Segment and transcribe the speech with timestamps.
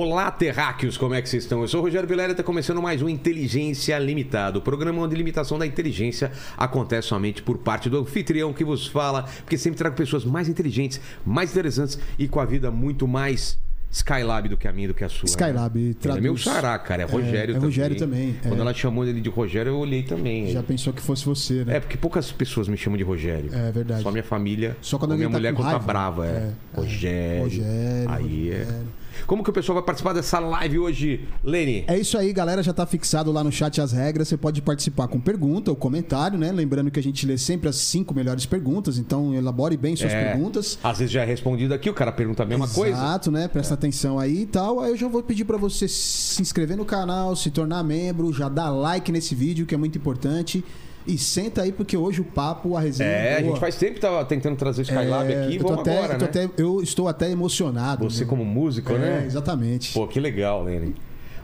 [0.00, 1.60] Olá, terráqueos, como é que vocês estão?
[1.60, 5.16] Eu sou o Rogério Vilela e está começando mais um Inteligência Limitada, o programa onde
[5.16, 9.96] limitação da inteligência acontece somente por parte do anfitrião que vos fala, porque sempre trago
[9.96, 13.58] pessoas mais inteligentes, mais interessantes e com a vida muito mais
[13.90, 15.26] Skylab do que a minha, do que a sua.
[15.26, 15.94] Skylab, né?
[16.00, 16.18] traduz.
[16.18, 17.02] É meu xará, cara.
[17.02, 17.60] É Rogério é, é também.
[17.60, 18.36] Rogério também.
[18.42, 18.60] Quando é.
[18.60, 20.52] ela chamou ele de Rogério, eu olhei também.
[20.52, 21.76] Já pensou que fosse você, né?
[21.76, 23.50] É, porque poucas pessoas me chamam de Rogério.
[23.52, 24.02] É verdade.
[24.02, 24.76] Só minha família.
[24.80, 26.26] Só quando minha tá mulher quando tá brava.
[26.26, 26.28] É.
[26.28, 26.52] É, é.
[26.76, 27.42] Rogério.
[27.44, 28.82] Rogério, Aí é.
[29.26, 31.84] Como que o pessoal vai participar dessa live hoje, Lene?
[31.86, 32.62] É isso aí, galera.
[32.62, 34.28] Já tá fixado lá no chat as regras.
[34.28, 36.50] Você pode participar com pergunta ou comentário, né?
[36.52, 40.30] Lembrando que a gente lê sempre as cinco melhores perguntas, então elabore bem suas É.
[40.32, 40.78] perguntas.
[40.82, 42.96] Às vezes já é respondido aqui, o cara pergunta a mesma coisa.
[42.96, 43.00] É.
[43.00, 43.48] Exato, né?
[43.48, 44.80] Presta atenção aí e tal.
[44.80, 48.48] Aí eu já vou pedir pra você se inscrever no canal, se tornar membro, já
[48.48, 50.64] dar like nesse vídeo, que é muito importante.
[51.06, 53.08] E senta aí, porque hoje o papo, a resenha.
[53.08, 53.50] É, a boa.
[53.52, 55.96] gente faz tempo que tava tentando trazer o Skylab É, aqui, eu tô vamos até-
[55.98, 56.30] agora, eu tô né?
[56.44, 58.04] até- eu estou até emocionado.
[58.10, 59.22] Você como músico, É, né?
[59.26, 59.94] exatamente.
[59.94, 60.94] Pô, que legal, Lene.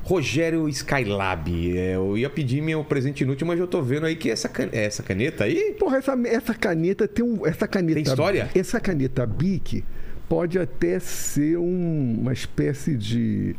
[0.02, 1.78] Rogério Skylab.
[1.78, 4.68] É, eu ia pedir meu presente inútil, mas eu tô vendo aí que essa, can-
[4.70, 5.74] essa caneta aí.
[5.78, 7.46] Porra, essa, essa caneta tem um.
[7.46, 7.94] Essa caneta.
[7.94, 8.50] Tem história?
[8.54, 9.82] Essa caneta Bic
[10.28, 13.56] pode até ser um- uma espécie de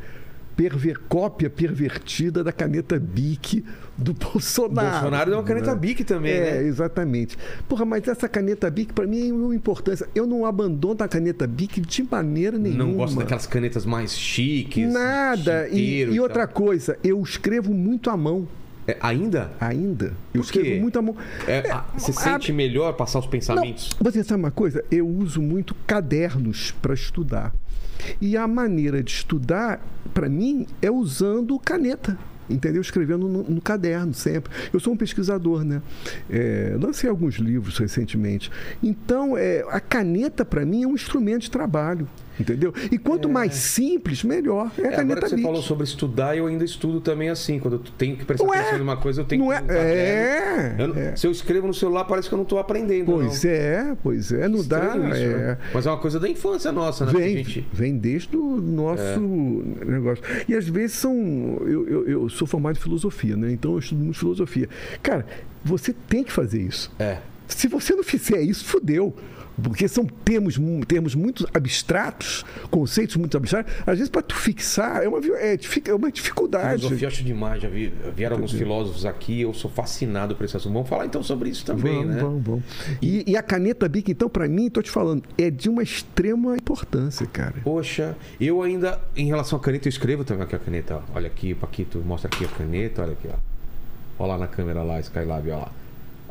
[0.56, 3.64] perver, cópia pervertida da caneta Bic
[3.98, 4.92] do Bolsonaro.
[4.92, 5.80] Bolsonaro deu uma caneta né?
[5.80, 6.64] Bic também, é, né?
[6.64, 7.38] exatamente.
[7.67, 10.08] Porra, mas essa caneta Bic, pra mim, é uma importância.
[10.16, 12.84] Eu não abandono a caneta Bic de maneira nenhuma.
[12.84, 14.92] Não gosto daquelas canetas mais chiques.
[14.92, 15.67] Nada.
[15.67, 18.47] E, chiqueiro e outra coisa, eu escrevo muito à mão.
[18.88, 19.52] É, ainda?
[19.59, 20.14] Ainda.
[20.31, 21.16] Eu Por escrevo muito à mão.
[21.47, 23.90] É, ah, você sente melhor passar os pensamentos?
[24.00, 24.84] Não, você sabe uma coisa?
[24.92, 27.52] Eu uso muito cadernos para estudar.
[28.20, 29.80] E a maneira de estudar,
[30.14, 32.17] para mim, é usando caneta.
[32.50, 32.81] Entendeu?
[32.81, 34.52] Escrevendo no, no caderno sempre.
[34.72, 35.81] Eu sou um pesquisador, né?
[36.30, 38.52] É, lancei alguns livros recentemente.
[38.84, 42.07] Então, é, a caneta, para mim, é um instrumento de trabalho.
[42.40, 42.73] Entendeu?
[42.91, 44.72] E quanto mais simples, melhor.
[44.78, 47.59] É a É, agora caneta que você falou sobre estudar, eu ainda estudo também assim.
[47.59, 48.59] Quando eu tenho que prestar Não é?
[48.59, 49.72] atenção numa coisa, eu tenho Não que.
[49.72, 49.75] é?
[49.78, 51.16] É, Eu é.
[51.16, 53.06] Se eu escrevo no celular, parece que eu não estou aprendendo.
[53.12, 53.51] Pois não.
[53.51, 54.47] é, pois é.
[54.47, 54.96] Não dá.
[54.97, 55.38] Isso, é.
[55.38, 55.57] né?
[55.73, 57.13] Mas é uma coisa da infância nossa, né?
[57.13, 57.68] Vem, gente...
[57.72, 59.19] vem desde o nosso
[59.85, 60.23] negócio.
[60.47, 61.13] E às vezes são.
[61.66, 63.52] Eu, eu, eu sou formado em filosofia, né?
[63.52, 64.67] Então eu estudo muito filosofia.
[65.02, 65.25] Cara,
[65.63, 66.91] você tem que fazer isso.
[67.00, 67.17] É.
[67.47, 69.16] Se você não fizer isso, fudeu.
[69.61, 73.71] Porque são termos, termos muito abstratos, conceitos muito abstratos.
[73.85, 76.79] Às vezes, para tu fixar, é uma, é, é uma dificuldade.
[76.81, 80.57] Filosofia eu acho demais, já vi, vieram alguns filósofos aqui, eu sou fascinado por esse
[80.57, 80.73] assunto.
[80.73, 82.21] Vamos falar então sobre isso também, Vamos, né?
[82.21, 82.63] vamos, vamos.
[83.01, 86.55] E, e a caneta Bic, então, para mim, tô te falando, é de uma extrema
[86.55, 87.55] importância, cara.
[87.63, 90.95] Poxa, eu ainda, em relação à caneta, eu escrevo também aqui a caneta.
[90.95, 91.16] ó.
[91.16, 93.37] Olha aqui, Paquito, mostra aqui a caneta, olha aqui, ó.
[94.17, 95.72] Olha lá na câmera lá, Skylab, ó lá.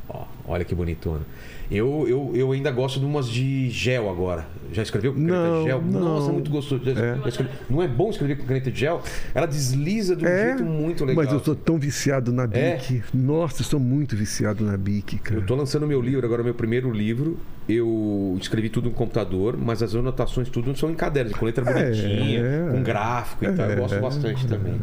[0.09, 1.23] Ó, olha que bonitona.
[1.71, 4.47] Eu, eu, eu ainda gosto de umas de gel agora.
[4.73, 5.83] Já escreveu com caneta Não, de gel?
[5.83, 6.01] não.
[6.01, 6.83] Nossa, é muito gostoso.
[7.27, 9.03] Escrevi- Não é bom escrever com caneta de gel?
[9.35, 11.23] Ela desliza de um jeito muito legal.
[11.23, 12.59] É, mas eu sou tão viciado na Bic.
[12.99, 13.03] É?
[13.17, 15.41] Nossa, eu sou muito viciado na Bic, cara.
[15.41, 17.39] Eu tô lançando meu livro agora, meu primeiro livro.
[17.67, 21.73] Eu escrevi tudo no computador, mas as anotações tudo são em cadernos, com letra É,
[21.85, 22.69] bonitinha, é.
[22.73, 23.71] com gráfico e tal.
[23.71, 24.75] Eu gosto bastante também.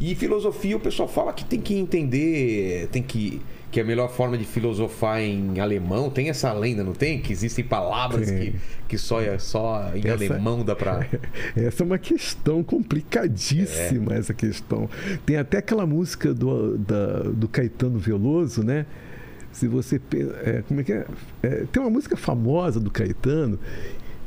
[0.00, 3.40] E filosofia, o pessoal fala que tem que entender, tem que
[3.74, 7.20] que a melhor forma de filosofar em alemão tem essa lenda, não tem?
[7.20, 8.52] Que existem palavras Tem.
[8.52, 8.58] que,
[8.90, 11.04] que só, é- só em Essa- alemão dá pra.
[11.56, 14.88] Essa é uma questão complicadíssima, essa questão.
[15.26, 18.86] Tem até aquela música do, da- do Caetano Veloso, né?
[19.50, 20.00] Se você.
[20.44, 21.06] é, como é que é?
[21.42, 23.58] É, Tem uma música famosa do Caetano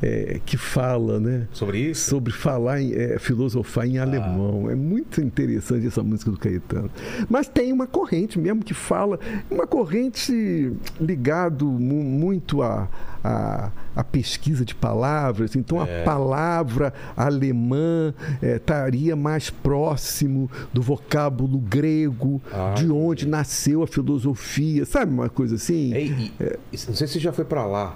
[0.02, 1.48] é, que fala, né?
[1.52, 2.10] Sobre isso?
[2.10, 3.88] Sobre falar, em, é, filosofar Ah.
[3.88, 4.70] em alemão.
[4.70, 6.90] É muito interessante essa música do Caetano.
[7.30, 9.20] Mas tem uma corrente mesmo que fala,
[9.50, 12.88] uma corrente ligado mu- muito à
[13.24, 15.56] à à pesquisa de palavras.
[15.56, 16.02] Então É.
[16.02, 23.88] a palavra alemã eh, estaria mais próximo do vocábulo grego, Ah, de onde nasceu a
[23.88, 24.86] filosofia.
[24.86, 25.94] Sabe uma coisa assim?
[25.96, 27.96] É, e- e- Não sei se você já foi pra lá.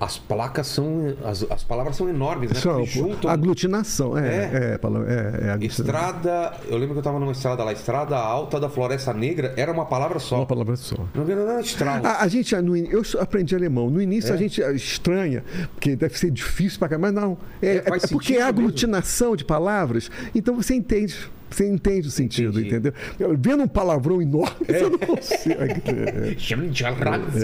[0.00, 1.14] As placas são.
[1.24, 2.60] As, as palavras são enormes, né?
[2.60, 4.16] Porque juntam- aglutinação.
[4.16, 4.78] É, É.
[4.78, 4.78] é,
[5.08, 5.66] é, é.
[5.66, 9.72] Estrada, eu lembro que eu tava numa estrada lá, Estrada Alta da Floresta Negra, era
[9.72, 10.36] uma palavra só.
[10.36, 10.96] Uma palavra só.
[11.14, 11.62] Não era.
[12.08, 13.90] A, a gente, no eu aprendi alemão.
[13.90, 14.34] No início É?
[14.34, 15.42] a gente estranha,
[15.74, 17.36] porque deve ser difícil para cá, mas não.
[17.60, 21.28] É, É, é porque é aglutinação de palavras, então você entende.
[21.50, 22.68] Você entende o sentido, Entendi.
[22.76, 22.92] entendeu?
[23.38, 25.82] Vendo um palavrão enorme, você não consegue.
[25.88, 26.34] É.
[26.38, 27.34] Chama de Arrax,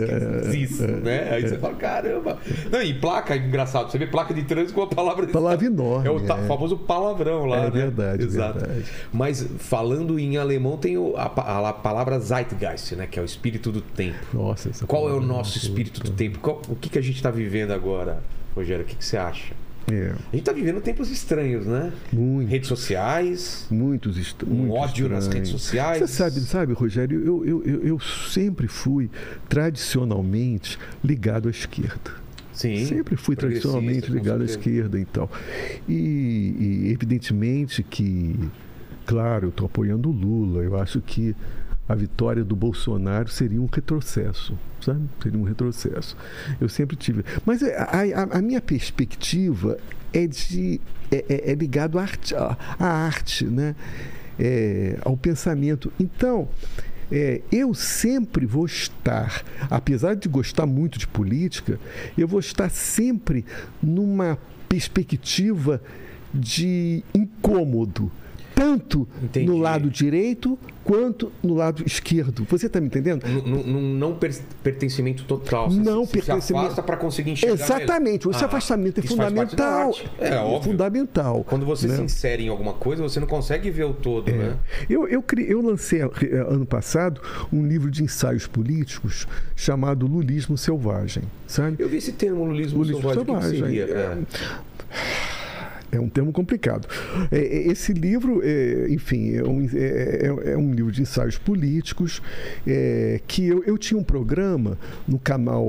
[0.55, 1.31] isso, né?
[1.33, 2.39] Aí você fala, caramba.
[2.71, 5.27] Não, e placa, é engraçado, você vê placa de trânsito com a palavra...
[5.27, 6.47] Palavra enorme, É o é.
[6.47, 7.71] famoso palavrão lá, É né?
[7.71, 8.59] verdade, Exato.
[8.61, 8.85] verdade.
[9.13, 11.25] Mas falando em alemão, tem a,
[11.69, 13.07] a palavra Zeitgeist, né?
[13.07, 14.19] Que é o espírito do tempo.
[14.33, 16.39] Nossa, Qual é o nosso espírito do tempo?
[16.39, 18.23] Qual- o que, que a gente está vivendo agora,
[18.55, 18.85] Rogério?
[18.85, 19.55] O que, que você acha?
[19.91, 21.93] É, A gente tá vivendo tempos estranhos, né?
[22.13, 22.49] muito.
[22.49, 25.49] Redes sociais, Muitos est um muito ódio nas estranhos.
[25.51, 25.99] redes sociais.
[25.99, 29.11] Você sabe, sabe, Rogério, eu, eu, eu, eu sempre fui
[29.49, 32.13] tradicionalmente ligado à esquerda.
[32.53, 32.87] Sim.
[32.87, 35.31] Sempre fui tradicionalmente ligado à esquerda e tal.
[35.89, 38.39] E, e evidentemente que,
[39.05, 40.63] claro, eu estou apoiando o Lula.
[40.63, 41.35] Eu acho que
[41.89, 45.03] a vitória do Bolsonaro seria um retrocesso, sabe?
[45.23, 46.17] Seria um retrocesso.
[46.61, 47.25] Eu sempre tive.
[47.45, 49.77] Mas a, a- a minha perspectiva
[50.13, 53.75] é de é, é- é ligado à arte, à à arte, né?
[54.39, 55.93] É, ao pensamento.
[56.01, 56.49] Então,
[57.13, 61.79] é, eu sempre vou estar, apesar de gostar muito de política,
[62.17, 63.45] eu vou estar sempre
[63.83, 64.37] numa
[64.69, 65.81] perspectiva
[66.33, 68.11] de incômodo,
[68.55, 69.47] tanto Entendi.
[69.47, 72.47] no lado direito quanto no lado esquerdo.
[72.49, 73.25] Você está me entendendo?
[73.27, 75.71] Num- não per- pertencimento total.
[75.71, 77.55] Você Não se, pertencimento- afasta para conseguir enxergar.
[77.55, 78.37] Exatamente, melhor.
[78.37, 79.89] esse Ah, afastamento é fundamental.
[79.89, 80.11] arte.
[80.19, 80.71] É, óbvio.
[80.73, 81.45] fundamental.
[81.45, 81.97] Quando você né?
[81.97, 84.57] se insere em alguma coisa, você não consegue ver o todo, né?
[84.89, 86.07] Eu, eu, cri- eu lancei eh,
[86.49, 87.21] ano passado
[87.53, 91.77] um livro de ensaios políticos chamado Lulismo Selvagem, sabe?
[91.79, 93.63] Eu vi esse termo, lulismo, Lulismo selvagem.
[93.63, 94.27] O selvagem.
[95.95, 96.01] É.
[96.01, 96.89] Um termo complicado.
[97.31, 101.39] É, é, Esse livro, é, enfim, é um, é- é- é um livro de ensaios
[101.39, 102.21] políticos
[103.27, 105.65] que eu, eu tinha um programa no canal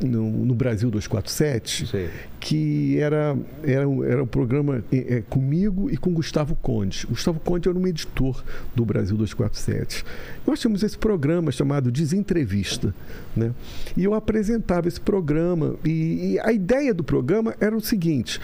[0.00, 2.08] no, no Brasil 247 Sei.
[2.40, 4.82] que era, era, um, era um programa
[5.28, 7.06] comigo e com Gustavo Conde.
[7.06, 8.42] Gustavo Conde era um editor
[8.74, 10.04] do Brasil 247.
[10.46, 12.94] Nós tínhamos esse programa chamado Desentrevista.
[13.36, 13.52] Né?
[13.96, 15.76] E eu apresentava esse programa.
[15.84, 18.40] E, e a ideia do programa era o seguinte: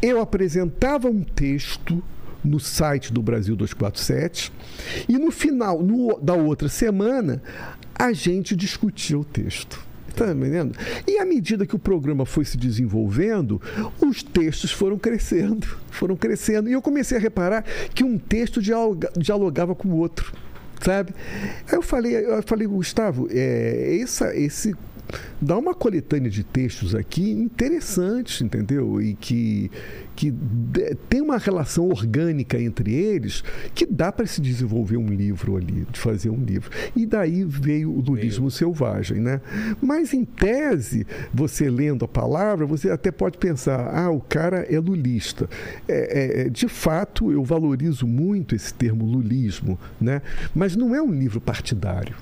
[0.00, 2.02] eu apresentava um texto
[2.44, 4.52] no site do Brasil 247
[5.08, 7.40] e no final no- da outra semana
[7.94, 9.80] a gente discutia o texto.
[10.16, 10.76] Tá entendendo?
[11.06, 13.62] E à medida que o programa foi se desenvolvendo,
[13.98, 16.68] os textos foram crescendo, foram crescendo.
[16.68, 17.64] E eu comecei a reparar
[17.94, 20.30] que um texto dialoga- dialogava com o outro,
[20.84, 21.14] sabe?
[21.66, 24.74] Aí eu falei, eu falei Gustavo, é, essa, esse
[25.40, 29.00] dá uma coletânea de textos aqui interessantes, entendeu?
[29.00, 29.70] E que,
[30.14, 33.42] que de- tem uma relação orgânica entre eles
[33.74, 36.70] que dá para se desenvolver um livro ali, de fazer um livro.
[36.94, 39.40] E daí veio o lulismo selvagem, né?
[39.80, 44.78] Mas em tese, você lendo a palavra, você até pode pensar, ah, o cara é
[44.78, 45.48] lulista.
[45.88, 50.22] É, é, de fato, eu valorizo muito esse termo lulismo, né?
[50.54, 52.14] Mas não é um livro partidário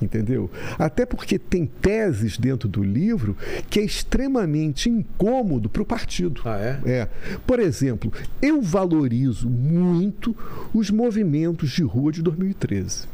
[0.00, 0.50] entendeu?
[0.78, 3.36] Até porque tem teses dentro do livro
[3.68, 6.40] que é extremamente incômodo para o partido.
[6.44, 6.80] Ah, é?
[6.90, 7.08] É.
[7.46, 10.34] Por exemplo, eu valorizo muito
[10.72, 13.06] os movimentos de rua de 2013.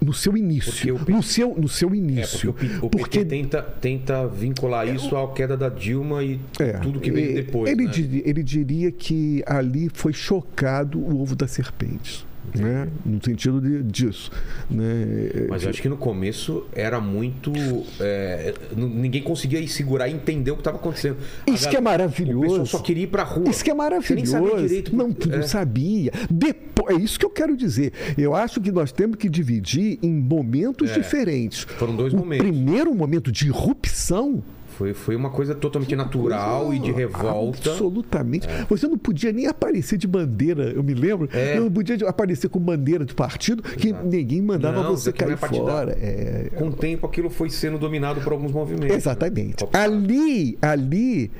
[0.00, 0.72] No seu início.
[0.72, 2.50] Porque o P- No seu, no seu É, porque início.
[2.80, 7.10] o, Porque- PT tenta, tenta vincular isso à queda da Dilma e É, tudo que
[7.10, 7.70] veio e- depois.
[7.70, 7.90] Ele, né?
[7.90, 12.24] diri- ele diria que ali foi chocado o ovo das serpentes.
[12.54, 12.88] Né?
[13.04, 14.30] No sentido de, disso.
[14.70, 15.46] Né?
[15.48, 17.52] Mas eu acho que no começo era muito.
[18.00, 21.16] é, ninguém conseguia segurar e entender o que estava acontecendo.
[21.46, 22.62] A Isso que é maravilhoso.
[22.62, 23.48] O só queria ir pra rua.
[23.48, 24.32] Isso que é Você nem maravilhoso.
[24.32, 24.96] sabia direito.
[24.96, 25.42] não, porque- não é.
[25.46, 26.12] sabia.
[26.30, 27.92] Depois, é isso que eu quero dizer.
[28.18, 30.94] Eu acho que nós temos que dividir em momentos É.
[30.94, 31.60] diferentes.
[31.78, 32.46] Foram dois o momentos.
[32.46, 34.42] primeiro momento de irrupção
[34.80, 37.68] Foi, foi uma coisa totalmente natural e de revolta.
[37.68, 38.48] Absolutamente.
[38.66, 41.28] Você não podia nem aparecer de bandeira, eu me lembro.
[41.34, 41.58] É.
[41.58, 44.06] Eu não podia aparecer com bandeira de partido, que Exato.
[44.06, 45.92] ninguém mandava Não, você cair é fora.
[46.00, 48.96] É, Com o tempo, aquilo foi sendo dominado por alguns movimentos.
[48.96, 49.64] Exatamente.
[49.64, 49.78] Opa.
[49.78, 51.30] Ali, ali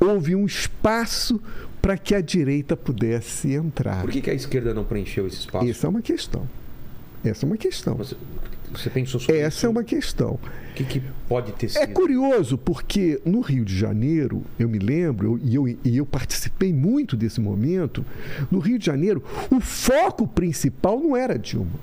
[0.00, 1.40] houve um espaço
[1.80, 4.00] para que a direita pudesse entrar.
[4.00, 5.68] Por que, que a esquerda não preencheu esse espaço?
[5.68, 6.48] Essa é uma questão.
[7.24, 7.94] Essa é uma questão.
[7.94, 8.16] Você,
[8.72, 9.66] você pensou sobre Essa isso?
[9.66, 10.32] é uma questão.
[10.70, 11.82] O que, que pode ter sido?
[11.82, 16.72] É curioso porque no Rio de Janeiro, eu me lembro, e eu, e eu participei
[16.72, 18.04] muito desse momento,
[18.50, 21.78] no Rio de Janeiro, o foco principal não era Dilma.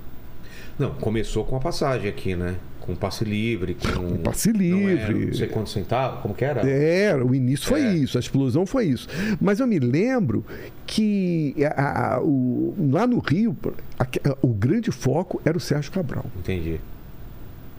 [0.78, 2.56] Não, começou com a passagem aqui, né?
[2.86, 4.16] Com passe livre, com.
[4.18, 5.26] passe Não era, livre.
[5.26, 6.60] não sei quantos centavos, como que era?
[6.70, 7.94] Era, o início foi É.
[7.94, 9.08] isso, a explosão foi isso.
[9.40, 10.44] Mas eu me lembro
[10.86, 13.56] que a- a- o- lá no Rio,
[13.98, 14.06] a-
[14.40, 16.26] o grande foco era o Sérgio Cabral.
[16.38, 16.78] Entendi.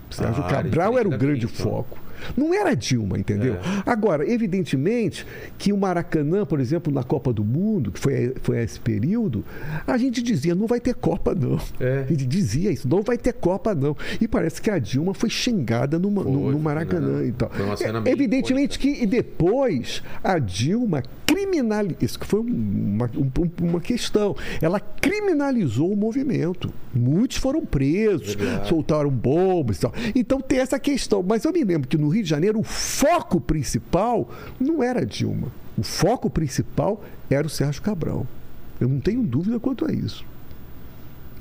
[0.10, 1.56] Sérgio Ah, Cabral era o grande então.
[1.66, 1.98] foco.
[2.36, 3.56] Não era Dilma, entendeu?
[3.56, 3.60] É.
[3.86, 5.26] Agora, evidentemente
[5.58, 9.44] que o Maracanã, por exemplo, na Copa do Mundo, que foi, foi esse período,
[9.86, 11.60] a gente dizia, não vai ter Copa, não.
[11.80, 12.04] É.
[12.04, 13.96] A gente dizia isso, não vai ter Copa, não.
[14.20, 17.28] E parece que a Dilma foi xingada no, Foi, no, no Maracanã né?
[17.28, 17.50] e tal.
[18.04, 21.98] Bem Evidentemente que e depois a Dilma criminalizou.
[22.02, 24.36] Isso que foi uma, um- uma questão.
[24.62, 26.72] Ela criminalizou o movimento.
[26.94, 28.70] Muitos foram presos, Verdade.
[28.70, 29.94] soltaram bombas e tal.
[30.16, 31.24] Então tem essa questão.
[31.28, 35.06] Mas eu me lembro que no no Rio de Janeiro, o foco principal não era
[35.06, 35.52] Dilma.
[35.78, 38.26] O foco principal era o Sérgio Cabral.
[38.80, 40.26] Eu não tenho dúvida quanto a isso.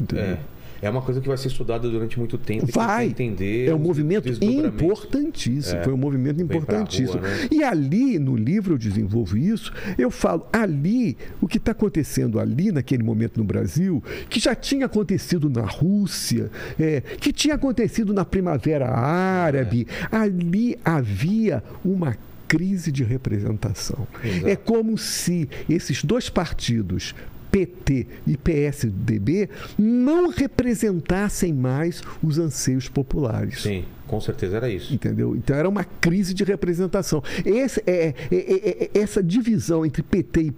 [0.01, 0.25] Entendeu?
[0.25, 0.39] É.
[0.81, 2.67] É uma coisa que vai ser estudada durante muito tempo.
[2.73, 3.07] Vai.
[3.07, 5.81] Entender é um movimento importantíssimo.
[5.81, 5.85] É.
[5.85, 7.19] Foi um movimento importantíssimo.
[7.19, 7.49] Rua, né?
[7.51, 9.73] E ali, no livro, eu desenvolvo isso.
[9.99, 14.87] Eu falo, ali, o que está acontecendo ali, naquele momento no Brasil, que já tinha
[14.87, 20.17] acontecido na Rússia, é, que tinha acontecido na Primavera Árabe, é.
[20.17, 22.17] ali havia uma
[22.47, 24.07] crise de representação.
[24.23, 24.49] Exato.
[24.49, 27.15] É como se esses dois partidos,
[27.57, 29.49] PT e PSDB,
[29.79, 33.63] não representassem mais os anseios populares.
[33.63, 33.85] Sim.
[34.07, 34.95] Com certeza era isso.
[34.95, 35.35] Entendeu?
[35.35, 37.23] Então era uma crise de representação.
[37.45, 40.53] Esse, é, é, é, é é essa divisão entre PT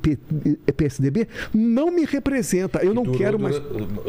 [0.67, 2.81] e PSDB não me representa.
[2.81, 3.59] Eu não durou, quero mais.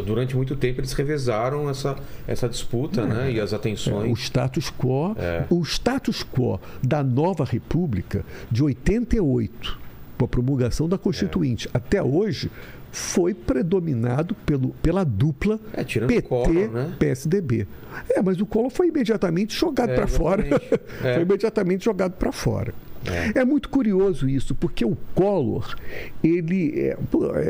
[0.06, 1.96] Durante muito tempo eles revezaram essa,
[2.28, 3.32] essa disputa né?
[3.32, 4.12] e as atenções.
[4.12, 5.16] o status quo.
[5.50, 9.80] O status quo da nova República de 88,
[10.18, 12.52] com a promulgação da Constituinte, até hoje
[12.92, 17.58] foi predominado pelo, pela dupla é, PT-PSDB.
[17.60, 17.68] Né?
[18.10, 20.44] É, mas o Collor foi imediatamente jogado é, para fora.
[21.04, 21.14] É.
[21.14, 22.74] foi imediatamente jogado para fora.
[23.06, 23.40] É.
[23.40, 23.46] é.
[23.46, 25.76] muito curioso isso, porque o Collor
[26.24, 26.98] ele é,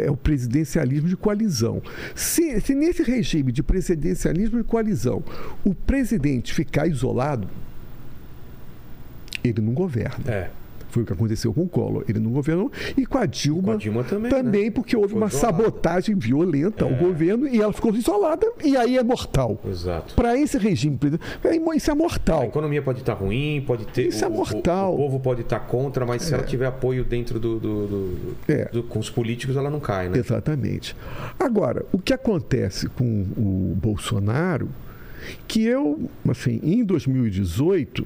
[0.06, 1.82] é, o presidencialismo de coalizão.
[2.14, 5.24] Se, se nesse regime de presidencialismo de coalizão
[5.64, 7.48] o presidente ficar isolado,
[9.44, 10.32] ele não governa.
[10.32, 10.50] É.
[10.90, 12.04] Foi o que aconteceu com o Collor.
[12.08, 12.72] Ele não governou.
[12.98, 14.72] E com a Dilma, com a Dilma também, também né?
[14.72, 15.58] porque houve Foi uma isolada.
[15.58, 16.90] sabotagem violenta é.
[16.90, 19.60] ao governo e ela ficou isolada e aí é mortal.
[19.68, 20.16] Exato.
[20.16, 20.98] Para esse regime,
[21.76, 22.42] isso é mortal.
[22.42, 24.08] A economia pode estar ruim, pode ter.
[24.08, 24.92] Isso é o, é mortal.
[24.92, 26.26] O, o, povo pode estar contra, mas é.
[26.26, 26.46] se ela é.
[26.46, 28.66] tiver apoio dentro do, do, do, é.
[28.66, 30.18] do, com os políticos, ela não cai, né?
[30.18, 30.96] Exatamente.
[31.40, 34.70] Agora, o que acontece com o Bolsonaro,
[35.48, 38.06] que eu, assim, em 2018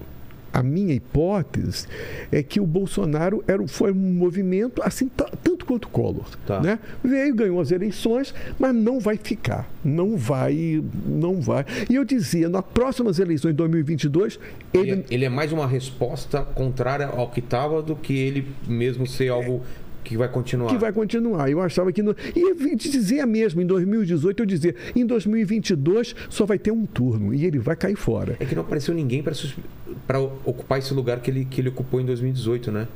[0.53, 1.87] a minha hipótese
[2.31, 6.27] é que o Bolsonaro era, foi um movimento assim tanto quanto Collor.
[6.45, 6.61] Tá.
[6.61, 6.79] Né?
[7.03, 9.69] Veio, ganhou as eleições, mas não vai ficar.
[9.83, 11.65] Não vai, não vai.
[11.89, 14.39] E eu dizia, nas próximas eleições de 2022,
[14.73, 14.83] ele...
[14.83, 19.07] Ele é, ele é mais uma resposta contrária ao que estava do que ele mesmo
[19.07, 19.61] ser algo
[20.03, 20.69] que vai continuar.
[20.69, 21.49] Que vai continuar.
[21.49, 22.01] Eu achava que.
[22.01, 22.15] No...
[22.35, 27.45] E dizia mesmo, em 2018 eu dizia, em 2022 só vai ter um turno e
[27.45, 28.35] ele vai cair fora.
[28.39, 32.05] É que não apareceu ninguém para ocupar esse lugar que ele, que ele ocupou em
[32.05, 32.87] 2018, né?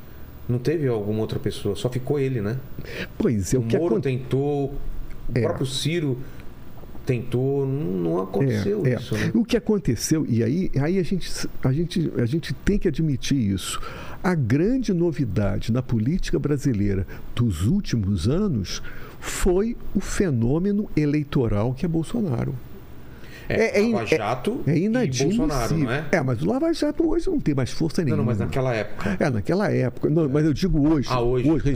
[0.48, 2.56] Não teve alguma outra pessoa, só ficou ele, né?
[3.18, 4.78] Pois é, o, o que Moro tentou, o
[5.34, 5.42] é.
[5.42, 6.18] próprio Ciro
[7.08, 8.96] tentou, não aconteceu é, é.
[8.96, 9.14] isso.
[9.14, 9.30] Né?
[9.34, 13.38] O que aconteceu, e aí, aí a, gente, a, gente, a gente tem que admitir
[13.38, 13.80] isso.
[14.22, 18.82] A grande novidade na política brasileira dos últimos anos
[19.20, 22.54] foi o fenômeno eleitoral que é Bolsonaro.
[23.48, 26.04] É, é, Lava Jato é, é e Bolsonaro, não é?
[26.12, 28.18] É, mas o Lava Jato hoje não tem mais força nenhuma.
[28.18, 29.16] Não, não mas naquela época.
[29.18, 30.10] É, naquela época.
[30.10, 31.08] Não, mas eu digo hoje.
[31.10, 31.50] Ah, hoje.
[31.50, 31.74] hoje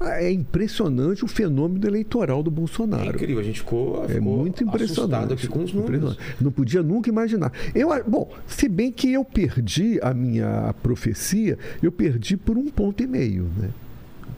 [0.00, 0.26] é.
[0.26, 0.32] é.
[0.32, 3.04] impressionante o fenômeno eleitoral do Bolsonaro.
[3.04, 6.16] É incrível, a gente ficou, é ficou muito impressionante aqui com os números.
[6.40, 7.52] Não podia nunca imaginar.
[7.74, 13.02] Eu, bom, se bem que eu perdi a minha profecia, eu perdi por um ponto
[13.02, 13.70] e meio, né?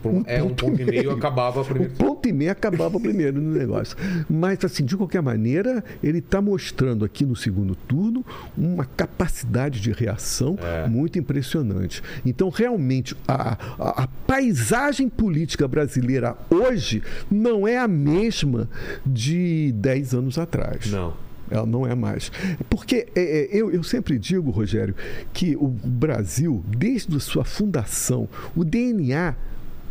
[0.08, 1.92] Um é, um ponto e meio, meio acabava primeiro.
[1.92, 3.96] Um ponto e meio acabava primeiro no negócio.
[4.28, 8.24] Mas, assim, de qualquer maneira, ele está mostrando aqui no segundo turno
[8.56, 10.88] uma capacidade de reação é.
[10.88, 12.02] muito impressionante.
[12.24, 18.68] Então, realmente, a, a, a, paisagem política brasileira hoje não é a mesma
[19.04, 20.90] de 10 anos atrás.
[20.90, 21.28] Não.
[21.50, 22.30] Ela não é mais.
[22.68, 24.94] Porque é, é, eu, eu sempre digo, Rogério,
[25.32, 29.34] que o Brasil, desde a sua fundação, o DNA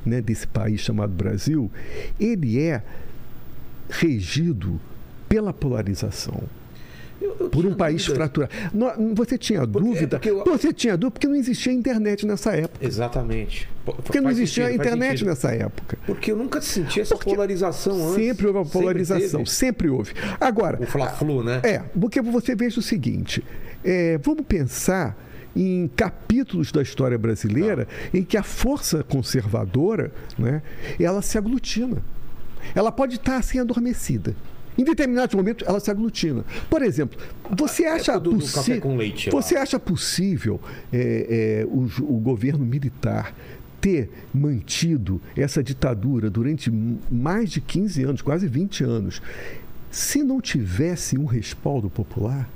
[0.08, 1.70] né, desse país chamado Brasil,
[2.20, 2.82] ele é
[3.90, 4.80] regido
[5.28, 6.42] pela polarização.
[7.20, 8.16] Eu, eu por um país dúvida.
[8.16, 8.54] fraturado.
[9.16, 10.22] Você tinha porque, dúvida?
[10.24, 10.44] É eu...
[10.46, 12.86] Você tinha dúvida porque não existia internet nessa época.
[12.86, 13.68] Exatamente.
[13.84, 15.98] Porque não existia sentido, internet nessa época.
[16.06, 18.26] Porque eu nunca senti essa porque polarização antes.
[18.26, 20.14] Sempre houve uma polarização, sempre, sempre houve.
[20.40, 20.80] Agora.
[20.82, 21.60] O Fla-Flu, né?
[21.64, 23.44] É, porque você veja o seguinte:
[23.84, 25.18] é, vamos pensar
[25.58, 30.62] em capítulos da história brasileira em que a força conservadora né,
[31.00, 31.98] ela se aglutina.
[32.76, 34.36] Ela pode estar assim adormecida.
[34.78, 36.46] Em determinados momentos, ela se aglutina.
[36.70, 37.18] Por exemplo,
[37.50, 38.80] você é acha, possi
[39.32, 40.62] você acha possível
[40.94, 43.34] é, é, o, o governo militar
[43.82, 46.72] ter mantido essa ditadura durante
[47.12, 49.22] mais de 15 anos, quase 20 anos,
[49.90, 52.48] se não tivesse um respaldo popular?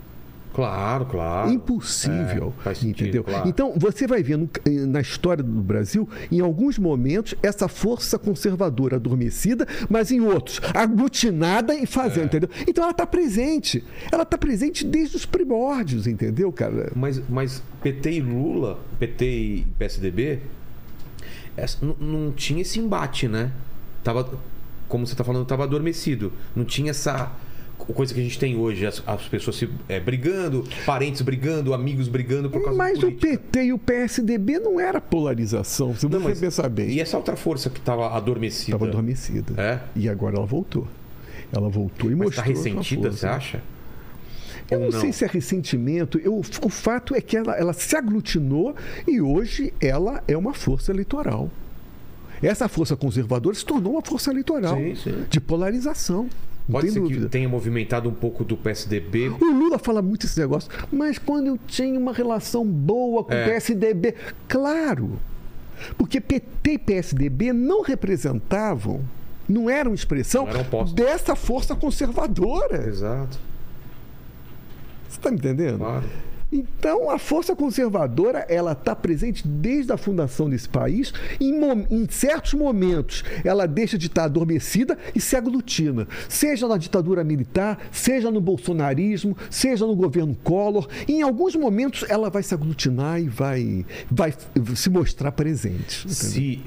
[0.54, 1.50] Claro, claro.
[1.50, 2.54] Impossível.
[2.60, 3.24] É, faz sentido, entendeu?
[3.24, 3.48] claro.
[3.48, 8.20] Então, você vai ver no- eh, na história do Brasil, em alguns momentos, essa força
[8.20, 11.86] conservadora adormecida, mas em outros, aglutinada e É.
[11.86, 12.50] fazendo, entendeu?
[12.68, 13.84] Então ela está presente.
[14.12, 16.92] Ela está presente desde os primórdios, entendeu, cara?
[16.96, 20.40] Mas, mas PT e Lula, PT e PSDB,
[21.56, 23.52] essa- não- não tinha esse embate, né?
[24.04, 24.30] Tava,
[24.88, 26.34] como você está falando, estava adormecido.
[26.56, 27.32] Não tinha essa
[27.86, 32.08] coisa que a gente tem hoje, as, as pessoas se é, brigando, parentes brigando, amigos
[32.08, 33.12] brigando por causa Mas o.
[33.12, 36.90] PT e o PSDB não era polarização, se Não, você pensar bem.
[36.90, 38.76] E essa outra força que estava adormecida?
[38.76, 39.54] Estava adormecida.
[39.62, 39.80] É?
[39.96, 40.88] E agora ela voltou.
[41.52, 42.56] Ela voltou e Mas está mostrou.
[42.56, 43.18] sua ressentida, força.
[43.18, 43.64] você acha?
[44.70, 46.18] Eu Ou não, sei se é ressentimento.
[46.18, 48.74] Eu, o fato é que ela, ela se aglutinou
[49.06, 51.50] e hoje ela é uma força eleitoral.
[52.42, 55.26] Essa força conservadora se tornou uma força eleitoral Sim, sim.
[55.30, 56.28] de polarização.
[56.72, 57.26] Pode ser dúvida.
[57.26, 59.30] que tenha movimentado um pouco do PSDB.
[59.30, 63.44] O Lula fala muito esse negócio, mas quando eu tinha uma relação boa com É.
[63.44, 64.16] o PSDB,
[64.48, 65.20] claro,
[65.98, 69.02] porque PT e PSDB não representavam,
[69.50, 72.88] não eram expressão Não eram dessa força conservadora.
[72.88, 73.38] Exato,
[75.10, 75.80] Você está me entendendo?
[75.80, 76.06] claro.
[76.52, 81.14] Então, a força conservadora, ela está presente desde a fundação desse país.
[81.40, 81.54] Em,
[81.90, 86.08] em certos momentos, ela deixa de estar adormecida e se aglutina.
[86.28, 90.90] Seja na ditadura militar, seja no bolsonarismo, seja no governo Collor.
[91.08, 94.34] Em alguns momentos, ela vai se aglutinar e vai, vai
[94.76, 96.00] se mostrar presente.
[96.00, 96.16] entendeu?
[96.16, 96.62] Se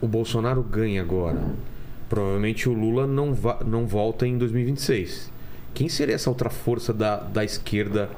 [0.00, 1.40] o Bolsonaro ganha agora,
[2.06, 3.34] provavelmente o Lula não,
[3.66, 5.32] não volta em 2026.
[5.72, 8.10] Quem seria essa outra força da, da esquerda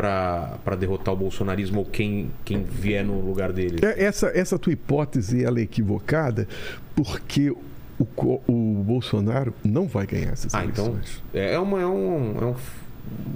[0.00, 3.78] para derrotar o bolsonarismo ou quem, quem vier no lugar dele?
[3.84, 6.48] É, Essa, essa tua hipótese ela é equivocada
[6.96, 7.60] porque o,
[8.48, 11.22] o Bolsonaro não vai ganhar essas Ah, então eleições.
[11.34, 12.54] é uma, é um, é um-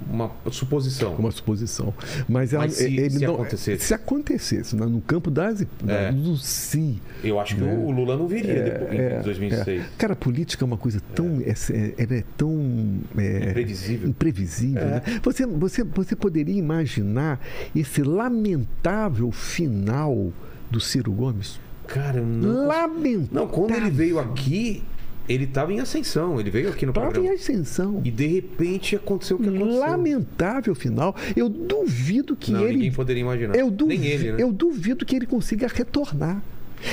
[0.09, 1.13] uma suposição.
[1.15, 1.93] uma suposição.
[2.29, 3.85] Mas, ela, Mas se- se não, acontecesse?
[3.85, 6.11] se acontecesse, né, no campo das, É.
[6.11, 7.01] do si.
[7.23, 9.81] Eu acho que o Lula não viria depois, em 2026.
[9.81, 9.85] é.
[9.97, 11.41] Cara, a política é uma coisa tão.
[11.41, 12.99] É, é- ela é tão.
[13.17, 14.09] é, Imprevisível.
[14.09, 14.85] imprevisível, É.
[14.85, 15.01] né?
[15.21, 17.39] você, você, você poderia imaginar
[17.75, 20.31] esse lamentável final
[20.71, 21.59] do Ciro Gomes?
[21.87, 22.67] Cara, não.
[22.67, 23.27] Lamentável.
[23.31, 24.81] Não, quando ele veio aqui,
[25.27, 26.39] ele estava em ascensão.
[26.39, 27.35] Ele veio aqui no Estava em programa.
[27.35, 28.01] ascensão.
[28.03, 29.79] E de repente aconteceu o que aconteceu.
[29.79, 31.15] Lamentável final.
[31.35, 32.73] Eu duvido que Não, ele.
[32.73, 33.55] ninguém poderia imaginar.
[33.55, 34.37] Eu, duvi- Nem ele, né?
[34.41, 36.41] eu duvido que ele consiga retornar.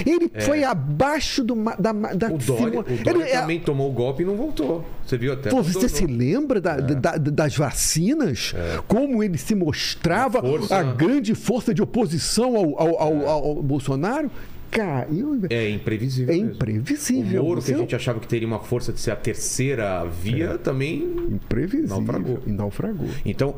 [0.07, 3.93] Ele foi abaixo do, da, da O Dória, o Dória Ele é- também tomou o
[3.93, 4.83] golpe e não voltou.
[5.05, 5.51] Você viu até.
[5.51, 8.55] Pô, você se lembra da- da- das vacinas?
[8.89, 13.45] Como ele se mostrava A força- a grande força de oposição ao, ao- ao- ao-
[13.57, 14.31] ao Bolsonaro?
[14.73, 16.35] Cara, eu- É imprevisível.
[16.35, 16.53] é mesmo.
[16.53, 17.43] imprevisível.
[17.43, 20.57] O Moro, que a gente achava que teria uma força de ser a terceira via,
[20.59, 21.03] também.
[21.31, 21.89] Imprevisível.
[21.97, 22.39] Naufragou.
[22.47, 23.07] E naufragou.
[23.25, 23.55] Então,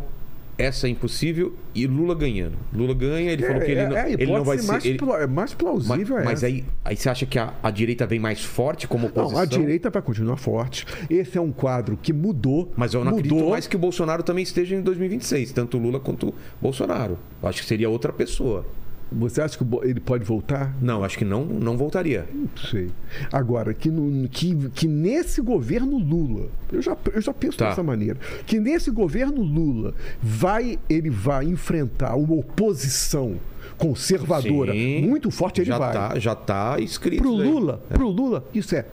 [0.59, 2.57] essa é impossível e Lula ganhando.
[2.73, 4.73] Lula ganha, ele falou que ele não, é, ele não vai hipótese ser.
[4.73, 7.71] mais, ele- pla- mais plausível mas é mas aí, aí você acha que a, a
[7.71, 9.35] direita vem mais forte como oposição?
[9.37, 10.85] Não, a direita vai continuar forte.
[11.09, 12.73] Esse é um quadro que mudou.
[12.77, 13.21] Mas eu não mudou.
[13.39, 17.19] acredito mais que o Bolsonaro também esteja em 2026, tanto Lula quanto o Bolsonaro.
[17.43, 18.65] Eu acho que seria outra pessoa.
[19.13, 20.75] Você acha que o ele pode voltar?
[20.81, 22.27] Não, acho que não, não voltaria.
[22.35, 22.91] Não sei.
[23.33, 27.69] Agora, que, no- que, que nesse governo Lula, eu já, eu já penso Tá.
[27.69, 33.37] dessa maneira, que nesse governo Lula vai, ele vai enfrentar uma oposição
[33.79, 35.93] conservadora Sim, muito forte, ele já vai.
[35.93, 37.25] Tá, já tá escrito.
[37.25, 37.49] Isso aí.
[37.49, 38.87] Lula, pro Lula, isso é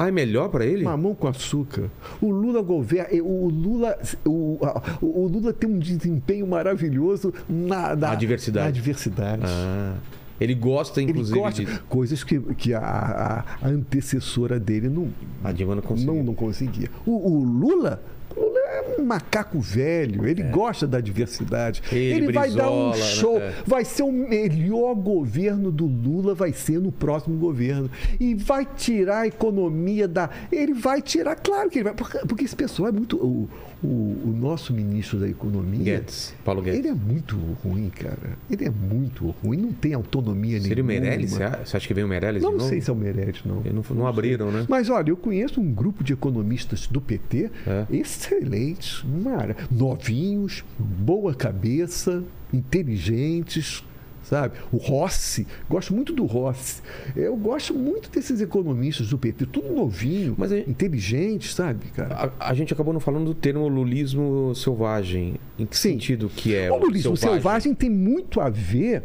[0.00, 0.84] Ah, é melhor pra ele?
[0.84, 1.90] mamão com açúcar.
[2.20, 4.58] O Lula governa, o Lula, o,
[5.00, 8.66] o Lula tem um desempenho maravilhoso na, na, diversidade.
[8.66, 9.42] na diversidade.
[9.44, 9.96] Ah,
[10.40, 11.78] ele gosta, Ele inclusive, gosta de.
[11.88, 15.08] coisas que, que a, a- antecessora dele não,
[15.42, 16.14] A Dilma não conseguiu.
[16.14, 16.88] não, não conseguia.
[17.04, 18.00] O, o Lula,
[18.36, 21.82] o Lula é um macaco velho, ele gosta da diversidade.
[21.90, 21.96] É.
[21.96, 22.96] Ele, vai dar um né?
[22.96, 23.54] show, É.
[23.66, 27.90] vai ser o melhor governo do Lula, vai ser no próximo governo.
[28.20, 30.28] E vai tirar a economia da.
[30.52, 31.94] Ele vai tirar, claro que ele vai.
[31.94, 33.16] Porque, porque esse pessoal é muito.
[33.16, 33.48] O,
[33.82, 35.82] o, o nosso ministro da Economia.
[35.98, 36.80] Guedes, Paulo Guedes.
[36.80, 38.36] Ele é muito ruim, cara.
[38.50, 41.06] Ele é muito ruim, não tem autonomia Seria o nenhuma.
[41.06, 41.30] Meirelles?
[41.30, 42.68] Você acha- você acha que vem o Meirelles Não de novo?
[42.68, 43.62] sei se é o Meirelles, não.
[43.62, 44.66] Não, não abriram, né?
[44.68, 47.86] Mas olha, eu conheço um grupo de economistas do PT É.
[47.90, 53.84] excelentes, mara, novinhos, boa cabeça, inteligentes,
[54.28, 54.54] sabe?
[54.70, 56.82] O Rossi, gosto muito do Rossi.
[57.16, 62.32] Eu gosto muito desses economistas do PT, tudo novinho, Mas é- inteligente, sabe, cara?
[62.38, 65.36] A, a gente acabou não falando do termo lulismo selvagem.
[65.58, 65.92] Em que Sim.
[65.92, 69.02] sentido que é o lulismo selvagem tem muito a ver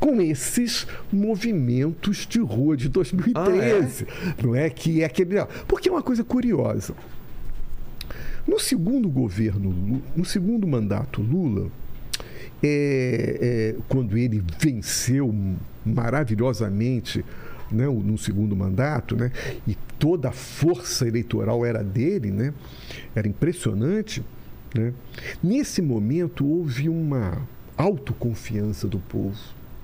[0.00, 4.06] com esses movimentos de rua de 2013.
[4.42, 5.36] Não é que é aquele.
[5.68, 6.94] Porque é uma coisa curiosa.
[8.46, 11.70] No segundo governo, no segundo mandato Lula,
[12.62, 15.34] é, é, quando ele venceu
[15.84, 17.24] maravilhosamente
[17.70, 19.32] né, no segundo mandato, né,
[19.66, 22.52] e toda a força eleitoral era dele, né,
[23.14, 24.22] era impressionante.
[24.74, 24.92] Né,
[25.42, 27.46] nesse momento houve uma
[27.76, 29.38] autoconfiança do povo,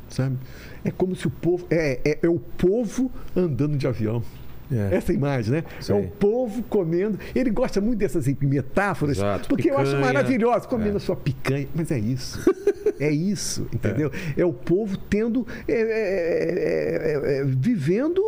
[0.08, 0.36] sabe?
[0.84, 1.66] É como se o povo.
[1.70, 4.22] É, é, é o povo andando de avião.
[4.70, 4.96] É.
[4.96, 5.64] Essa imagem, né?
[5.80, 5.96] Sei.
[5.96, 7.18] É o povo comendo.
[7.34, 10.04] Ele gosta muito dessas metáforas, Exato, porque eu acho picanha.
[10.04, 10.96] maravilhoso, comendo É.
[10.96, 11.68] a sua picanha.
[11.74, 12.38] Mas é isso.
[13.00, 14.10] é isso, entendeu?
[14.36, 15.46] É, o povo tendo.
[15.66, 18.22] é, é, é, é, vivendo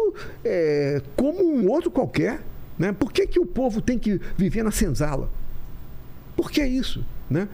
[0.45, 2.41] é, como um outro qualquer.
[2.79, 2.93] Né?
[2.93, 5.31] Por que, que o povo tem que viver na senzala?
[6.35, 7.05] Por que isso?
[7.29, 7.47] Né?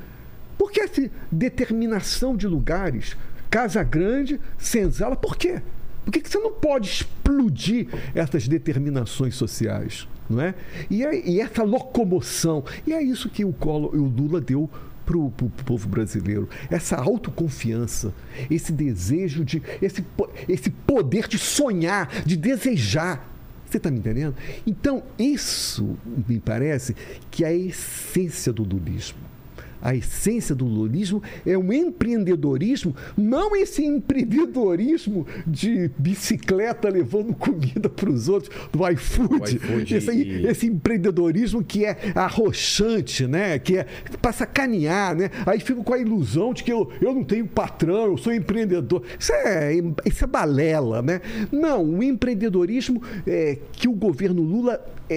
[0.56, 3.16] Por que essa determinação de lugares?
[3.50, 5.60] Casa Grande, Senzala, por quê?
[6.06, 10.06] Por que, que você não pode explodir essas determinações sociais?
[10.30, 10.54] Não é?
[10.88, 12.64] E, é- e essa locomoção.
[12.86, 14.70] E é isso que o, Collor, o Lula deu
[15.04, 16.48] para o povo brasileiro.
[16.70, 18.14] Essa autoconfiança,
[18.48, 19.60] esse desejo de.
[19.82, 20.04] Esse,
[20.48, 23.28] esse poder de sonhar, de desejar.
[23.68, 24.36] Você está me entendendo?
[24.64, 25.96] Então, isso
[26.28, 26.94] me parece
[27.32, 29.25] que é a essência do lulismo.
[29.80, 38.10] A essência do lulismo é um empreendedorismo, não esse empreendedorismo de bicicleta levando comida para
[38.10, 39.56] os outros do iFood.
[39.56, 43.58] IFood esse, e- esse empreendedorismo que é arrochante, né?
[43.58, 43.86] Que é
[44.20, 45.30] para sacanear, né?
[45.44, 49.02] Aí fico com a ilusão de que eu, eu não tenho patrão, eu sou empreendedor.
[49.18, 51.20] Isso é, isso é balela, né?
[51.52, 55.14] Não, o empreendedorismo é, que o governo Lula é,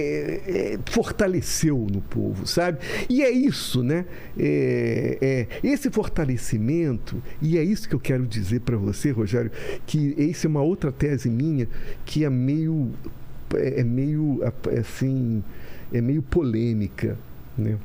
[0.74, 2.78] é, fortaleceu no povo, sabe?
[3.08, 4.06] E é isso, né?
[4.38, 9.50] É, é, esse fortalecimento, e é isso que eu quero dizer para você, Rogério,
[9.86, 11.68] que essa é uma outra tese minha
[12.04, 12.90] que é meio
[13.54, 14.40] é é meio
[14.78, 15.42] assim
[15.92, 17.18] é meio polêmica,
[17.58, 17.76] né?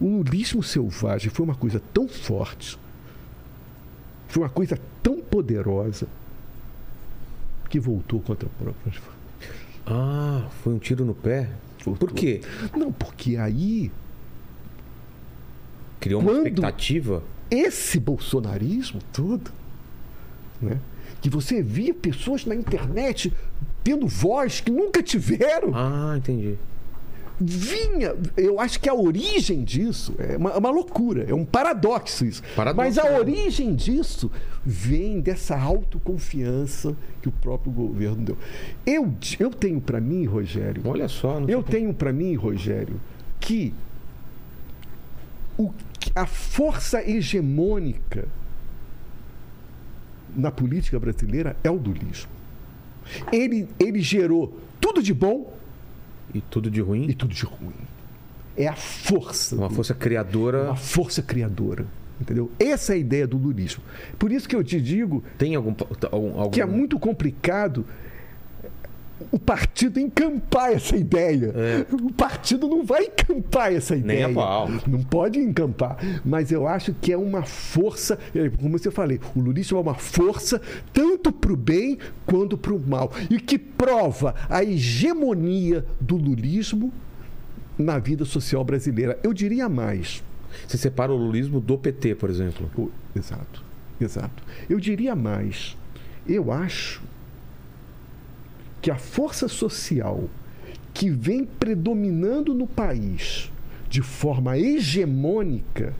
[0.00, 2.78] O lulismo selvagem foi uma coisa tão forte,
[4.28, 6.08] foi uma coisa tão poderosa
[7.68, 9.11] que voltou contra a própria
[9.86, 11.48] Ah, foi um tiro no pé?
[11.84, 12.08] Voltou.
[12.08, 12.40] Por quê?
[12.76, 13.90] Não, porque aí
[16.00, 17.22] Criou uma expectativa?
[17.50, 19.50] esse bolsonarismo todo,
[20.60, 20.78] né?
[21.20, 23.32] Que você via pessoas na internet
[23.84, 25.72] tendo voz que nunca tiveram.
[25.74, 26.56] Ah, entendi.
[27.44, 28.14] Vinha.
[28.36, 32.42] Eu acho que a origem disso é uma, uma loucura, é um paradoxo isso.
[32.54, 33.18] Paradoxo, Mas a né?
[33.18, 34.30] origem disso
[34.64, 38.38] vem dessa autoconfiança que o próprio governo deu.
[38.86, 41.40] Eu, eu tenho para mim, Rogério, Olha só.
[41.40, 43.00] Não eu tenho para mim, Rogério,
[43.40, 43.74] que
[45.58, 45.70] o,
[46.14, 48.26] a força hegemônica
[50.34, 52.30] na política brasileira é o dulismo.
[53.32, 55.52] Ele, ele gerou tudo de bom
[56.34, 57.06] E tudo de ruim?
[57.08, 57.72] e tudo de ruim.
[58.56, 59.56] É a força.
[59.56, 60.64] Uma do- força criadora.
[60.64, 61.86] uma força criadora.
[62.20, 62.52] Entendeu?
[62.58, 63.82] Essa é a ideia do lulismo.
[64.18, 65.74] Por isso que eu te digo Tem algum,
[66.12, 67.84] algum- que é muito complicado
[69.30, 71.52] o partido encampar essa ideia.
[71.92, 73.98] O partido não vai encampar essa É.
[73.98, 74.26] Nem ideia.
[74.26, 74.68] a pau.
[74.86, 75.96] Não pode encampar.
[76.24, 79.94] Mas eu acho que é uma força, é, como eu falei, o lulismo é uma
[79.94, 80.60] força
[80.92, 83.12] tanto para o bem quanto para o mal.
[83.30, 86.92] E que prova a hegemonia do lulismo
[87.78, 89.18] na vida social brasileira.
[89.22, 90.22] Eu diria mais.
[90.66, 92.70] Você separa o lulismo do PT, por exemplo.
[92.76, 93.64] O- Exato,
[94.00, 94.42] exato.
[94.68, 95.76] Eu diria mais.
[96.28, 97.02] Eu acho
[98.82, 100.24] que a força social
[100.92, 103.50] que vem predominando no país
[103.88, 105.94] de forma hegemônica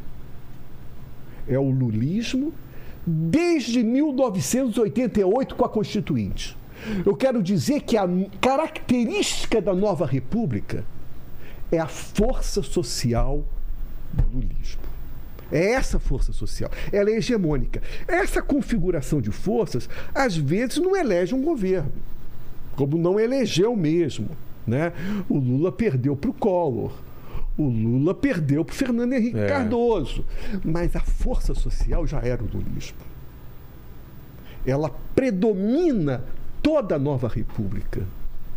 [1.47, 2.53] é o lulismo
[3.07, 6.57] desde 1988 com a Constituinte.
[7.07, 8.09] Eu quero dizer que a
[8.41, 10.85] característica da nova república
[11.71, 13.45] é a força social
[14.13, 14.83] do lulismo.
[15.51, 16.71] É essa força social.
[16.91, 17.83] Ela é hegemônica.
[18.09, 21.93] Essa configuração de forças, às vezes, não elege um governo,
[22.77, 24.29] como não elegeu mesmo.
[24.67, 24.93] Né?
[25.29, 26.93] O Lula perdeu para o Collor.
[27.57, 29.47] O Lula perdeu para o Fernando Henrique É.
[29.47, 30.25] Cardoso.
[30.65, 32.99] Mas a força social já era o lulismo.
[34.65, 36.25] Ela predomina
[36.63, 38.03] toda a nova república.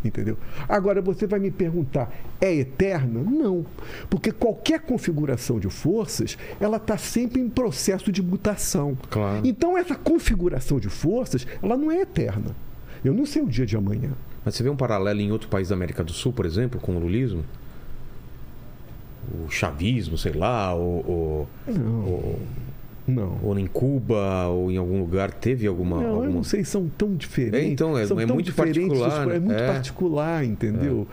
[0.04, 0.38] Entendeu?
[0.68, 3.20] Agora você vai me perguntar, é eterna?
[3.20, 3.66] Não.
[4.08, 8.96] Porque qualquer configuração de forças, ela está sempre em processo de mutação.
[9.10, 9.44] Claro.
[9.44, 12.54] Então essa configuração de forças, ela não é eterna.
[13.04, 14.10] Eu não sei o dia de amanhã.
[14.44, 16.92] Mas você vê um paralelo em outro país da América do Sul, por exemplo, com
[16.96, 17.44] o lulismo?
[19.44, 20.80] O chavismo, sei lá, o.
[20.80, 22.38] o- o-
[23.08, 23.38] Não.
[23.42, 25.96] Ou em Cuba, ou em algum lugar, teve alguma.
[25.96, 26.30] Não, eu alguma...
[26.30, 27.60] não sei, são tão diferentes.
[27.60, 29.66] É, então, é- é muito diferentes os particular, pro- É muito é.
[29.66, 31.06] particular, entendeu?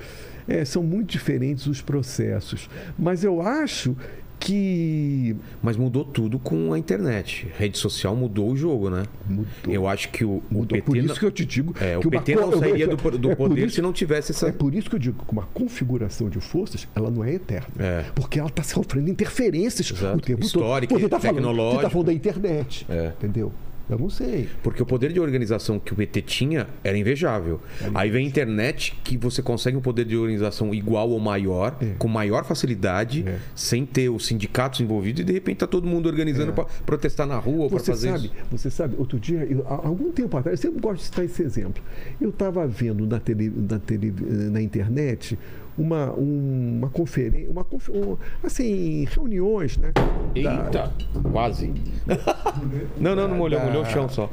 [0.48, 2.69] É, são muito diferentes os processos.
[3.00, 3.96] Mas eu acho
[4.43, 5.36] que.
[5.62, 7.47] Mas mudou tudo com a internet.
[7.58, 9.03] Rede social mudou o jogo, né?
[9.27, 9.45] Mudou.
[9.67, 10.77] Eu acho que o, o Mudou.
[10.77, 10.82] PT.
[10.82, 11.73] por isso não- que eu te digo.
[11.79, 13.93] É, que o uma PT co- não sairia do, do é poder isso- se não
[13.93, 14.47] tivesse essa.
[14.47, 17.67] É por isso que eu digo que uma configuração de forças, ela não é eterna.
[17.79, 18.06] É.
[18.13, 20.17] Porque ela está sofrendo interferências Exato.
[20.17, 21.01] o tempo Histórica, todo.
[21.01, 21.77] Você tá falando, você tecnológica.
[21.82, 22.86] está falando da internet.
[22.89, 23.08] É.
[23.17, 23.51] Entendeu?
[23.89, 24.48] Eu não sei.
[24.63, 27.60] Porque o poder de organização que o PT tinha era invejável.
[27.93, 31.88] Aí vem a internet que você consegue um poder de organização igual ou maior, É.
[32.00, 33.38] com maior facilidade, É.
[33.54, 37.38] sem ter os sindicatos envolvidos e de repente tá todo mundo organizando para protestar na
[37.38, 38.34] rua ou para Você fazer sabe, isso.
[38.52, 41.84] você sabe, outro dia, eu- algum tempo atrás, eu sempre gosto de citar esse exemplo.
[42.22, 44.13] Eu estava vendo na, tele, na, tele,
[44.50, 45.38] na internet
[45.77, 49.91] uma, um- uma conferência, uma, um- assim, reuniões, né?
[49.93, 50.01] da-
[50.36, 50.91] Eita,
[51.31, 51.71] quase.
[52.99, 54.29] não, não, não molhou, Da- molhou o chão só.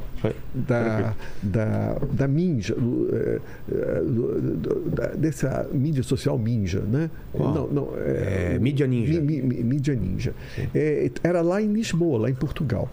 [0.53, 3.39] Da, da, da Minja, do, é,
[3.71, 7.09] é, do- do- da- dessa mídia social Minja, né?
[7.33, 7.53] Qual?
[7.53, 9.19] Não, não, É, Mídia Ninja.
[9.21, 10.33] Mi- mi- mídia Ninja.
[10.75, 12.89] É, era lá em Lisboa, lá em Portugal.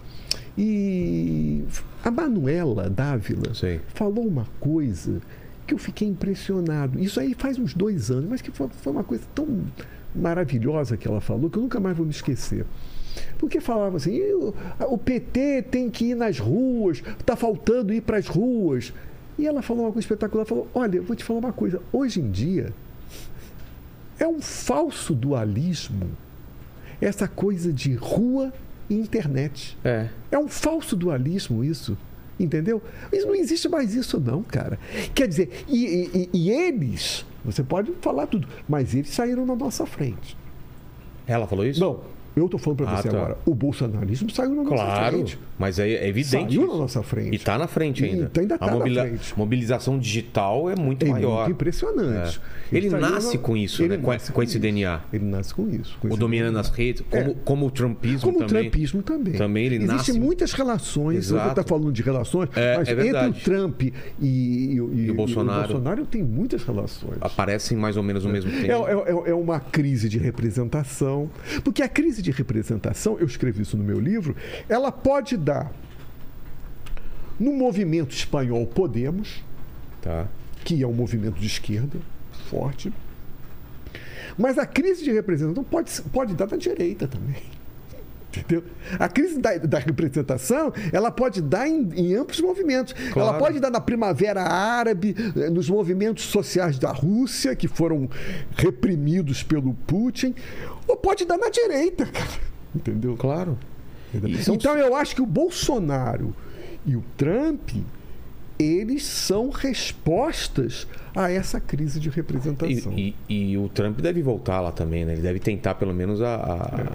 [0.57, 1.63] E
[2.05, 3.81] a Manuela Dávila Sei.
[3.95, 5.21] falou uma coisa
[5.69, 6.99] que eu fiquei impressionado.
[6.99, 9.47] Isso aí faz uns dois anos, mas que foi, foi uma coisa tão
[10.15, 12.65] maravilhosa que ela falou que eu nunca mais vou me esquecer.
[13.37, 18.17] Porque falava assim, "E o, PT tem que ir nas ruas, está faltando ir para
[18.17, 18.93] as ruas.
[19.39, 22.21] E ela falou uma coisa espetacular, falou, olha, eu vou te falar uma coisa, hoje
[22.21, 22.73] em dia
[24.19, 26.11] é um falso dualismo
[27.01, 28.53] essa coisa de rua
[28.91, 29.79] e internet.
[29.85, 30.09] É.
[30.33, 31.97] É um falso dualismo isso.
[32.39, 32.81] Entendeu?
[33.13, 34.79] Isso não existe mais isso, não, cara.
[35.15, 39.85] Quer dizer, e, e- e eles, você pode falar tudo, mas eles saíram na nossa
[39.87, 40.37] frente.
[41.27, 41.81] Ela falou isso?
[41.81, 42.01] Não,
[42.39, 43.17] eu estou falando para Ah, você tá.
[43.17, 43.39] agora.
[43.47, 45.39] O bolsonarismo saiu na nossa Claro, frente.
[45.59, 46.31] mas é, é evidente.
[46.53, 46.73] Saiu isso.
[46.73, 47.33] na nossa frente.
[47.33, 48.31] E está na frente E ainda.
[48.39, 51.39] ainda tá a mobilização digital é muito É maior.
[51.41, 52.41] muito impressionante.
[52.73, 52.77] É.
[52.77, 54.03] Ele saiu nasce na- com isso, ele né?
[54.03, 54.59] Com, com esse isso.
[54.61, 55.01] DNA.
[55.13, 55.97] Ele nasce com isso.
[56.01, 56.61] com O dominando DNA.
[56.61, 58.63] as redes, como, como o trumpismo Como o também.
[58.71, 59.35] trumpismo também.
[59.35, 61.27] Também ele Existem nasce- muitas relações.
[61.27, 61.49] Você Exato.
[61.51, 65.59] está falando de relações, É, mas é entre o Trump e, e- e- o Bolsonaro.
[65.59, 67.17] o Bolsonaro tem muitas relações.
[67.21, 68.87] Aparecem mais ou menos no mesmo É, tempo.
[69.27, 71.31] é- é uma crise de representação.
[71.65, 74.37] Porque a crise de representação, eu escrevi isso no meu livro,
[74.69, 75.73] ela pode dar
[77.39, 79.43] no movimento espanhol Podemos,
[80.03, 80.27] Tá.
[80.65, 81.99] que é um movimento de esquerda
[82.49, 82.93] forte.
[84.37, 87.43] Mas a crise de representação pode, pode dar na direita também.
[88.37, 88.63] Entendeu?
[88.99, 92.93] A crise da, da representação ela pode dar em, em amplos movimentos.
[93.13, 93.31] Claro.
[93.31, 98.09] Ela pode dar na Primavera Árabe, eh, nos movimentos sociais da Rússia, que foram
[98.57, 100.35] reprimidos pelo Putin,
[100.87, 102.29] ou pode dar na direita, cara.
[102.75, 103.17] Entendeu?
[103.17, 103.59] Claro.
[104.13, 106.35] E são- Então eu acho que o Bolsonaro
[106.85, 107.71] e o Trump
[108.59, 112.93] eles são respostas a essa crise de representação.
[112.93, 115.13] E, e- e o Trump deve voltar lá também, né?
[115.13, 116.93] Ele deve tentar pelo menos a, a,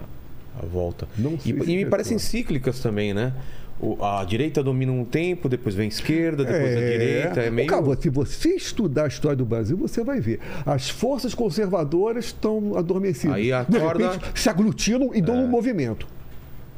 [0.61, 1.07] a volta.
[1.45, 3.33] E, e me é parecem cíclicas também, né?
[3.79, 7.41] O- a direita domina um tempo, depois vem a esquerda, depois a direita.
[7.41, 7.67] É meio.
[7.67, 10.39] Ô, Cabo, se você estudar a história do Brasil, você vai ver.
[10.65, 13.35] As forças conservadoras estão adormecidas.
[13.35, 16.07] Aí De acorda- repente, se aglutinam e dão um movimento.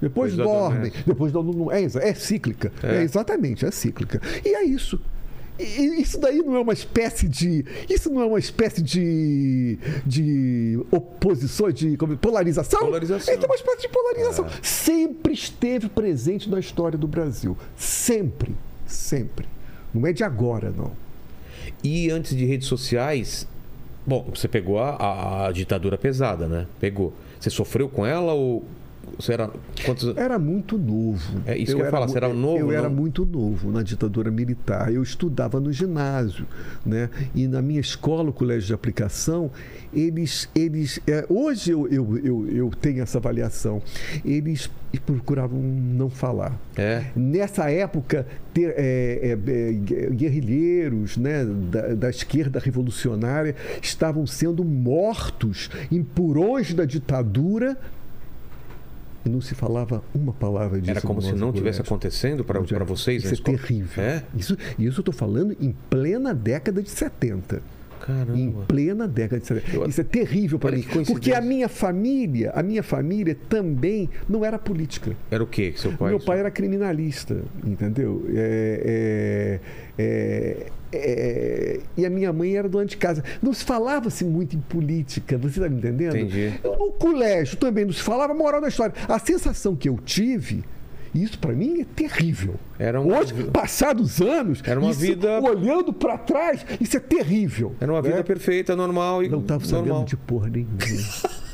[0.01, 2.71] Depois Depois dormem, depois dão é, é cíclica.
[2.83, 2.97] É.
[2.97, 3.01] É.
[3.03, 4.21] exatamente, é cíclica.
[4.43, 4.99] E é isso.
[5.57, 7.63] Isso daí não é uma espécie de.
[7.89, 9.77] Isso não é uma espécie de.
[10.05, 12.79] de oposição, de como- polarização?
[12.81, 13.33] Polarização.
[13.33, 14.45] Isso é uma espécie de polarização.
[14.61, 17.57] Sempre esteve presente na história do Brasil.
[17.77, 18.53] Sempre.
[18.85, 19.47] Sempre.
[19.93, 20.91] Não é de agora, não.
[21.83, 23.47] E antes de redes sociais,
[24.05, 26.67] bom, você pegou a, a- a ditadura pesada, né?
[26.79, 27.13] Pegou.
[27.39, 28.63] Você sofreu com ela ou
[29.17, 29.49] você era
[29.85, 30.15] quantos?
[30.17, 31.41] Era muito novo.
[31.45, 32.95] É isso que eu ia falar, você era novo, Eu era não?
[32.95, 34.93] muito novo na ditadura militar.
[34.93, 36.45] Eu estudava no ginásio,
[36.85, 37.09] né?
[37.33, 39.51] E na minha escola, o colégio de aplicação,
[39.93, 43.81] eles, eles, é, hoje eu, eu, eu, eu tenho essa avaliação.
[44.23, 46.59] Eles procuravam não falar.
[46.75, 47.05] É.
[47.15, 55.69] Nessa época, ter, é, é, é, guerrilheiros né, da, da esquerda revolucionária estavam sendo mortos
[55.91, 57.77] em purões da ditadura
[59.29, 60.91] não se falava uma palavra disso.
[60.91, 61.81] Era como no se não tivesse colégio.
[61.83, 63.57] acontecendo para tinha- vocês Isso é escola?
[63.57, 64.03] terrível.
[64.03, 64.23] É?
[64.35, 67.61] Isso, isso eu estou falando em plena década de 70.
[67.97, 68.65] Em Caramba.
[68.67, 69.75] plena década de 70.
[69.77, 70.85] Eu- Isso é terrível para mim.
[71.07, 75.15] Porque a minha família, a minha família também não era política.
[75.31, 76.09] Era o quê que seu pai?
[76.11, 77.35] Meu pai era criminalista,
[77.65, 78.23] entendeu?
[78.29, 79.59] É,
[79.97, 83.23] é, é, é, e a minha mãe era dona de casa.
[83.41, 86.15] Não se falava-se muito em política, você está me entendendo?
[86.17, 86.53] Entendi.
[86.63, 88.93] No colégio também não se falava moral da história.
[89.07, 90.63] A sensação que eu tive
[91.13, 92.55] Isso para mim é terrível.
[92.77, 97.73] Era um- Hoje, passados anos, Era uma isso, vida- olhando para trás, isso é terrível.
[97.79, 98.23] Era uma vida né?
[98.23, 100.75] perfeita, normal e Não estava sabendo de porra nenhuma.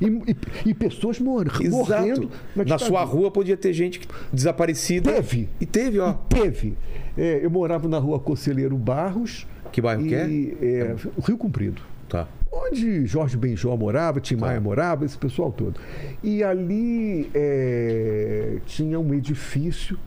[0.00, 2.30] e, e- e pessoas mor morrendo Exato.
[2.68, 5.12] Na sua rua podia ter gente que- desaparecida.
[5.12, 5.48] Teve.
[5.60, 6.12] E teve, ó.
[6.12, 6.76] Teve.
[7.16, 9.46] É, eu morava na rua Conselheiro Barros.
[9.72, 10.28] Que bairro que é?
[10.28, 10.96] e, é?
[11.26, 11.82] Rio Comprido.
[12.08, 12.26] Tá.
[12.50, 15.78] Onde Jorge Benjó morava, Tim Maia morava, esse pessoal todo.
[16.22, 19.98] E ali é, tinha um edifício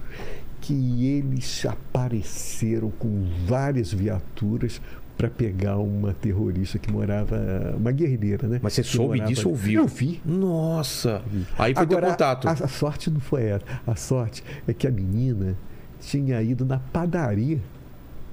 [0.59, 4.81] que eles apareceram com várias viaturas
[5.21, 7.37] para pegar uma terrorista que morava,
[7.77, 8.59] uma guerrilheira, né?
[8.59, 9.81] Mas você soube morava disso ou viu?
[9.83, 10.19] Eu vi.
[10.25, 11.21] Nossa.
[11.59, 12.47] Aí foi Agora, teu contato.
[12.47, 13.65] A, a sorte não foi essa.
[13.85, 15.55] A sorte é que a menina
[15.99, 17.59] tinha ido na padaria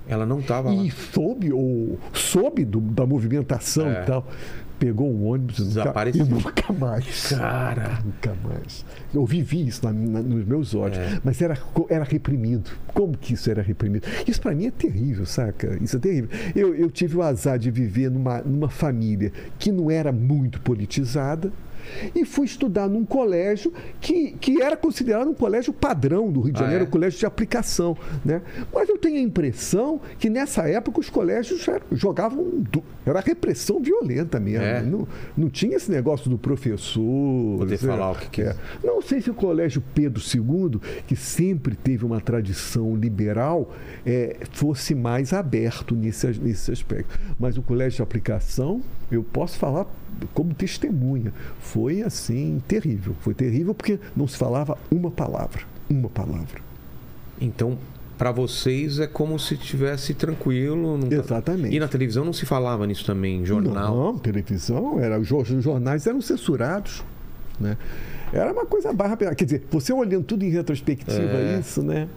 [0.09, 0.83] Ela não tava lá.
[0.83, 4.03] e soube, ou soube do- da movimentação É.
[4.03, 4.27] e tal.
[4.79, 6.25] Pegou um ônibus e Desapareceu.
[6.25, 7.31] e nunca mais.
[7.31, 7.99] Cara.
[8.05, 8.85] Nunca mais.
[9.12, 11.21] Eu vivi isso na- na- nos meus olhos, É.
[11.25, 11.59] mas era,
[11.90, 12.71] era reprimido.
[12.94, 14.07] Como que isso era reprimido?
[14.25, 15.77] Isso para mim é terrível, saca?
[15.83, 16.31] Isso é terrível.
[16.55, 21.51] Eu, eu tive o azar de viver numa, numa família que não era muito politizada
[22.14, 26.61] e fui estudar num colégio que, que era considerado um colégio padrão do Rio de
[26.61, 26.87] Ah, Janeiro, é?
[26.87, 27.96] um colégio de aplicação.
[28.24, 28.42] Né?
[28.72, 32.62] Mas eu tenho a impressão que nessa época os colégios jogavam.
[33.05, 34.64] Era repressão violenta mesmo.
[34.64, 34.83] É.
[34.83, 37.59] Não, não tinha esse negócio do professor.
[37.59, 38.55] Poder sei falar o que quiser.
[38.55, 38.87] É.
[38.87, 43.72] Não sei se o Colégio Pedro II, que sempre teve uma tradição liberal,
[44.05, 47.18] é, fosse mais aberto nesse, nesse aspecto.
[47.38, 49.87] Mas o Colégio de Aplicação, eu posso falar
[50.35, 53.14] como testemunha, foi assim terrível.
[53.21, 55.62] Foi terrível porque não se falava uma palavra.
[55.88, 56.61] Uma palavra.
[57.41, 57.79] Então,
[58.17, 60.99] pra vocês é como se tivesse tranquilo.
[60.99, 61.75] não tá- Exatamente.
[61.77, 63.95] E na televisão não se falava nisso também, jornal.
[64.12, 67.05] Não, televisão, era, os jor- os jornais eram censurados.
[67.61, 67.77] Né?
[68.33, 69.17] Era uma coisa barra.
[69.17, 71.59] Quer dizer, você olhando tudo em retrospectiva, É.
[71.61, 72.09] isso, né?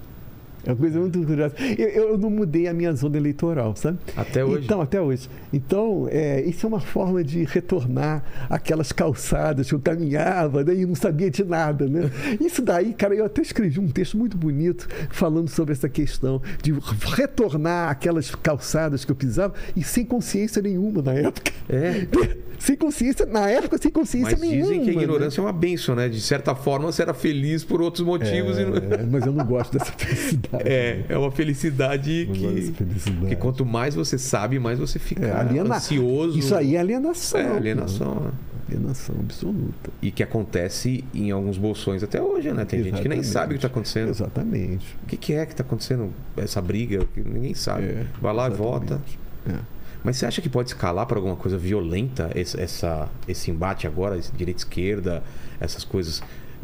[0.65, 1.55] É uma coisa muito curiosa.
[1.77, 3.97] Eu, eu não mudei a minha zona eleitoral, sabe?
[4.15, 4.65] Até hoje?
[4.65, 5.29] Então, até hoje.
[5.51, 10.85] Então, é, isso é uma forma de retornar aquelas calçadas que eu caminhava né, e
[10.85, 12.09] não sabia de nada, né?
[12.39, 16.73] Isso daí, cara, eu até escrevi um texto muito bonito falando sobre essa questão de
[17.15, 21.51] retornar aquelas calçadas que eu pisava e sem consciência nenhuma na época.
[21.69, 22.07] É.
[22.61, 24.69] Sem consciência, na época, sem consciência Mas nenhuma.
[24.69, 25.01] dizem que a né?
[25.01, 26.07] ignorância é uma benção, né?
[26.07, 28.55] De certa forma, você era feliz por outros motivos.
[28.59, 28.61] e.
[28.61, 30.50] É, mas eu não gosto dessa felicidade.
[30.59, 33.27] É, é uma felicidade que, felicidade.
[33.27, 36.37] que quanto mais você sabe, mais você fica É, aliena- ansioso.
[36.37, 37.39] Isso aí é alienação.
[37.39, 38.15] É, alienação.
[38.15, 38.31] né?
[38.69, 39.89] Alienação absoluta.
[40.01, 42.63] E que acontece em alguns bolsões até hoje, né?
[42.65, 43.27] Tem gente que nem Exatamente.
[43.27, 44.09] sabe o que está acontecendo.
[44.09, 44.95] Exatamente.
[45.03, 46.09] O que, que é que está acontecendo?
[46.37, 47.83] Essa briga, que ninguém sabe.
[47.83, 48.71] É, Vai lá e exatamente.
[48.71, 49.01] vota.
[49.49, 49.55] É.
[50.03, 54.17] Mas você acha que pode escalar para alguma coisa violenta esse, essa, esse embate agora,
[54.17, 55.21] esse direita-esquerda,
[55.59, 56.23] essas coisas,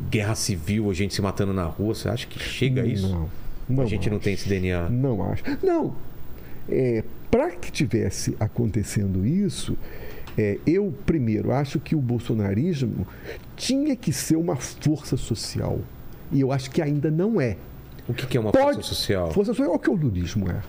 [0.10, 1.93] guerra civil, a gente se matando na rua?
[1.93, 3.10] Você acha que chega a isso?
[3.10, 3.30] Não.
[3.70, 4.24] Não a gente não acho.
[4.24, 4.90] tem esse DNA.
[4.90, 5.44] Não acho.
[5.64, 5.94] Não.
[6.70, 9.78] É, Para que tivesse acontecendo isso,
[10.38, 13.06] é, eu primeiro acho que o bolsonarismo
[13.56, 15.80] tinha que ser uma força social.
[16.32, 17.58] E eu acho que ainda não é.
[18.08, 19.32] O que, que é uma Pode- força social?
[19.32, 20.62] Força social é o que o lulismo é.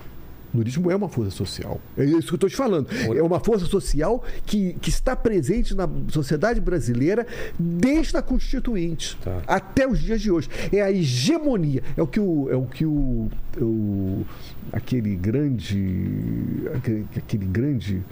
[0.53, 1.79] O lulismo é uma força social.
[1.97, 2.89] É isso que eu estou te falando.
[3.15, 7.27] É uma força social que, que está presente na sociedade brasileira
[7.59, 9.43] desde a Constituinte Tá.
[9.47, 10.49] até os dias de hoje.
[10.73, 11.83] É a hegemonia.
[11.97, 13.29] É o que o, é o, que o,
[13.61, 14.25] o-
[14.73, 16.63] aquele grande.
[16.75, 18.03] Aquele, aquele grande.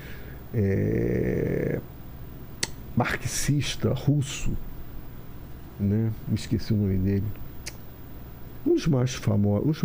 [0.55, 1.81] é,
[2.97, 4.51] marxista russo.
[5.79, 6.11] Né?
[6.29, 7.25] Me esqueci o nome dele.
[8.67, 9.83] Um dos mais famosos.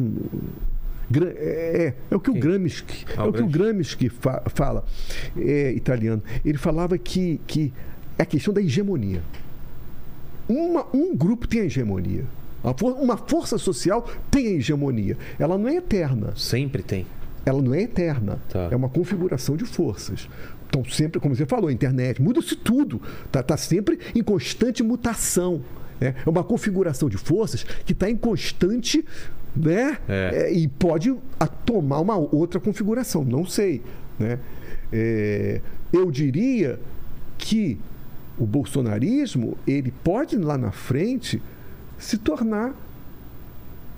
[1.19, 2.33] É, é, é o que o?
[2.33, 2.83] Gramsci,
[3.17, 4.85] Ah, é o que o Gramsci fa- fala,
[5.37, 6.21] é italiano.
[6.45, 7.73] Ele falava que, que
[8.17, 9.21] é a questão da hegemonia.
[10.47, 12.25] Uma- um grupo tem a hegemonia.
[12.63, 15.17] Uma for- Uma força social tem a hegemonia.
[15.39, 17.05] Ela não é eterna Sempre tem.
[17.45, 18.39] ela não é eterna.
[18.49, 18.67] Tá.
[18.71, 20.27] É uma configuração de forças.
[20.67, 23.01] Então, sempre, como você falou, a internet, muda-se tudo.
[23.25, 25.61] Está tá sempre em constante mutação.
[25.99, 26.15] né?
[26.25, 29.03] É uma configuração de forças que está em constante.
[29.55, 29.97] Né?
[30.07, 30.45] É.
[30.47, 33.81] É, e pode a- tomar uma outra configuração, não sei.
[34.17, 34.39] Né?
[34.93, 35.61] É,
[35.91, 36.79] eu diria
[37.37, 37.77] que
[38.37, 41.41] o bolsonarismo ele pode lá na frente
[41.97, 42.73] se tornar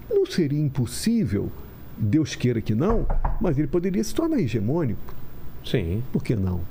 [0.09, 1.51] não seria impossível,
[1.97, 3.05] Deus queira que não,
[3.39, 5.13] mas ele poderia se tornar hegemônico.
[5.63, 6.03] Sim.
[6.11, 6.61] Por que não?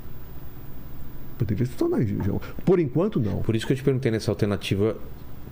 [1.38, 2.40] Poderia se tornar hegemônico.
[2.64, 3.38] Por enquanto, não.
[3.42, 4.96] Por isso que eu te perguntei nessa alternativa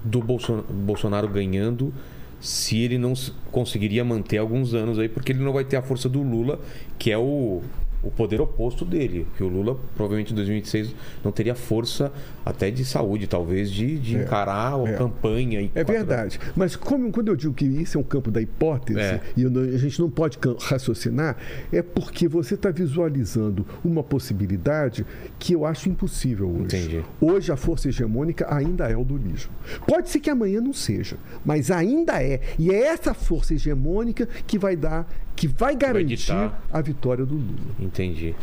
[0.05, 1.93] do Bolson- Bolsonaro ganhando,
[2.41, 3.13] se ele não
[3.51, 6.59] conseguiria manter alguns anos aí, porque ele não vai ter a força do Lula,
[6.99, 7.63] que é o
[8.03, 9.27] o poder oposto dele.
[9.37, 10.95] Que o Lula, provavelmente em 2026,
[11.25, 12.13] não teria força
[12.45, 14.97] até de saúde, talvez, de, de É, encarar a é.
[14.97, 15.61] campanha.
[15.61, 16.39] E É verdade.
[16.57, 19.21] Mas como, quando eu digo que isso é um campo da hipótese, É.
[19.37, 21.37] e não- a gente não pode raciocinar,
[21.73, 25.05] é porque você está visualizando uma possibilidade
[25.39, 26.77] que eu acho impossível hoje.
[26.77, 27.05] Entendi.
[27.21, 29.51] Hoje a força hegemônica ainda é o lulismo.
[29.87, 32.41] Pode ser que amanhã não seja, mas ainda é.
[32.59, 35.07] E é essa força hegemônica que vai dar,
[35.37, 36.63] que vai garantir ditar.
[36.73, 37.75] a vitória do Lula.
[37.79, 38.35] Entendi.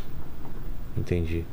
[0.97, 1.45] Entendi.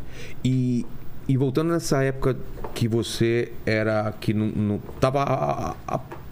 [0.42, 0.86] E,
[1.28, 2.36] e voltando nessa época
[2.74, 4.12] que você era.
[4.20, 5.76] que não, não tava.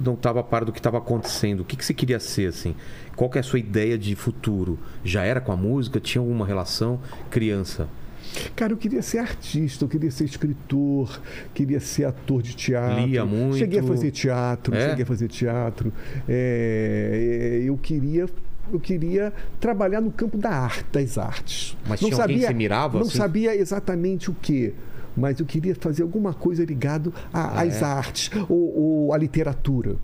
[0.00, 2.74] não tava a par do que estava acontecendo, o que, que você queria ser, assim?
[3.14, 4.78] Qual que é a sua ideia de futuro?
[5.04, 6.00] Já era com a música?
[6.00, 6.98] Tinha alguma relação?
[7.30, 7.86] Criança.
[8.56, 11.20] Cara, eu queria ser artista, eu queria ser escritor,
[11.52, 13.04] queria ser ator de teatro.
[13.04, 13.58] Lia muito.
[13.58, 14.88] Cheguei a fazer teatro, É?
[14.88, 15.92] cheguei a fazer teatro.
[16.26, 18.26] É, é, eu queria.
[18.70, 21.76] Eu queria trabalhar no campo da arte, das artes.
[21.86, 23.16] Mas tinha alguém que mirava, Não assim?
[23.18, 24.74] sabia exatamente o que,
[25.16, 27.84] mas eu queria fazer alguma coisa ligado a- Ah, às é?
[27.84, 29.96] artes ou, ou à literatura,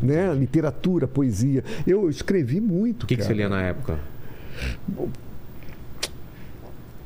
[0.00, 0.32] né?
[0.34, 1.62] Literatura, poesia.
[1.86, 3.02] Eu escrevi muito.
[3.04, 3.98] O que, que você lia na época?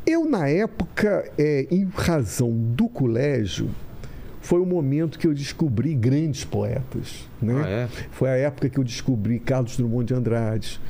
[0.04, 3.70] Eu, na época, é, em razão do colégio,
[4.42, 7.26] foi o momento que eu descobri grandes poetas.
[7.40, 7.62] Né?
[7.64, 7.88] Ah, é?
[8.10, 10.80] Foi a época que eu descobri Carlos Drummond de Andrade.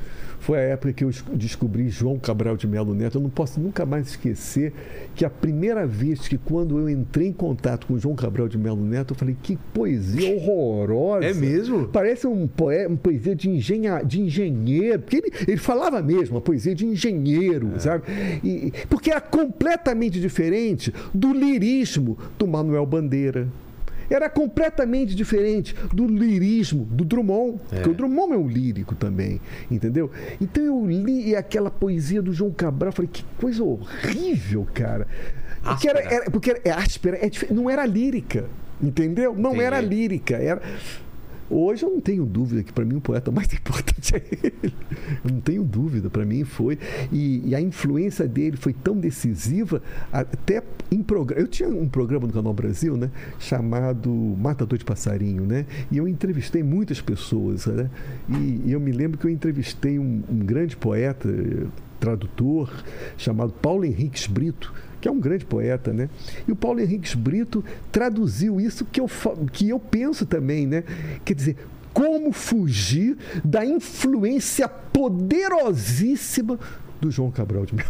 [0.42, 3.18] Foi a época que eu es- descobri João Cabral de Melo Neto.
[3.18, 4.72] Eu não posso nunca mais esquecer
[5.14, 8.84] que a primeira vez que, quando eu entrei em contato com João Cabral de Melo
[8.84, 11.26] Neto, eu falei: que poesia horrorosa.
[11.26, 11.86] É mesmo?
[11.86, 14.98] Parece um poe- uma poesia de, engenha, de engenheiro.
[14.98, 18.02] Porque ele, ele falava mesmo, uma poesia de engenheiro, sabe?
[18.42, 23.46] E, porque era completamente diferente do lirismo do Manuel Bandeira.
[24.12, 27.58] Era completamente diferente do lirismo do Drummond.
[27.68, 29.40] Porque o Drummond é um lírico também,
[29.70, 30.10] entendeu?
[30.40, 35.06] Então eu li aquela poesia do João Cabral, falei, que coisa horrível, cara.
[35.62, 38.46] Porque era, era- porque era, é áspera, é não era lírica,
[38.82, 39.34] entendeu?
[39.34, 39.64] Não Entendi.
[39.64, 40.60] era lírica, era.
[41.54, 44.74] Hoje eu não tenho dúvida que para mim o poeta mais importante é ele.
[45.22, 46.78] Eu não tenho dúvida, para mim foi.
[47.12, 51.42] E, e a influência dele foi tão decisiva, até em programa.
[51.42, 53.10] Eu tinha um programa no Canal Brasil, né?
[53.38, 55.66] Chamado Matador de Passarinho, né?
[55.90, 57.90] E eu entrevistei muitas pessoas, né?
[58.30, 61.28] E, e eu me lembro que eu entrevistei um, um grande poeta,
[62.00, 62.72] tradutor,
[63.18, 64.72] chamado Paulo Henriques Brito
[65.02, 66.08] que é um grande poeta, né?
[66.48, 69.10] E o Paulo Henriques Brito traduziu isso que eu,
[69.52, 70.84] que eu penso também, né?
[71.24, 71.56] Quer dizer,
[71.92, 76.58] como fugir da influência poderosíssima
[77.00, 77.88] do João Cabral de Melo.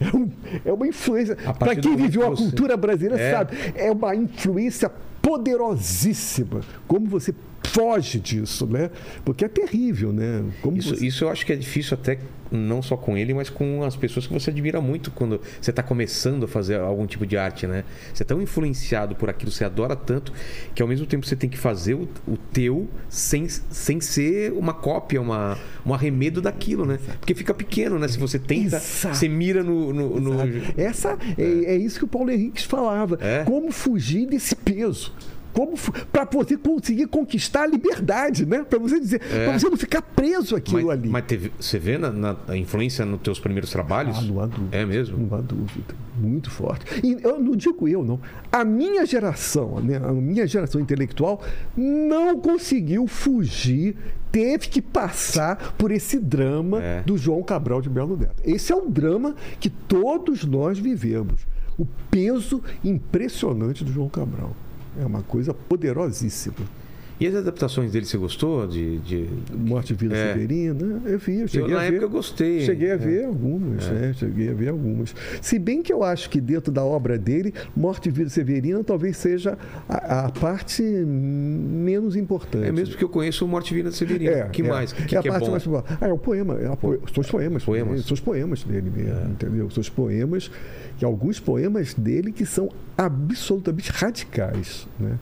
[0.00, 0.30] É, um-
[0.64, 1.34] é uma influência.
[1.58, 3.32] Para quem viveu a cultura brasileira É.
[3.32, 4.90] sabe, é uma influência
[5.20, 6.60] poderosíssima.
[6.86, 7.34] Como você
[7.66, 8.90] foge disso, né?
[9.24, 10.44] Porque é terrível, né?
[10.62, 12.18] Como Isso, você- isso eu acho que é difícil até
[12.52, 15.82] não só com ele, mas com as pessoas que você admira muito quando você está
[15.82, 17.82] começando a fazer algum tipo de arte, né?
[18.12, 20.32] Você é tão influenciado por aquilo, você adora tanto,
[20.74, 24.72] que ao mesmo tempo você tem que fazer o, o teu sem, sem ser uma
[24.74, 26.98] cópia, uma, um arremedo daquilo, né?
[27.18, 28.06] Porque fica pequeno, né?
[28.06, 29.16] Se você tenta, Exato.
[29.16, 29.92] você mira no...
[29.92, 30.34] no- no-
[30.76, 31.42] Essa é,
[31.72, 33.18] é isso que o Paulo Henriques falava.
[33.20, 33.42] É?
[33.44, 35.12] Como fugir desse peso?
[35.54, 35.74] Como
[36.12, 38.64] para você conseguir conquistar a liberdade, né?
[38.68, 39.46] Para você dizer, É.
[39.46, 41.08] para você não ficar preso aquilo Mas, ali.
[41.08, 44.18] mas teve- você vê na, na- a influência nos teus primeiros trabalhos?
[44.18, 44.76] Ah, não há dúvida.
[44.76, 45.16] É mesmo?
[45.16, 45.94] Não há dúvida.
[46.18, 46.84] Muito forte.
[47.06, 48.20] E eu não digo eu, não.
[48.52, 51.40] A minha geração, né, a minha geração intelectual,
[51.76, 53.96] não conseguiu fugir,
[54.32, 57.02] teve que passar por esse drama É.
[57.02, 58.42] do João Cabral de Belo Neto.
[58.44, 61.46] Esse é o drama que todos nós vivemos.
[61.78, 64.54] O peso impressionante do João Cabral.
[65.00, 66.83] É uma coisa poderosíssima.
[67.20, 68.66] E as adaptações dele, você gostou?
[68.66, 69.28] De, de...
[69.54, 70.32] Morte e Vida É.
[70.32, 71.94] Severina, eu vi, eu cheguei Eu, a na ver.
[71.96, 72.60] época eu gostei.
[72.62, 72.96] Cheguei a É.
[72.96, 74.12] ver algumas, né?
[74.14, 75.14] Cheguei a ver algumas.
[75.40, 79.16] Se bem que eu acho que dentro da obra dele, Morte e Vida Severina talvez
[79.16, 79.56] seja
[79.88, 82.66] a, a parte menos importante.
[82.66, 84.50] É mesmo porque eu conheço o Morte e Vida de Severino.
[84.50, 84.90] que mais?
[84.92, 85.98] O que, é a que é parte mais popular.
[86.00, 86.54] Ah, é o poema.
[86.60, 86.98] É a po...
[87.12, 87.64] São os poemas.
[87.64, 88.00] Poemas.
[88.00, 88.02] É.
[88.02, 89.70] São os poemas dele mesmo, entendeu?
[89.70, 90.50] São os poemas,
[91.00, 95.16] e alguns poemas dele que são absolutamente radicais, né?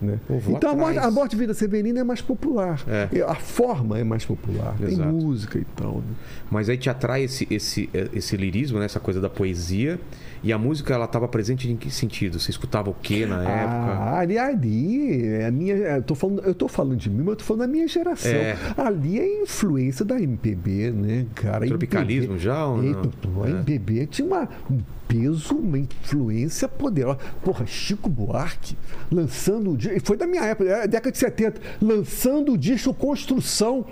[0.00, 0.18] Né?
[0.48, 2.82] Então a morte, a morte vida severina é mais popular.
[2.86, 3.22] É.
[3.22, 4.76] A forma é mais popular.
[4.78, 5.08] Tem Exato.
[5.10, 5.96] música e tal.
[5.98, 6.14] Né?
[6.50, 8.84] Mas aí te atrai esse, esse, esse lirismo, né?
[8.84, 9.98] essa coisa da poesia.
[10.44, 12.38] E a música, ela estava presente em que sentido?
[12.38, 13.92] Você escutava o que na época?
[13.92, 17.28] Ah, ali, ali, é a minha, eu tô falando, eu tô falando de mim, mas
[17.28, 18.30] eu tô falando da minha geração.
[18.30, 18.54] É.
[18.76, 21.66] Ali é a influência da MPB, né, cara?
[21.66, 22.84] Tropicalismo MPB, já ou não?
[22.84, 23.50] Eita, pô, a É.
[23.52, 27.18] MPB tinha uma, um peso, uma influência poderosa.
[27.42, 28.76] Porra, Chico Buarque
[29.10, 33.86] lançando o disco, foi da minha época, é, década de 70, lançando o disco Construção.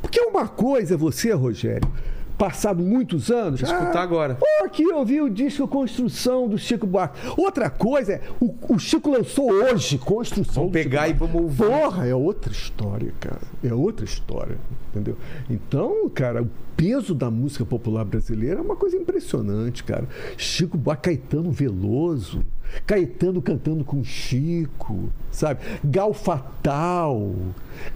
[0.00, 1.90] Porque uma coisa é você, Rogério,
[2.36, 3.60] passado muitos anos.
[3.60, 4.34] Escutar ah, agora.
[4.34, 7.18] Pô, aqui eu vi o disco Construção do Chico Buarque.
[7.36, 10.64] Outra coisa é, o, o Chico lançou hoje Construção.
[10.64, 11.64] Vamos pegar e vamos ouvir.
[11.64, 13.40] Porra, é outra história, cara.
[13.64, 14.56] É outra história,
[14.90, 15.16] entendeu?
[15.48, 20.08] Então, cara, o peso da música popular brasileira é uma coisa impressionante, cara.
[20.36, 22.44] Chico Buarque, Caetano Veloso.
[22.86, 25.60] Caetano cantando com Chico, sabe?
[25.84, 27.34] Gal Fatal,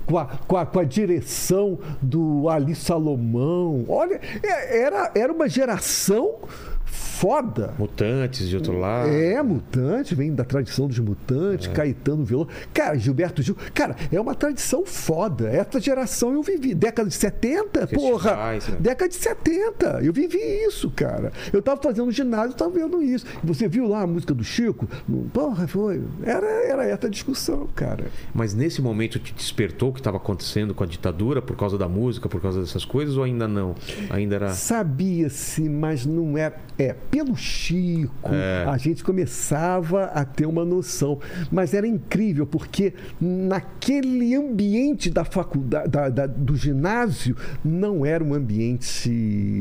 [0.06, 3.84] com a, com a, com a direção do Ali Salomão.
[3.88, 6.36] Olha, é, era, era uma geração
[6.91, 7.74] foda.
[7.78, 9.11] Mutantes de outro lado.
[9.11, 11.72] É, Mutante, vem da tradição dos Mutantes, é.
[11.72, 12.49] Caetano Veloso.
[12.72, 13.57] Cara, Gilberto Gil.
[13.74, 15.49] Cara, é uma tradição foda.
[15.49, 16.74] Essa geração eu vivi.
[16.74, 18.55] Década de 70, porra.
[18.55, 18.59] né?
[18.80, 20.01] Década de 70.
[20.03, 21.32] Eu vivi isso, cara.
[21.53, 23.26] Eu tava fazendo ginásio, tava vendo isso.
[23.45, 24.88] Você viu lá a música do Chico?
[25.32, 26.03] Porra, foi.
[26.22, 28.07] Era, era essa a discussão, cara.
[28.34, 31.88] Mas nesse momento te despertou o que estava acontecendo com a ditadura por causa da
[31.88, 33.74] música, por causa dessas coisas, ou ainda não?
[34.11, 34.51] Ainda era.
[34.51, 36.57] Sabia-se, mas não era.
[36.80, 38.64] É, pelo Chico, é.
[38.66, 41.18] a gente começava a ter uma noção.
[41.52, 48.32] Mas era incrível, porque naquele ambiente da faculdade, da, da, do ginásio, não era um
[48.32, 49.10] ambiente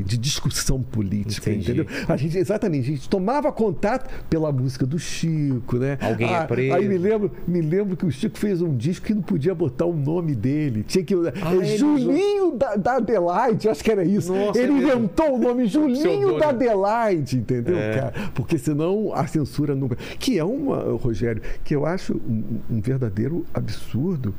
[0.05, 1.82] de discussão política, Entendi.
[1.82, 1.86] entendeu?
[2.07, 5.97] A gente, exatamente, a gente tomava contato pela música do Chico, né?
[5.99, 6.74] Alguém ah, é preso.
[6.74, 9.86] Aí me lembro, me lembro que o Chico fez um disco que não podia botar
[9.86, 10.86] o nome dele.
[10.88, 11.13] Tinha que.
[11.15, 14.34] Ah, é, Julinho da, da, Adelaide, acho que era isso.
[14.34, 17.95] Nossa, ele é inventou o nome Julinho da Adelaide entendeu, é.
[17.95, 18.14] cara?
[18.34, 19.95] Porque senão a censura nunca.
[20.18, 24.34] Que é uma, Rogério, que eu acho um, um verdadeiro absurdo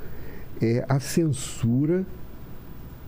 [0.61, 2.05] é a censura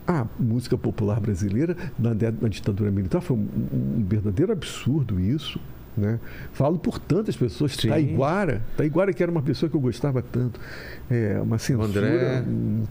[0.06, 3.20] à música popular brasileira na, na ditadura militar.
[3.20, 5.60] Foi um, um verdadeiro absurdo isso.
[5.97, 6.18] Né?
[6.53, 7.72] Falo por tantas pessoas.
[7.72, 7.88] Sim.
[7.88, 10.59] Taiguara, Taiguara que era uma pessoa que eu gostava tanto.
[11.11, 12.45] É, uma censura, André...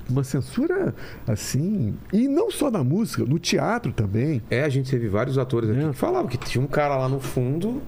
[0.08, 0.96] uma censura
[1.28, 4.42] assim, e não só na música, no teatro também.
[4.50, 5.90] É, a gente teve vários atores aqui é.
[5.90, 7.82] que falavam que tinha um cara lá no fundo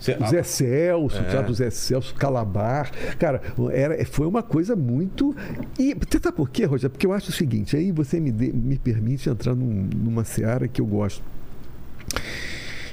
[0.00, 1.20] o Zé Celso, é.
[1.20, 2.90] o teatro Zé Celso, Calabar.
[3.18, 5.36] Cara, era, foi uma coisa muito.
[5.78, 6.90] E você sabe por quê, Rogério?
[6.90, 10.66] Porque eu acho o seguinte, aí você me, de, me permite entrar num, numa seara
[10.66, 11.22] que eu gosto.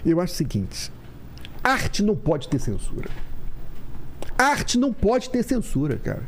[0.05, 0.91] Eu acho o seguinte:
[1.71, 3.09] arte não pode ter censura.
[4.37, 6.23] Arte não pode ter censura, cara.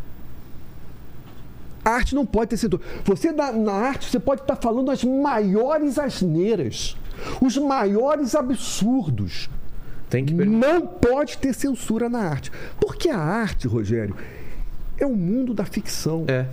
[1.84, 2.82] A arte não pode ter censura.
[3.06, 6.98] Você, na, na arte, você pode estar falando as maiores asneiras,
[7.42, 9.50] os maiores absurdos.
[10.10, 12.52] Tem que não pode ter censura na arte.
[12.80, 14.16] Porque a arte, Rogério,
[14.98, 16.26] é o mundo da ficção.
[16.28, 16.48] É.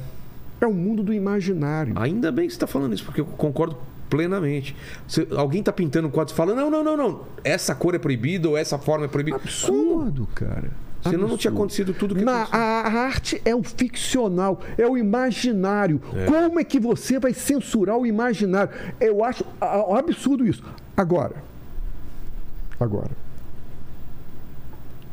[0.60, 1.94] É o mundo do imaginário.
[1.96, 3.76] Ainda bem que você está falando isso, porque eu concordo
[4.08, 4.74] plenamente.
[5.06, 7.98] Se alguém está pintando um quadro e fala: não, não, não, não, essa cor é
[7.98, 9.36] proibida ou essa forma é proibida.
[9.36, 10.70] Absurdo, cara.
[11.02, 11.28] Senão Absurdo.
[11.28, 16.00] não tinha acontecido tudo que Na, a, a, arte é o ficcional, é o imaginário.
[16.14, 16.26] É.
[16.26, 18.72] Como é que você vai censurar o imaginário?
[19.00, 20.64] Eu acho a, a, absurdo isso.
[20.96, 21.36] Agora,
[22.80, 23.10] agora,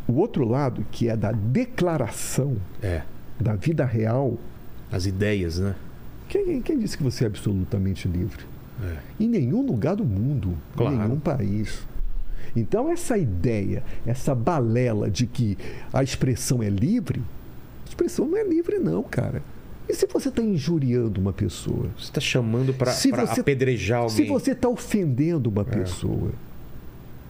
[0.08, 3.04] o outro lado, que é da declaração é.
[3.40, 4.38] da vida real.
[4.92, 5.76] As ideias, né?
[6.30, 8.46] Quem, quem disse que você é absolutamente livre?
[8.82, 8.98] É.
[9.20, 10.96] Em nenhum lugar do mundo, claro.
[10.96, 11.86] em nenhum país.
[12.56, 15.58] Então, essa ideia, essa balela de que
[15.92, 17.22] a expressão é livre,
[17.86, 19.42] a expressão não é livre, não, cara.
[19.88, 21.90] E se você está injuriando uma pessoa?
[21.98, 24.16] Você está chamando para apedrejar alguém.
[24.16, 25.66] Se você está ofendendo uma é.
[25.66, 26.32] pessoa,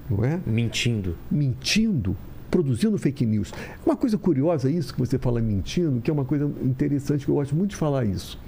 [0.09, 0.39] não é?
[0.45, 1.15] Mentindo.
[1.31, 2.15] Mentindo,
[2.51, 3.51] produzindo fake news.
[3.85, 7.35] Uma coisa curiosa isso que você fala mentindo, que é uma coisa interessante que eu
[7.35, 8.39] gosto muito de falar isso.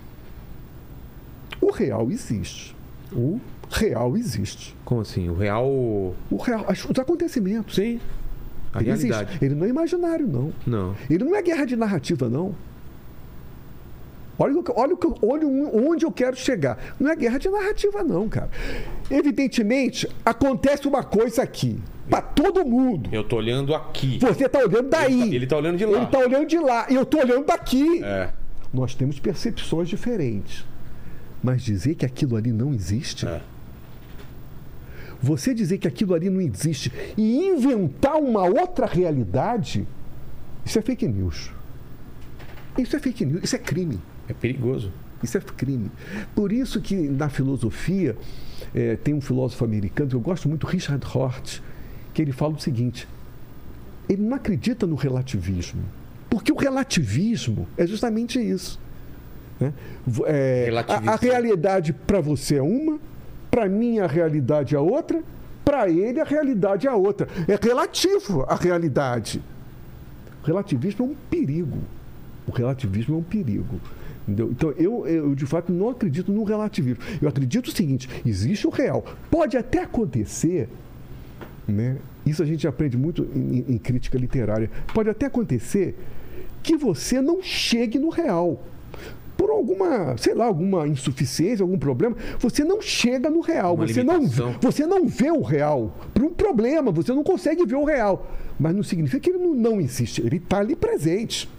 [1.59, 2.74] O real existe.
[3.15, 3.39] O
[3.69, 4.75] real existe.
[4.83, 5.29] Como assim?
[5.29, 5.67] O real.
[5.67, 6.65] O real.
[6.69, 7.75] Os acontecimentos.
[7.75, 7.99] Sim.
[8.73, 9.29] A ele realidade.
[9.29, 9.45] Existe.
[9.45, 10.53] Ele não é imaginário, não.
[10.67, 10.95] Não.
[11.09, 12.53] Ele não é guerra de narrativa, não.
[14.37, 16.77] Olha, olha, olha onde eu quero chegar.
[16.99, 18.49] Não é guerra de narrativa, não, cara.
[19.09, 21.79] Evidentemente, acontece uma coisa aqui.
[22.09, 23.09] Para todo mundo.
[23.11, 24.19] Eu tô olhando aqui.
[24.19, 25.13] Você tá olhando daí.
[25.13, 25.97] Ele tá, ele tá olhando de lá.
[25.97, 26.85] Ele tá olhando de lá.
[26.89, 28.03] E eu tô olhando daqui.
[28.03, 28.29] É.
[28.73, 30.65] Nós temos percepções diferentes.
[31.43, 33.27] Mas dizer que aquilo ali não existe.
[33.27, 33.41] É.
[35.21, 39.87] Você dizer que aquilo ali não existe e inventar uma outra realidade,
[40.65, 41.51] isso é fake news.
[42.77, 43.99] Isso é fake news, isso é crime.
[44.27, 44.91] É perigoso.
[45.23, 45.89] Isso é crime.
[46.35, 48.17] Por isso que na filosofia
[48.73, 51.61] é, tem um filósofo americano que eu gosto muito, Richard Hort,
[52.13, 53.07] que ele fala o seguinte:
[54.09, 55.83] ele não acredita no relativismo,
[56.29, 58.79] porque o relativismo é justamente isso.
[59.59, 59.73] Né?
[60.25, 62.99] É, a, a realidade para você é uma,
[63.49, 65.23] para mim a realidade é outra,
[65.63, 67.27] para ele a realidade é outra.
[67.47, 69.41] É relativo a realidade.
[70.43, 71.79] O relativismo é um perigo.
[72.47, 73.79] O relativismo é um perigo.
[74.27, 74.49] Entendeu?
[74.51, 77.03] Então, eu, eu, de fato, não acredito no relativismo.
[77.21, 79.05] Eu acredito o seguinte: existe o real.
[79.29, 80.67] Pode até acontecer,
[81.67, 81.97] né?
[82.25, 85.95] isso a gente aprende muito em, em crítica literária, pode até acontecer
[86.63, 88.61] que você não chegue no real.
[89.37, 93.75] Por alguma, sei lá, alguma insuficiência, algum problema, você não chega no real.
[93.75, 94.25] Uma Você não,
[94.61, 95.93] você não vê o real.
[96.13, 98.29] Por um problema, você não consegue ver o real.
[98.59, 100.21] Mas não significa que ele não, não existe.
[100.21, 101.49] Ele está ali presente.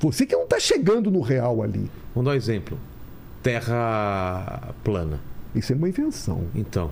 [0.00, 1.88] Você que não está chegando no real ali.
[2.14, 2.78] Vamos dar um exemplo.
[3.42, 5.20] Terra plana.
[5.54, 6.44] Isso é uma invenção.
[6.54, 6.90] Então.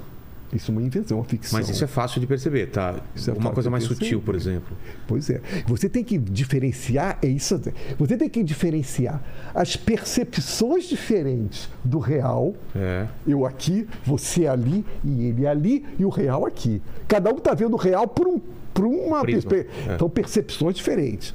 [0.53, 1.59] Isso é uma invenção, uma ficção.
[1.59, 2.96] Mas isso é fácil de perceber, tá?
[3.14, 4.05] Isso é Uma coisa mais perceber.
[4.07, 4.76] sutil, por exemplo.
[5.07, 5.40] Pois é.
[5.66, 7.61] Você tem que diferenciar, é isso.
[7.98, 9.22] Você tem que diferenciar
[9.55, 12.53] as percepções diferentes do real.
[12.74, 13.07] É.
[13.26, 16.82] Eu aqui, você ali e ele ali e o real aqui.
[17.07, 18.40] Cada um está vendo o real por, um,
[18.74, 19.94] por uma Prisma, perspe- é.
[19.94, 21.32] Então, percepções diferentes.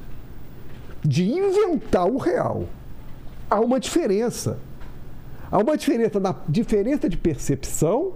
[1.04, 2.66] De inventar o real.
[3.50, 4.58] Há uma diferença.
[5.52, 8.14] Há uma diferença na diferença de percepção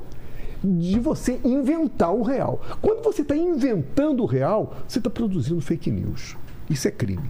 [0.64, 2.62] de você inventar o real.
[2.82, 6.36] Quando você está inventando o real, você está produzindo fake news.
[6.70, 7.30] Isso é crime.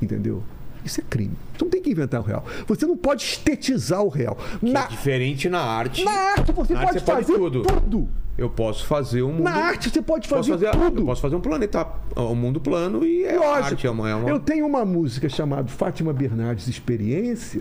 [0.00, 0.42] Entendeu?
[0.84, 1.34] Isso é crime.
[1.56, 2.44] Você não tem que inventar o real.
[2.66, 4.38] Você não pode estetizar o real.
[4.60, 6.02] Que Na, é diferente na arte.
[6.02, 7.62] na arte você Na pode arte você pode fazer tudo.
[7.62, 8.08] tudo.
[8.38, 9.42] Eu posso fazer um mundo.
[9.42, 11.02] Na arte você pode fazer, fazer, tudo.
[11.02, 11.86] Eu posso fazer um planeta,
[12.16, 13.64] um mundo plano e é Lógico.
[13.74, 13.86] arte.
[13.86, 17.60] É uma, é uma- Eu tenho uma música chamada Fátima Bernardes Experiência,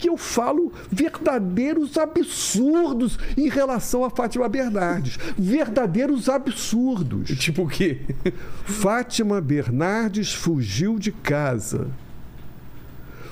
[0.00, 5.18] que eu falo verdadeiros absurdos em relação a Fátima Bernardes.
[5.38, 7.28] Verdadeiros absurdos.
[7.38, 8.00] Tipo o quê?
[8.64, 11.88] Fátima Bernardes fugiu de casa.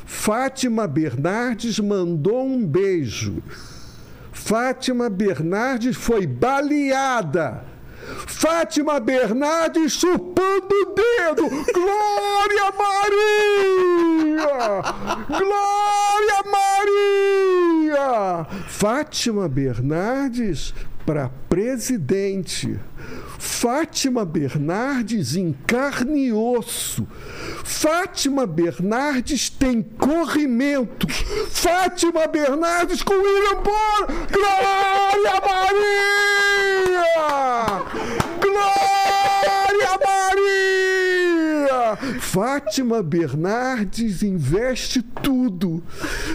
[0.04, 3.42] Fátima Bernardes mandou um beijo.
[4.30, 7.64] Fátima Bernardes foi baleada.
[8.26, 11.48] Fátima Bernardes chupando o dedo.
[11.72, 14.82] Glória Maria!
[15.28, 18.46] Glória Maria!
[18.68, 20.72] Fátima Bernardes
[21.08, 22.78] para presidente.
[23.38, 27.08] Fátima Bernardes em carne e osso.
[27.64, 31.08] Fátima Bernardes tem corrimento.
[31.48, 34.28] Fátima Bernardes com William Bonner.
[34.30, 36.26] Glória Maria!
[38.42, 40.97] Glória Maria!
[41.96, 45.82] Fátima Bernardes investe tudo.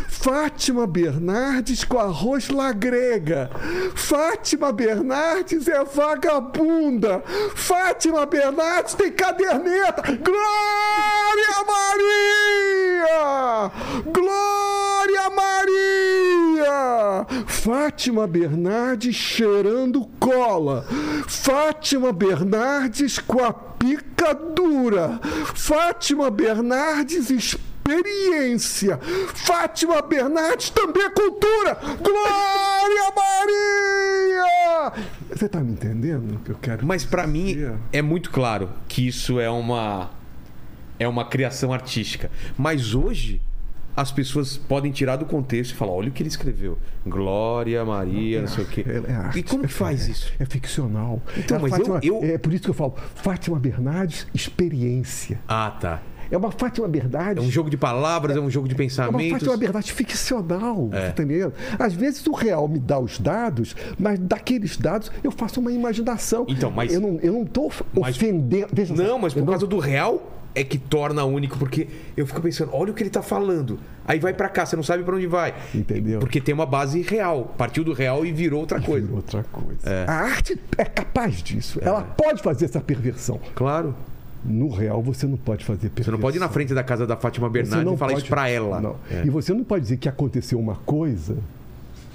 [0.07, 3.49] Fátima Bernardes com arroz lagrega.
[3.95, 7.23] Fátima Bernardes é vagabunda.
[7.55, 10.01] Fátima Bernardes tem caderneta.
[10.23, 13.71] Glória Maria!
[14.13, 17.25] Glória Maria!
[17.47, 20.85] Fátima Bernardes cheirando cola.
[21.27, 25.19] Fátima Bernardes com a pica dura.
[25.53, 28.97] Fátima Bernardes experiência.
[29.33, 31.77] Fátima Bernardes também é cultura.
[32.01, 34.93] Glória Maria!
[35.29, 36.85] Você tá me entendendo o que eu quero?
[36.85, 40.11] Mas pra mim é muito claro que isso é uma
[40.97, 42.31] é uma criação artística.
[42.57, 43.41] Mas hoje
[43.95, 46.77] as pessoas podem tirar do contexto e falar, olha o que ele escreveu.
[47.05, 48.83] Glória, Maria, não sei o quê.
[48.87, 49.39] É- é arte.
[49.39, 50.31] e como que É- faz é- isso?
[50.39, 51.21] É ficcional.
[51.37, 55.39] Então, A mas eu- eu- É por isso que eu falo, Fátima Bernardes, experiência.
[55.47, 56.01] Ah, tá.
[56.31, 57.43] É uma Fátima É Bernardes.
[57.43, 59.31] um jogo de palavras, é um jogo de É uma pensamentos.
[59.33, 61.01] Fátima Bernardes ficcional, É.
[61.01, 61.53] tá entendendo?
[61.77, 66.45] Às vezes o real me dá os dados, mas daqueles dados eu faço uma imaginação.
[66.49, 67.69] Então, mas- Eu não, eu não
[68.01, 68.67] Mas- ofendendo.
[68.73, 72.25] Veja só, Não, mas eu por causa do real é que torna único, porque eu
[72.27, 73.79] fico pensando, olha o que ele tá falando.
[74.05, 75.53] Aí vai pra cá, você não sabe pra onde vai.
[75.73, 76.19] Entendeu?
[76.19, 77.53] Porque tem uma base real.
[77.57, 79.01] Partiu do real e virou outra coisa.
[79.05, 80.05] Virou outra coisa.
[80.07, 81.79] A arte é capaz disso.
[81.81, 83.39] Ela pode fazer essa perversão.
[83.55, 83.95] Claro.
[84.45, 86.03] No real, você não pode fazer perversão.
[86.05, 88.23] Você não pode ir na frente da casa da Fátima Bernardes não e falar pode-
[88.23, 88.81] isso pra ela.
[88.81, 88.97] Não.
[89.09, 89.25] É.
[89.25, 91.37] E você não pode dizer que aconteceu uma coisa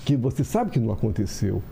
[0.05, 1.62] que você sabe que não aconteceu.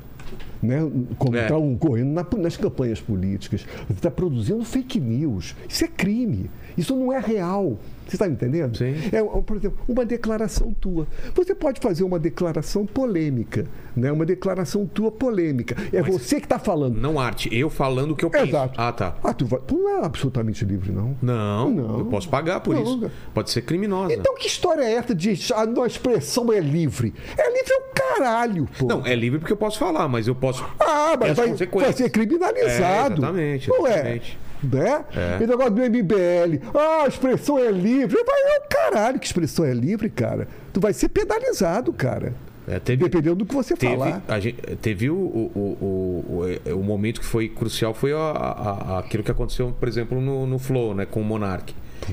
[0.67, 0.79] Né?
[1.19, 1.43] Como É.
[1.43, 3.65] está ocorrendo na- nas campanhas políticas.
[3.89, 5.55] Está produzindo fake news.
[5.69, 6.51] Isso é crime.
[6.77, 7.79] Isso não é real.
[8.07, 8.77] Você está me entendendo?
[8.77, 8.95] Sim.
[9.13, 11.07] É, por exemplo, uma declaração tua.
[11.35, 13.67] Você pode fazer uma declaração polêmica.
[13.97, 14.13] Né?
[14.13, 15.75] Uma declaração tua polêmica.
[15.93, 16.97] É você que está falando.
[17.01, 18.47] Não arte, eu falando o que eu penso.
[18.47, 18.81] Exato.
[18.81, 19.17] Ah, tá.
[19.25, 21.17] Ah, tu, tu não é absolutamente livre, não.
[21.21, 21.99] Não, Não.
[21.99, 22.83] eu posso pagar por Não.
[22.83, 23.11] isso.
[23.35, 24.13] Pode ser criminosa.
[24.13, 27.13] Então que história é essa de a nossa expressão é livre?
[27.37, 28.87] É livre é o caralho, pô.
[28.87, 30.65] Não, é livre porque eu posso falar, mas eu posso.
[30.79, 33.15] Ah, mas as vai, vai ser criminalizado.
[33.15, 34.39] É, exatamente, Não exatamente.
[34.43, 34.46] é?
[34.63, 35.05] Né?
[35.15, 35.39] É.
[35.41, 36.61] E o negócio do MBL.
[36.75, 38.17] Ah, a expressão é livre.
[38.25, 40.49] Vai, caralho que expressão é livre, cara.
[40.73, 42.35] Tu vai ser penalizado, cara.
[42.69, 44.41] É, teve, Dependendo do que você teve, falar.
[44.41, 46.43] gente, teve o, o, o,
[46.75, 50.21] o, o momento que foi crucial foi a, a- a- aquilo que aconteceu, por exemplo,
[50.21, 51.73] no, no Flow, né, com o Monark.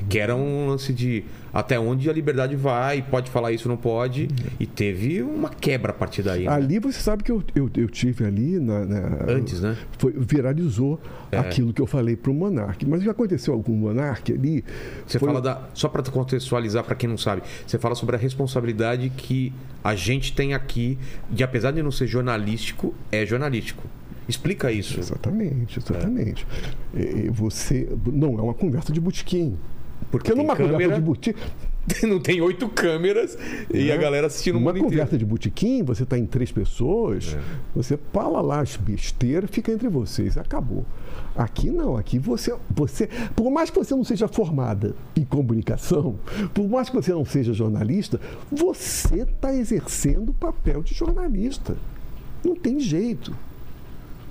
[0.09, 1.23] Que era um lance de
[1.53, 4.27] até onde a liberdade vai, pode falar isso, não pode.
[4.59, 6.45] E teve uma quebra a partir daí.
[6.45, 6.51] né?
[6.51, 9.77] Ali você sabe que eu, eu, eu tive ali na, na- Antes, né?
[9.99, 10.99] Foi, viralizou
[11.31, 11.37] É.
[11.37, 12.85] aquilo que eu falei para o Monark.
[12.87, 14.63] Mas já aconteceu algum Monark ali?
[15.05, 15.61] Você foi- fala da.
[15.73, 20.33] Só para contextualizar para quem não sabe, você fala sobre a responsabilidade que a gente
[20.33, 20.97] tem aqui,
[21.29, 23.83] de apesar de não ser jornalístico, é jornalístico.
[24.27, 24.97] Explica isso.
[24.99, 26.47] Exatamente, exatamente.
[26.95, 27.89] É, Você.
[28.11, 29.57] Não é uma conversa de botequim.
[30.13, 31.41] Porque tem numa conversa câmera, de botequim.
[32.07, 33.37] não tem oito câmeras
[33.73, 34.91] e a galera assistindo Numa mundo inteiro.
[34.91, 37.39] conversa de botequim, você está em três pessoas, É.
[37.75, 40.85] você fala lá as besteiras, fica entre vocês, acabou.
[41.35, 46.15] Aqui não, aqui você, você, por mais que você não seja formada em comunicação,
[46.53, 51.75] por mais que você não seja jornalista, você está exercendo o papel de jornalista.
[52.45, 53.35] Não tem jeito.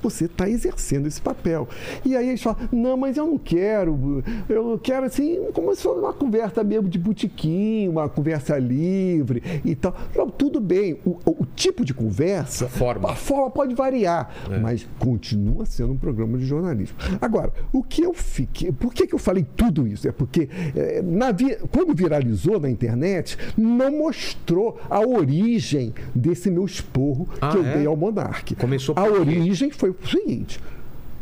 [0.03, 1.69] Você está exercendo esse papel.
[2.05, 5.99] E aí eles falam, não, mas eu não quero, eu quero assim, como se fosse
[6.01, 9.95] uma conversa mesmo de botequim, uma conversa livre e tal.
[10.15, 13.11] Não, tudo bem, o, o tipo de conversa, A forma.
[13.13, 14.31] a forma pode variar,
[14.61, 16.97] mas continua sendo um programa de jornalismo.
[17.21, 20.09] Agora, o que eu fiquei, por que, que eu falei tudo isso?
[20.09, 21.33] É porque eh, na
[21.71, 27.77] quando viralizou na internet, não mostrou a origem desse meu esporro Ah, que eu é?
[27.79, 28.55] dei ao Monark.
[28.57, 30.61] Começou A origem foi o seguinte: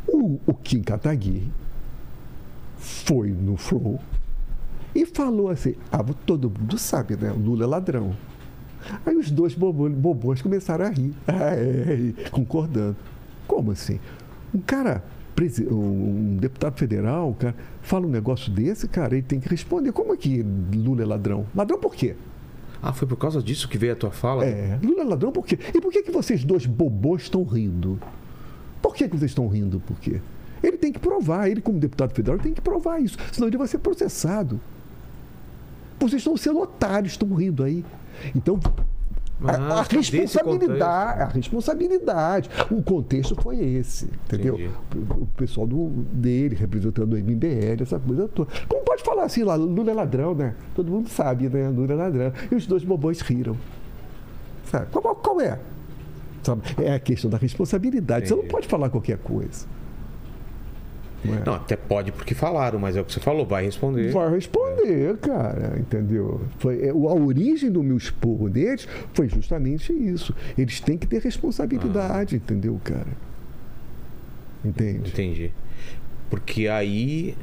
[0.09, 1.51] o, o Kim Kataguiri
[2.79, 4.01] foi no Flow
[4.95, 7.31] e falou assim: ah, todo mundo sabe, né?
[7.31, 8.17] Lula é ladrão.
[9.05, 11.15] Aí os dois bobões, começaram a rir,
[12.31, 12.97] concordando.
[13.47, 14.01] Como assim?
[14.55, 15.05] Um cara,
[15.71, 19.93] um deputado federal, cara, fala um negócio desse, cara, ele tem que responder.
[19.93, 20.45] Como é que
[20.75, 21.47] Lula é ladrão?
[21.55, 22.15] Ladrão por quê?
[22.83, 24.45] Ah, foi por causa disso que veio a tua fala?
[24.45, 25.59] É, Lula é ladrão por quê?
[25.75, 27.99] E por que, que vocês dois bobões estão rindo?
[28.81, 29.81] Por que, que vocês estão rindo?
[29.81, 30.21] Por quê?
[30.63, 33.67] Ele tem que provar, ele como deputado federal tem que provar isso, senão ele vai
[33.67, 34.61] ser processado.
[35.99, 37.85] Vocês estão sendo otários, estão rindo aí.
[38.35, 38.59] Então,
[39.43, 44.71] a, Ah, a esse responsabilidade, a responsabilidade, o contexto foi esse, entendeu?
[44.95, 48.51] O, o pessoal do, dele, representando o MBL, essa coisa toda.
[48.69, 50.55] Como pode falar assim lá, Lula é ladrão, né?
[50.75, 51.69] Todo mundo sabe, né?
[51.71, 52.33] Lula é ladrão.
[52.51, 53.57] E os dois bobões riram.
[54.71, 54.87] Sabe?
[54.93, 55.59] Qual, qual é?
[56.43, 56.63] Sabe?
[56.83, 58.29] É a questão da responsabilidade.
[58.29, 58.53] Você não Entendi.
[58.53, 59.67] pode falar qualquer coisa.
[61.25, 61.43] Não é?
[61.45, 64.11] Não, até pode porque falaram, mas é o que você falou, vai responder.
[64.11, 66.41] Vai responder, cara, entendeu?
[66.59, 70.35] Foi, é, a origem do meu esporro deles foi justamente isso.
[70.57, 73.09] Eles têm que ter responsabilidade, entendeu, cara?
[74.65, 75.11] Entende?
[75.11, 75.53] Entendi.
[76.31, 77.37] Porque aí.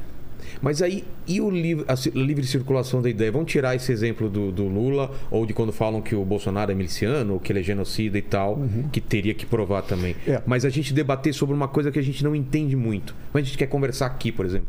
[0.62, 3.32] Mas aí, e o livre, a livre circulação da ideia?
[3.32, 6.76] Vamos tirar esse exemplo do, do Lula, ou de quando falam que o Bolsonaro é
[6.76, 8.60] miliciano, ou que ele é genocida e tal,
[8.92, 10.16] que teria que provar também.
[10.28, 10.42] É.
[10.46, 13.16] Mas a gente debater sobre uma coisa que a gente não entende muito.
[13.34, 14.68] Mas a gente quer conversar aqui, por exemplo.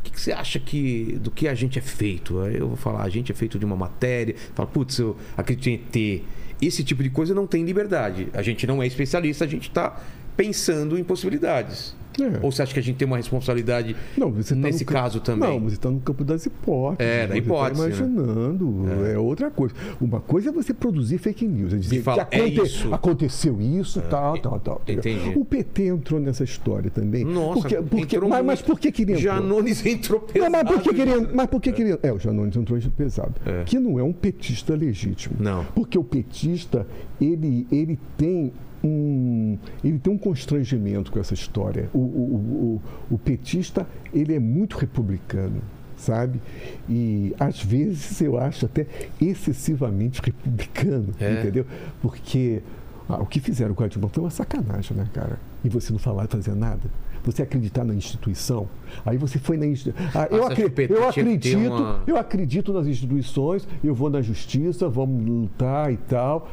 [0.00, 2.38] O que, que você acha que do que a gente é feito?
[2.46, 4.34] Eu vou falar, a gente é feito de uma matéria.
[4.54, 6.22] Fala, putz, eu acredito em ET.
[6.60, 8.28] Esse tipo de coisa não tem liberdade.
[8.32, 10.00] A gente não é especialista, a gente está
[10.38, 11.96] pensando em possibilidades.
[12.20, 12.40] É.
[12.42, 15.48] Ou você acha que a gente tem uma responsabilidade Não, tá nesse campo- caso também?
[15.48, 17.12] Não, você está no campo das hipóteses.
[17.12, 17.88] É, da você hipótese, né?
[17.90, 18.84] Está imaginando.
[19.06, 19.18] É.
[19.18, 19.72] outra coisa.
[20.00, 21.72] Uma coisa é você produzir fake news.
[21.72, 22.92] É dizer fala, que é isso.
[22.92, 24.82] aconteceu isso, tal, tal, tal.
[24.88, 25.12] entendeu?
[25.12, 25.38] entendi.
[25.38, 27.24] O PT entrou nessa história também.
[27.24, 29.22] Nossa, porque, porque, entrou mas, mas por que que ele entrou?
[29.36, 30.50] Janones entrou Não, pesado.
[30.50, 31.30] mas por que que ele, nisso.
[31.34, 33.34] mas por que que ele- É, o Janones entrou pesado.
[33.46, 33.62] É.
[33.64, 35.36] Que não é um petista legítimo.
[35.38, 35.64] Não.
[35.66, 36.84] Porque o petista,
[37.20, 38.52] ele, ele tem
[38.84, 41.88] um ele tem um constrangimento com essa história.
[41.92, 45.60] O, o, o, o petista, ele é muito republicano,
[45.96, 46.40] sabe?
[46.88, 48.86] E às vezes eu acho até
[49.20, 51.40] excessivamente republicano, É.
[51.40, 51.64] entendeu?
[52.00, 52.62] Porque
[53.08, 55.38] ah, o que fizeram com a Dilma foi uma sacanagem, né, cara?
[55.64, 56.82] E você não falar e fazer nada.
[57.24, 58.68] Você acreditar na instituição.
[59.04, 60.08] Aí você foi na instituição.
[60.14, 64.22] Ah, eu, PT eu que ter acredito, uma- eu acredito nas instituições, eu vou na
[64.22, 66.48] justiça, vamos lutar e tal.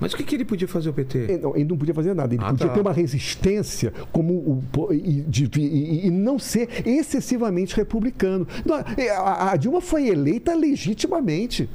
[0.00, 1.18] Mas o que, que ele podia fazer o PT?
[1.18, 2.74] Ele não, ele não podia fazer nada, ele Ah, podia tá.
[2.74, 8.46] ter uma resistência como o, e, de- e- e não ser excessivamente republicano.
[9.18, 11.68] A, a Dilma foi eleita legitimamente.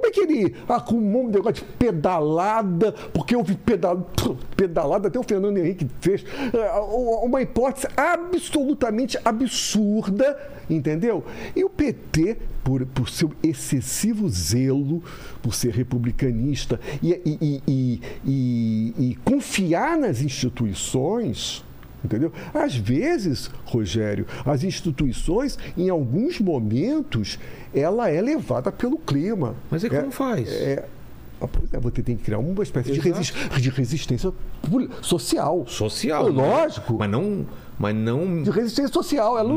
[0.00, 4.10] Como é que ele arrumou um negócio de pedalada, porque houve pedal,
[4.56, 6.24] pedalada, até o Fernando Henrique fez,
[6.54, 6.80] é,
[7.22, 10.38] uma hipótese absolutamente absurda,
[10.70, 11.22] entendeu?
[11.54, 15.02] E o PT, por, por seu excessivo zelo,
[15.42, 17.20] por ser republicanista e-
[17.68, 21.62] e- e- e confiar nas instituições,
[22.04, 22.32] Entendeu?
[22.54, 27.38] Às vezes, Rogério, as instituições, em alguns momentos,
[27.74, 29.54] ela é levada pelo clima.
[29.70, 30.48] Mas É- como faz?
[30.50, 30.84] é-
[31.42, 34.30] Ah, é, você tem que criar uma espécie de, resist- de resistência
[35.00, 35.64] social.
[35.66, 36.30] Social.
[36.30, 36.42] né?
[36.46, 36.96] Lógico.
[36.98, 37.46] Mas não.
[37.80, 38.42] Mas não.
[38.42, 39.38] De resistência social.
[39.38, 39.56] Ela não,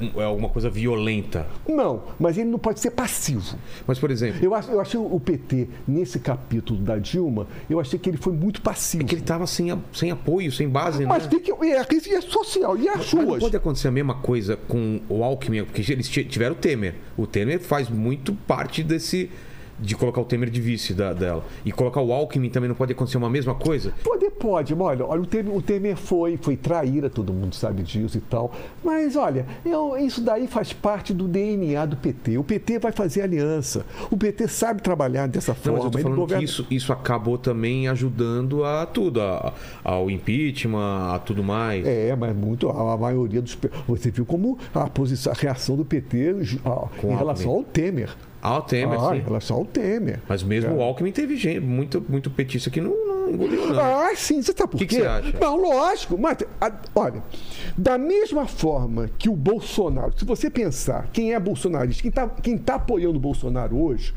[0.00, 1.46] Não é alguma coisa violenta.
[1.68, 3.56] não, mas ele não pode ser passivo.
[3.86, 7.96] Mas, por exemplo, Eu, acho, eu achei o PT, nesse capítulo da Dilma, eu achei
[7.96, 9.04] que ele foi muito passivo.
[9.04, 11.28] é que ele tava sem, sem apoio, sem base, Mas né?
[11.30, 11.52] tem que.
[11.64, 12.76] É, a crise é social.
[12.76, 13.40] E as Mas não suas?
[13.44, 16.96] pode acontecer a mesma coisa com o Alckmin, porque eles ti- tiveram o Temer.
[17.16, 19.30] O Temer faz muito parte desse.
[19.78, 21.44] De colocar o Temer de vice da- dela.
[21.64, 23.92] E colocar o Alckmin também não pode acontecer uma mesma coisa?
[24.02, 27.82] Poder pode, mas olha, olha o, Temer, o Temer foi, foi traíra, todo mundo sabe
[27.82, 28.52] disso e tal.
[28.84, 32.38] Mas olha, eu- isso daí faz parte do DNA do PT.
[32.38, 33.84] O PT vai fazer aliança.
[34.10, 35.78] O PT sabe trabalhar dessa Não, forma.
[35.78, 39.52] mas eu tô falando governa- que isso, isso acabou também ajudando a tudo, a-
[39.82, 41.86] ao impeachment, a tudo mais.
[41.86, 43.56] É, mas muito, a, a maioria dos.
[43.88, 48.10] Você viu como a, posição, a reação do PT a- em relação ao Temer.
[48.46, 49.24] Ah, o Temer, Ah, em sim.
[49.24, 50.20] relação ao Temer.
[50.28, 50.74] Mas mesmo É.
[50.74, 53.80] o Alckmin teve gente, muito, muito petista que não, não engoliu, não.
[53.80, 55.00] Ah, sim, você sabe por Que que quê?
[55.02, 55.38] você acha?
[55.40, 56.18] Não, lógico.
[56.18, 57.22] Mas, a- olha,
[57.76, 62.58] da mesma forma que o Bolsonaro, se você pensar quem é bolsonarista, quem está quem
[62.58, 64.12] tá apoiando o Bolsonaro hoje,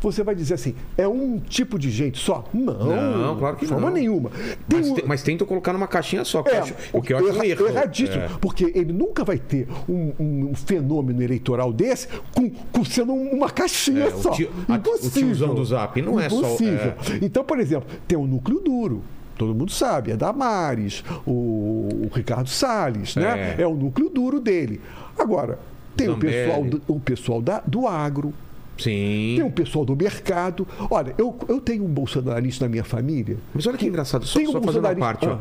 [0.00, 2.44] você vai dizer assim, é um tipo de gente só?
[2.54, 3.94] Não, Não, claro que de forma não.
[3.94, 4.30] nenhuma.
[4.66, 7.12] Tem Mas, um- te- mas tentam colocar numa caixinha só, que é, acho- o que
[7.12, 7.66] eu acho um erra- erro.
[7.68, 8.28] erradíssimo, É.
[8.40, 13.50] porque ele nunca vai ter um, um- um fenômeno eleitoral desse com, com sendo uma
[13.50, 13.65] caixinha
[14.02, 14.30] É, o só.
[14.30, 15.10] tio- a- o Impossível.
[15.22, 16.78] tiozão do Zap não é só- Impossível.
[16.78, 16.94] é.
[17.22, 19.02] Então, por exemplo, tem um núcleo duro.
[19.36, 23.56] Todo mundo sabe, é Damares, o, o Ricardo Salles, né?
[23.58, 23.62] É.
[23.62, 24.80] É o núcleo duro dele.
[25.18, 25.58] Agora,
[25.94, 26.32] tem o Zambelli.
[26.46, 28.32] pessoal, do, o pessoal da- do agro,
[28.78, 29.34] Sim.
[29.36, 30.66] tem o pessoal do mercado.
[30.90, 34.48] Olha, eu, eu tenho um bolsonarista na minha família, Mas olha que engraçado, só, tem
[34.48, 35.36] um só fazendo a parte, ó.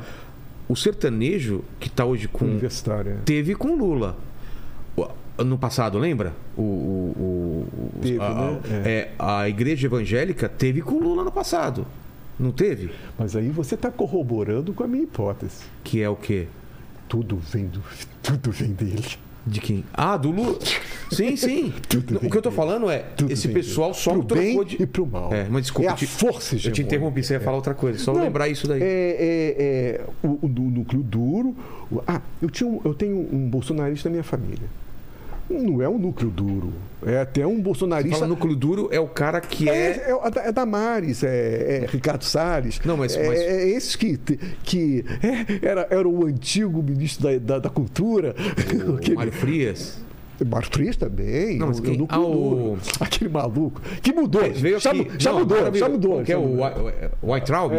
[0.68, 2.44] O sertanejo que tá hoje com.
[2.44, 3.20] universitária.
[3.24, 4.18] Teve com Lula.
[5.44, 6.34] No passado, lembra?
[6.56, 7.68] O, o-
[7.98, 8.60] o- Teve, a, né?
[8.86, 11.86] a- é, a igreja evangélica teve com Lula no passado.
[12.40, 12.92] Não teve?
[13.18, 15.64] Mas aí você está corroborando com a minha hipótese.
[15.84, 16.48] Que é o quê?
[17.08, 17.82] Tudo vem, do,
[18.24, 19.06] tudo vem dele.
[19.48, 19.84] De quem?
[19.94, 20.58] Ah, do Lula.
[21.12, 21.72] Sim, sim.
[22.24, 24.82] O que eu tô falando é, Tudo esse pessoal só pro bem de.
[24.82, 25.32] e pro mal.
[25.34, 25.90] É, mas desculpa.
[25.90, 28.00] É a te- força Eu te interrompi, você ia falar outra coisa.
[28.00, 28.82] Só Não, lembrar isso daí.
[28.82, 31.56] É, é, é, o, o núcleo duro.
[31.92, 34.68] o- Ah, eu, tinha um- eu tenho um bolsonarista na minha família.
[35.50, 36.74] Não é um núcleo duro.
[37.06, 38.18] É até um bolsonarista.
[38.18, 39.74] Fala núcleo duro é o cara que é.
[39.74, 42.82] É, é, é Damares, é, é Ricardo Salles.
[42.84, 44.18] Não, mas- é, mas- é esses que,
[44.64, 48.36] que é, era, era o antigo ministro da, da, da Cultura.
[48.88, 50.04] O Mário Frias.
[50.44, 51.58] Mário Frias também.
[51.58, 52.32] Não, mas o- quem- o núcleo ah, o-
[52.76, 52.78] duro.
[53.00, 53.82] Aquele maluco.
[54.02, 54.42] Que mudou.
[54.54, 55.08] Veio já, aqui.
[55.18, 56.24] já Não, mudou, já veio- mudou.
[56.24, 56.66] Que é já o mudou.
[56.66, 57.74] White- White Traub?
[57.74, 57.78] É,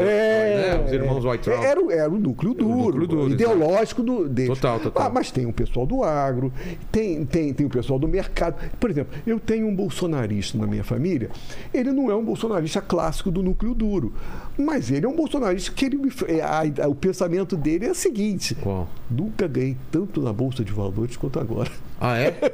[0.78, 0.84] né?
[0.86, 1.64] Os irmãos White Traub.
[1.64, 4.48] Era, o- era o núcleo duro, núcleo duro, ideológico do, deles.
[4.58, 5.06] Total, total.
[5.06, 6.52] Ah, mas tem o pessoal do agro,
[6.90, 8.56] tem, tem, tem o pessoal do mercado.
[8.78, 11.30] Por exemplo, eu tenho um bolsonarista na minha família.
[11.74, 14.12] Ele não é um bolsonarista clássico do núcleo duro,
[14.58, 15.98] mas ele é um bolsonarista que ele,
[16.28, 18.88] é, a- a- o pensamento dele é o seguinte: Qual?
[19.10, 21.70] nunca ganhei tanto na bolsa de valores quanto agora.
[22.00, 22.30] Ah, é?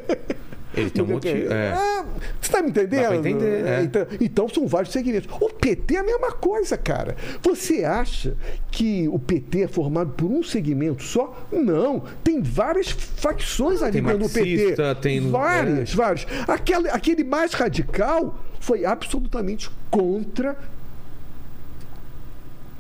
[0.74, 1.52] Ele tem um motivo.
[1.52, 1.72] É.
[1.72, 2.04] Ah,
[2.40, 3.14] você está me entendendo?
[3.14, 3.82] Entender, é.
[3.82, 5.28] então, então são vários segmentos.
[5.40, 7.14] O PT é a mesma coisa, cara.
[7.42, 8.34] Você acha
[8.70, 11.46] que o PT é formado por um segmento só?
[11.52, 12.02] Não.
[12.24, 14.76] Tem várias facções ali Tem dentro do PT.
[15.00, 16.26] tem- Várias, várias.
[16.48, 20.56] Aquele, aquele mais radical foi absolutamente contra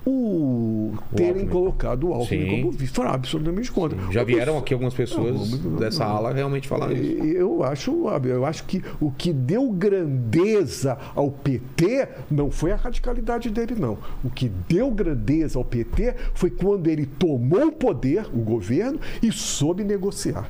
[0.06, 2.60] o terem colocado o Alckmin Sim.
[2.62, 2.92] como vice.
[2.92, 3.98] Foram absolutamente contra.
[4.10, 6.16] Já O vieram aqui algumas pessoas Não, não, dessa não.
[6.16, 7.24] ala realmente falar isso.
[7.24, 13.50] Eu acho, eu acho que o que deu grandeza ao PT não foi a radicalidade
[13.50, 13.98] dele, não.
[14.24, 19.30] O que deu grandeza ao PT foi quando ele tomou o poder, o governo, e
[19.30, 20.48] soube negociar.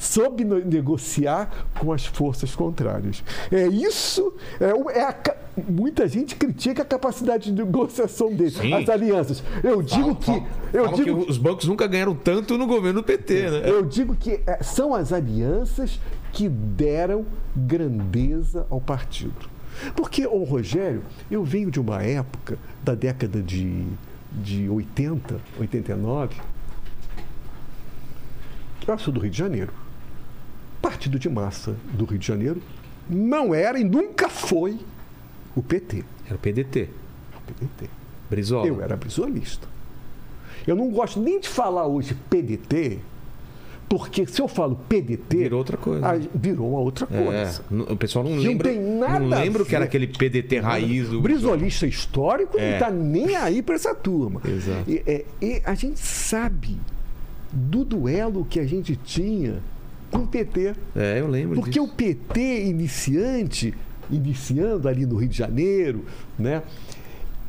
[0.00, 3.22] Soube negociar com as forças contrárias.
[3.52, 4.32] É isso.
[4.58, 5.14] É, é a
[5.68, 8.72] muita gente critica a capacidade de negociação dele, Sim.
[8.72, 9.42] as alianças.
[9.62, 10.24] Eu digo que.
[10.24, 13.62] Falam- Eu falam digo que os bancos nunca ganharam tanto no governo do PT, né?
[13.68, 16.00] eu digo que é, são as alianças
[16.32, 19.50] que deram grandeza ao partido.
[19.94, 23.84] Porque, ô Rogério, eu venho de uma época da década de,
[24.32, 26.36] de 80, 89,
[28.80, 29.72] que eu sou do Rio de Janeiro.
[30.82, 32.62] Partido de massa do Rio de Janeiro
[33.08, 34.78] não era e nunca foi
[35.54, 36.04] o PT.
[36.26, 36.88] Era o PDT.
[37.36, 37.90] O PDT.
[38.30, 38.66] Brizola.
[38.66, 39.66] Eu era brisolista.
[40.66, 42.98] Eu não gosto nem de falar hoje PDT,
[43.88, 46.20] porque se eu falo PDT, Virou outra coisa.
[46.34, 47.64] virou uma outra É, coisa.
[47.70, 48.70] n- o pessoal não Não lembra.
[48.70, 51.20] tem nada não lembra a o que era aquele PDT raiz do.
[51.20, 52.66] Brisolista histórico É.
[52.68, 54.40] não está nem aí para essa turma.
[54.44, 54.88] Exato.
[54.88, 56.78] E, é, e a gente sabe
[57.52, 59.60] do duelo que a gente tinha
[60.10, 60.74] com o PT.
[60.96, 61.84] É, eu lembro Porque disso.
[61.84, 63.74] o PT iniciante
[64.10, 66.04] iniciando ali no Rio de Janeiro,
[66.38, 66.62] né?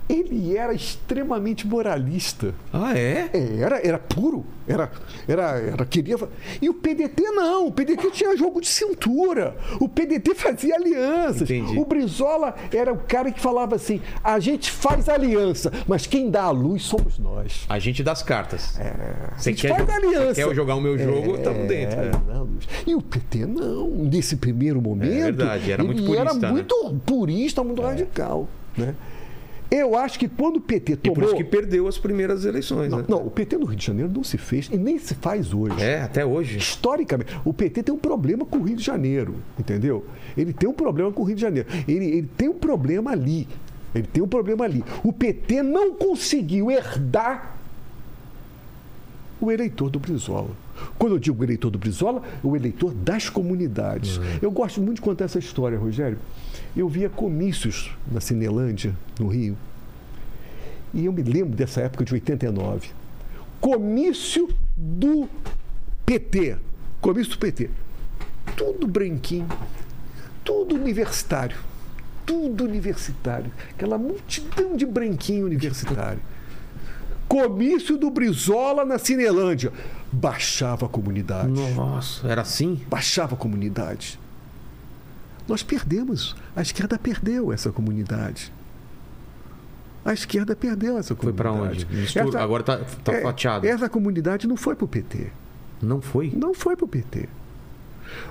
[0.10, 2.54] Ele era extremamente moralista.
[2.72, 3.30] Ah, é?
[3.60, 4.46] Era, era puro.
[4.68, 4.92] Era,
[5.28, 6.18] era, era queria.
[6.62, 7.68] E o PDT não.
[7.68, 9.56] O PDT tinha jogo de cintura.
[9.80, 11.50] O PDT fazia alianças.
[11.50, 11.78] Entendi.
[11.78, 16.44] O Brizola era o cara que falava assim: a gente faz aliança, mas quem dá
[16.44, 17.66] a luz somos nós.
[17.68, 18.80] A gente das cartas.
[18.80, 18.94] É.
[19.38, 20.36] Você a gente quer, faz aliança.
[20.36, 22.00] você quer jogar o meu jogo, tamo dentro.
[22.00, 22.68] É, não, Luiz.
[22.86, 23.88] e o PT não.
[23.88, 25.12] Nesse primeiro momento.
[25.12, 26.54] verdade, era muito ele era purista, né?
[26.54, 28.48] muito purista, muito radical.
[28.78, 28.96] Né?
[29.74, 31.16] Eu acho que quando o PT E tomou.
[31.16, 33.06] por isso que perdeu as primeiras eleições, Não, né?
[33.08, 35.82] não, o PT no Rio de Janeiro não se fez e nem se faz hoje.
[35.82, 36.58] É, até hoje.
[36.58, 40.06] Historicamente, o PT tem um problema com o Rio de Janeiro, entendeu?
[40.38, 41.70] Ele tem um problema com o Rio de Janeiro.
[41.88, 43.48] Ele, ele tem um problema ali.
[43.96, 44.84] Ele tem um problema ali.
[45.04, 47.56] O PT não conseguiu herdar
[49.40, 50.50] o eleitor do Brizola.
[50.98, 54.20] Quando eu digo eleitor do Brizola, o eleitor das comunidades.
[54.42, 56.18] Eu gosto muito de contar essa história, Rogério.
[56.76, 59.58] Eu via comícios na Cinelândia, no Rio.
[60.94, 62.90] E eu me lembro dessa época de 89.
[63.60, 65.30] Comício do
[66.06, 66.58] PT.
[67.00, 67.70] Comício do PT.
[68.56, 69.48] Tudo branquinho,
[70.44, 71.58] tudo universitário.
[72.26, 73.52] Tudo universitário.
[73.72, 76.20] Aquela multidão de branquinho universitário.
[77.28, 79.72] Comício do Brizola na Cinelândia.
[80.12, 81.50] Baixava a comunidade.
[81.50, 82.82] Nossa, era assim?
[82.90, 84.20] Baixava a comunidade.
[85.52, 86.34] Nós perdemos.
[86.56, 88.54] A esquerda perdeu essa comunidade.
[90.06, 91.86] A esquerda perdeu essa Foi pra comunidade.
[91.92, 92.02] onde?
[92.02, 93.68] Mistura- Agora tá, tá é, fatiado.
[93.68, 95.28] Essa comunidade não foi para o PT.
[95.82, 96.32] Não foi?
[96.34, 97.28] Não foi para o PT.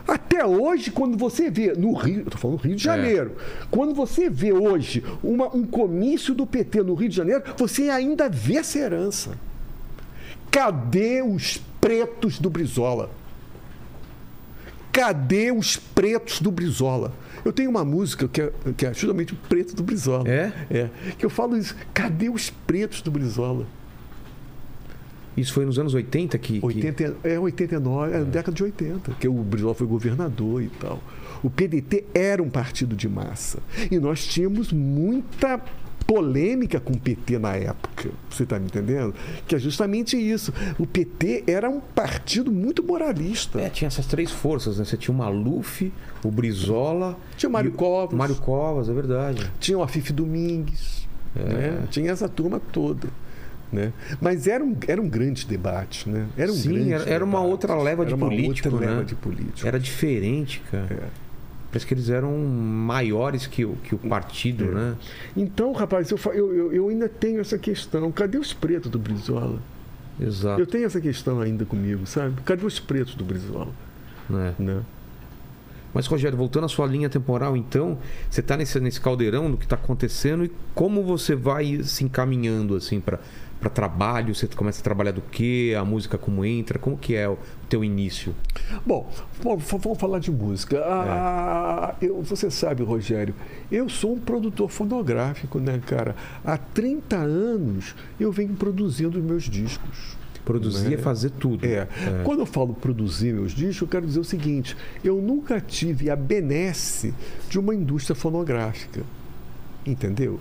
[0.08, 2.92] Até hoje, quando você vê no Rio, estou falando Rio de É.
[2.96, 3.36] Janeiro,
[3.70, 8.30] quando você vê hoje uma- um comício do PT no Rio de Janeiro, você ainda
[8.30, 9.32] vê essa herança.
[10.50, 13.10] Cadê os pretos do Brizola?
[14.92, 17.12] Cadê os pretos do Brizola?
[17.44, 20.28] Eu tenho uma música que é, que é justamente o preto do Brizola.
[20.28, 20.52] É?
[20.70, 20.90] É.
[21.18, 21.74] Que eu falo isso.
[21.94, 23.66] Cadê os pretos do Brizola?
[25.36, 26.60] Isso foi nos anos 80 que.
[26.60, 30.68] que- 80, é 89, é na década de 80, que o Brizola foi governador e
[30.68, 31.00] tal.
[31.42, 33.60] O PDT era um partido de massa.
[33.90, 35.60] E nós tínhamos muita
[36.10, 38.10] polêmica com o PT na época.
[38.28, 39.14] Você está me entendendo?
[39.46, 40.52] Que é justamente isso.
[40.76, 43.60] O PT era um partido muito moralista.
[43.60, 44.84] É, tinha essas três forças, né?
[44.84, 45.92] Você tinha o Maluf,
[46.24, 47.16] o Brizola.
[47.36, 48.18] Tinha o Mário Covas.
[48.18, 49.48] Mário Covas, é verdade.
[49.60, 51.06] Tinha o Afif Domingues.
[51.36, 51.44] É.
[51.44, 51.82] né?
[51.92, 53.06] Tinha essa turma toda.
[53.72, 53.92] Né?
[54.20, 56.08] Mas era um, era um grande debate.
[56.08, 56.26] Né?
[56.36, 58.92] Era um Sim, era, era uma outra leva de Era uma político, outra né?
[58.94, 59.64] leva de político.
[59.64, 60.88] Era diferente, cara.
[60.92, 61.29] É.
[61.70, 64.68] Parece que eles eram maiores que o, que o partido, É.
[64.74, 64.96] né?
[65.36, 68.10] Então, rapaz, eu, eu, eu, ainda tenho essa questão.
[68.10, 69.60] Cadê os pretos do Brizola?
[70.20, 70.60] Exato.
[70.60, 72.40] Eu tenho essa questão ainda comigo, sabe?
[72.44, 73.68] Cadê os pretos do Brizola?
[74.28, 74.54] né?
[74.58, 74.82] Né?
[75.92, 77.98] Mas, Rogério, voltando à sua linha temporal, então,
[78.28, 82.76] você está nesse, nesse caldeirão do que está acontecendo e como você vai se encaminhando
[82.76, 83.18] assim para
[83.70, 84.34] trabalho?
[84.34, 85.74] Você começa a trabalhar do quê?
[85.78, 86.78] A música como entra?
[86.78, 87.36] Como que é o
[87.70, 88.34] teu início?
[88.84, 89.08] Bom,
[89.40, 90.82] vamos falar de música.
[90.84, 93.34] Ah, eu, você sabe, Rogério,
[93.70, 96.16] eu sou um produtor fonográfico, né, cara?
[96.44, 100.18] Há 30 anos eu venho produzindo os meus discos.
[100.44, 100.94] Produzir Né?
[100.94, 101.64] é fazer tudo.
[101.64, 101.86] É.
[102.24, 106.16] Quando eu falo produzir meus discos, eu quero dizer o seguinte: eu nunca tive a
[106.16, 107.14] benesse
[107.48, 109.02] de uma indústria fonográfica.
[109.86, 110.40] Entendeu?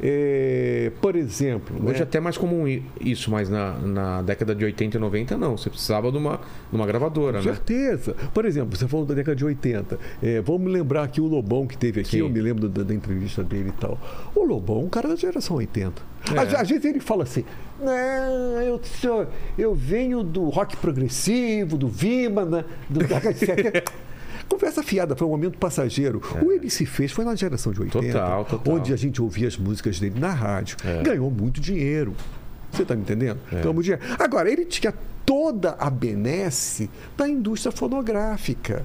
[0.00, 1.76] É, por exemplo.
[1.76, 2.00] Hoje né?
[2.00, 2.66] é até mais comum
[3.00, 5.56] isso, mas na, na década de 80 e 90 não.
[5.56, 6.36] Você precisava de uma,
[6.70, 7.54] de uma gravadora, Com né?
[7.54, 8.14] certeza.
[8.32, 9.98] Por exemplo, você falou da década de 80.
[10.22, 12.18] É, vamos lembrar aqui o Lobão que teve aqui, Sim.
[12.18, 13.98] eu me lembro da, da entrevista dele e tal.
[14.34, 16.02] O Lobão, é um cara da geração 80.
[16.34, 16.38] É.
[16.38, 17.44] Às, às vezes ele fala assim:
[17.80, 18.80] não, eu,
[19.58, 23.92] eu venho do rock progressivo, do do da década de 70.
[24.48, 26.20] Conversa fiada, foi um momento passageiro.
[26.42, 28.12] O Ele Se Fez foi na geração de 80, É.
[28.12, 28.74] Total, total.
[28.74, 30.76] onde a gente ouvia as músicas dele na rádio.
[30.84, 31.02] É.
[31.02, 32.14] Ganhou muito dinheiro.
[32.70, 33.38] Você está me entendendo?
[33.50, 34.02] Ganhou muito dinheiro.
[34.18, 38.84] Agora, ele tinha toda a benesse da indústria fonográfica.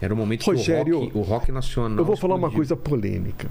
[0.00, 1.98] Era o momento Rogério, que o rock, o rock nacional.
[1.98, 3.48] Eu vou falar uma coisa polêmica.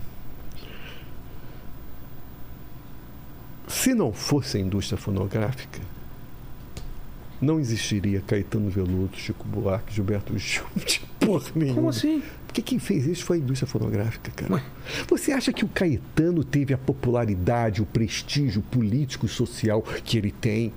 [3.68, 5.82] Se não fosse a indústria fonográfica,
[7.42, 11.76] não existiria Caetano Veloso, Chico Buarque, Gilberto Gil, de porra nenhuma.
[11.76, 12.22] Como assim?
[12.46, 14.54] Porque quem fez isso foi a indústria fonográfica, cara.
[14.54, 14.64] Ué.
[15.08, 20.32] Você acha que o Caetano teve a popularidade, o prestígio político e social que ele
[20.32, 20.74] tem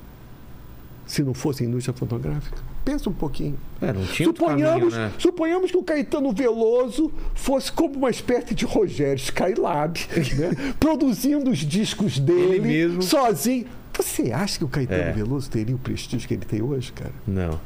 [1.07, 2.70] se não fosse a indústria fonográfica?
[2.85, 3.59] Pensa um pouquinho.
[3.81, 5.12] É, não tinha outro Suponhamos, caminho, né?
[5.18, 9.99] suponhamos que o Caetano Veloso fosse como uma espécie de Rogério Skylab,
[10.39, 10.74] né?
[10.81, 13.66] produzindo os discos dele sozinho.
[13.97, 15.12] Você acha que o Caetano É.
[15.12, 17.12] Veloso teria o prestígio que ele tem hoje, cara?
[17.26, 17.61] Não.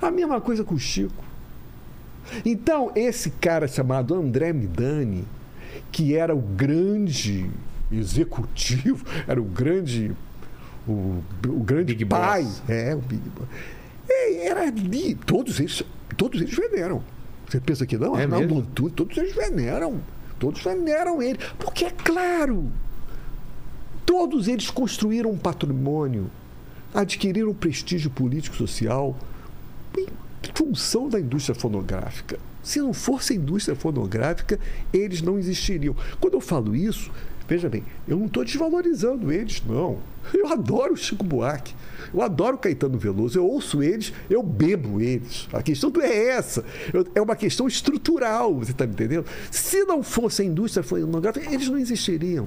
[0.00, 1.24] A mesma coisa com o Chico.
[2.44, 5.24] Então, esse cara chamado André Midani,
[5.90, 7.50] que era o grande
[7.90, 10.12] executivo, era o grande
[10.86, 12.62] o, o grande Big pai, Boss.
[12.68, 13.48] é, o Big Boss.
[14.10, 15.84] É, era ali, todos eles,
[16.16, 17.02] todos eles veneram.
[17.48, 18.18] Você pensa que não?
[18.18, 18.58] É Arnaldo?
[18.58, 20.00] Antunes, todos eles veneram.
[20.38, 21.38] Todos veneram ele.
[21.58, 22.70] Porque é claro,
[24.04, 26.30] todos eles construíram um patrimônio,
[26.92, 29.16] adquiriram prestígio político social
[29.96, 30.06] em
[30.54, 32.38] função da indústria fonográfica.
[32.62, 34.58] Se não fosse a indústria fonográfica,
[34.92, 35.94] eles não existiriam.
[36.20, 37.10] Quando eu falo isso,
[37.50, 39.98] veja bem, eu não estou desvalorizando eles, não.
[40.32, 41.74] Eu adoro o Chico Buarque,
[42.14, 45.48] eu adoro o Caetano Veloso, eu ouço eles, eu bebo eles.
[45.52, 46.64] A questão não é essa,
[47.14, 49.26] é uma questão estrutural, você está me entendendo?
[49.50, 52.46] Se não fosse a indústria fonográfica, eles não existiriam.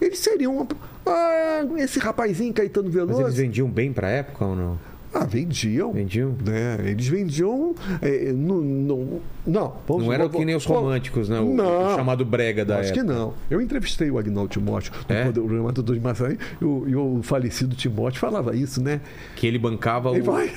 [0.00, 0.56] Eles seriam.
[0.56, 0.66] uma-
[1.06, 3.20] Ah, esse rapazinho Caetano Mas Veloso.
[3.22, 4.78] eles vendiam bem pra época ou não?
[5.14, 5.92] Ah, vendiam.
[5.92, 6.34] Vendiam?
[6.44, 6.78] Né?
[6.90, 7.74] Eles vendiam.
[8.00, 11.38] é, no, no- não, vamos- Não era vamos- que nem os românticos, né?
[11.40, 11.92] O, Não.
[11.92, 13.04] o chamado brega da Acho época.
[13.04, 13.34] que não.
[13.50, 15.30] Eu entrevistei o Agnaldo Timóteo no É?
[15.30, 19.00] programa do Maçãs e, o- e o falecido Timóteo falava isso, né?
[19.36, 20.24] Que ele bancava Ele o.
[20.24, 20.50] vai.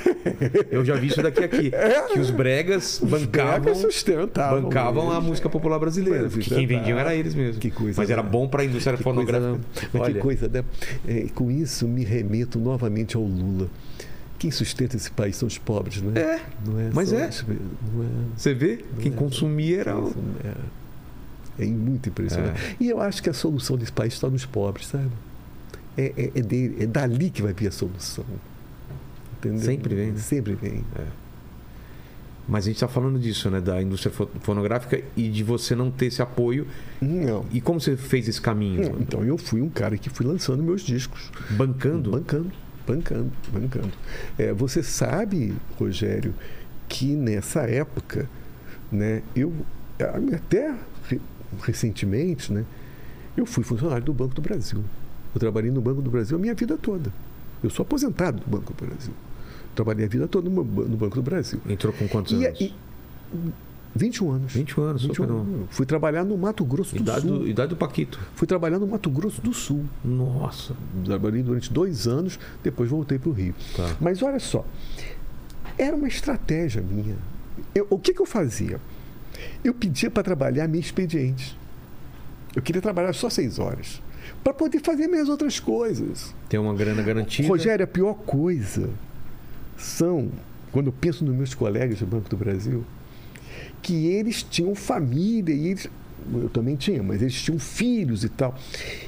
[0.72, 1.72] Eu já vi isso daqui aqui.
[2.14, 3.60] Que os bregas bancavam.
[3.62, 5.28] bregas sustentavam bancavam a eles.
[5.28, 6.30] música popular brasileira.
[6.30, 7.60] Porque quem vendiam era eles mesmo.
[7.60, 8.30] Que coisa, Mas era né?
[8.30, 9.51] bom pra indústria Que coisa, fonográfica.
[9.53, 9.60] né?
[9.91, 10.64] Mas Olha, que coisa, né?
[11.08, 13.68] É, com isso, me remeto novamente ao Lula.
[14.38, 16.19] Quem sustenta esse país são os pobres, né?
[16.19, 17.27] É, Não é mas é.
[17.29, 18.07] os- Não é.
[18.36, 18.83] Você vê?
[18.99, 19.15] Quem é.
[19.15, 19.91] consumia era.
[21.57, 22.75] É, é muito impressionante.
[22.79, 25.09] E eu acho que a solução desse país está nos pobres, sabe?
[25.97, 28.25] É, é, é, dele- é dali que vai vir a solução.
[29.38, 29.59] Entendeu?
[29.61, 30.19] Sempre vem, né?
[30.19, 30.83] Sempre vem.
[32.47, 33.59] Mas a gente tá falando disso, né?
[33.59, 36.67] Da indústria fo- fonográfica e de você não ter esse apoio.
[37.01, 37.43] Não.
[37.51, 38.97] E como você fez esse caminho?
[38.99, 41.31] Então eu fui um cara que fui lançando meus discos.
[41.51, 42.11] Bancando?
[42.11, 42.51] Bancando,
[42.88, 43.91] bancando, bancando.
[44.38, 46.33] É, você sabe, Rogério,
[46.88, 48.29] que nessa época,
[48.91, 49.53] né, eu
[50.33, 50.73] até
[51.09, 51.21] re-
[51.63, 52.63] recentemente, né,
[53.36, 54.83] eu fui funcionário do Banco do Brasil.
[55.33, 57.11] Eu trabalhei no Banco do Brasil a minha vida toda.
[57.63, 59.13] Eu sou aposentado do Banco do Brasil.
[59.75, 61.59] Trabalhei a vida toda no Banco do Brasil.
[61.67, 62.61] Entrou com quantos E, anos?
[62.61, 62.73] e
[63.96, 64.52] 21 anos.
[64.54, 65.39] 21 anos, só 21 que não.
[65.39, 65.68] anos.
[65.72, 67.39] Fui trabalhar no Mato Grosso do Idade Sul.
[67.39, 68.20] do, idade do Paquito.
[68.36, 69.86] Fui trabalhar no Mato Grosso do Sul.
[70.04, 70.76] Nossa.
[71.06, 73.56] Trabalhei durante dois anos, depois voltei para o Rio.
[73.76, 73.96] Tá.
[74.02, 74.66] Mas olha só,
[75.78, 77.16] era uma estratégia minha.
[77.74, 78.80] Eu- o que, que eu fazia?
[79.64, 81.58] Eu pedia para trabalhar meio expediente.
[82.56, 84.02] Eu queria trabalhar só seis horas.
[84.43, 86.34] Para poder fazer minhas outras coisas.
[86.50, 87.48] Tem uma grana garantida.
[87.48, 88.89] Rogério, a pior coisa
[89.78, 90.30] são,
[90.72, 92.84] quando eu penso nos meus colegas do Banco do Brasil,
[93.86, 95.88] que eles tinham família e eles.
[96.33, 98.55] Eu também tinha, mas eles tinham filhos e tal.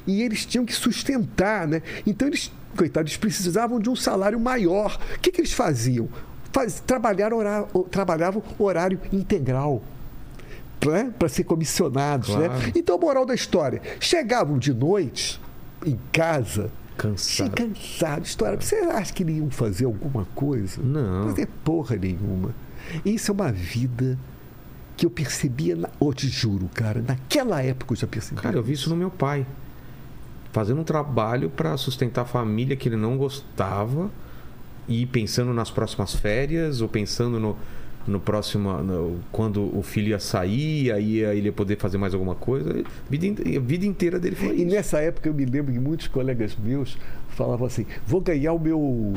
[0.05, 1.81] E eles tinham que sustentar, né?
[2.05, 4.99] Então eles, coitados, eles precisavam de um salário maior.
[5.15, 6.07] O que, que eles faziam?
[6.53, 9.81] Faz, trabalhar horário, trabalhavam horário integral.
[10.85, 11.11] Né?
[11.17, 12.29] Para ser comissionados.
[12.29, 12.53] Claro.
[12.53, 12.71] Né?
[12.75, 15.41] Então, moral da história: chegavam de noite
[15.83, 17.49] em casa, Cansado.
[17.49, 18.25] cansado.
[18.25, 20.79] História, você acha que eles iam fazer alguma coisa?
[20.83, 21.29] Não.
[21.29, 22.53] Fazer porra nenhuma.
[23.03, 24.17] Isso é uma vida
[24.97, 25.89] que eu percebia, na...
[25.99, 28.41] oh, te juro, cara, naquela época eu já percebi.
[28.41, 29.45] Cara, eu vi isso no meu pai.
[30.51, 34.09] Fazendo um trabalho para sustentar a família que ele não gostava
[34.87, 37.55] e pensando nas próximas férias ou pensando no,
[38.07, 38.71] no próximo.
[38.81, 42.71] no- quando o filho ia sair, aí ele ia poder fazer mais alguma coisa.
[42.71, 44.75] A vida, a vida inteira dele foi E isso.
[44.75, 46.97] nessa época eu me lembro que muitos colegas meus
[47.29, 49.13] falavam assim: vou ganhar o meu.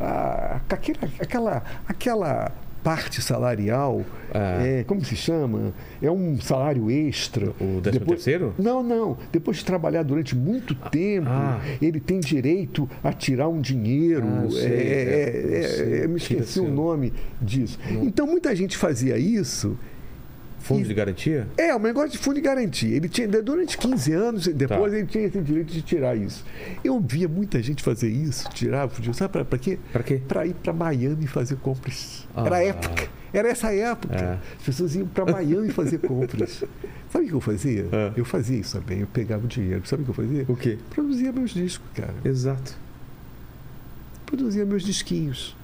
[0.00, 4.02] ah, aquela, aquela, aquela parte salarial,
[4.34, 4.66] Ah.
[4.66, 5.72] é, como se chama?
[6.00, 7.52] É um salário extra.
[7.60, 8.54] O décimo terceiro?
[8.58, 9.16] Não, não.
[9.30, 11.60] Depois de trabalhar durante muito tempo, ah.
[11.80, 14.24] ele tem direito a tirar um dinheiro.
[14.26, 16.00] Ah, eu sei, É, é, é, sei.
[16.02, 17.78] é, me esqueci o nome disso.
[18.02, 19.76] Então muita gente fazia isso.
[20.62, 21.46] Fundo de garantia?
[21.58, 22.94] É, um negócio de fundo de garantia.
[22.96, 24.98] Ele tinha, durante 15 anos, depois Tá.
[24.98, 26.44] ele tinha esse direito de tirar isso.
[26.84, 29.12] Eu via muita gente fazer isso, tirar, fugiu.
[29.12, 29.78] Sabe pra quê?
[29.92, 30.20] Pra quê?
[30.26, 32.26] Pra ir pra Miami fazer compras.
[32.34, 32.46] Ah.
[32.46, 33.08] Era a época.
[33.32, 34.14] Era essa época.
[34.14, 34.38] É.
[34.58, 36.62] As pessoas iam pra Miami fazer compras.
[37.10, 37.86] Sabe o que eu fazia?
[37.90, 38.12] É.
[38.16, 39.00] Eu fazia isso também.
[39.00, 39.82] Eu pegava o dinheiro.
[39.86, 40.44] Sabe o que eu fazia?
[40.48, 40.78] O quê?
[40.90, 42.14] Produzia meus discos, cara.
[42.24, 42.76] Exato.
[44.26, 45.56] Produzia meus disquinhos.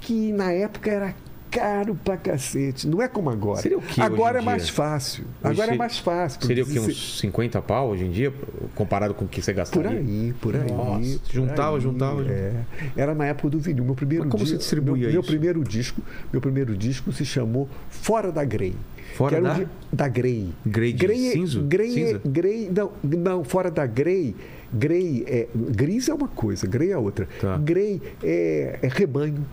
[0.00, 1.14] Que na época era
[1.58, 2.86] caro pra cacete.
[2.86, 3.60] Não é como agora.
[3.60, 4.72] Seria o quê agora é em mais dia?
[4.74, 5.24] fácil.
[5.42, 6.44] Hoje Agora é mais fácil.
[6.46, 6.74] Seria o quê?
[6.74, 8.32] Produzir- Uns 50 pau hoje em dia,
[8.74, 9.98] comparado com o que você Por gastaria?
[9.98, 10.70] aí, por aí.
[10.70, 12.52] Nossa, por juntava, aí, juntava, É.
[12.96, 13.84] Era na época do vinil.
[13.84, 15.30] Meu primeiro Mas como disco, você distribuía meu, meu isso?
[15.30, 16.00] primeiro disco,
[16.32, 18.74] meu primeiro disco se chamou Fora da Grey.
[19.14, 19.66] Fora Que era um da?
[19.92, 20.52] da Grey.
[20.66, 21.62] Grey de é- cinzo?
[21.62, 22.20] Grey, é- Cinza?
[22.26, 24.34] Grey, não, não, fora da Grey.
[24.72, 27.26] Grey é gris é uma coisa, Grey é outra.
[27.40, 27.56] Tá.
[27.56, 29.46] Grey é, é rebanho.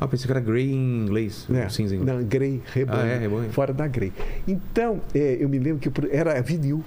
[0.00, 1.46] Ah, pensei que era Grey em inglês.
[1.48, 1.68] né?
[1.68, 2.18] Cinza em inglês.
[2.18, 3.50] Não, Grey, rebanho, Ah, é, rebanho.
[3.50, 4.12] fora da Grey.
[4.46, 6.84] Então, é, eu me lembro que era vinil.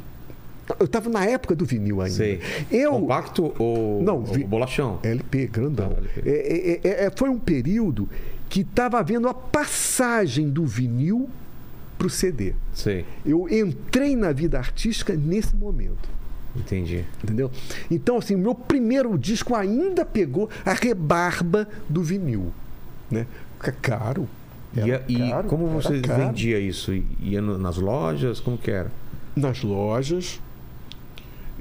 [0.80, 2.14] Eu estava na época do vinil ainda.
[2.15, 2.40] Sei.
[2.72, 4.99] Eu, Compacto ou, Não, ou vi- bolachão?
[5.02, 5.91] LP, grandão.
[5.95, 6.30] Ah, LP.
[6.30, 8.07] É, é, é, foi um período
[8.48, 11.27] que estava havendo a passagem do vinil
[11.98, 12.53] para o CD.
[12.73, 16.07] Sei, Eu entrei na vida artística nesse momento.
[16.56, 17.03] entendi.
[17.23, 17.49] Entendeu?
[17.90, 22.52] Então, assim, meu primeiro disco ainda pegou a rebarba do vinil.
[23.10, 23.26] Né?
[23.57, 24.27] Fica caro.
[24.76, 26.27] E, Era e caro, como você caro.
[26.27, 26.91] vendia isso?
[27.19, 28.40] Ia nas lojas?
[28.40, 28.91] Como que era?
[29.36, 30.40] Nas lojas.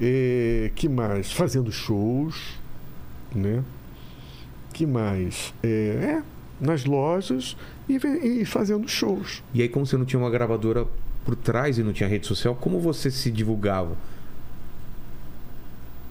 [0.00, 1.32] Eh, que mais?
[1.32, 2.58] Fazendo shows.
[3.34, 3.62] Né?
[4.72, 5.52] Que mais?
[5.62, 6.22] Eh, é,
[6.60, 7.56] nas lojas
[7.88, 9.42] e, e fazendo shows.
[9.54, 10.86] E aí, como você não tinha uma gravadora
[11.24, 13.96] por trás e não tinha rede social, como você se divulgava?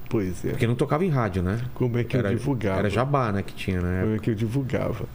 [0.09, 0.49] Pois é.
[0.51, 1.59] Porque não tocava em rádio, né?
[1.73, 2.79] Como é que era, eu divulgava?
[2.79, 3.43] Era jabá, né?
[3.43, 4.01] Que tinha, né?
[4.01, 5.05] Como é que eu divulgava?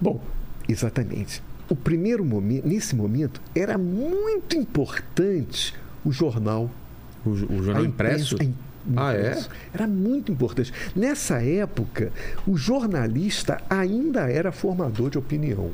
[0.00, 0.20] Bom,
[0.68, 1.42] exatamente.
[1.68, 6.70] O primeiro momento, nesse momento, era muito importante o jornal.
[7.24, 8.34] O, o jornal impresso?
[8.34, 8.54] imprensa,
[8.96, 9.42] Ah, é?
[9.72, 10.72] Era muito importante.
[10.94, 12.12] Nessa época,
[12.46, 15.70] o jornalista ainda era formador de opinião.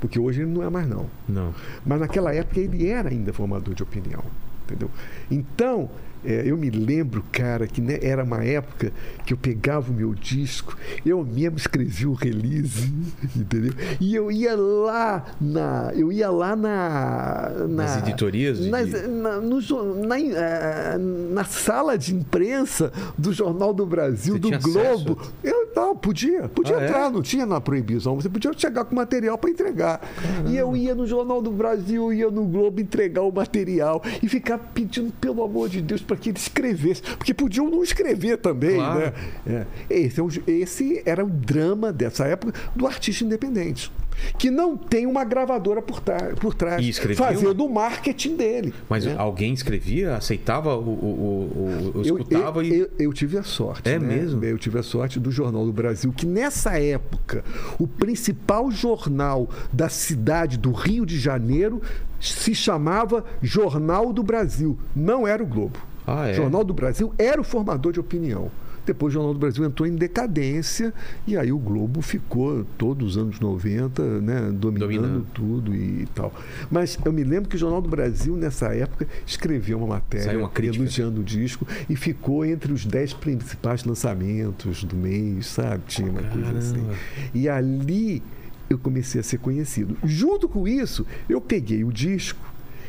[0.00, 1.06] Porque hoje ele não é mais, não.
[1.28, 1.54] Não.
[1.84, 4.24] Mas naquela época ele era ainda formador de opinião.
[4.64, 4.90] Entendeu?
[5.30, 5.90] Então,
[6.24, 8.92] é, eu me lembro, cara, que né, era uma época
[9.24, 12.92] que eu pegava o meu disco, eu mesmo escrevia o release,
[13.36, 13.72] entendeu?
[14.00, 15.92] E eu ia lá na.
[15.94, 17.50] Eu ia lá na.
[17.60, 19.58] na Nas editorias de- nas- na, no
[20.06, 25.18] na, eh, na sala de imprensa do Jornal do Brasil, Você do Globo.
[25.42, 26.86] Eu não, podia, podia Ah, é?
[26.88, 28.16] entrar, não tinha na proibição.
[28.16, 30.00] Você podia chegar com material para entregar.
[30.48, 34.58] E eu ia no Jornal do Brasil, ia no Globo entregar o material e ficar
[34.58, 37.02] pedindo, pelo amor de Deus, para que ele escrevesse.
[37.02, 39.00] Porque podiam não escrever também, Claro.
[39.46, 39.66] né?
[39.90, 39.94] É.
[39.94, 43.90] Esse, é esse era o drama dessa época do artista independente.
[44.38, 46.00] Que não tem uma gravadora por,
[46.40, 48.74] por trás, E fazendo o marketing dele.
[48.88, 49.14] Mas né?
[49.18, 52.78] alguém escrevia, aceitava o, o, o, o- Eu, escutava eu, e.
[52.80, 53.88] eu- eu tive a sorte.
[53.88, 54.16] É né?
[54.16, 54.44] mesmo?
[54.44, 57.44] Eu tive a sorte do Jornal do Brasil, que nessa época,
[57.78, 61.80] o principal jornal da cidade do Rio de Janeiro
[62.20, 64.76] se chamava Jornal do Brasil.
[64.94, 65.78] Não era o Globo.
[66.06, 66.34] Ah, é?
[66.34, 68.50] Jornal do Brasil era o formador de opinião.
[68.88, 70.94] Depois o Jornal do Brasil entrou em decadência
[71.26, 75.26] e aí o Globo ficou todos os anos 90, né, dominando, Dominando.
[75.34, 76.32] tudo e tal.
[76.70, 80.50] Mas eu me lembro que o Jornal do Brasil, nessa época, escreveu uma matéria uma
[80.56, 85.82] elogiando o disco e ficou entre os dez principais lançamentos do mês, sabe?
[85.86, 86.74] Tinha uma coisa assim.
[86.76, 86.94] Caramba.
[87.34, 88.22] E ali
[88.70, 89.98] eu comecei a ser conhecido.
[90.02, 92.40] Junto com isso, eu peguei o disco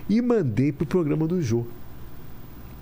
[0.09, 1.65] e mandei pro programa do Jô.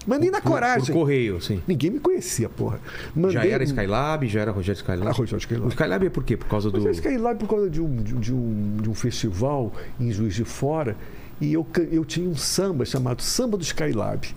[0.08, 0.86] Mandei na Por- coragem.
[0.86, 1.62] Por correio, sim.
[1.68, 2.80] Ninguém me conhecia, porra.
[3.14, 5.10] Mandei Já era Skylab, já era Rogério Skylab.
[5.10, 5.68] Ah, Rogério Skylab.
[5.68, 6.38] O Skylab é por quê?
[6.38, 6.88] Por causa do.
[6.88, 10.34] Eu fiquei lá por causa de um, de, de um, de um festival em Juiz
[10.34, 10.96] de Fora
[11.42, 14.28] e eu, eu tinha um samba chamado Samba do Skylab.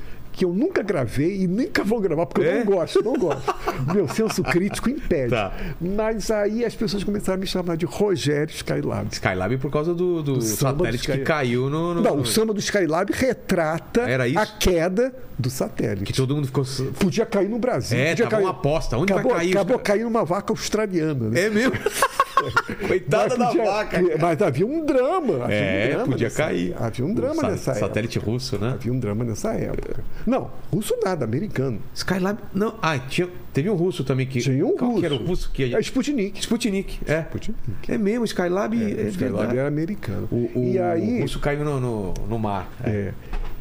[0.41, 2.59] Que eu nunca gravei e nunca vou gravar, porque eu É?
[2.61, 3.55] não gosto, não gosto.
[3.93, 5.29] Meu senso crítico impede.
[5.33, 5.53] Tá.
[5.79, 9.09] Mas aí as pessoas começaram a me chamar de Rogério Skylab.
[9.13, 11.93] Skylab por causa do, do Do satélite que Sky- caiu no.
[11.93, 14.07] no- Não, o samba do Skylab retrata
[14.41, 16.05] a queda do satélite.
[16.05, 16.65] Que todo mundo ficou.
[16.99, 17.99] Podia cair no Brasil.
[17.99, 18.45] É, podia tava cair...
[18.45, 18.97] uma aposta.
[18.97, 19.51] Onde vai acabou, cair?
[19.53, 21.29] Acabou caindo uma vaca australiana.
[21.29, 21.39] Né?
[21.43, 21.75] É mesmo?
[22.89, 24.03] Coitada da podia- vaca.
[24.03, 24.19] cara.
[24.19, 25.45] Mas havia um drama.
[25.45, 26.75] Havia É, um drama podia nessa- cair.
[26.79, 28.33] Havia um drama O sa- nessa Satélite época.
[28.33, 28.71] russo, né?
[28.71, 30.03] Havia um drama nessa época.
[30.31, 31.81] Não, russo nada, americano.
[31.93, 32.39] Skylab.
[32.55, 32.77] Não.
[32.81, 34.39] Ah, tinha, teve um russo também que.
[34.39, 35.01] Tinha um russo.
[35.01, 35.75] que era o russo que.
[35.75, 36.39] É Sputnik.
[36.39, 37.01] Sputnik.
[37.05, 37.23] É.
[37.23, 37.59] Sputnik.
[37.89, 38.77] É mesmo, Skylab.
[38.77, 40.29] É, o Skylab era americano.
[40.31, 42.71] O, o, e aí, o russo caiu no, no, no mar.
[42.85, 42.91] É.
[42.91, 43.15] é.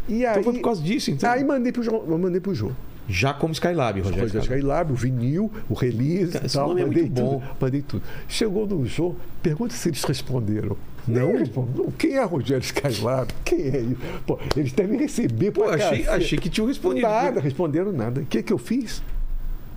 [0.07, 1.31] E aí, Então foi por causa disso, então.
[1.31, 2.75] aí mandei pro João, mandei pro João.
[3.07, 4.25] Já como Skylab, Rogério.
[4.27, 4.45] Skylab.
[4.45, 6.65] Skylab, o vinil, o release Cara, tal.
[6.77, 7.21] é mandei muito tudo.
[7.21, 7.43] bom.
[7.59, 8.03] Mandei tudo.
[8.27, 10.77] Chegou no jogo, pergunta se eles responderam.
[11.07, 11.91] Não, responderam.
[11.91, 13.31] Quem é Rogério Skylab?
[13.43, 13.97] Quem é isso?
[14.25, 16.09] Pô, eles devem receber Pô, achei, cacete.
[16.09, 17.07] achei que tinham respondido.
[17.07, 18.21] Nada, responderam nada.
[18.21, 19.01] O que, que eu fiz?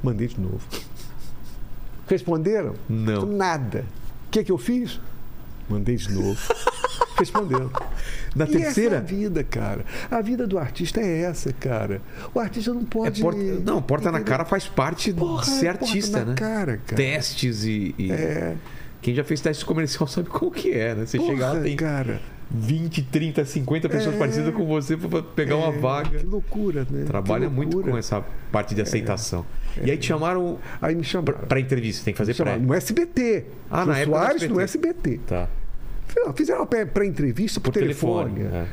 [0.02, 0.60] Mandei de novo.
[2.06, 2.74] Responderam?
[2.88, 3.24] Não.
[3.26, 3.84] Nada.
[4.28, 5.00] O que, que eu fiz?
[5.68, 6.38] Mandei de novo.
[7.16, 7.70] Responderam.
[8.34, 8.96] Na E terceira.
[8.96, 9.84] essa é a vida, cara.
[10.10, 12.00] A vida do artista é essa, cara.
[12.34, 13.20] O artista não É pode.
[13.22, 14.30] porta, não, porta na entendeu?
[14.32, 16.34] cara faz parte Porra, de ser é porta artista, na né?
[16.34, 16.96] cara, cara.
[16.96, 17.94] Testes e.
[17.98, 18.56] e- É.
[19.02, 21.04] Quem já fez teste comercial sabe como que é, né?
[21.04, 22.20] Você Porra, chega lá, tem cara.
[22.50, 24.18] 20, 30, 50 pessoas É.
[24.18, 26.18] parecidas com você pra pegar uma É, vaga.
[26.18, 27.04] Que loucura, né?
[27.06, 27.92] Trabalha Que muito loucura.
[27.92, 29.44] com essa parte de aceitação.
[29.82, 31.38] E aí te chamaram Aí me chamaram.
[31.48, 32.56] pra entrevista, tem que fazer pré.
[32.58, 33.44] no SBT.
[33.70, 35.20] Ah, na época do Soares no SBT.
[35.26, 35.48] Tá.
[36.36, 38.56] Fizeram uma pré- pré-entrevista por, Por telefone, telefone.
[38.56, 38.66] é.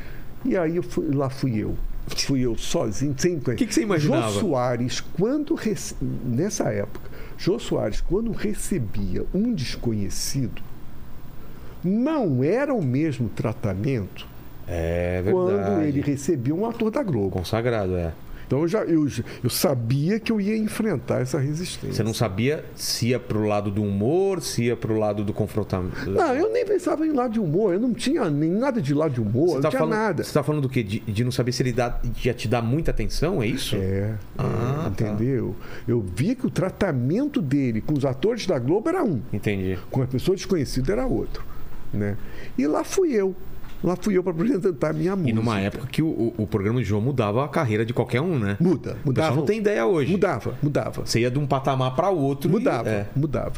[0.44, 1.74] E aí eu fui- lá fui eu.
[2.06, 4.30] Fui eu sozinho, sem O que que você imaginava?
[4.32, 5.94] Jô Soares, quando rece-
[6.24, 7.08] nessa época,
[7.40, 10.60] Jô Soares, quando recebia um desconhecido,
[11.82, 14.28] não era o mesmo tratamento
[14.68, 15.32] É verdade.
[15.32, 17.30] quando ele recebia um ator da Globo.
[17.30, 18.12] Consagrado, é.
[18.50, 19.06] Então eu, já, eu,
[19.44, 21.94] eu sabia que eu ia enfrentar essa resistência.
[21.94, 26.10] Você não sabia se ia pro lado do humor, se ia pro lado do confrontamento.
[26.10, 27.72] Não, eu nem pensava em lado de humor.
[27.74, 30.24] Eu não tinha nem nada de lado de humor, não tá tinha falando, nada.
[30.24, 30.82] Você tá falando do quê?
[30.82, 33.76] De, de não saber se ele dá, ia te dar muita atenção, é isso?
[33.76, 34.88] É, Ah, é, tá.
[34.88, 35.54] entendeu?
[35.86, 39.78] Eu vi que o tratamento dele com os atores da Globo era um, Entendi.
[39.92, 41.44] com a pessoa desconhecida era outro.
[41.92, 42.16] Né?
[42.58, 43.32] E lá fui eu.
[43.82, 45.30] Lá fui eu para apresentar a minha música.
[45.30, 48.20] E numa época que o, o, o programa de João mudava a carreira de qualquer
[48.20, 48.56] um, né?
[48.60, 49.36] Muda, O mudava.
[49.36, 50.12] não tem ideia hoje.
[50.12, 51.06] Mudava, mudava.
[51.06, 52.48] Você ia de um patamar para outro.
[52.48, 53.06] e- Mudava, É.
[53.16, 53.52] mudava.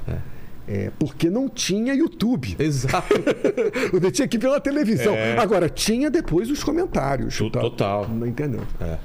[0.68, 2.54] É, porque não tinha YouTube.
[2.56, 3.12] Exato.
[4.12, 5.12] Tinha que ir pela televisão.
[5.40, 7.34] Agora, tinha depois os comentários.
[7.40, 7.62] E tal.
[7.62, 8.08] total.
[8.08, 8.60] Não entendeu?
[8.80, 8.96] É.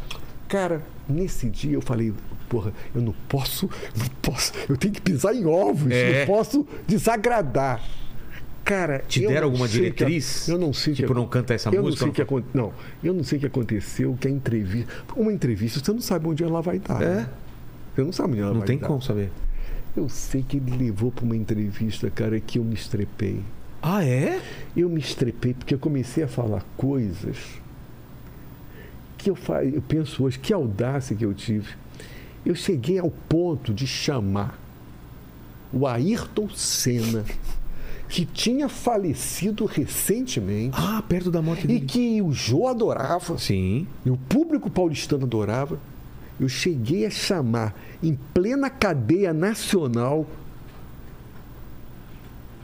[0.48, 2.14] Cara, nesse dia eu falei,
[2.48, 3.68] porra, eu não posso,
[3.98, 6.19] não posso, eu tenho que pisar em ovos, É.
[6.19, 7.81] não posso desagradar.
[8.68, 10.48] Cara, Te deram não alguma sei que- diretriz?
[10.49, 12.73] eu não sei Tipo, que, não canta essa eu música, Não, sei não que não,
[13.03, 14.91] eu não sei o que aconteceu, que a entrevista.
[15.15, 17.02] Uma entrevista, você não sabe onde ela vai dar.
[17.02, 17.06] É.
[17.06, 17.30] né?
[17.95, 18.88] Você não sabe onde ela Não vai tem dar.
[18.88, 19.31] como saber.
[19.95, 23.39] Eu sei que ele levou para uma entrevista, cara, que eu me estrepei.
[23.81, 24.41] Ah, é?
[24.76, 27.38] Eu me estrepei porque eu comecei a falar coisas
[29.18, 29.64] que eu, fa...
[29.64, 31.69] eu penso hoje, que audácia que eu tive.
[32.45, 34.60] Eu cheguei ao ponto de chamar
[35.73, 37.23] o Ayrton Senna,
[38.09, 41.81] que tinha falecido recentemente Ah, perto da morte e dele.
[41.85, 43.85] que o Jô adorava, Sim.
[44.05, 45.77] e o público paulistano adorava.
[46.39, 50.25] Eu cheguei a chamar, em plena cadeia nacional,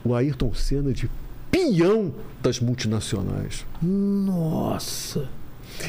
[0.04, 1.10] o Ayrton Senna de
[1.50, 2.12] peão
[2.42, 3.64] das multinacionais.
[3.82, 5.28] Nossa.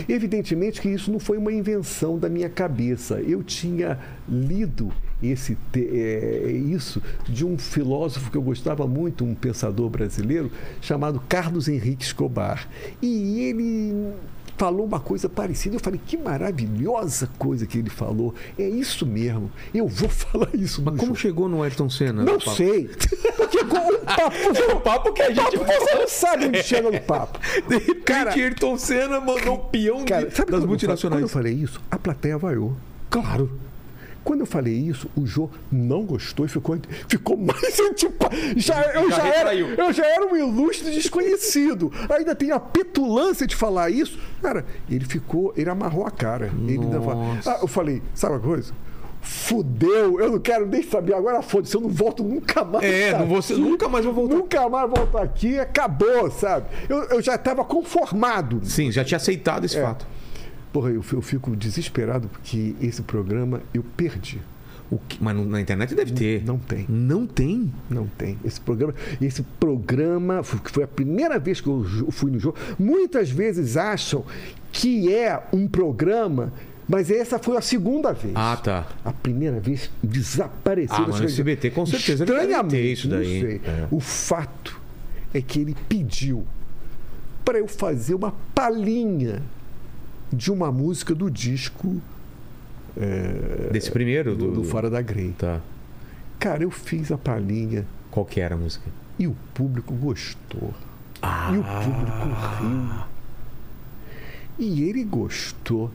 [0.08, 3.20] Evidentemente que isso não foi uma invenção da minha cabeça.
[3.22, 4.92] Eu tinha lido
[5.22, 10.52] esse, é, isso de um filósofo que eu gostava muito, um pensador brasileiro,
[10.82, 12.68] chamado Carlos Henrique Escobar.
[13.02, 14.14] E ele
[14.58, 15.76] falou uma coisa parecida.
[15.76, 18.34] Eu falei, que maravilhosa coisa que ele falou.
[18.58, 19.52] É isso mesmo.
[19.74, 20.82] Eu vou falar isso.
[20.82, 22.24] Mas como show." chegou no Ayrton Senna?
[22.24, 22.52] Não papo?
[22.56, 22.90] sei.
[23.38, 27.40] Porque o papo, o papo que a gente você não sabe onde chega no papo.
[27.68, 31.02] De repente, Cara- Ayrton Senna mandou um peão Cara, de- sabe das quando eu multinacionais.
[31.02, 32.76] fa- Quando eu falei isso, a plateia vaiou.
[33.10, 33.52] Claro.
[34.26, 36.78] Quando eu falei isso, o Jô não gostou e ficou,
[37.08, 38.60] ficou mais antipático.
[38.60, 41.92] Já, eu, Já já era, eu já era um ilustre desconhecido.
[42.10, 44.20] Ainda tem a petulância de falar isso.
[44.42, 46.52] Cara, ele ficou, ele amarrou a cara.
[46.68, 47.00] Ele ainda.
[47.46, 48.74] Ah, eu falei, sabe uma coisa?
[49.22, 51.14] Fudeu, eu não quero nem saber.
[51.14, 52.84] Agora foda-se, eu não volto nunca mais.
[52.86, 53.42] É, sabe?
[53.44, 54.36] ser- nunca mais vou voltar.
[54.36, 56.68] Nunca mais volto aqui, acabou, sabe?
[56.88, 58.62] Eu, eu já estava conformado.
[58.64, 59.82] Sim, já tinha aceitado esse É.
[59.82, 60.06] fato.
[60.76, 64.42] Porra, eu, eu fico desesperado porque esse programa eu perdi.
[64.92, 66.44] O que- Mas na internet deve ter.
[66.44, 66.86] Não tem.
[66.90, 67.72] Não tem?
[67.90, 68.38] Não tem.
[68.44, 72.58] Esse programa, esse programa foi, foi a primeira vez que eu fui no jogo.
[72.78, 74.26] Muitas vezes acham
[74.74, 76.52] que é um programa,
[76.90, 78.34] mas essa foi a segunda vez.
[78.36, 78.86] Ah, tá.
[79.06, 80.94] A primeira vez desapareceu.
[80.98, 81.26] Ah, mas no.
[81.28, 83.34] SBT com certeza Estranhamente, ter isso daí.
[83.42, 83.62] Não sei.
[83.66, 83.88] É.
[83.90, 84.78] O fato
[85.34, 86.44] é que ele pediu
[87.46, 89.42] para eu fazer uma palhinha
[90.36, 92.02] de uma música do disco
[93.72, 94.36] Desse primeiro?
[94.36, 95.34] do, Do, do Fora da Grey.
[95.38, 95.60] Tá.
[96.40, 98.86] Cara, eu fiz a palhinha Qual que era a música?
[99.18, 100.74] e o público gostou.
[101.22, 101.50] Ah.
[101.54, 102.28] E o público
[102.60, 103.06] riu.
[104.60, 105.92] E ele gostou.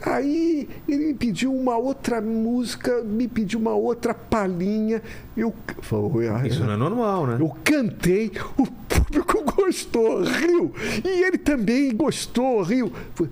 [0.00, 5.02] Aí ele me pediu uma outra música, me pediu uma outra palhinha.
[5.36, 5.52] Eu,
[5.82, 7.36] foi, ah, Isso não é normal, né?
[7.40, 10.72] eu cantei, o público gostou, riu.
[11.04, 12.92] E ele também gostou, riu.
[13.14, 13.28] Foi-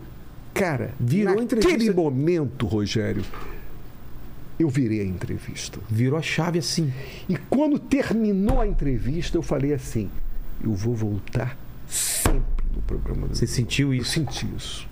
[0.58, 1.92] Cara, Virou naquele entrevista.
[1.94, 3.22] momento, Rogério,
[4.58, 5.78] eu virei a entrevista.
[5.88, 6.92] Virou a chave assim.
[7.28, 10.10] E quando terminou a entrevista, eu falei assim:
[10.64, 11.56] eu vou voltar
[11.86, 14.12] sempre no programa do Você sentiu Eu isso?
[14.12, 14.88] senti isso.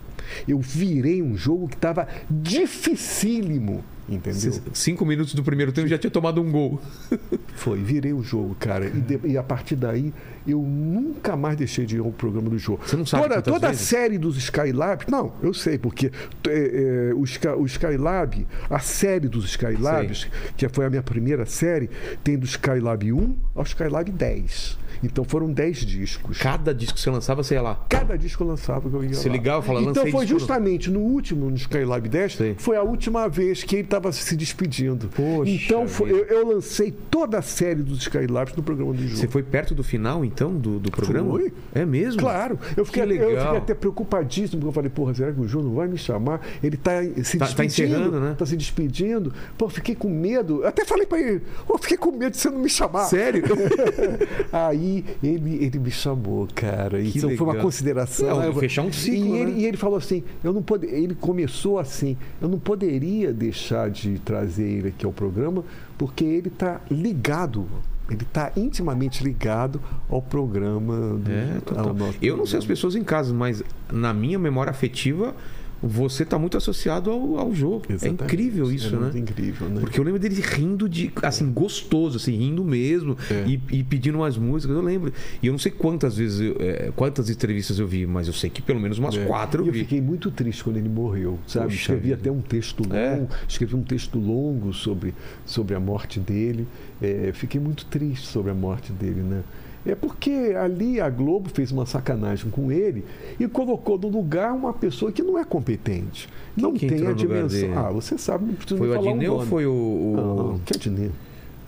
[0.49, 4.52] Eu virei um jogo que estava dificílimo, entendeu?
[4.72, 6.81] Cinco minutos do primeiro tempo já tinha tomado um gol.
[7.56, 8.86] Foi, virei o jogo, cara.
[8.86, 10.12] E, de- e a partir daí,
[10.47, 12.82] eu nunca mais deixei de ir ao programa do jogo.
[12.86, 13.86] Você não sabe Toda, toda a vezes?
[13.86, 16.10] série dos Skylab, não, eu sei, porque
[16.48, 21.47] é, é, o, Sky- o Skylab, a série dos Skylabs, que foi a minha primeira
[21.47, 21.89] série,
[22.22, 24.78] tem do Skylab 1 ao Skylab 10.
[25.05, 26.39] Então foram 10 discos.
[26.39, 27.85] Cada disco que você lançava, ia lá.
[27.89, 29.35] Cada disco eu lançava que eu ia Você lá.
[29.35, 32.55] ligava e falava, Então "Lancei foi justamente no último, no Skylab 10, Sei.
[32.59, 35.09] foi a última vez que ele estava se despedindo.
[35.14, 39.16] Poxa então foi- eu, eu lancei toda a série dos Skylabs no programa do jogo.
[39.16, 41.31] Você foi perto do final, então, do, do programa?
[41.31, 41.52] Fui.
[41.74, 42.20] É mesmo?
[42.20, 43.06] Claro, eu fiquei, eu
[43.40, 46.40] fiquei até preocupadíssimo, porque eu falei, porra, será que o João não vai me chamar?
[46.62, 47.56] Ele está se Tá- despedindo.
[47.56, 48.35] tá encerrando, né?
[48.39, 49.32] Tá se despedindo.
[49.59, 50.64] Pô, fiquei com medo.
[50.66, 53.05] Até falei para ele, eu fiquei com medo de você não me chamar.
[53.05, 53.43] Sério?
[54.52, 57.01] Aí Aí ele, ele me chamou, cara.
[57.01, 57.65] Que Isso foi uma legal.
[57.65, 58.29] consideração.
[58.29, 59.59] Não, Eu- fechar um ciclo, E ele, né?
[59.61, 64.19] e ele falou assim: eu não pode, ele começou assim, eu não poderia deixar de
[64.19, 65.65] trazer ele aqui ao programa,
[65.97, 67.66] porque ele está ligado.
[68.11, 69.81] Ele está intimamente ligado
[70.11, 71.97] ao programa do É, total.
[72.21, 75.35] Eu não sei as pessoas em casa, mas na minha memória afetiva,
[75.82, 77.82] você está muito associado ao, ao jogo.
[78.02, 79.10] É incrível isso, É né?
[79.18, 79.80] incrível, né?
[79.80, 83.44] Porque eu lembro dele rindo de, assim, gostoso, assim, rindo mesmo É.
[83.46, 85.12] e, e pedindo umas músicas, eu lembro.
[85.42, 88.48] E eu não sei quantas vezes, eu- é, quantas entrevistas eu vi, mas eu sei
[88.48, 89.24] que pelo menos umas É.
[89.26, 89.78] quatro eu E eu vi.
[89.80, 91.66] fiquei muito triste quando ele morreu, sabe?
[91.66, 92.14] Poxa escrevi vida.
[92.16, 93.26] até um texto longo, É.
[93.48, 95.14] escrevi um texto longo sobre,
[95.44, 96.66] sobre a morte dele.
[97.02, 99.42] É, fiquei muito triste sobre a morte dele, né?
[99.86, 103.05] É porque ali a Globo fez uma sacanagem com ele
[103.39, 106.28] e colocou no lugar uma pessoa que não é competente.
[106.56, 107.77] não que tem a dimensão.
[107.78, 109.70] Ah, você sabe, não precisa Foi o nem falar Adnet ou foi o.
[109.73, 110.15] o-
[110.52, 111.12] Não, que Adnet?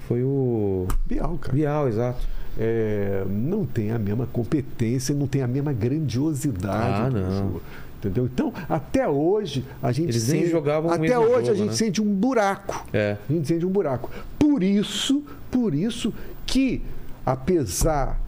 [0.09, 0.87] Foi o.
[1.05, 1.53] Bial, cara.
[1.55, 2.27] Bial, exato.
[2.59, 7.01] é, não tem a mesma competência, não tem a mesma grandiosidade.
[7.03, 7.31] Ah, do não.
[7.39, 7.63] jogo,
[7.99, 8.27] Entendeu?
[8.27, 11.67] Então, até hoje, a gente Eles nem sente, jogavam o Até hoje a jogo, gente
[11.69, 11.73] né?
[11.75, 12.87] sente um buraco.
[12.93, 13.17] É.
[13.29, 14.11] A gente sente um buraco.
[14.39, 16.13] Por isso, por isso
[16.47, 16.83] que,
[17.27, 18.21] apesar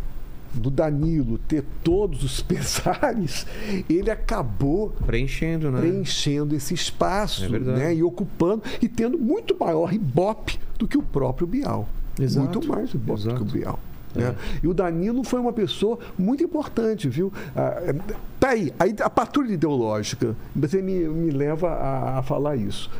[0.52, 3.46] do Danilo ter todos os pesares,
[3.88, 5.80] ele acabou Preenchendo, né?
[5.80, 11.02] preenchendo esse espaço É né, e ocupando e tendo muito maior ibope do que o
[11.02, 11.88] próprio Bial.
[12.18, 12.44] Exato.
[12.44, 13.44] Muito mais ibope do Exato.
[13.44, 13.78] que o Bial.
[14.16, 14.20] É.
[14.20, 14.36] né?
[14.62, 17.32] E o Danilo foi uma pessoa muito importante, viu?
[17.54, 17.94] Ah, é,
[18.40, 22.90] tá aí, aí a patrulha ideológica, você me, me leva a, a falar isso.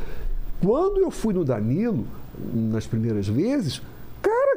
[0.61, 2.07] Quando eu fui no Danilo,
[2.53, 3.81] nas primeiras vezes,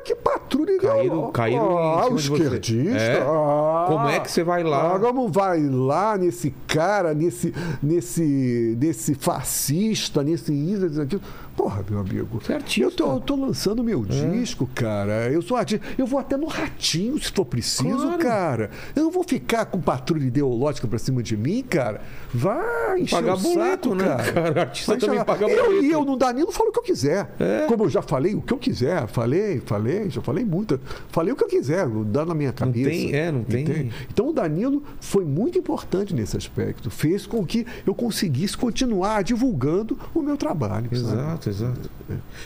[0.04, 1.32] que patrulha Caíram- ideológica.
[1.34, 2.98] caíram em ah, cima o esquerdista.
[3.00, 3.22] É?
[3.22, 4.96] ah, Como é que você vai lá?
[4.96, 11.22] ah, como vai lá nesse cara, nesse, nesse, nesse fascista, nesse isso, aquilo.
[11.56, 12.40] Porra, meu amigo.
[12.42, 12.82] Você é artista.
[12.82, 15.30] Eu tô, eu tô lançando meu disco, cara.
[15.30, 15.86] Eu sou artista.
[15.98, 18.18] Eu vou até no ratinho se for preciso, Claro.
[18.18, 18.70] cara.
[18.96, 22.02] Eu não vou ficar com patrulha ideológica pra cima de mim, cara.
[22.34, 24.32] Vai encher Pagar o boleto, saco, né, cara.
[24.34, 24.62] cara?
[24.62, 25.84] Artista Vai também paga eu, boleto.
[25.86, 27.30] E eu no Danilo falo o que eu quiser.
[27.38, 27.66] É.
[27.68, 29.06] Como eu já falei o que eu quiser.
[29.08, 30.80] Falei, falei, já falei muito.
[31.10, 32.90] Falei o que eu quiser, dá na minha cabeça.
[32.90, 33.92] tem- é, não tem- Entende?
[34.12, 36.90] Então o Danilo foi muito importante nesse aspecto.
[36.90, 40.90] Fez com que eu conseguisse continuar divulgando o meu trabalho.
[40.96, 40.96] sabe?
[41.14, 41.90] Exato, exato.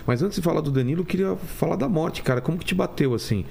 [0.05, 2.39] Mas antes de falar do Danilo, eu queria falar da morte, cara.
[2.41, 3.45] Como que te bateu assim?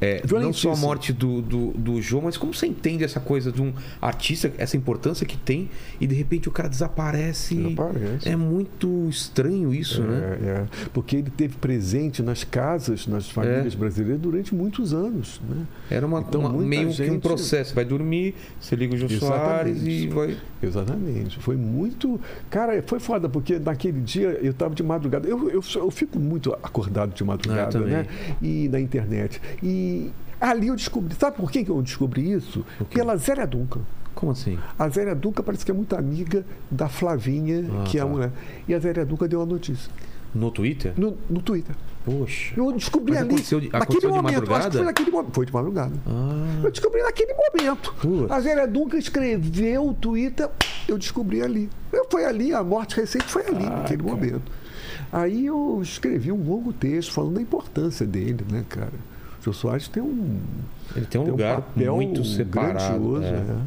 [0.00, 3.52] É, não só a morte do, do, do João, mas como você entende essa coisa
[3.52, 5.68] de um artista, essa importância que tem,
[6.00, 7.54] e de repente o cara desaparece.
[7.54, 8.28] Desaparece.
[8.28, 10.38] É muito estranho isso, né?
[10.42, 10.64] É, é.
[10.92, 15.40] Porque ele teve presente nas casas, nas famílias brasileiras durante muitos anos.
[15.48, 15.64] Né?
[15.90, 17.74] Era uma, Então, uma- meio que um gente- processo.
[17.74, 20.36] Vai dormir, você liga o Jô Soares e vai.
[20.62, 21.38] Exatamente.
[21.40, 22.20] Foi muito.
[22.48, 25.28] Cara, foi foda, porque naquele dia eu estava de madrugada.
[25.28, 28.06] Eu, eu, eu fico muito acordado de madrugada, Ah, né?
[28.40, 29.40] E na internet.
[29.62, 29.89] E
[30.40, 31.14] ali eu descobri.
[31.14, 32.64] Sabe por que eu descobri isso?
[32.92, 33.80] Pela Zélia Duncan.
[34.14, 34.58] Como assim?
[34.78, 38.10] A Zélia Duncan parece que é muito amiga da Flavinha, Ah, que é a tá.
[38.10, 38.30] mulher.
[38.68, 39.90] E a Zélia Duncan deu a notícia.
[40.34, 40.92] No Twitter?
[40.96, 41.74] No, no Twitter.
[42.04, 42.54] Poxa.
[42.56, 43.28] Eu descobri Mas ali.
[43.34, 44.28] aconteceu de- naquele aconteceu de momento.
[44.36, 44.76] Acho que madrugada?
[44.78, 45.34] foi naquele momento.
[45.34, 45.92] Foi de madrugada.
[46.06, 47.94] Ah, Eu descobri naquele momento.
[48.00, 48.30] Putz.
[48.32, 50.48] A Zélia Duncan escreveu o Twitter,
[50.88, 51.68] eu descobri ali.
[51.92, 54.14] Eu, foi ali, a morte recente foi ali, Ah, naquele cara.
[54.14, 54.52] momento.
[55.12, 58.92] Aí eu escrevi um longo texto falando da importância dele, né, cara?
[59.40, 60.38] O Jô Soares tem um,
[60.94, 62.98] ele tem um tem um lugar papel muito separado.
[62.98, 63.32] grandioso, é.
[63.32, 63.66] né?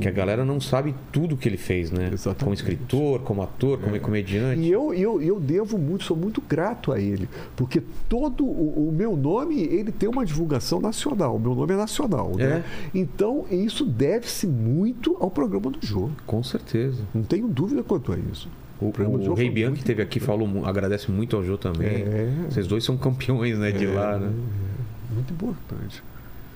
[0.00, 2.10] Que a galera não sabe tudo que ele fez, né?
[2.12, 2.44] Exatamente.
[2.44, 4.60] Como escritor, como ator, como comediante.
[4.60, 8.92] E eu, eu, eu devo muito, sou muito grato a ele, porque todo o, o
[8.92, 11.34] meu nome, ele tem uma divulgação nacional.
[11.36, 12.64] O meu nome é nacional, né?
[12.94, 16.10] Então, isso deve-se muito ao programa do Jô.
[16.26, 17.02] Com certeza.
[17.12, 18.48] Não tenho dúvida quanto a isso.
[18.80, 22.02] O, o Jô Rei Bianchi que teve aqui falou, agradece muito ao Jô também.
[22.02, 22.46] É.
[22.48, 24.32] Vocês dois são campeões, né, de É, lá, né?
[25.12, 26.02] Muito importante.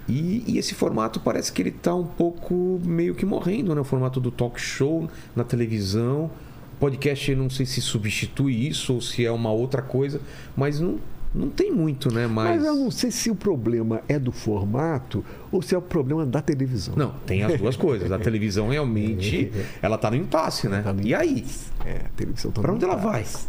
[0.08, 3.80] E, e esse formato parece que ele tá um pouco meio que morrendo, né?
[3.80, 6.30] O formato do talk show na televisão.
[6.78, 10.20] Podcast, eu não sei se substitui isso ou se é uma outra coisa,
[10.54, 10.98] mas não,
[11.34, 12.26] não tem muito, né?
[12.26, 15.82] Mas, Mas eu não sei se o problema é do formato ou se é o
[15.82, 16.94] problema da televisão.
[16.94, 18.12] Não, tem as duas coisas.
[18.12, 19.50] A televisão realmente,
[19.80, 20.82] ela tá no impasse, né?
[20.82, 21.44] Tá no E aí?
[21.84, 23.48] É, a televisão está no onde ela impasse.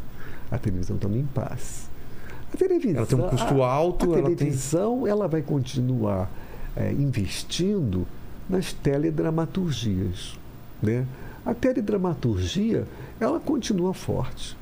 [0.49, 1.86] A televisão está no impasse.
[2.53, 6.29] A televisão, Ela tem um custo a- alto, A ela tem- televisão ela vai continuar
[6.75, 8.07] é, investindo
[8.49, 10.37] nas teledramaturgias.
[10.81, 11.05] Né?
[11.45, 12.85] A teledramaturgia
[13.19, 14.55] ela continua forte.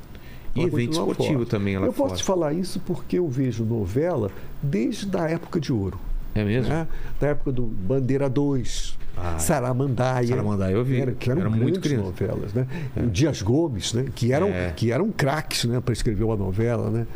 [0.56, 1.49] E Ela evento continua esportivo forte.
[1.49, 2.22] também ela é Eu posso forte.
[2.22, 4.32] te falar isso porque eu vejo novela
[4.64, 5.99] desde a época de ouro.
[6.34, 6.70] É mesmo?
[6.70, 6.88] né?
[7.20, 10.28] Da época do Bandeira 2, Ah, Saramandaia.
[10.28, 10.99] Saramandaia eu vi.
[10.99, 12.03] Era, que eram Era muito criança.
[12.03, 12.68] novelas, né?
[12.98, 14.07] O Dias Gomes, né?
[14.14, 14.74] Que eram, É.
[14.76, 15.80] que eram craques, né?
[15.80, 17.07] Para escrever uma novela, né?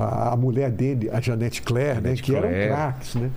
[0.00, 2.68] A, a mulher dele, a Janete Claire, né, que eram Claire.
[2.68, 3.30] craques, né?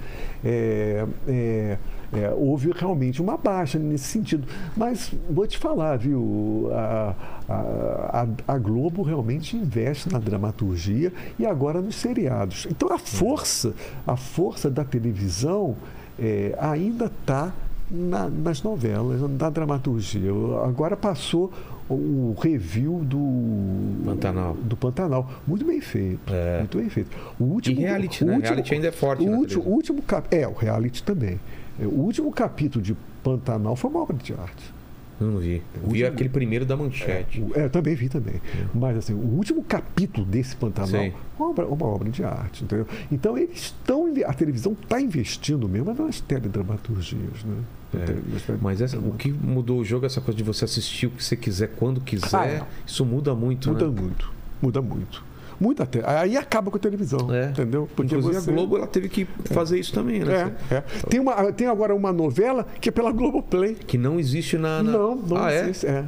[0.43, 1.77] É, é,
[2.13, 4.47] é, houve realmente uma baixa nesse sentido.
[4.77, 6.69] Mas vou te falar, viu?
[6.73, 7.15] A,
[7.49, 12.67] a, a- Globo realmente investe na dramaturgia e agora nos seriados.
[12.69, 13.73] Então a força,
[14.05, 15.75] a força da televisão
[16.19, 17.51] é, ainda está
[17.89, 20.31] nas novelas, na dramaturgia.
[20.65, 21.51] Agora passou
[21.93, 24.53] o review do Pantanal.
[24.55, 25.29] do Pantanal.
[25.47, 26.33] Muito bem feito.
[26.33, 26.59] É.
[26.59, 27.09] Muito bem feito.
[27.39, 28.33] O último, E reality, o né?
[28.35, 30.27] último- Reality ainda é forte O último, último cap...
[30.35, 31.39] É, o reality também.
[31.79, 34.73] É, O último capítulo de Pantanal foi uma obra de arte.
[35.21, 35.61] Eu não vi.
[35.77, 37.39] O Vi último- aquele primeiro da manchete.
[37.39, 38.35] O- É, eu também vi também.
[38.73, 42.87] Mas assim, o último capítulo desse Pantanal é uma obra, uma obra de arte, entendeu?
[43.11, 47.55] Então eles estão, a televisão está investindo mesmo nas teledramaturgias, né?
[47.95, 51.11] É, Mas essa- o que mudou o jogo é essa coisa de você assistir o
[51.11, 52.27] que você quiser, quando quiser.
[52.35, 52.61] Ah, é.
[52.85, 54.01] Isso muda muito, muda né?
[54.01, 55.23] muito, muda muito.
[55.59, 56.01] Muita te...
[56.03, 57.49] Aí acaba com a televisão, É.
[57.51, 57.87] entendeu?
[57.93, 60.53] Inclusive você- a Globo ela teve que fazer isso também, né?
[60.69, 60.81] É, é.
[61.07, 63.75] Tem, uma, tem agora uma novela que é pela Globoplay.
[63.75, 64.81] Que não existe na.
[64.83, 65.61] na- Não, não ah, é?
[65.61, 65.85] existe.
[65.87, 66.03] É.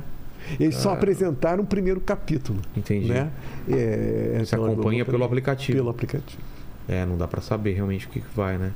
[0.60, 2.60] Eles só apresentaram o primeiro capítulo.
[2.76, 3.08] Entendi.
[3.08, 3.30] Né?
[3.70, 5.06] É, Você pela acompanha Globoplay.
[5.06, 5.78] pelo aplicativo.
[5.78, 6.42] Pelo aplicativo.
[6.88, 8.72] É, não dá pra saber realmente o que, que vai, né?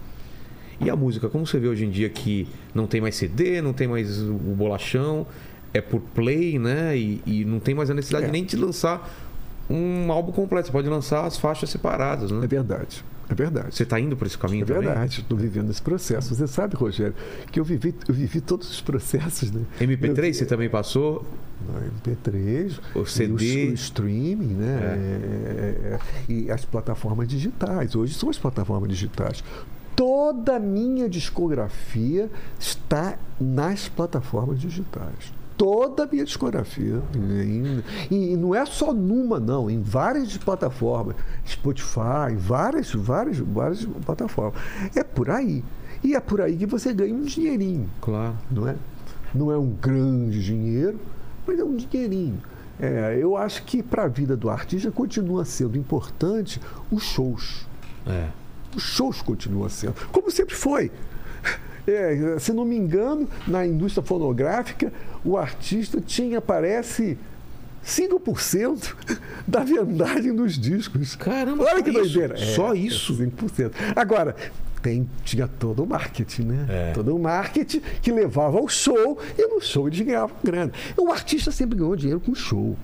[0.79, 3.73] E a música, como você vê hoje em dia que não tem mais CD, não
[3.73, 5.27] tem mais o bolachão,
[5.73, 6.97] é por play, né?
[6.97, 8.31] E, e não tem mais a necessidade É.
[8.31, 9.09] nem de lançar
[9.69, 10.67] um álbum completo.
[10.67, 12.47] Você pode lançar as faixas separadas, É né?
[12.47, 13.03] verdade.
[13.29, 13.75] É verdade.
[13.75, 14.81] Você tá indo por esse caminho É também?
[14.83, 16.33] verdade, estou vivendo esse processo.
[16.33, 17.13] Você sabe, Rogério,
[17.51, 19.61] que eu vivi, eu vivi todos os processos, né?
[19.79, 21.23] MP3 Eu- você também passou?
[21.67, 23.65] No MP3, O CD.
[23.67, 24.79] o, o streaming, né?
[24.81, 25.99] É, é,
[26.31, 27.95] e as plataformas digitais.
[27.95, 29.43] Hoje são as plataformas digitais.
[29.99, 35.33] Toda a minha discografia está nas plataformas digitais.
[35.57, 37.01] Toda a minha discografia.
[38.09, 41.17] E, e não é só numa, não, em várias plataformas.
[41.45, 44.61] Spotify, várias, várias, várias plataformas.
[44.95, 45.65] É por aí.
[46.01, 48.37] E é por aí que você ganha um dinheirinho Claro.
[48.49, 48.77] não é?
[49.35, 50.97] Não é um grande dinheiro,
[51.45, 52.41] mas é um dinheirinho.
[52.79, 57.67] É, eu acho que para a vida do artista continua sendo importante os shows.
[58.07, 58.29] É.
[58.75, 60.91] Os shows continuam sendo, como sempre foi.
[61.87, 64.93] É, se não me engano, na indústria fonográfica,
[65.25, 67.17] o artista tinha, parece,
[67.83, 68.95] 5%
[69.47, 71.15] da vendagem dos discos.
[71.15, 71.99] Caramba, Olha que isso?
[71.99, 72.37] doideira.
[72.37, 73.17] Só isso?
[73.17, 73.71] 5%.
[73.95, 74.35] Agora,
[74.81, 76.65] tem, tinha todo o marketing, né?
[76.69, 76.91] É.
[76.93, 80.71] Todo o marketing que levava ao show e no show eles ganhavam grana.
[80.97, 82.77] O artista sempre ganhou dinheiro com show.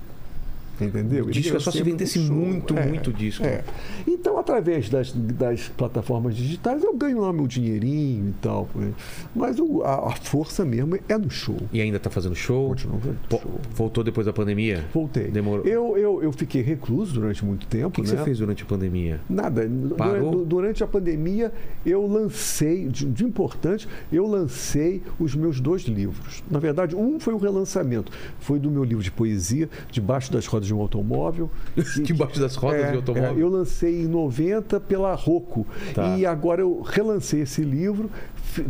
[0.80, 1.26] Entendeu?
[1.26, 2.35] O disco é só se vendesse show.
[2.35, 3.43] muito, muito disco.
[3.45, 3.64] É.
[4.07, 8.68] Então, através das, das plataformas digitais, eu ganho lá meu dinheirinho e tal.
[8.76, 8.91] né?
[9.35, 11.57] Mas o- a, a força mesmo é no show.
[11.72, 12.69] E ainda tá fazendo show?
[12.69, 13.60] Continuo fazendo show.
[13.73, 14.84] Voltou depois da pandemia?
[14.93, 15.30] Voltei.
[15.30, 15.65] Demorou.
[15.65, 17.88] Eu, eu, eu fiquei recluso durante muito tempo.
[17.88, 18.18] O que, que né?
[18.18, 19.19] você fez durante a pandemia?
[19.30, 19.69] Nada.
[19.97, 20.31] Parou?
[20.31, 21.52] du- Durante a pandemia,
[21.85, 26.43] eu lancei, de, de importante, eu lancei os meus dois livros.
[26.49, 28.11] Na verdade, um foi um relançamento.
[28.39, 31.50] Foi do meu livro de poesia, Debaixo das Rodas de um Automóvel.
[31.76, 33.38] que- Debaixo das rodas é, de automóvel?
[33.38, 35.66] é, eu lancei em 90 pela Rocco.
[35.94, 36.18] Tá.
[36.18, 38.10] E agora eu relancei esse livro.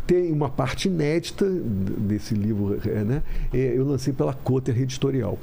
[0.06, 3.24] Tem uma parte inédita desse livro, é, né?
[3.54, 5.38] É, Eu lancei pela Cotter Editorial.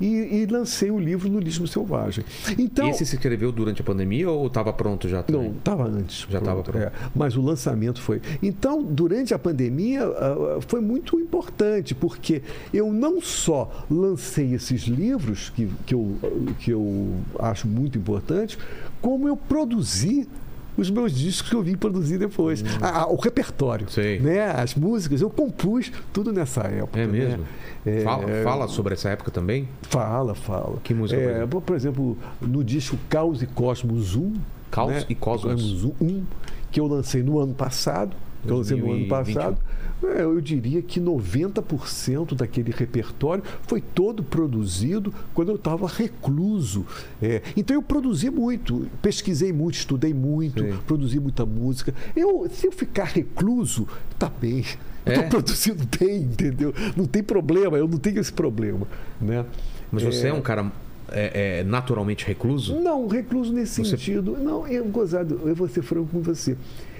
[0.00, 2.24] E, e lancei o livro no Lismo Selvagem.
[2.58, 5.48] Então, esse se escreveu durante a pandemia ou estava pronto já também?
[5.48, 6.26] não, estava antes.
[6.28, 6.78] Já estava pronto.
[6.78, 8.20] É, mas o lançamento foi.
[8.42, 12.42] Então, durante a pandemia, ah, ah, foi muito importante, porque
[12.72, 16.16] eu não só lancei esses livros, que, que, eu,
[16.58, 18.58] que eu acho muito importante,
[19.00, 20.28] como eu produzi
[20.76, 22.64] os meus discos que eu vim produzir depois.
[22.80, 23.86] Ah, ah, o repertório.
[23.86, 23.90] Hum.
[23.90, 24.18] Sei.
[24.18, 24.50] Né?
[24.50, 26.98] As músicas, eu compus tudo nessa época.
[26.98, 27.12] É né?
[27.12, 27.44] mesmo?
[27.84, 29.68] É, fala, fala sobre essa época também?
[29.82, 30.78] Fala, fala.
[30.82, 31.60] Que música, por É, exemplo?
[31.60, 34.34] por exemplo, no disco Caos e Cosmos 1.
[34.70, 35.04] Caos né?
[35.08, 35.84] e Cosmos.
[36.00, 36.24] 1,
[36.70, 38.16] que eu lancei no ano passado.
[38.42, 39.34] Que eu lancei no ano 2021.
[39.34, 39.58] passado.
[40.04, 46.84] É, eu diria que 90% daquele repertório foi todo produzido quando eu estava recluso.
[47.20, 50.74] É, então eu produzi muito, pesquisei muito, estudei muito, Sei.
[50.86, 51.94] produzi muita música.
[52.16, 53.86] Eu, se eu ficar recluso,
[54.18, 54.64] tá bem.
[55.04, 55.14] Eu É?
[55.16, 56.72] estou produzindo bem, entendeu?
[56.96, 58.86] Não tem problema, eu não tenho esse problema.
[59.20, 59.44] Né?
[59.90, 60.70] Mas você é um cara
[61.10, 62.78] é, é, naturalmente recluso?
[62.80, 64.36] Não, recluso nesse Você- sentido.
[64.40, 66.56] Não, eu, gozado, eu vou ser franco com você.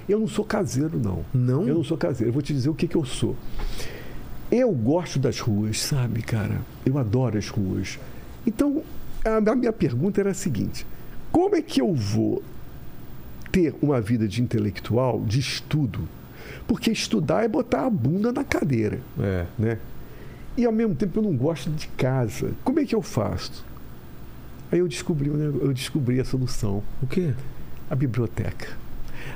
[0.08, 1.24] Eu não sou caseiro, não.
[1.32, 1.66] Não?
[1.66, 2.28] Eu não sou caseiro.
[2.30, 3.36] Eu vou te dizer o que, que eu sou.
[4.50, 6.60] Eu gosto das ruas, sabe, cara?
[6.84, 7.98] Eu adoro as ruas.
[8.46, 8.82] Então,
[9.24, 10.86] a, a minha pergunta era a seguinte:
[11.30, 12.42] como é que eu vou
[13.50, 16.08] ter uma vida de intelectual, de estudo?
[16.66, 19.46] Porque estudar é botar a bunda na cadeira É.
[19.58, 19.78] né?
[20.56, 22.52] E ao mesmo tempo eu não gosto de casa.
[22.62, 23.64] Como é que eu faço?
[24.70, 26.82] Aí eu descobri, eu descobri a solução.
[27.02, 27.32] O quê?
[27.88, 28.68] A biblioteca.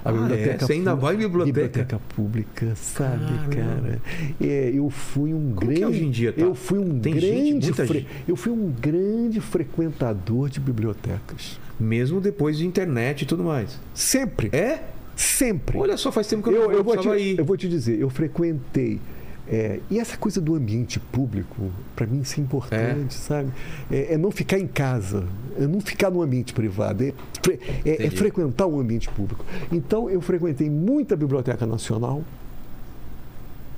[0.05, 0.59] A Ah, é?
[0.59, 1.53] Você ainda vai em biblioteca?
[1.53, 3.25] Biblioteca pública, sabe,
[3.55, 4.01] cara?
[4.41, 5.83] É, eu fui um Como que grande.
[5.83, 6.41] é hoje em dia, tá?
[6.43, 7.67] Eu fui um Tem gente, grande.
[7.67, 8.09] muita fre- gente.
[8.29, 11.59] Eu fui um grande frequentador de bibliotecas.
[11.79, 13.79] Mesmo depois de internet e tudo mais.
[13.95, 14.49] Sempre.
[14.53, 14.81] É?
[15.15, 15.79] Sempre.
[15.79, 17.39] Olha só, faz tempo que eu, eu, não eu, vou te, ir.
[17.39, 19.01] eu vou te dizer, eu frequentei.
[19.49, 23.51] É, e essa coisa do ambiente público, para mim, isso é importante, sabe?
[23.91, 25.25] É, é não ficar em casa,
[25.59, 27.13] é não ficar no ambiente privado, é,
[27.43, 29.45] fre- é- é frequentar o ambiente público.
[29.71, 32.23] Então, eu frequentei muita Biblioteca Nacional,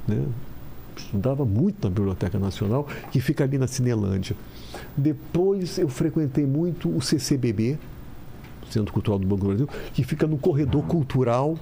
[0.06, 0.24] né?
[0.96, 4.34] estudava muito na Biblioteca Nacional, que fica ali na Cinelândia.
[4.96, 7.78] Depois, eu frequentei muito o CCBB,
[8.68, 11.56] Centro Cultural do Banco do Brasil, que fica no corredor cultural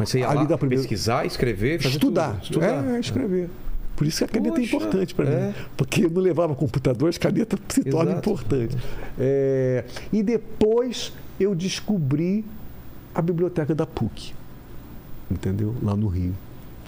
[0.00, 2.32] Mas você ia ali lá da primeira- pesquisar, escrever, estudar.
[2.32, 2.42] tudo.
[2.42, 2.84] Estudar.
[2.96, 3.48] É, escrever.
[3.94, 5.46] Por isso que a caneta Poxa, é importante para é.
[5.48, 5.54] mim.
[5.76, 8.30] Porque eu não levava computador, as canetas se tornam Exato.
[8.30, 8.76] importantes.
[9.18, 12.44] É, e depois eu descobri
[13.14, 14.32] a biblioteca da PUC.
[15.30, 15.74] Entendeu?
[15.82, 16.34] Lá no Rio.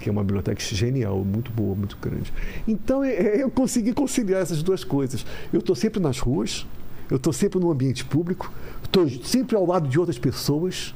[0.00, 2.32] Que é uma biblioteca genial, muito boa, muito grande.
[2.66, 5.24] Então é, eu consegui conciliar essas duas coisas.
[5.52, 6.66] Eu estou sempre nas ruas,
[7.10, 8.50] eu estou sempre no ambiente público,
[8.82, 10.94] estou sempre ao lado de outras pessoas,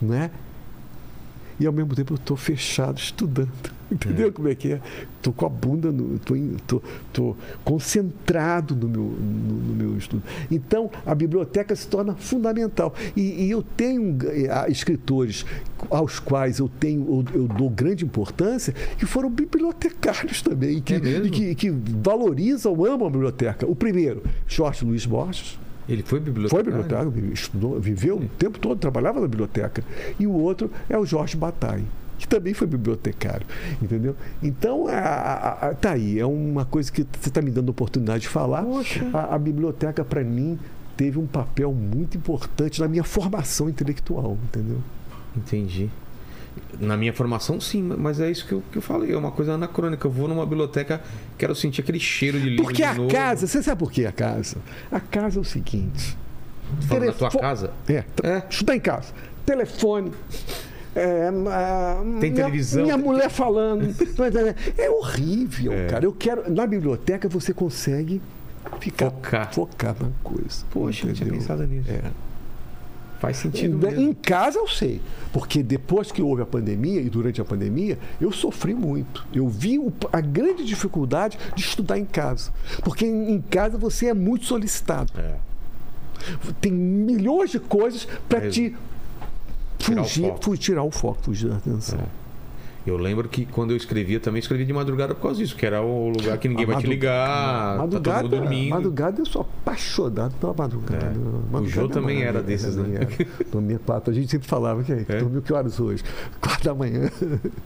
[0.00, 0.30] né?
[1.60, 3.80] E ao mesmo tempo eu estou fechado estudando.
[3.92, 4.80] Entendeu como é que é?
[5.16, 5.92] Estou com a bunda,
[7.12, 10.22] tô concentrado no meu, no, no meu estudo.
[10.50, 12.94] Então, a biblioteca se torna fundamental.
[13.16, 15.44] E, e eu tenho eh, escritores
[15.90, 20.98] aos quais eu tenho, eu, eu dou grande importância, que foram bibliotecários também, que, É
[20.98, 23.66] e que, que valorizam, amam a biblioteca.
[23.66, 25.58] O primeiro, Jorge Luiz Borges,
[25.90, 26.50] Ele foi bibliotecário?
[26.50, 29.82] foi bibliotecário, estudou, viveu o tempo todo, trabalhava na biblioteca.
[30.18, 31.84] E o outro é o Jorge Bataille,
[32.18, 33.46] que também foi bibliotecário,
[33.82, 34.14] entendeu?
[34.42, 38.22] Então, a, a, a- tá aí, é uma coisa que você está me dando oportunidade
[38.22, 38.64] de falar.
[39.12, 40.58] A, a biblioteca, para mim,
[40.96, 44.78] teve um papel muito importante na minha formação intelectual, entendeu?
[45.36, 45.88] Entendi.
[46.80, 49.12] Na minha formação, sim, mas é isso que eu, que eu falei.
[49.12, 50.06] É uma coisa anacrônica.
[50.06, 51.00] Eu vou numa biblioteca,
[51.36, 52.64] quero sentir aquele cheiro de livro.
[52.64, 53.10] Porque de a novo.
[53.10, 54.56] casa, você sabe por que a casa?
[54.90, 56.16] A casa é o seguinte.
[56.88, 57.70] Falando na tua casa?
[57.88, 58.42] É, É.
[58.48, 59.12] estudar em casa.
[59.44, 60.12] Telefone.
[60.94, 62.82] é, a- Tem minha- televisão.
[62.82, 63.94] Minha mulher falando.
[64.78, 65.86] É horrível, É.
[65.86, 66.04] cara.
[66.04, 66.50] Eu quero.
[66.50, 68.20] Na biblioteca você consegue
[68.80, 69.52] ficar Focar.
[69.54, 70.64] focar na coisa.
[70.70, 71.34] Poxa, eu não tinha entendeu?
[71.34, 71.90] pensado nisso.
[71.90, 72.02] É.
[73.20, 74.00] Faz sentido Em, mesmo.
[74.00, 75.00] em casa eu sei,
[75.32, 79.26] porque depois que houve a pandemia e durante a pandemia, eu sofri muito.
[79.32, 82.50] Eu vi o- a grande dificuldade de estudar em casa,
[82.82, 85.12] porque em, em casa você é muito solicitado.
[85.18, 85.34] É.
[86.60, 88.74] Tem milhões de coisas para te
[89.78, 90.44] Tirar o fugir, foco.
[90.44, 91.98] fu- tirar o foco, fugir da atenção.
[92.00, 92.19] É.
[92.90, 95.80] Eu lembro que quando eu escrevia, também escrevia de madrugada por causa disso, que era
[95.80, 98.70] o lugar que ninguém A vai te ligar, madrugada, tá todo mundo dormindo.
[98.70, 101.06] madrugada eu sou apaixonado pela madrugada.
[101.06, 101.08] É.
[101.08, 102.98] Madrugada O Jô é também era maravilha, desses, né?
[103.00, 103.46] era.
[103.50, 104.10] Dormia quatro.
[104.10, 105.18] A gente sempre falava que É?
[105.18, 106.02] dormiu que horas hoje?
[106.40, 107.10] Quatro da manhã.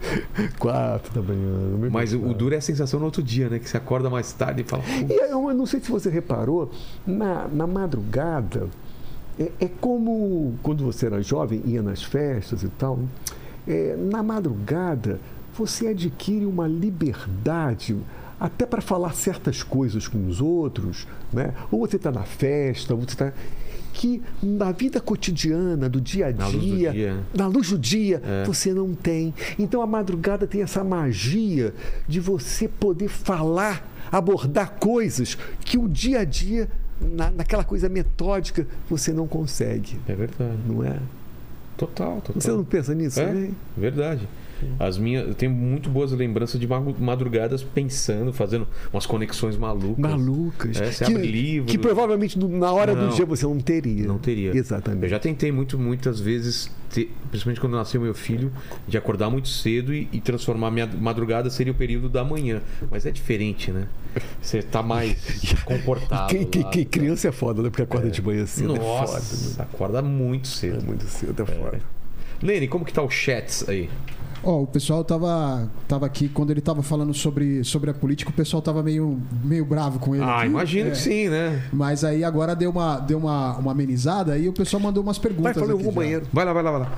[0.58, 1.88] quatro da manhã.
[1.90, 3.58] Mas o, duro é a sensação no outro dia, né?
[3.58, 4.82] Que você acorda mais tarde e fala.
[4.82, 6.70] "Pô, E eu não sei se você reparou,
[7.06, 8.68] na, na madrugada,
[9.38, 12.98] é, é como quando você era jovem, ia nas festas e tal.
[13.66, 15.18] É, na madrugada,
[15.56, 17.96] você adquire uma liberdade
[18.40, 21.54] até para falar certas coisas com os outros, né?
[21.70, 23.32] Ou você está na festa, ou você está
[23.92, 27.16] que na vida cotidiana, do dia a Na luz do dia, dia.
[27.32, 28.44] na luz do dia, É.
[28.44, 29.32] você não tem.
[29.56, 31.72] Então a madrugada tem essa magia
[32.08, 36.68] de você poder falar, abordar coisas que o dia a dia,
[37.00, 40.58] na, naquela coisa metódica, você não consegue, É verdade.
[40.66, 40.98] não é?
[41.76, 42.40] Total, total.
[42.40, 43.54] Você não pensa nisso É, também?
[43.76, 44.28] verdade.
[44.78, 46.66] As minhas, eu tenho muito boas lembranças de
[46.98, 49.98] madrugadas pensando, fazendo umas conexões malucas.
[49.98, 50.80] Malucas.
[50.80, 51.66] É, você que, abre livro.
[51.68, 53.08] que provavelmente na hora Não.
[53.08, 54.06] do dia você não teria.
[54.06, 54.56] Não teria.
[54.56, 55.02] Exatamente.
[55.04, 58.52] Eu já tentei muito, muitas vezes, ter- principalmente quando nasceu meu filho,
[58.88, 62.60] de acordar muito cedo e, e transformar minha madrugada seria o período da manhã.
[62.90, 63.86] Mas é diferente, né?
[64.40, 65.16] Você tá mais
[65.64, 66.28] comportado.
[66.28, 66.70] Que, que- lá.
[66.70, 67.70] que criança é foda, né?
[67.70, 68.74] Porque acorda de manhã cedo.
[68.76, 69.62] Nossa, É foda.
[69.62, 70.54] acorda muito né?
[70.54, 70.78] cedo.
[70.80, 71.80] É muito cedo, é foda.
[72.42, 73.88] Lene, como que tá o chat aí?
[74.44, 78.34] Ó, o pessoal tava, tava aqui, quando ele tava falando sobre, sobre a política, o
[78.34, 80.22] pessoal tava meio, meio bravo com ele.
[80.24, 80.46] Ah, aqui.
[80.46, 80.90] imagino É.
[80.90, 81.62] que sim, né?
[81.72, 85.28] Mas aí agora deu uma, deu uma, uma amenizada e o pessoal mandou umas Vai,
[85.28, 85.54] perguntas.
[85.54, 86.00] falei, eu vou ao já.
[86.00, 86.26] banheiro.
[86.32, 86.92] Vai lá, vai lá, vai lá.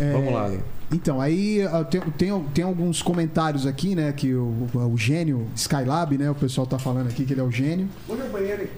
[0.00, 0.50] É, Vamos lá.
[0.92, 4.12] Então, aí ah, tem, tem, tem alguns comentários aqui, né?
[4.12, 6.30] Que o, o gênio Skylab, né?
[6.30, 7.88] O pessoal tá falando aqui que ele é o gênio.
[8.06, 8.68] Vou ao banheiro, hein?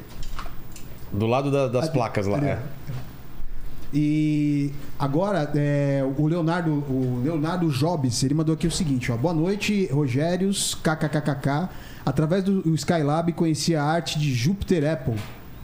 [1.12, 2.36] Do lado da- das placas lá.
[2.38, 2.58] ali, é.
[3.92, 9.16] E agora, é, o Leonardo, o Leonardo Jobs, ele mandou aqui o seguinte, ó.
[9.16, 11.68] Boa noite, Rogérios, kkkk.
[12.04, 15.14] Através do Skylab conheci a arte de Jupiter Apple.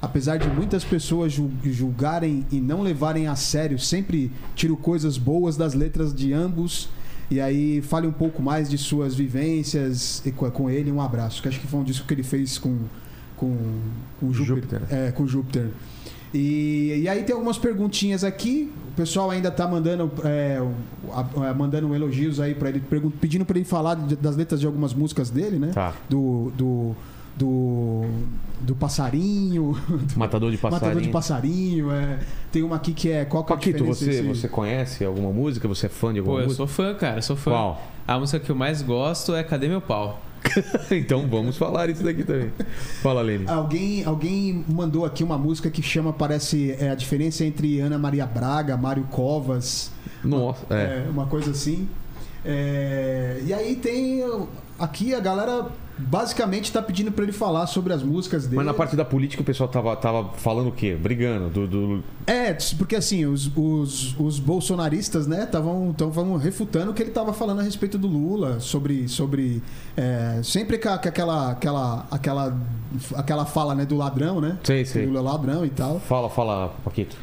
[0.02, 5.56] apesar de muitas pessoas ju- julgarem e não levarem a sério, sempre tiro coisas boas
[5.56, 6.90] das letras de ambos.
[7.30, 10.92] E aí, fale um pouco mais de suas vivências e co- com ele.
[10.92, 11.40] Um abraço.
[11.40, 12.80] Que acho que foi um disco que ele fez com,
[13.34, 13.56] com,
[14.20, 14.80] com Júpiter.
[14.80, 14.82] Júpiter.
[14.90, 15.68] É, com Júpiter.
[16.35, 18.70] E, e aí tem algumas perguntinhas aqui.
[18.93, 20.61] O pessoal ainda tá mandando, é,
[21.12, 22.82] a- a- mandando elogios aí para ele,
[23.20, 25.70] pedindo para ele falar de- das letras de algumas músicas dele, né?
[25.73, 25.93] Tá.
[26.09, 26.97] Do, do,
[27.36, 28.02] do,
[28.61, 29.77] do passarinho,
[30.16, 30.81] Matador de passarinho.
[30.89, 31.90] matador de passarinho.
[31.93, 32.19] É.
[32.52, 35.05] Tem uma aqui que é qual que é a Paquito, diferença você, desse- você conhece
[35.05, 35.66] alguma música?
[35.69, 36.56] Você é fã de alguma Pô, eu música?
[36.59, 37.51] sou fã, cara, sou fã.
[37.52, 37.82] Qual?
[38.06, 40.20] A música que eu mais gosto é Cadê Meu Pau?
[40.90, 42.52] então vamos falar isso daqui também.
[43.02, 43.46] Fala, Lene.
[43.48, 48.26] Alguém, alguém mandou aqui uma música que chama, parece, é, a diferença entre Ana Maria
[48.26, 49.90] Braga, Mário Covas.
[50.22, 51.04] Nossa, é.
[51.06, 51.88] É, uma coisa assim.
[52.44, 54.22] É, e aí tem.
[54.78, 58.56] Aqui a galera basicamente tá pedindo pra ele falar sobre as músicas dele.
[58.56, 60.94] Mas na parte da política o pessoal tava, tava falando o quê?
[60.94, 61.48] Brigando?
[61.48, 67.10] Do, do- É, porque assim, os, os, os bolsonaristas, né, estavam refutando o que ele
[67.10, 69.08] tava falando a respeito do Lula, sobre.
[69.08, 69.62] sobre
[69.96, 72.56] é, sempre com, aquela, aquela, aquela,
[73.14, 74.58] aquela fala né, do ladrão, né?
[74.64, 75.04] Sei, sei.
[75.04, 76.00] O Lula é ladrão e tal.
[76.00, 77.16] Fala, fala, Paquito.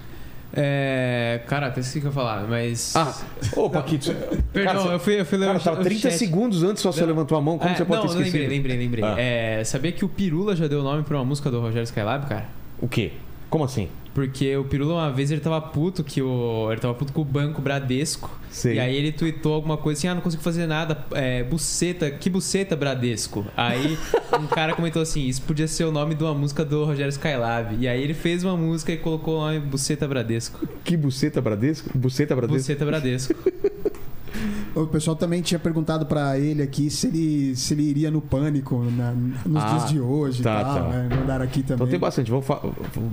[0.54, 1.42] É.
[1.48, 2.94] Cara, até esqueci o que eu ia falar, mas.
[2.96, 3.14] Ah,
[3.56, 4.14] ô, Paquito.
[4.52, 6.18] Perdão, cara, eu fui, eu fui ler Cara, o- tava o 30 chat.
[6.18, 7.58] segundos antes só você levantou a mão.
[7.58, 8.50] Como É, você pode não, ter esquecido?
[8.50, 9.04] lembrei, lembrei, lembrei.
[9.04, 9.16] Ah.
[9.18, 12.46] É, sabia que o Pirula já deu nome pra uma música do Rogério Skylab, cara?
[12.80, 13.14] O quê?
[13.50, 13.88] Como assim?
[14.14, 16.70] Porque o Pirula, uma vez, ele tava puto que o.
[16.72, 18.30] Ele tava puto com o Banco Bradesco.
[18.50, 18.76] Sei.
[18.76, 21.06] E aí ele tweetou alguma coisa assim: ah, não consigo fazer nada.
[21.14, 23.46] É, buceta, que buceta, Bradesco?
[23.56, 23.98] Aí
[24.38, 27.78] um cara comentou assim: isso podia ser o nome de uma música do Rogério Skylab.
[27.80, 30.68] E aí ele fez uma música e colocou o nome Buceta Bradesco.
[30.84, 31.98] Que buceta Bradesco?
[31.98, 32.60] Buceta Bradesco?
[32.60, 33.34] Buceta Bradesco.
[34.74, 38.82] O pessoal também tinha perguntado pra ele aqui se ele, se ele iria no pânico
[38.98, 39.12] na-
[39.46, 40.90] nos Ah, dias de hoje tá, e tal, tá.
[40.90, 41.10] né?
[41.16, 41.76] Mandaram aqui também.
[41.76, 42.32] Então tem bastante.
[42.32, 42.62] Vamos falar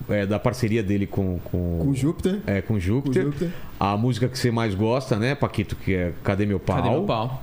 [0.08, 2.40] é, da parceria dele com, com, Com o Júpiter.
[2.46, 3.24] É, com Com o Júpiter.
[3.24, 3.50] Júpiter.
[3.80, 5.74] A música que você mais gosta, né, Paquito?
[5.76, 6.76] Que é Cadê Meu Pau?
[6.76, 7.42] Cadê meu pau?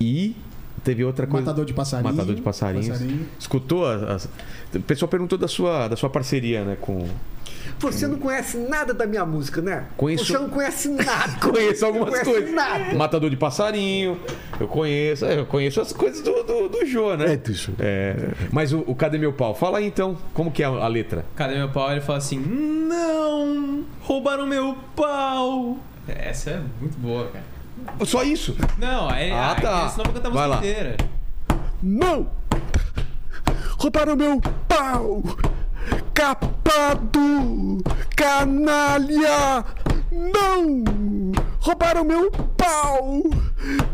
[0.00, 0.36] E
[0.84, 1.44] teve outra coisa.
[1.46, 2.12] Matador de passarinho.
[2.12, 2.88] Matador de passarinhos.
[2.88, 3.26] Passarinho.
[3.38, 3.86] Escutou?
[3.86, 4.28] as-
[4.74, 6.76] O pessoal perguntou da sua, da sua parceria, né?
[6.80, 7.06] Com.
[7.78, 9.84] Você não conhece nada da minha música, né?
[9.96, 11.38] Conheço- Você não conhece nada.
[11.40, 12.54] Conheço algumas Não conhece coisas.
[12.54, 12.94] nada.
[12.94, 14.18] Matador de passarinho.
[14.58, 15.24] Eu conheço.
[15.26, 17.34] é, Eu conheço as coisas do, do, do Jô, né?
[17.34, 17.72] É, do Jô.
[17.78, 18.14] É,
[18.52, 19.54] mas o, o Cadê Meu Pau?
[19.54, 21.24] Fala aí então, como que é a, a letra?
[21.36, 21.90] Cadê meu pau?
[21.92, 23.84] Ele fala assim: Não!
[24.00, 25.78] Roubaram meu pau!
[26.08, 27.44] Essa é muito boa, cara.
[28.06, 28.56] Só isso?
[28.78, 29.30] Não, aí.
[29.30, 29.88] Ah, aí, tá.
[29.90, 30.56] Senão eu vou cantar a Vai música lá.
[30.58, 30.96] inteira.
[31.82, 32.26] Não!
[33.78, 35.22] Roubaram meu pau!
[36.14, 37.82] Capado!
[38.16, 39.64] Canalha!
[40.10, 40.84] Não!
[41.60, 43.22] Roubaram meu pau!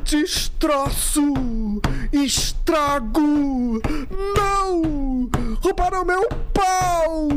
[0.05, 1.23] Destroço!
[2.12, 3.81] Estrago!
[4.36, 5.28] Não!
[5.60, 7.28] Roubaram meu pau!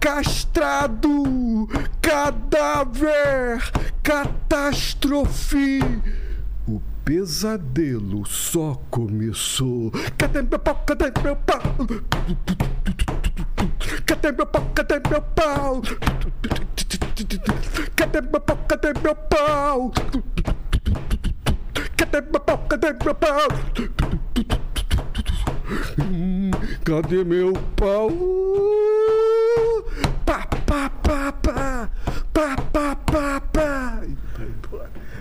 [0.00, 1.68] Castrado!
[2.00, 3.62] Cadáver!
[4.02, 5.80] Catástrofe!
[6.66, 9.90] O pesadelo só começou.
[10.16, 10.82] Cadê meu pau?
[10.86, 11.60] Cadê meu pau?
[14.08, 14.70] Cadê meu pau?
[14.74, 15.82] Cadê meu pau?
[17.94, 18.56] Cadê meu pau?
[18.66, 19.92] Cadê meu pau?
[21.98, 22.58] Cadê meu pau?
[22.68, 23.48] Cadê meu pau?
[26.84, 28.10] Cadê meu pau?
[30.24, 31.90] Pá, pá, pá, pá,
[32.32, 34.00] pá, pá, pá, pá.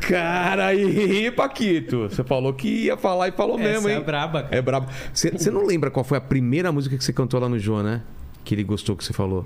[0.07, 2.03] Cara, aí, Paquito.
[2.09, 3.97] Você falou que ia falar e falou mesmo, Essa hein?
[3.97, 4.55] é braba, cara.
[4.55, 4.87] É brabo.
[5.13, 8.01] Você não lembra qual foi a primeira música que você cantou lá no Jô, né?
[8.47, 9.45] Que ele gostou que você falou.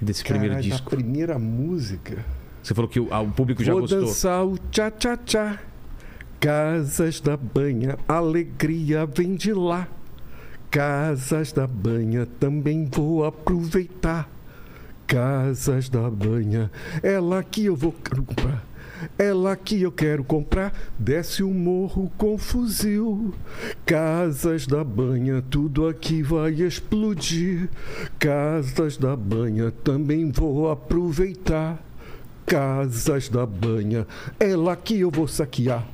[0.00, 0.88] Desse primeiro disco.
[0.94, 2.24] A primeira música.
[2.62, 4.00] Você falou que o, ah, o público já Vou gostou.
[4.00, 5.58] dançar o tchá-tchá-tchá.
[6.40, 9.86] Casas da banha, alegria vem de lá.
[10.70, 14.26] Casas da banha, também vou aproveitar.
[15.06, 16.70] Casas da banha,
[17.02, 18.64] é lá que eu vou comprar.
[19.34, 20.72] Lá que eu quero comprar.
[20.98, 23.34] Desce o morro com fuzil.
[23.84, 27.68] Casas da banha, tudo aqui vai explodir.
[28.18, 31.82] Casas da banha, também vou aproveitar.
[32.46, 34.06] Casas da banha,
[34.56, 35.84] lá que eu vou saquear.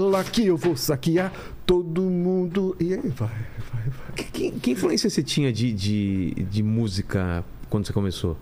[0.00, 1.32] Lá que eu vou saquear
[1.66, 2.74] todo mundo.
[2.80, 4.12] E aí vai, vai, vai.
[4.16, 8.36] Que, que- que influência você tinha de, de, de música quando você começou?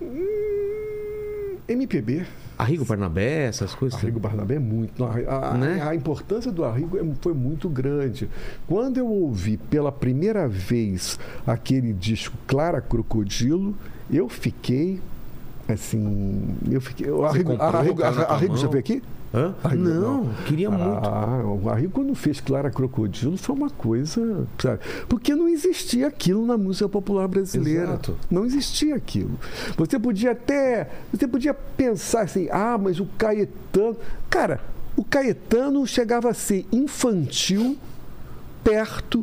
[0.00, 2.24] Hum, MPB.
[2.58, 3.98] Arrigo Barnabé, essas coisas?
[4.00, 5.04] Arrigo Barnabé é muito.
[5.04, 5.82] A, a- Né?
[5.82, 8.28] a importância do Arrigo é- foi muito grande.
[8.66, 13.74] Quando eu ouvi pela primeira vez aquele disco Clara Crocodilo,
[14.10, 15.00] eu fiquei
[15.68, 16.56] assim.
[16.70, 17.10] Eu fiquei.
[17.10, 19.02] O Arrigo, Arrigo, tua Arrigo já veio aqui?
[19.36, 19.54] Hã?
[19.62, 21.06] Arrigo, não, queria muito.
[21.06, 24.80] Ah, o Arrigo quando fez Clara Crocodilo foi uma coisa, sabe?
[25.06, 27.82] Porque não existia aquilo na música popular brasileira.
[27.82, 28.16] Exato.
[28.30, 29.38] Não existia aquilo.
[29.76, 33.98] Você podia até, você podia pensar assim, ah, mas o Caetano,
[34.30, 34.58] cara,
[34.96, 37.76] o Caetano chegava a ser infantil
[38.64, 39.22] perto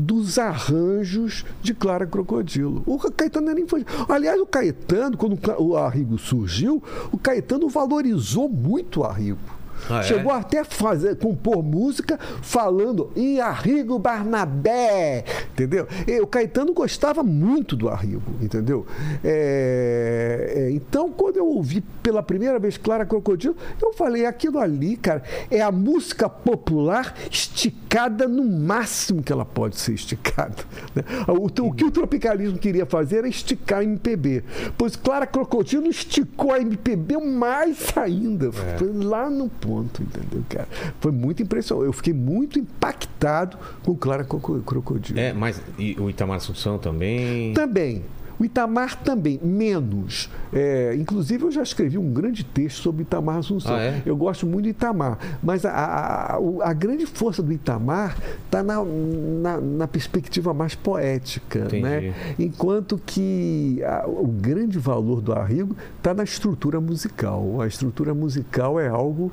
[0.00, 2.82] dos arranjos de Clara Crocodilo.
[2.86, 3.86] O Caetano era infantil.
[4.08, 6.82] Aliás, o Caetano, quando o Arrigo surgiu,
[7.12, 9.59] o Caetano valorizou muito o Arrigo.
[9.88, 10.02] Ah, é?
[10.02, 15.86] Chegou até a fazer, compor música falando em Arrigo Barnabé, entendeu?
[16.06, 18.86] E o Caetano gostava muito do Arrigo, entendeu?
[19.24, 24.96] É, é, então, quando eu ouvi pela primeira vez Clara Crocodilo, eu falei, aquilo ali,
[24.96, 30.56] cara, é a música popular esticada no máximo que ela pode ser esticada.
[30.94, 31.02] né?
[31.28, 34.44] O, o que o tropicalismo queria fazer era esticar a MPB.
[34.76, 38.50] Pois Clara Crocodilo esticou a MPB mais ainda.
[38.52, 40.68] Foi lá no ponto, entendeu, cara?
[41.00, 41.86] Foi muito impressionante.
[41.86, 45.18] Eu fiquei muito impactado com Clara Croco- Crocodilo.
[45.18, 47.52] É, mas e o Itamar Assunção também.
[47.54, 48.02] Também.
[48.38, 50.30] O Itamar também, menos.
[50.50, 53.74] É, inclusive, eu já escrevi um grande texto sobre Itamar Assunção.
[53.74, 54.02] Ah, é?
[54.06, 55.18] Eu gosto muito do Itamar.
[55.42, 58.16] Mas a, a, a- grande força do Itamar
[58.46, 61.58] está na, na, na perspectiva mais poética.
[61.66, 61.82] Entendi.
[61.82, 62.14] Né?
[62.38, 67.60] Enquanto que a- o grande valor do Arrigo está na estrutura musical.
[67.60, 69.30] A estrutura musical é algo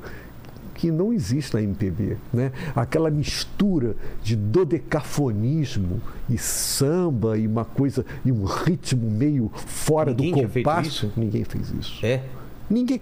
[0.78, 2.52] que não existe na MPB, né?
[2.74, 6.00] Aquela mistura de dodecafonismo
[6.30, 11.12] e samba e uma coisa e um ritmo meio fora Ninguém do compasso.
[11.16, 12.06] Ninguém fez isso.
[12.06, 12.22] É.
[12.70, 13.00] Ninguém.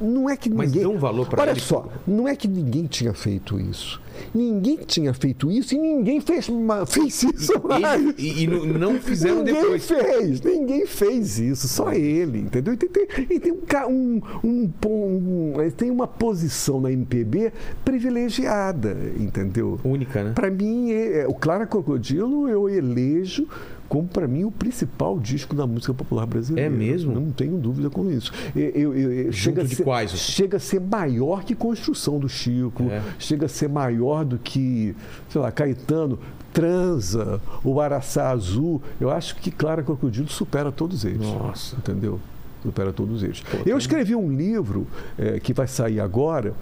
[0.00, 0.82] Não, é que Mas ninguém.
[0.88, 1.60] dão valor pra Olha ele?
[1.60, 4.00] só, não é que ninguém tinha feito isso.
[4.34, 6.48] Ninguém tinha feito isso e ninguém fez,
[6.86, 8.00] fez isso mais.
[8.02, 9.86] Ele- e, e não- fizeram ninguém depois.
[9.86, 12.74] fez, ninguém fez isso, só ele, entendeu?
[12.74, 17.50] E tem, tem, e tem um, um, um, um- ele tem uma posição na MPB
[17.82, 19.80] privilegiada, entendeu?
[19.84, 20.32] Única, né?
[20.34, 23.46] Para mim, é- é- o Clara Crocodilo eu elejo
[23.90, 26.66] como para mim o principal disco da música popular brasileira.
[26.66, 27.12] É mesmo?
[27.12, 28.32] Não tenho dúvida com isso.
[28.54, 30.12] Eu, eu- eu- chega, a de ser, quais?
[30.12, 33.02] chega a ser maior que Construção do Chico, É.
[33.18, 34.94] chega a ser maior do que,
[35.28, 36.18] sei lá, Caetano,
[36.52, 38.80] Transa, o Araçá Azul.
[39.00, 41.20] Eu acho que Clara Crocodilo supera todos eles.
[41.20, 41.76] Nossa.
[41.76, 42.20] Entendeu?
[42.62, 43.42] Supera todos eles.
[43.66, 44.86] Eu escrevi um livro
[45.18, 46.52] eh, que vai sair agora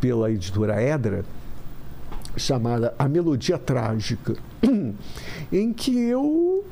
[0.00, 1.24] pela editora Edra,
[2.36, 4.34] chamada A Melodia Trágica,
[5.52, 6.64] em que eu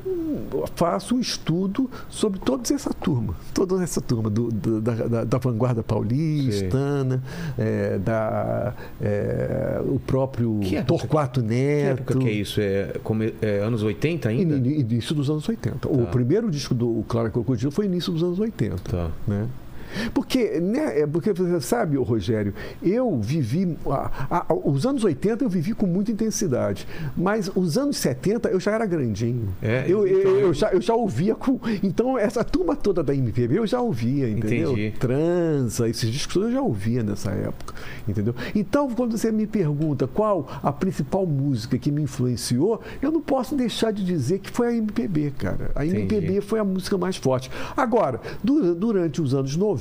[0.75, 5.37] faço um estudo sobre toda essa turma, toda essa turma do- do- da, da- da
[5.37, 7.21] vanguarda paulistana,
[7.57, 11.99] eh, da, eh, o próprio Que Torquato Que Neto.
[11.99, 12.59] época que é isso?
[12.61, 14.55] É, come- é anos 80 ainda?
[14.55, 15.87] Ini- Início dos anos 80.
[15.87, 16.11] O Tá.
[16.11, 18.77] primeiro disco do Clara Crocodilo foi início dos anos 80.
[18.89, 19.09] Tá.
[19.27, 19.47] Né?
[20.13, 23.77] Porque, né, é porque você sabe, Rogério, eu vivi.
[23.87, 26.87] a- a- os anos 80 eu vivi com muita intensidade.
[27.15, 29.49] Mas os anos 70 eu já era grandinho.
[29.61, 31.59] É, eu, eu, então, eu já, eu já ouvia com.
[31.83, 34.71] Então, essa turma toda da MPB eu já ouvia, entendeu?
[34.73, 34.93] Entendi.
[34.97, 37.73] Transa, esses discos eu já ouvia nessa época.
[38.07, 38.33] Entendeu?
[38.55, 43.55] Então, quando você me pergunta qual a principal música que me influenciou, eu não posso
[43.55, 45.71] deixar de dizer que foi a MPB, cara.
[45.75, 46.15] A Entendi.
[46.15, 47.49] MPB foi a música mais forte.
[47.75, 49.80] Agora, du- durante os anos 90,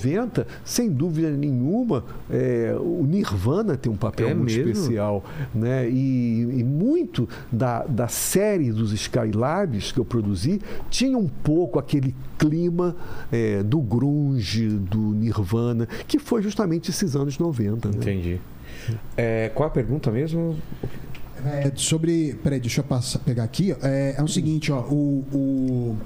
[0.64, 4.70] sem dúvida nenhuma, é, o Nirvana tem um papel É muito mesmo?
[4.70, 5.24] especial.
[5.54, 5.88] Né?
[5.88, 12.14] E, e muito da, da série dos Skylabs que eu produzi tinha um pouco aquele
[12.38, 12.96] clima
[13.30, 17.88] é, do grunge, do Nirvana, que foi justamente esses anos 90.
[17.88, 17.94] Né?
[17.96, 18.40] Entendi.
[19.16, 20.56] É, qual a pergunta mesmo?
[21.44, 22.34] É, sobre.
[22.42, 23.74] Peraí, deixa eu passar, pegar aqui.
[23.82, 24.80] É, é o seguinte, ó.
[24.80, 25.96] O, o,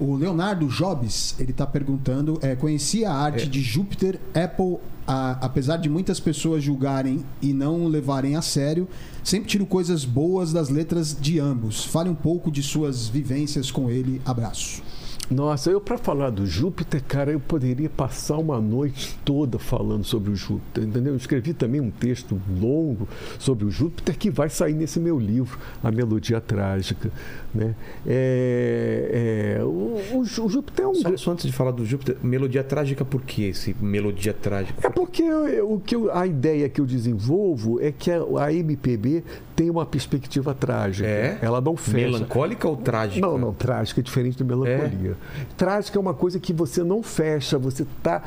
[0.00, 3.46] o Leonardo Jobs, ele tá perguntando: é, conhecia a arte É.
[3.46, 8.88] de Júpiter, Apple, a- apesar de muitas pessoas julgarem e não levarem a sério,
[9.22, 11.84] sempre tiro coisas boas das letras de ambos.
[11.84, 14.20] Fale um pouco de suas vivências com ele.
[14.24, 14.82] Abraço.
[15.30, 20.30] Nossa, eu para falar do Júpiter, cara, eu poderia passar uma noite toda falando sobre
[20.30, 21.12] o Júpiter, entendeu?
[21.12, 23.06] Eu escrevi também um texto longo
[23.38, 27.12] sobre o Júpiter que vai sair nesse meu livro, A Melodia Trágica,
[27.54, 27.76] né?
[28.04, 31.84] É, é, o, o Jú- o Júpiter é um Só, só antes de falar do
[31.86, 34.84] Júpiter, melodia trágica, por que esse melodia trágica?
[34.84, 38.52] É porque eu- o que eu- a ideia que eu desenvolvo é que a, a
[38.52, 39.22] MPB
[39.54, 41.08] tem uma perspectiva trágica.
[41.08, 41.38] É?
[41.40, 41.98] Ela não fecha.
[41.98, 43.24] Melancólica ou trágica?
[43.24, 45.16] Não, não, trágica é diferente de melancolia.
[45.56, 48.22] Trágica é uma coisa que você não fecha, você está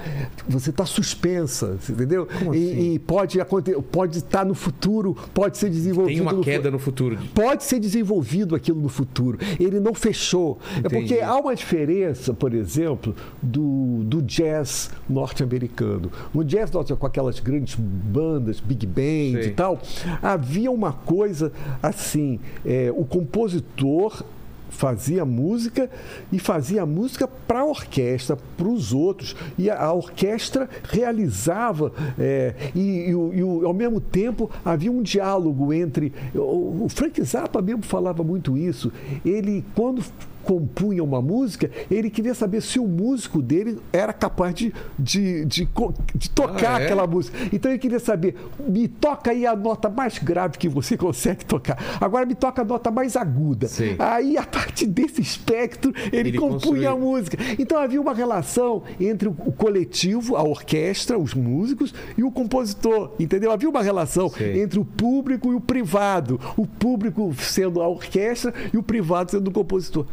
[0.47, 2.27] você tá suspensa, entendeu?
[2.39, 2.93] Como E, assim?
[2.93, 6.13] e pode acontecer, pode estar no futuro, pode ser desenvolvido.
[6.15, 7.17] Tem uma no fu- queda no futuro.
[7.33, 9.37] Pode ser desenvolvido aquilo no futuro.
[9.59, 10.59] Ele não fechou.
[10.75, 10.95] É Entendi.
[11.07, 16.11] porque há uma diferença, por exemplo, do, do jazz norte-americano.
[16.33, 19.47] No jazz norte com aquelas grandes bandas, big band Sei.
[19.47, 19.81] e tal,
[20.21, 21.51] havia uma coisa
[21.81, 24.23] assim: é, o compositor
[24.73, 25.89] fazia música
[26.31, 29.35] e fazia música para a orquestra, para os outros.
[29.57, 35.71] E a, a orquestra realizava, é, e, e e ao mesmo tempo havia um diálogo
[35.73, 36.13] entre.
[36.33, 38.91] O, o Frank Zappa mesmo falava muito isso.
[39.25, 40.03] Ele, quando
[40.43, 45.67] compunha uma música, ele queria saber se o músico dele era capaz de, de, de,
[46.15, 46.85] de tocar Ah, é?
[46.85, 47.37] aquela música.
[47.51, 48.35] Então ele queria saber,
[48.67, 51.77] me toca aí a nota mais grave que você consegue tocar.
[51.99, 53.67] Agora me toca a nota mais aguda.
[53.67, 53.95] Sei.
[53.99, 56.89] Aí, a partir desse espectro, ele, Ele compunha construiu.
[56.91, 57.37] a música.
[57.57, 63.11] Então havia uma relação entre o coletivo, a orquestra, os músicos e o compositor.
[63.19, 63.51] Entendeu?
[63.51, 64.61] Havia uma relação Sei.
[64.61, 66.39] entre o público e o privado.
[66.57, 70.05] O público sendo a orquestra e o privado sendo o compositor.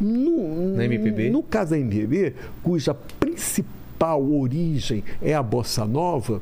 [0.00, 1.30] No, Na MPB?
[1.30, 6.40] No caso da MPB, cuja principal origem é a bossa nova,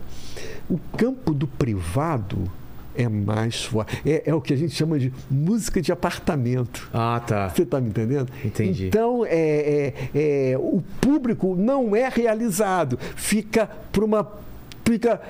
[0.70, 2.50] o campo do privado
[2.94, 4.00] é mais forte.
[4.08, 6.88] É, é o que a gente chama de música de apartamento.
[6.92, 7.48] Ah, tá.
[7.48, 8.28] Você está me entendendo?
[8.44, 8.88] Entendi.
[8.88, 14.28] Então, é, é- é, o público não é realizado, fica para uma.
[14.88, 15.20] Fica,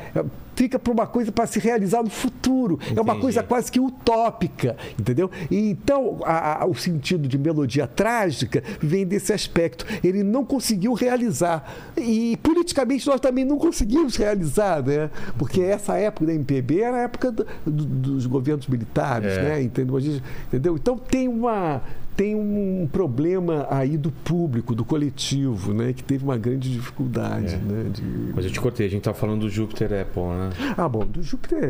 [0.54, 2.78] fica para uma coisa para se realizar no futuro.
[2.88, 3.20] É uma Entendi.
[3.22, 5.28] coisa quase que utópica, entendeu?
[5.50, 9.84] E então, a- a- o sentido de melodia trágica vem desse aspecto.
[10.04, 11.90] Ele não conseguiu realizar.
[11.96, 15.10] E politicamente nós também não conseguimos realizar, né?
[15.36, 19.42] Porque essa época da MPB era a época do- do- dos governos militares, É.
[19.42, 19.62] né?
[19.62, 19.98] Entendeu?
[19.98, 20.76] Gente- entendeu?
[20.76, 21.82] Então tem uma
[22.18, 25.92] tem um problema aí do público, do coletivo, né?
[25.92, 27.58] Que teve uma grande dificuldade, É.
[27.58, 27.90] né?
[27.94, 30.50] de- Mas eu te cortei, a gente tá falando do Júpiter Apple, né?
[30.76, 31.62] Ah, bom, do Júpiter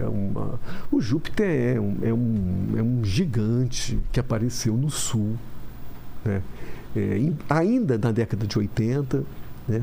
[0.00, 0.60] é uma.
[0.92, 5.34] O Júpiter é um, é um, é um gigante que apareceu no sul,
[6.24, 6.40] né?
[6.94, 9.24] É, ainda na década de 80,
[9.68, 9.82] né?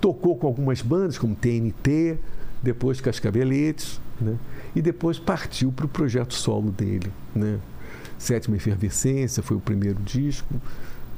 [0.00, 2.16] Tocou com algumas bandas como TNT,
[2.62, 4.36] depois Cascaveletes, né?
[4.74, 7.58] E depois partiu para o projeto solo dele, né?
[8.18, 10.54] Sétima Efervescência foi o primeiro disco.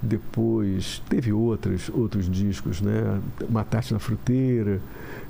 [0.03, 3.21] Depois teve outros, outros discos, né?
[3.49, 4.81] Mataste na Fruteira,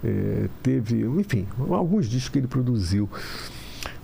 [0.02, 3.08] eh, teve, enfim, alguns discos que ele produziu.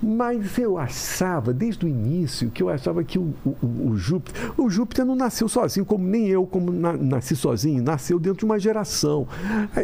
[0.02, 4.50] Mas eu achava, desde o início, que eu achava que o, o- o Júpiter.
[4.56, 8.44] O Júpiter não nasceu sozinho, como nem eu, como na- nasci sozinho, nasceu dentro de
[8.44, 9.28] uma geração.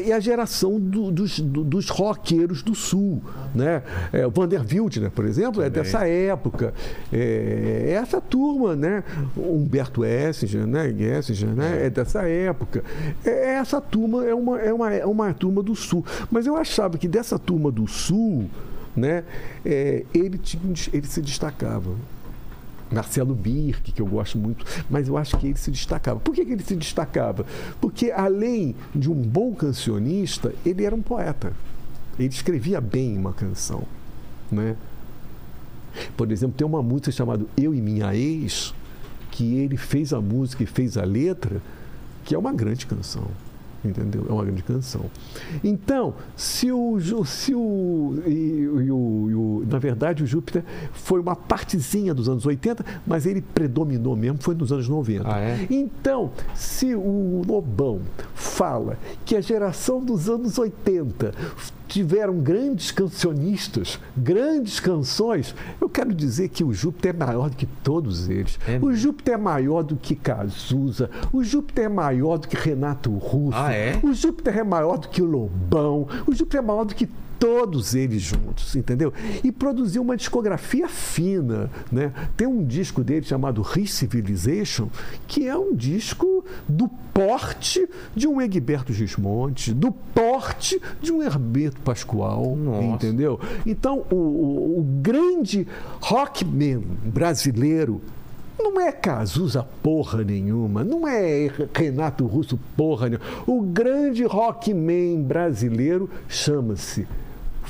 [0.05, 3.23] E a geração do- dos, do- dos roqueiros do sul.
[3.55, 3.83] Né?
[4.13, 5.83] É, o Vander Wildner, por exemplo, é Também.
[5.83, 6.75] dessa época.
[7.13, 9.05] É, é essa turma, né?
[9.37, 10.89] O Humberto Essinger, né?
[10.91, 11.87] Essinger, né?
[11.87, 12.83] É dessa época.
[13.25, 16.05] É, essa turma é uma, é, uma, é uma turma do sul.
[16.31, 18.49] Mas eu achava que dessa turma do sul
[18.99, 19.25] né,
[19.65, 20.63] é, ele, tinha,
[20.93, 21.95] ele se destacava.
[22.91, 26.19] Marcelo Birk, que eu gosto muito, mas eu acho que ele se destacava.
[26.21, 27.45] Por que, que ele se destacava?
[27.81, 31.53] Porque, além de um bom cancionista, ele era um poeta.
[32.19, 33.83] Ele escrevia bem uma canção.
[34.51, 34.75] Né?
[36.17, 38.75] Por exemplo, tem uma música chamada Eu e Minha Ex,
[39.31, 41.61] que ele fez a música e fez a letra,
[42.25, 43.29] que é uma grande canção.
[43.85, 44.27] Entendeu?
[44.29, 45.05] É uma grande canção.
[45.63, 46.99] Então, se o.
[47.25, 52.29] Se o, e, e o, e o- na verdade, o Júpiter foi uma partezinha dos
[52.29, 55.33] anos 80, mas ele predominou mesmo, foi nos anos 90.
[55.33, 55.67] Ah, é?
[55.71, 58.01] Então, se o Lobão
[58.35, 61.33] fala que a geração dos anos 80
[61.89, 67.67] tiveram grandes cancionistas, grandes canções, eu quero dizer que o Júpiter é maior do que
[67.67, 68.59] todos eles.
[68.69, 73.11] É o Júpiter é maior do que Cazuza, o Júpiter é maior do que Renato
[73.13, 73.99] Russo, Ah, é?
[74.03, 77.09] o Júpiter é maior do que o Lobão, o Júpiter é maior do que
[77.39, 79.13] todos eles juntos, entendeu?
[79.45, 82.13] E produziu uma discografia fina, né?
[82.37, 84.89] Tem um disco dele chamado Re-Civilization,
[85.27, 91.81] que é um disco do porte de um Egberto Gismonte, do porte de um Hermeto
[91.81, 92.85] Pascoal, Nossa.
[93.07, 93.39] entendeu?
[93.67, 95.67] Então, o, o- o grande
[96.01, 98.01] rockman brasileiro
[98.59, 103.25] não é Cazuza porra nenhuma, não é Renato Russo porra nenhuma.
[103.47, 107.07] O grande rockman brasileiro chama-se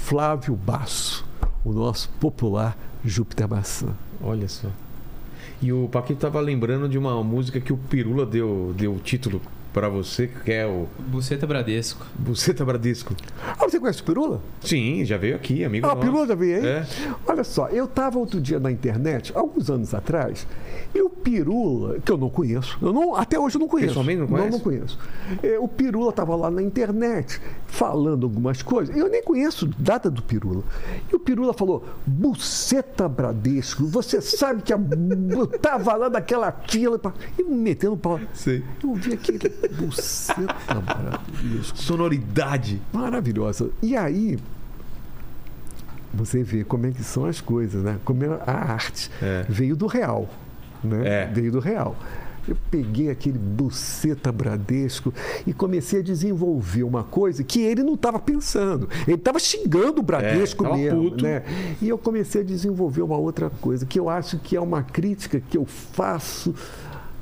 [0.09, 1.23] Flávio Basso,
[1.63, 2.75] o nosso popular
[3.05, 3.89] Júpiter Maçã.
[4.23, 4.69] Olha só.
[5.61, 9.39] E o Paquito tava lembrando de uma música que o Pirula deu, deu título
[9.79, 12.05] pra você que é o Buceta Bradesco.
[12.19, 13.15] Buceta Bradesco.
[13.47, 14.41] Ah, você conhece o Pirula?
[14.61, 16.07] Sim, já veio aqui, amigo Ah, o nosso.
[16.07, 16.67] Pirula já veio aí?
[16.67, 16.87] É.
[17.27, 20.47] Olha só, eu estava outro dia na internet, alguns anos atrás,
[20.95, 23.89] e o Pirula, que eu não conheço, eu não, até hoje eu não conheço.
[23.91, 24.51] Pessoalmente não Não, conhece?
[24.53, 24.99] não conheço.
[25.43, 28.97] É, o Pirula estava lá na internet falando algumas coisas.
[28.97, 30.63] Eu nem conheço nada do Pirula.
[31.13, 34.79] E o Pirula falou: Buceta Bradesco, você sabe que a,
[35.63, 36.99] tava lá naquela fila.
[36.99, 38.19] pá", E me metendo pau.
[38.35, 38.65] Sei.
[38.83, 39.39] Eu vi aquele
[39.77, 41.79] Buceta Bradesco.
[41.79, 42.81] Sonoridade.
[42.93, 43.71] Maravilhosa.
[43.83, 44.39] E aí,
[46.13, 47.99] você vê como é que são as coisas, né?
[48.05, 49.11] Como é a arte.
[49.23, 49.45] É.
[49.49, 50.29] Veio do real.
[50.83, 51.03] Né?
[51.05, 51.27] É.
[51.27, 51.97] Veio do real.
[52.47, 55.13] Eu peguei aquele buceta bradesco
[55.47, 58.89] e comecei a desenvolver uma coisa que ele não estava pensando.
[59.07, 61.11] Ele estava xingando o Bradesco É, mesmo.
[61.11, 61.25] puto.
[61.25, 61.43] Né?
[61.83, 65.43] E eu comecei a desenvolver uma outra coisa, que eu acho que é uma crítica
[65.47, 66.55] que eu faço.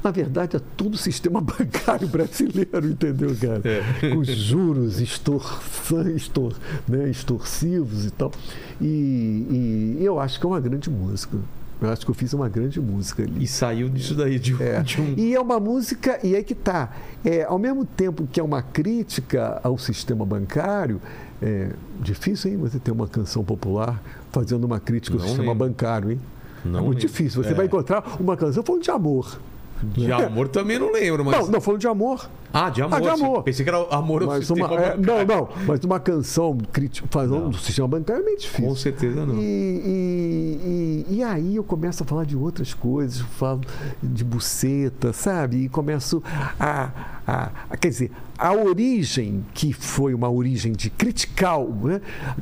[0.07, 3.61] Na verdade, a todo o sistema bancário brasileiro, entendeu, cara?
[3.65, 4.09] É.
[4.11, 6.55] Com os juros extorsan, extor,
[6.87, 8.31] né, extorsivos e tal.
[8.81, 11.37] E, e eu acho que é uma grande música.
[11.83, 13.43] Eu acho que eu fiz uma grande música ali.
[13.43, 14.81] E saiu disso daí, de, um- É.
[14.81, 15.15] de um.
[15.17, 16.93] E é uma música, e aí que tá.
[17.25, 21.01] É, ao mesmo tempo que é uma crítica ao sistema bancário,
[21.43, 21.71] é
[22.01, 24.01] difícil, hein, você ter uma canção popular
[24.31, 25.67] fazendo uma crítica ao Não sistema lembro.
[25.67, 26.21] bancário, hein?
[26.65, 27.09] Não é muito lembro.
[27.09, 27.43] difícil.
[27.43, 27.55] Você É.
[27.55, 29.41] vai encontrar uma canção falando de amor.
[29.83, 31.37] De amor também não lembro, mas.
[31.39, 32.29] Não, não falando de amor.
[32.53, 32.97] Ah, de amor.
[32.97, 33.43] Ah, de amor.
[33.43, 37.51] Pensei que era amor Mas sistema uma, é, não, não, mas uma canção crítica, falando
[37.51, 38.65] do sistema bancário é meio difícil.
[38.67, 39.35] Com certeza não.
[39.35, 43.61] E, e, e, e aí eu começo a falar de outras coisas, falo
[44.03, 45.65] de buceta, sabe?
[45.65, 46.23] E começo
[46.59, 46.91] a,
[47.27, 52.01] a, a- Quer dizer, a origem, que foi uma origem de critical, né?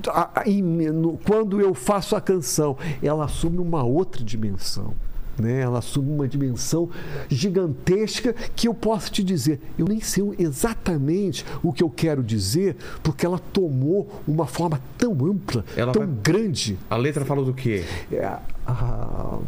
[0.08, 4.92] A- a- em- no- quando eu faço a canção, ela assume uma outra dimensão.
[5.38, 5.60] Né?
[5.60, 6.88] Ela assume uma dimensão
[7.28, 9.60] gigantesca que eu posso te dizer.
[9.78, 15.12] Eu nem sei exatamente o que eu quero dizer, porque ela tomou uma forma tão
[15.26, 16.78] ampla, Ela tão vai- grande.
[16.88, 17.84] A letra fala do quê?
[18.12, 18.24] É,
[18.66, 19.38] ah,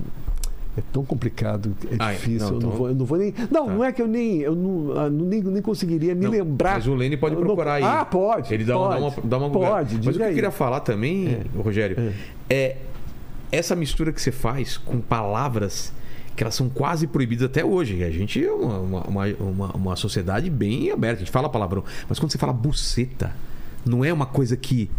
[0.77, 2.39] é tão complicado, é difícil.
[2.41, 3.35] não, eu, não então- vou, eu não vou nem.
[3.51, 3.73] Não, Tá.
[3.75, 4.41] não é que eu nem.
[4.41, 6.75] Eu não, ah, nem, nem conseguiria me Não, lembrar.
[6.75, 7.83] Mas o Lene pode Eu não- procurar aí.
[7.85, 8.53] Ah, pode.
[8.53, 11.39] Ele dá, pode, dá uma, dá uma Pode, Mas o que eu queria falar também,
[11.57, 12.13] Rogério,
[12.51, 12.77] é.
[13.51, 15.93] Essa mistura que você faz com palavras
[16.35, 18.05] que elas são quase proibidas até hoje.
[18.05, 21.83] A gente é uma, uma, uma, uma- sociedade bem aberta, a gente fala palavrão.
[22.09, 23.35] Mas quando você fala buceta,
[23.87, 24.91] não é uma coisa que.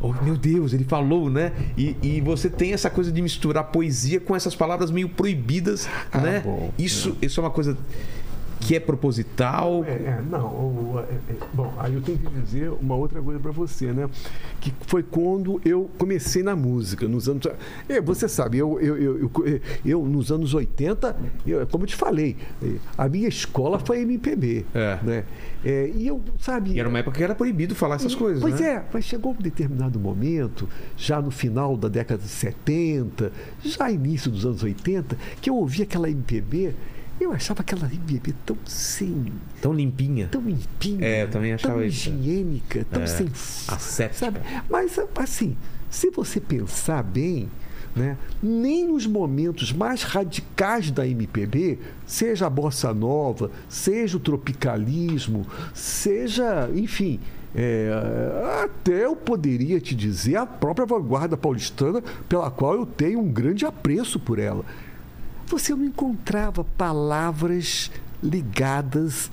[0.00, 1.52] Oh, meu Deus, ele falou, né?
[1.78, 6.18] E, e você tem essa coisa de misturar poesia com essas palavras meio proibidas, Ah,
[6.20, 6.40] né?
[6.40, 6.70] bom.
[6.76, 7.78] Isso, isso é uma coisa
[8.60, 9.84] que é proposital.
[9.84, 13.38] É, é, não, o- é, é, bom, aí eu tenho que dizer uma outra coisa
[13.38, 14.08] para você, né?
[14.60, 17.46] Que foi quando eu comecei na música, nos anos.
[17.88, 21.16] É, você sabe, eu, eu, eu, eu, eu, nos anos 80,
[21.46, 22.36] eu, como eu te falei,
[22.96, 24.64] a minha escola foi MPB.
[24.74, 24.98] É.
[25.02, 25.24] Né?
[25.64, 26.72] É, e eu, sabe.
[26.72, 28.68] E era uma época que era proibido falar essas coisas, Pois né?
[28.74, 34.30] é, mas chegou um determinado momento, já no final da década de 70, já início
[34.30, 36.74] dos anos 80, que eu ouvia aquela MPB,
[37.20, 40.28] eu achava aquela MPB tão sem, Tão limpinha.
[40.30, 42.08] tão limpinha, É, eu também achava tão isso.
[42.10, 43.26] higiênica, tão É, sem
[43.68, 44.14] ascética.
[44.14, 44.40] sabe?
[44.68, 45.56] Mas assim,
[45.90, 47.48] se você pensar bem,
[47.94, 55.46] né, nem nos momentos mais radicais da MPB, seja a bossa nova, seja o tropicalismo,
[55.72, 57.18] seja, enfim,
[57.54, 57.88] é,
[58.64, 63.64] até eu poderia te dizer a própria vanguarda paulistana, pela qual eu tenho um grande
[63.64, 64.62] apreço por ela.
[65.46, 67.90] Você não encontrava palavras
[68.22, 69.30] ligadas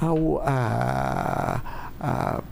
[0.00, 1.60] ao, a,
[2.00, 2.42] a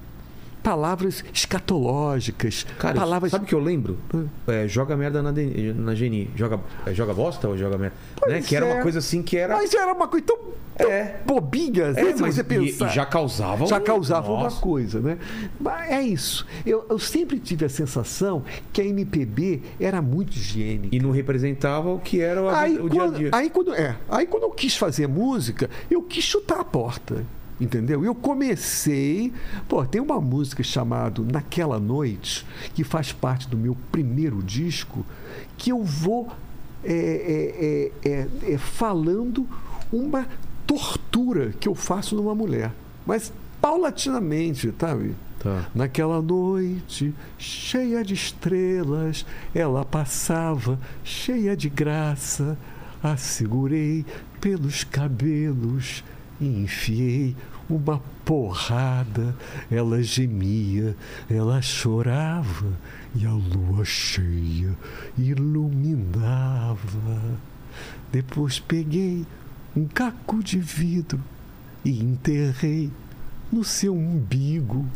[0.62, 3.98] palavras escatológicas, Cara, palavras sabe o que eu lembro?
[4.46, 6.30] É, joga merda na, Den- na Geni.
[6.36, 7.96] Joga, é, joga bosta ou joga merda?
[8.26, 8.40] Né?
[8.40, 8.74] Que era é.
[8.74, 9.56] uma coisa assim que era.
[9.56, 10.38] Mas era uma coisa tão,
[10.78, 11.20] tão É.
[11.26, 12.90] bobinha, É, se mas você pensar.
[12.90, 14.60] e já causava Já um- causava uma Nossa.
[14.60, 15.18] coisa, né?
[15.60, 16.46] Mas é isso.
[16.64, 20.94] Eu, eu sempre tive a sensação que a MPB era muito higiênica.
[20.94, 23.28] E não representava o que era o, Aí o dia a dia.
[23.32, 27.24] aí, quando, é, aí quando eu quis fazer música, eu quis chutar a porta.
[27.62, 28.04] Entendeu?
[28.04, 29.32] Eu comecei.
[29.68, 32.44] Pô, tem uma música chamada Naquela Noite,
[32.74, 35.06] que faz parte do meu primeiro disco,
[35.56, 36.32] que eu vou
[36.82, 39.46] é, é, é, é, é, falando
[39.92, 40.26] uma
[40.66, 42.72] tortura que eu faço numa mulher.
[43.06, 45.14] Mas paulatinamente, sabe?
[45.38, 45.68] Tá.
[45.72, 49.24] Naquela noite, cheia de estrelas,
[49.54, 52.58] ela passava, cheia de graça.
[53.00, 54.04] A segurei
[54.40, 56.04] pelos cabelos
[56.40, 57.36] e enfiei
[57.68, 59.34] uma porrada.
[59.70, 60.96] Ela gemia,
[61.30, 62.66] ela chorava
[63.14, 64.76] e a lua cheia
[65.18, 67.20] iluminava.
[68.10, 69.24] Depois peguei
[69.76, 71.20] um caco de vidro
[71.84, 72.90] e enterrei
[73.50, 74.86] no seu umbigo.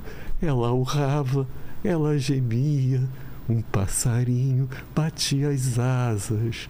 [0.40, 1.46] Ela urrava,
[1.82, 3.02] ela gemia,
[3.48, 6.68] um passarinho batia as asas.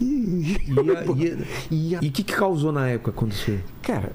[0.00, 1.04] E, E a-
[1.70, 3.60] e e a E o que, que causou na época quando você.
[3.82, 4.12] Cara,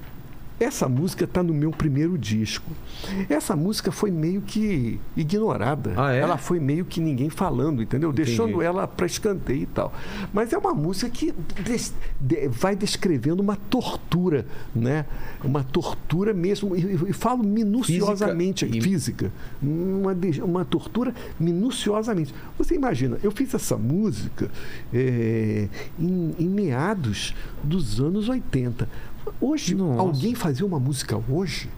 [0.58, 2.70] essa música tá no meu primeiro disco.
[3.28, 5.92] Essa música foi meio que ignorada.
[5.96, 6.20] Ah, é?
[6.20, 8.10] Ela foi meio que ninguém falando, entendeu?
[8.10, 8.26] Entendi.
[8.26, 9.92] Deixando ela para escanteio e tal.
[10.32, 15.04] Mas é uma música que des- de- vai descrevendo uma tortura, né?
[15.44, 16.74] Uma tortura mesmo.
[16.74, 19.32] E, e- falo minuciosamente Física e- física.
[19.62, 22.34] Uma, uma tortura minuciosamente.
[22.58, 24.50] Você imagina, eu fiz essa música
[24.92, 25.68] é,
[25.98, 28.88] em, em meados dos anos 80.
[29.40, 30.00] Hoje, Nossa.
[30.00, 31.68] alguém fazer uma música hoje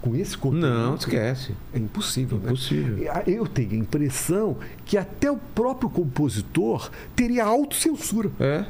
[0.00, 0.66] com esse conteúdo?
[0.66, 1.54] Não, esquece.
[1.72, 2.46] É impossível, né?
[2.46, 2.98] Impossível.
[3.26, 8.30] Eu tenho a impressão que até o próprio compositor teria autocensura.
[8.38, 8.64] É.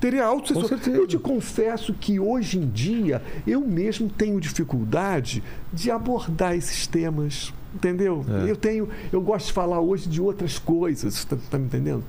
[0.00, 0.80] Teria autocensura.
[0.96, 5.42] Eu te confesso que hoje em dia eu mesmo tenho dificuldade
[5.72, 7.52] de abordar esses temas.
[7.74, 8.24] Entendeu?
[8.46, 8.50] É.
[8.50, 12.02] Eu tenho, eu gosto de falar hoje de outras coisas, tá, tá me entendendo?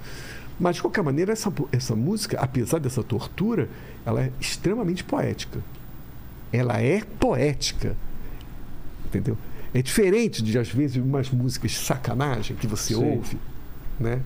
[0.59, 3.69] Mas de qualquer maneira, essa, essa música, apesar dessa tortura,
[4.05, 5.59] ela é extremamente poética.
[6.51, 7.95] Ela é poética.
[9.05, 9.37] Entendeu?
[9.73, 13.03] É diferente de, às vezes, umas músicas de sacanagem que você Sim.
[13.05, 13.37] ouve,
[13.99, 14.21] né?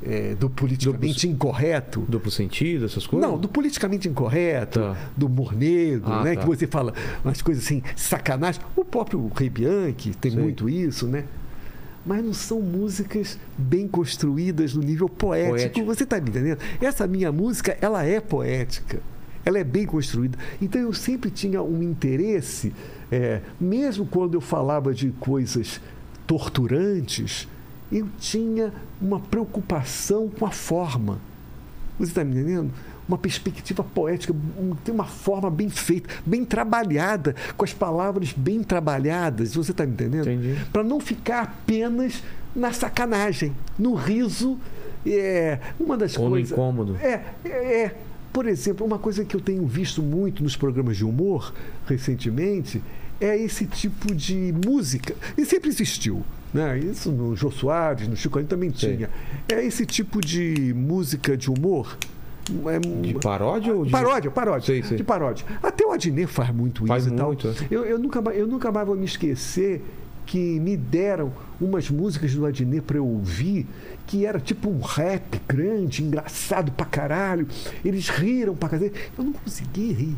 [0.00, 2.06] É, do politicamente incorreto.
[2.08, 3.28] Duplo sentido, essas coisas?
[3.28, 4.96] Não, do politicamente incorreto, Tá.
[5.16, 6.34] do humor negro, Ah, né?
[6.36, 6.40] tá.
[6.42, 6.94] Que você fala
[7.24, 8.60] umas coisas assim, sacanagem.
[8.76, 10.38] O próprio Rei Bianchi tem Sim.
[10.38, 11.24] muito isso, né?
[12.08, 15.58] Mas não são músicas bem construídas no nível poético.
[15.58, 15.84] Poético.
[15.84, 16.58] Você está me entendendo?
[16.80, 19.02] Essa minha música, ela é poética.
[19.44, 20.38] Ela é bem construída.
[20.60, 22.72] Então eu sempre tinha um interesse,
[23.12, 25.82] é, mesmo quando eu falava de coisas
[26.26, 27.46] torturantes,
[27.92, 28.72] eu tinha
[29.02, 31.20] uma preocupação com a forma.
[31.98, 32.72] Você está me entendendo?
[33.08, 34.34] Uma perspectiva poética,
[34.84, 39.54] tem uma forma bem feita, bem trabalhada, com as palavras bem trabalhadas.
[39.54, 40.28] Você está me entendendo?
[40.28, 40.56] Entendi.
[40.70, 42.22] Para não ficar apenas
[42.54, 44.58] na sacanagem, no riso.
[45.06, 46.52] É, uma das Ou no coisas.
[46.52, 46.96] incômodo.
[47.00, 47.94] É, é, é.
[48.32, 51.54] Por exemplo, uma coisa que eu tenho visto muito nos programas de humor
[51.86, 52.82] recentemente
[53.20, 55.14] é esse tipo de música.
[55.36, 56.22] E sempre existiu.
[56.52, 56.78] Né?
[56.78, 58.96] Isso no Jô Soares, no Chico também Sim.
[58.96, 59.10] tinha.
[59.48, 61.96] É esse tipo de música de humor.
[62.66, 63.90] É, De paródia ou de.
[63.90, 64.66] Paródia, paródia.
[64.66, 64.96] Sei, sei.
[64.96, 65.44] De paródia.
[65.62, 67.26] Até o Adnet faz muito Faz isso e tal.
[67.28, 67.52] muito, é.
[67.70, 69.82] Eu, eu, nunca, mais- eu nunca mais vou me esquecer
[70.26, 73.66] que me deram umas músicas do Adnet para eu ouvir,
[74.06, 77.46] que era tipo um rap grande, engraçado pra caralho.
[77.84, 78.92] Eles riram pra caralho.
[79.18, 80.16] Eu não consegui rir.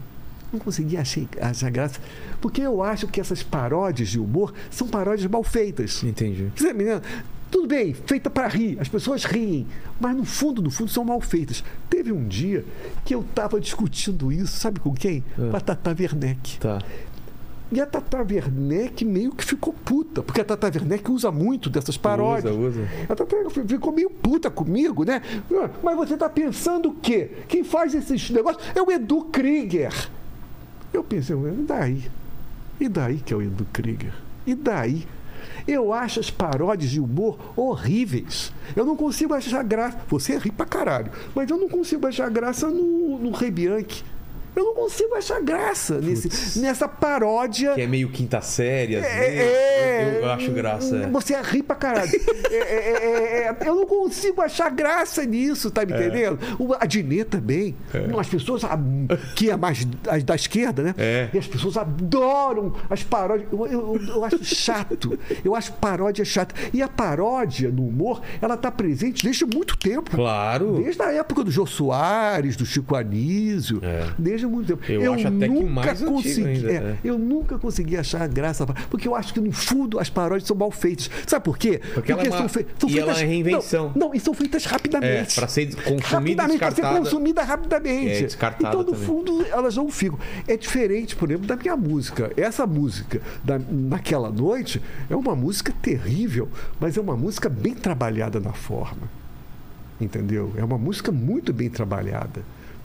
[0.53, 2.01] Não consegui achar, achar graça.
[2.41, 6.03] Porque eu acho que essas paródias de humor são paródias mal feitas.
[6.03, 6.51] Entendi.
[6.57, 7.03] Você tá me entendendo?
[7.51, 9.67] Tudo bem, feita para rir, as pessoas riem,
[9.99, 11.65] mas no fundo, no fundo, são mal feitas.
[11.89, 12.65] Teve um dia
[13.05, 15.25] que eu estava discutindo isso, sabe com quem?
[15.37, 15.51] Ah.
[15.51, 16.61] Com a Tata Werneck.
[16.61, 16.79] Tá.
[17.73, 21.97] E a Tata Werneck meio que ficou puta, porque a Tata Werneck usa muito dessas
[21.97, 22.55] paródias.
[22.55, 22.89] Usa, usa.
[23.09, 25.21] A Tata Werneck ficou meio puta comigo, né?
[25.53, 27.31] Ah, Mas você está pensando o quê?
[27.49, 29.93] Quem faz esses negócios é o Edu Krieger.
[30.93, 32.11] Eu pensei, e daí?
[32.81, 34.13] E daí que é o Edu Krieger?
[34.47, 35.07] E daí?
[35.67, 38.53] Eu acho as paródias de humor horríveis.
[38.75, 39.99] Eu não consigo achar graça.
[40.09, 41.11] Você ri pra caralho.
[41.35, 44.05] Mas eu não consigo achar graça no, no Bianchi.
[44.55, 47.75] Eu não consigo achar graça nesse, nessa paródia.
[47.75, 49.39] Que é meio quinta série, às vezes.
[49.41, 50.97] É, eu, eu acho graça.
[50.97, 51.07] é.
[51.09, 52.11] Você ri pra caralho.
[52.51, 56.39] É, é, é, é, eu não consigo achar graça nisso, tá me entendendo?
[56.59, 57.77] O Adnet também.
[58.19, 58.63] As pessoas
[59.37, 59.85] que é mais
[60.25, 60.95] da esquerda, né?
[60.99, 61.29] É.
[61.33, 63.49] E as pessoas adoram as paródias.
[63.53, 65.19] Eu, eu, eu acho chato.
[65.45, 66.55] Eu acho paródia chata.
[66.73, 70.11] E a paródia no humor, ela tá presente desde muito tempo.
[70.11, 70.81] Claro.
[70.83, 73.81] Desde a época do Jô Soares, do Chico Anísio,
[74.41, 75.03] Desde muito tempo.
[75.03, 76.97] Eu acho até que nunca mais consegui, ainda, é, é.
[77.05, 80.71] Eu nunca consegui achar graça, porque eu acho que no fundo as paródias são mal
[80.71, 81.11] feitas.
[81.27, 81.81] Sabe por quê?
[81.95, 83.93] Porque ela é uma- são, fei- são e ela é reinvenção.
[83.95, 85.33] Não, não, e são feitas rapidamente.
[85.33, 88.11] É, pra ser consumida rapidamente, para ser consumida rapidamente.
[88.13, 89.01] É, descartada então, no também.
[89.07, 90.19] fundo, elas não ficam.
[90.49, 92.31] É diferente, por exemplo, da minha música.
[92.37, 96.49] Essa música, da, naquela noite, é uma música terrível,
[96.79, 99.09] mas é uma música bem trabalhada na forma.
[100.01, 100.53] Entendeu?
[100.57, 102.43] É uma música muito bem trabalhada.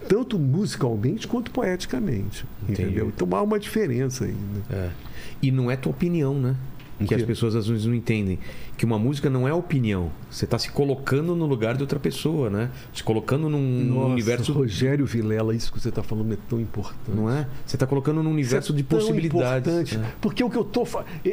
[0.07, 2.45] Tanto musicalmente quanto poeticamente.
[2.63, 2.81] Entendi.
[2.81, 3.11] Entendeu?
[3.15, 4.63] Então há uma diferença ainda.
[4.69, 4.89] É.
[5.41, 6.55] E não é tua opinião, né?
[7.05, 8.39] Que as pessoas às vezes não entendem.
[8.77, 10.09] Que uma música não é opinião.
[10.31, 12.71] Você está se colocando no lugar de outra pessoa, né?
[12.93, 14.53] Se colocando num, Nossa, universo.
[14.53, 17.13] Rogério Vilela, isso que você está falando é tão importante.
[17.13, 17.47] Não é?
[17.65, 19.67] Você está colocando num universo Isso é de tão possibilidades.
[19.67, 20.13] importante, né?
[20.21, 20.87] Porque o que eu tô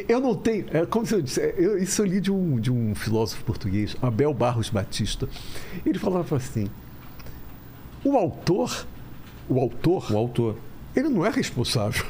[0.09, 2.59] eu não tenho, é, como se eu disse, é, eu, isso eu li de um,
[2.59, 5.29] de um filósofo português, Abel Barros Batista.
[5.87, 6.69] Ele falava assim:
[8.05, 8.87] o autor,
[9.49, 10.57] o autor, O autor.
[10.95, 12.05] ele não é responsável.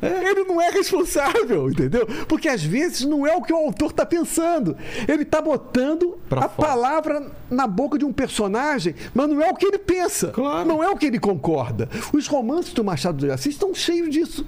[0.00, 2.06] Ele não é responsável, entendeu?
[2.28, 4.76] Porque às vezes não é o que o autor está pensando.
[5.08, 6.68] Ele está botando Pra a fora.
[6.68, 10.28] palavra na boca de um personagem, mas não é o que ele pensa.
[10.28, 10.68] Claro.
[10.68, 11.88] Não é o que ele concorda.
[12.12, 14.46] Os romances do Machado de Assis estão cheios disso.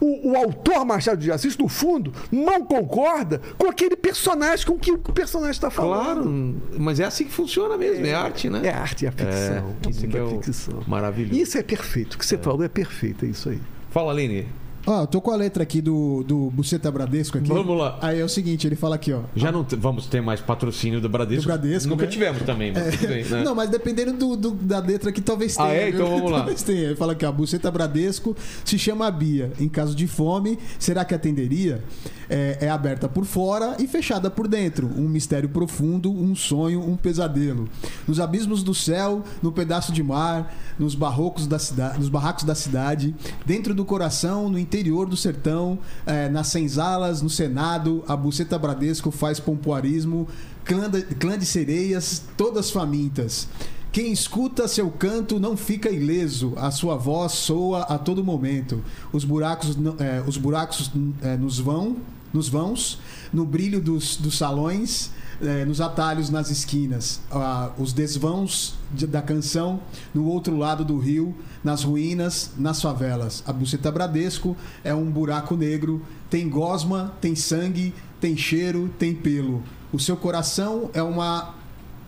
[0.00, 4.78] O, o autor Machado de Assis, no fundo, não concorda com aquele personagem, com o
[4.78, 6.22] que o personagem está falando.
[6.22, 8.60] Claro, mas é assim que funciona mesmo, é, arte, né?
[8.64, 9.74] É arte, é a ficção.
[9.86, 10.82] É, isso é da ficção.
[10.86, 11.40] maravilhoso.
[11.40, 12.14] Isso é perfeito.
[12.14, 13.60] O que você falou é perfeito, é isso aí.
[13.90, 14.46] Fala, Aline.
[14.90, 17.46] Ó, eu tô com a letra aqui do, do Buceta Bradesco aqui.
[17.48, 17.98] Vamos lá.
[18.00, 19.20] Aí é o seguinte, ele fala aqui, ó.
[19.36, 21.42] Já não vamos ter mais patrocínio do Bradesco.
[21.42, 22.10] Do Bradesco, Nunca né?
[22.10, 23.42] tivemos também, mas tudo bem, né?
[23.44, 25.68] Não, mas dependendo do, do- da letra que talvez tenha.
[25.68, 25.90] Ah, é?
[25.90, 26.38] Então vamos lá.
[26.48, 26.84] Talvez tenha.
[26.84, 28.34] Ele fala aqui, ó, a buceta Bradesco
[28.64, 29.52] se chama Bia.
[29.60, 31.84] Em caso de fome, será que atenderia?
[32.30, 34.86] É, é aberta por fora e fechada por dentro.
[34.96, 37.68] Um mistério profundo, um sonho, um pesadelo.
[38.06, 42.54] Nos abismos do céu, no pedaço de mar, nos barrocos da cidade, nos barracos da
[42.54, 43.14] cidade,
[43.46, 49.10] dentro do coração, no interior do sertão, é, nas senzalas, no Senado, a buceta Bradesco
[49.10, 50.28] faz pompoarismo,
[50.64, 53.48] clã de, clã de sereias, todas famintas.
[53.90, 58.82] Quem escuta seu canto não fica ileso, a sua voz soa a todo momento.
[59.12, 60.90] Os buracos, é, os buracos
[61.22, 61.96] é, nos vão,
[62.32, 62.98] nos vãos,
[63.32, 65.10] no brilho dos, dos salões,
[65.40, 69.80] é, nos atalhos nas esquinas, ah, os desvãos de- da canção
[70.12, 73.42] no outro lado do rio, nas ruínas, nas favelas.
[73.46, 79.62] A buceta Bradesco é um buraco negro, tem gosma, tem sangue, tem cheiro, tem pelo.
[79.92, 81.54] O seu coração é uma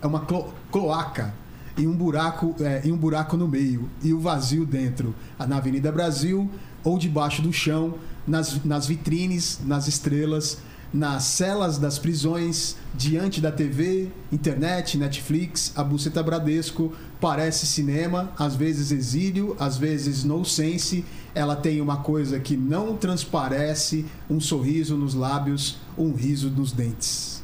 [0.02, 1.32] é uma clo- cloaca
[1.76, 5.14] e um buraco é, e um buraco no meio e o vazio dentro
[5.47, 6.51] na Avenida Brasil
[6.82, 7.94] ou debaixo do chão
[8.31, 10.59] nas, nas vitrines nas estrelas
[10.93, 18.55] nas celas das prisões diante da TV internet Netflix a buceta Bradesco parece cinema às
[18.55, 21.05] vezes exílio às vezes no sense
[21.35, 27.40] ela tem uma coisa que não transparece um sorriso nos lábios um riso nos dentes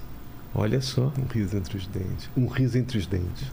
[0.58, 1.12] Olha só.
[1.18, 2.30] Um riso entre os dentes.
[2.34, 3.44] Um riso entre os dentes.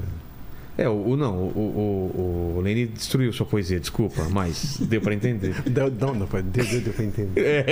[0.78, 5.56] É, o, não, o, o, o Lene destruiu sua poesia, desculpa, mas deu pra entender.
[5.70, 7.66] Não, não, não, deu, deu, deu pra entender.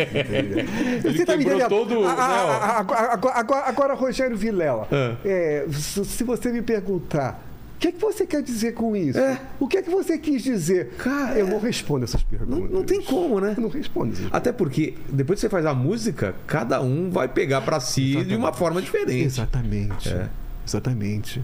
[1.04, 1.70] Ele Você tá me entendendo?
[1.70, 2.04] todo.
[2.06, 2.94] Ah, ó.
[2.94, 5.16] ah, Agora, agora- Rogério Vilela, Ah.
[5.26, 7.48] é, se você me perguntar.
[7.76, 9.18] O que, é que você quer dizer com isso?
[9.18, 9.42] É.
[9.60, 10.90] O que é que você quis dizer?
[11.00, 12.72] Cara, eu não respondo essas não, perguntas.
[12.72, 13.56] não tem como, né?
[13.58, 17.28] Eu não respondo essas Até porque depois que você faz a música, cada um vai
[17.28, 19.26] pegar pra si de uma forma diferente.
[19.26, 20.10] Exatamente.
[20.10, 20.30] É.
[20.64, 21.42] Exatamente.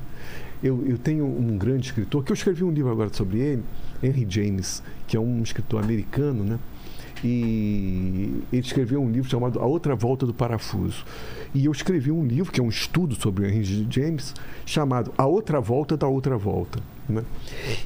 [0.63, 3.63] Eu, eu tenho um grande escritor, que eu escrevi um livro agora sobre ele,
[4.01, 6.59] Henry James, que é um escritor americano, né?
[7.23, 11.03] E ele escreveu um livro chamado A Outra Volta do Parafuso.
[11.53, 14.35] E eu escrevi um livro, que é um estudo sobre o Henry James,
[14.65, 16.79] chamado A Outra Volta da Outra Volta.
[17.09, 17.23] Né?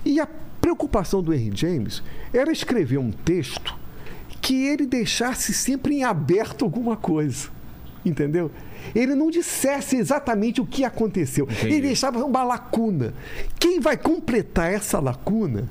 [0.03, 0.27] E a
[0.59, 2.03] preocupação do Henry James
[2.33, 3.79] era escrever um texto
[4.41, 7.49] que ele deixasse sempre em aberto alguma coisa.
[8.03, 8.51] Entendeu?
[8.95, 11.45] Ele não dissesse exatamente o que aconteceu.
[11.45, 11.67] Entendi.
[11.67, 13.13] Ele deixava uma lacuna.
[13.59, 15.69] Quem vai completar essa lacuna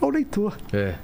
[0.00, 0.56] é o leitor.
[0.72, 0.94] É.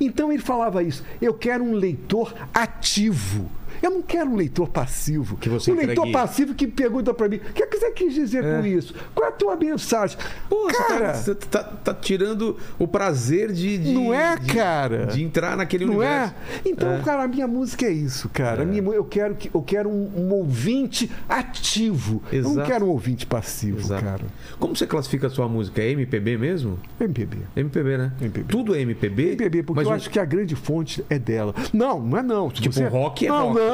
[0.00, 1.04] Então ele falava isso.
[1.20, 3.50] Eu quero um leitor ativo.
[3.82, 5.36] Eu não quero um leitor passivo.
[5.36, 8.14] Que você um leitor passivo que pergunta para mim: o que, é que você quis
[8.14, 8.94] dizer com isso?
[9.14, 10.18] Qual é a tua mensagem?
[10.48, 13.78] Pô, tá- cara, você tá, tá tirando o prazer de.
[13.78, 15.06] de- não é, de- cara?
[15.06, 16.34] De entrar naquele Não universo.
[16.34, 16.68] é?
[16.68, 17.00] Então, É.
[17.02, 18.62] cara, a minha música é isso, cara.
[18.62, 22.22] A minha eu quero, que, eu quero um, um ouvinte ativo.
[22.32, 22.66] Eu não Exato.
[22.70, 24.04] quero um ouvinte passivo, Exato.
[24.04, 24.22] cara.
[24.58, 25.80] Como você classifica a sua música?
[25.82, 26.78] É MPB mesmo?
[26.98, 27.38] MPB.
[27.56, 28.12] MPB, né?
[28.20, 28.46] MPB.
[28.48, 29.22] Tudo é MPB?
[29.32, 31.54] MPB, porque eu um- acho que a grande fonte é dela.
[31.72, 32.50] Não, não é não.
[32.50, 32.86] Tipo, você...
[32.86, 33.60] rock é não, rock.
[33.60, 33.69] Não,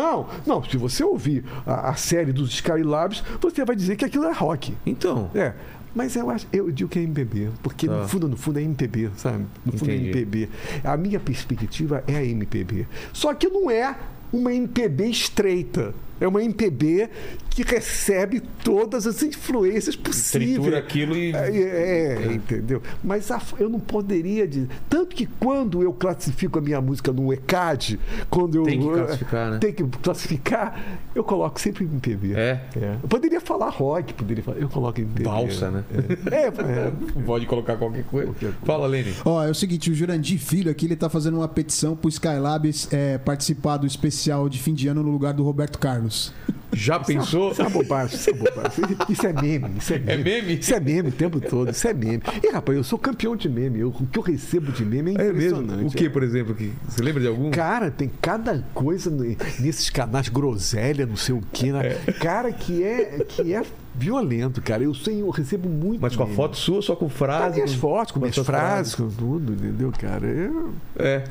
[0.47, 0.63] não.
[0.65, 4.75] Se você ouvir a, a série dos Skylabs, você vai dizer que aquilo é rock.
[4.85, 5.31] Então.
[5.35, 5.53] É.
[5.95, 8.03] Mas eu acho, eu digo que é MPB, porque Tá.
[8.03, 9.47] no fundo, no fundo é MPB, sabe?
[9.65, 10.09] No fundo Entendi.
[10.09, 10.49] é MPB.
[10.85, 12.87] A minha perspectiva é a MPB.
[13.15, 13.97] Só que não é
[14.31, 15.95] uma MPB estreita.
[16.21, 17.09] É uma MPB
[17.57, 20.53] que recebe todas as influências possíveis.
[20.53, 21.33] Tritura aquilo e.
[21.33, 22.83] É, é, entendeu?
[23.03, 24.69] Mas a- eu não poderia dizer.
[24.91, 28.65] Tanto que quando eu classifico a minha música no ECAD, quando eu.
[28.65, 29.59] Tem que classificar, né?
[29.59, 32.35] Tem que classificar, eu coloco sempre MPB.
[32.35, 32.61] É?
[32.77, 32.97] É.
[33.03, 34.59] Eu poderia falar rock, poderia falar.
[34.59, 35.25] Eu coloco MPB.
[35.25, 35.85] Valsa, né?
[36.31, 36.93] É, é, é.
[37.25, 38.27] Pode colocar qualquer coisa.
[38.27, 38.67] Qualquer coisa.
[38.67, 39.15] Fala, Lene.
[39.25, 42.71] Ó, é o seguinte, o Jurandir Filho aqui, ele tá fazendo uma petição pro Skylab
[42.91, 46.35] é, participar do especial de fim de ano no lugar do Roberto Carlos.
[46.77, 47.53] Já pensou?
[47.53, 48.85] Isso é bobagem, isso é bobagem.
[49.09, 50.23] Isso é meme, isso é meme.
[50.25, 50.59] meme?
[50.59, 52.23] Isso é meme o tempo todo, isso é meme.
[52.43, 53.81] E, rapaz, eu sou campeão de meme.
[53.81, 55.71] Eu- o que eu recebo de meme é É impressionante.
[55.71, 55.89] mesmo?
[55.89, 56.55] O que, por exemplo?
[56.55, 57.51] Que, você lembra de algum?
[57.51, 61.73] Cara, tem cada coisa ne- nesses canais, groselha, não sei o quê.
[61.73, 61.95] né?
[62.21, 63.63] Cara, que é, que é
[63.99, 64.83] Violento, cara.
[64.83, 66.03] Eu, sei, eu recebo muito.
[66.03, 66.37] Mas com a meme.
[66.37, 67.55] foto sua, só com Com frase.
[67.55, 70.27] minhas fotos, com minhas suas frases, com tudo, entendeu, cara?
[70.27, 71.25] Eu, É.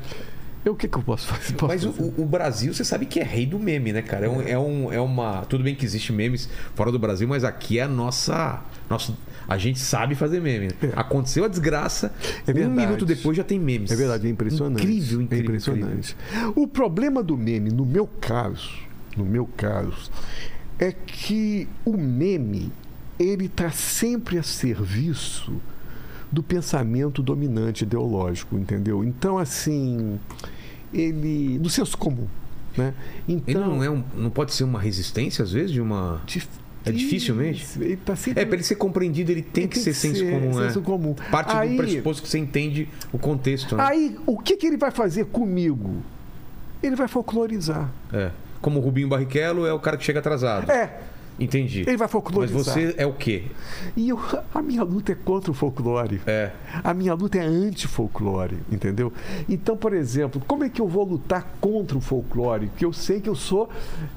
[0.68, 1.54] eu, o que, que eu posso fazer?
[1.54, 2.14] Posso Mas o, fazer?
[2.18, 4.26] o Brasil, você sabe que é rei do meme, né, cara?
[4.26, 5.42] É, um, é, um- é uma.
[5.46, 8.60] Tudo bem que existe memes fora do Brasil, mas aqui é a nossa.
[8.90, 9.16] nosso,
[9.48, 10.66] a gente sabe fazer meme.
[10.66, 10.72] né?
[10.96, 12.12] Aconteceu a desgraça,
[12.46, 13.90] É um minuto depois já tem memes.
[13.90, 14.82] É verdade, é impressionante.
[14.82, 15.38] Incrível, incrível.
[15.44, 16.16] É impressionante.
[16.56, 18.70] O problema do meme, no meu caso,
[19.16, 20.10] no meu caso,
[20.78, 22.72] é que o meme
[23.18, 25.52] ele está sempre a serviço
[26.30, 29.02] do pensamento dominante ideológico, entendeu?
[29.04, 30.18] Então, assim,
[30.92, 32.26] ele no senso comum,
[32.76, 32.94] né?
[33.28, 36.22] Ele Então, não, é um, não pode ser uma resistência, às vezes, de uma.
[36.84, 37.66] É dificilmente?
[37.80, 40.54] Ele tá sempre É, pra ele ser compreendido, ele tem, Ele que ser senso comum,
[40.54, 40.66] né?
[40.68, 41.14] senso comum.
[41.32, 43.82] Parte Aí- do pressuposto que você entende o contexto, né?
[43.84, 45.96] Aí, o que, que ele vai fazer comigo?
[46.80, 47.90] Ele vai folclorizar.
[48.12, 48.30] É.
[48.60, 50.70] Como o Rubinho Barrichello é o cara que chega atrasado.
[50.70, 51.00] É,
[51.38, 51.80] Entendi.
[51.80, 52.58] ele vai Mas folclorizar.
[52.74, 53.44] você é o quê?
[53.96, 54.18] E eu-
[54.54, 56.20] a minha luta é contra o folclore.
[56.26, 56.50] É.
[56.82, 59.12] A minha luta é anti-folclore, entendeu?
[59.48, 62.68] Então, por exemplo, como é que eu vou lutar contra o folclore?
[62.68, 63.68] Porque eu sei que eu sou.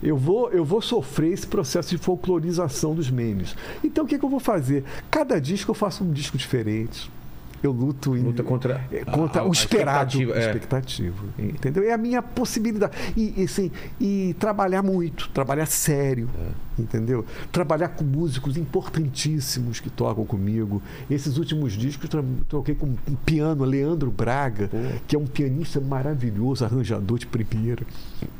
[0.02, 3.56] Eu vou, eu vou sofrer esse processo de folclorização dos memes.
[3.84, 4.84] Então, o que, que eu vou fazer?
[5.12, 7.12] Cada disco eu faço um disco diferente.
[7.62, 10.40] Eu luto em, Luta contra é, contra a- o esperado, expectativa, é.
[10.46, 11.84] expectativa, entendeu?
[11.84, 13.70] É a minha possibilidade e, e, assim,
[14.00, 16.30] e trabalhar muito, trabalhar sério,
[16.78, 16.82] É.
[16.82, 17.26] entendeu?
[17.52, 20.82] Trabalhar com músicos importantíssimos que tocam comigo.
[21.10, 24.70] Esses últimos discos eu toquei com um piano, Leandro Braga,
[25.08, 27.84] que é um pianista maravilhoso, arranjador de primeira,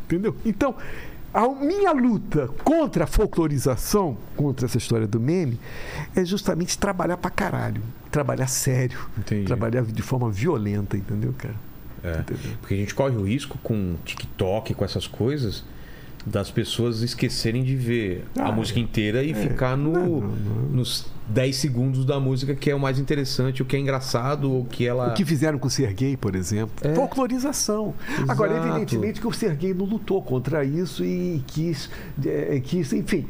[0.06, 0.36] entendeu?
[0.46, 0.76] Então
[1.34, 5.60] a minha luta contra a folclorização, contra essa história do meme,
[6.16, 7.82] é justamente trabalhar pra caralho.
[8.12, 9.00] Trabalhar sério.
[9.18, 9.46] Entendi.
[9.46, 11.56] Trabalhar de forma violenta, entendeu, cara?
[12.04, 12.20] É.
[12.20, 12.58] Entendeu?
[12.60, 15.64] Porque a gente corre o risco com TikTok, com essas coisas,
[16.26, 21.08] das pessoas esquecerem de ver a Ah, música inteira e ficar no, Não, não, nos
[21.30, 24.86] 10 segundos da música que é o mais interessante, o que é engraçado, o que
[24.86, 25.10] ela.
[25.10, 26.72] O que fizeram com o Serguei, por exemplo.
[26.82, 26.94] É.
[26.94, 27.94] Folclorização.
[28.28, 28.68] Agora, Exato.
[28.70, 31.90] evidentemente que o Serguei não lutou contra isso e quis,
[32.26, 33.26] é, quis enfim,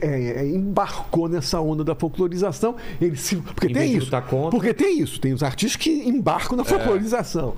[0.00, 2.76] é, é, embarcou nessa onda da folclorização.
[3.00, 4.10] Ele se, porque Em tem isso.
[4.28, 4.50] contra.
[4.50, 5.20] Porque tem isso.
[5.20, 6.58] Tem os artistas que embarcam É.
[6.58, 7.54] na folclorização.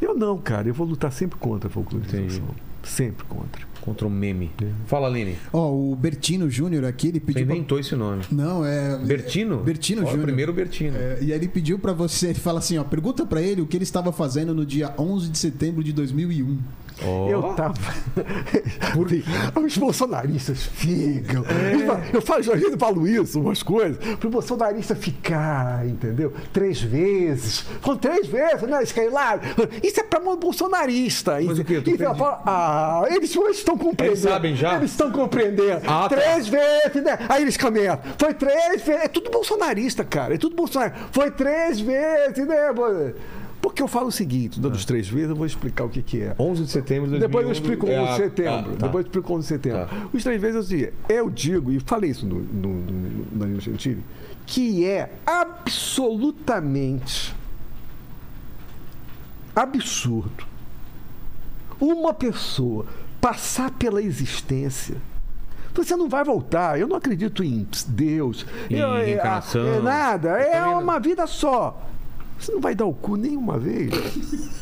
[0.00, 0.68] Eu não, cara.
[0.68, 2.20] Eu vou lutar sempre contra a folclorização.
[2.20, 2.42] Entendi.
[2.86, 3.66] Sempre contra.
[3.80, 4.50] Contra o meme.
[4.86, 5.36] Fala, Lene.
[5.52, 7.46] Ó, o Bertino Júnior aqui, ele Você pediu.
[7.46, 8.22] pra- inventou esse nome.
[8.32, 8.96] Não, é.
[8.98, 9.58] Bertino?
[9.58, 10.22] Bertino Júnior.
[10.24, 10.96] Primeiro Bertino.
[10.96, 13.66] É, e aí ele pediu pra você, ele fala assim, ó, pergunta pra ele o
[13.66, 16.58] que ele estava fazendo no dia 11 de setembro de 2001.
[17.04, 17.28] Ó.
[17.28, 17.74] Eu tava.
[19.64, 21.44] Os bolsonaristas ficam.
[21.44, 22.16] É.
[22.16, 26.32] Eu falo, às vezes eu falo isso, umas coisas, para o bolsonarista ficar, entendeu?
[26.52, 27.60] Três vezes.
[27.80, 29.42] Foram três vezes, né, Skylab?
[29.82, 31.38] Isso é para um bolsonarista.
[31.40, 31.76] Mas o quê?
[31.76, 31.98] Eu tô E
[32.46, 34.18] ah, eles, estão compreendendo.
[34.18, 34.76] Eles sabem já?
[34.76, 35.82] Eles estão compreendendo.
[35.86, 36.16] Ah, tá.
[36.16, 37.18] três vezes, né?
[37.28, 37.98] Aí eles caminham.
[38.18, 39.04] Foi três vezes.
[39.04, 40.34] É tudo bolsonarista, cara.
[40.34, 40.98] É tudo bolsonarista.
[41.12, 42.72] Foi três vezes, né?
[43.66, 46.22] Porque eu falo o seguinte, dando os três vezes, eu vou explicar o que, que
[46.22, 46.36] é.
[46.38, 47.28] 11 de setembro de 2001.
[47.28, 48.72] Depois eu explico é o a- setembro.
[48.72, 48.86] ah, tá.
[48.86, 49.86] Depois eu explico o 11 de setembro.
[49.86, 50.08] Tá.
[50.12, 54.04] Os três vezes eu, digo, eu digo, e falei isso no, no, no Danilo Gentili,
[54.46, 57.34] que é absolutamente
[59.54, 60.46] absurdo
[61.80, 62.86] uma pessoa
[63.20, 64.96] passar pela existência.
[65.74, 66.78] Você não vai voltar.
[66.80, 68.46] Eu não acredito em Deus.
[68.70, 70.30] Em eu, é, é nada.
[70.40, 71.82] Eu É uma vida só.
[72.38, 73.90] Você não vai dar o cu nenhuma vez.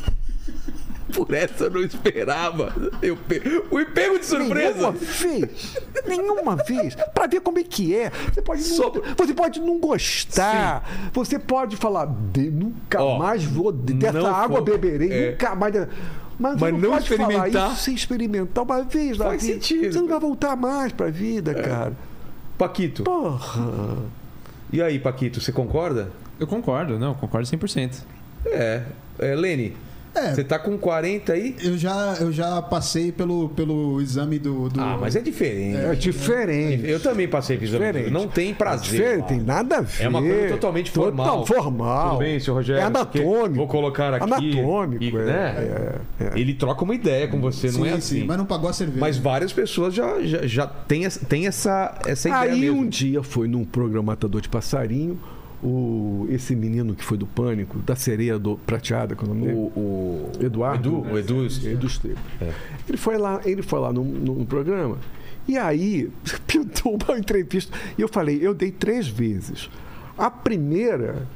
[1.13, 2.73] Por essa eu não esperava.
[3.01, 3.39] Eu pe...
[3.69, 4.91] Fui pego de Nenhuma surpresa.
[4.91, 5.77] vez.
[6.07, 6.95] Nenhuma vez.
[7.13, 8.11] Pra ver como é que é.
[8.33, 11.09] Você pode não, Só- você pode não gostar.
[11.13, 15.31] Você pode falar, "De- nunca Ó, mais vou dessa não água for- beberei, é.
[15.31, 15.75] nunca mais.
[16.37, 17.71] Mas, Mas você não pode falar experimentar.
[17.71, 19.53] isso sem experimentar uma vez na Faz vida.
[19.53, 19.85] sentido.
[19.85, 19.91] É.
[19.91, 21.93] Você não vai voltar mais pra vida, cara.
[22.57, 23.03] Paquito.
[23.03, 23.97] Porra.
[24.73, 26.11] E aí, Paquito, você concorda?
[26.39, 28.03] Eu concordo, não, concordo 100%.
[28.45, 28.81] É.
[29.19, 29.75] é Lene,
[30.13, 30.33] É.
[30.33, 31.55] você tá com 40 aí?
[31.63, 34.69] Eu já, eu já passei pelo, pelo exame do.
[34.69, 35.77] do- Ah, mas é diferente.
[35.77, 36.87] É diferente.
[36.89, 37.85] Eu também passei por exame.
[37.85, 38.11] Diferente.
[38.11, 38.91] Não tem prazer.
[38.99, 40.03] Diferente, tem nada a ver.
[40.03, 41.39] É uma coisa totalmente formal.
[41.43, 42.09] Total, formal.
[42.11, 42.81] Tudo bem, senhor Rogério?
[42.81, 43.55] É anatômico.
[43.55, 44.23] Vou colocar aqui.
[44.23, 45.55] Anatômico, e, é, né?
[46.19, 46.39] é, é.
[46.39, 48.19] Ele troca uma ideia com você, não sim, é assim.
[48.19, 48.99] sim, mas não pagou a cerveja.
[49.01, 52.81] Mas várias pessoas já, já, já têm, essa- têm essa, essa ideia Aí mesmo.
[52.81, 55.19] um dia foi num programa Matador de Passarinho,
[55.65, 59.47] o, esse menino que foi do Pânico, da sereia do, prateada, qual é o nome
[59.47, 59.57] dele?
[59.57, 60.89] O, o Eduardo.
[60.89, 62.15] Edu, o Edu, Edu Esteban.
[62.41, 62.51] É.
[62.87, 64.97] Ele foi lá, ele foi lá no, no- no programa
[65.47, 66.09] e aí
[66.47, 69.69] pintou uma entrevista e eu falei, eu dei três vezes.
[70.17, 71.27] A primeira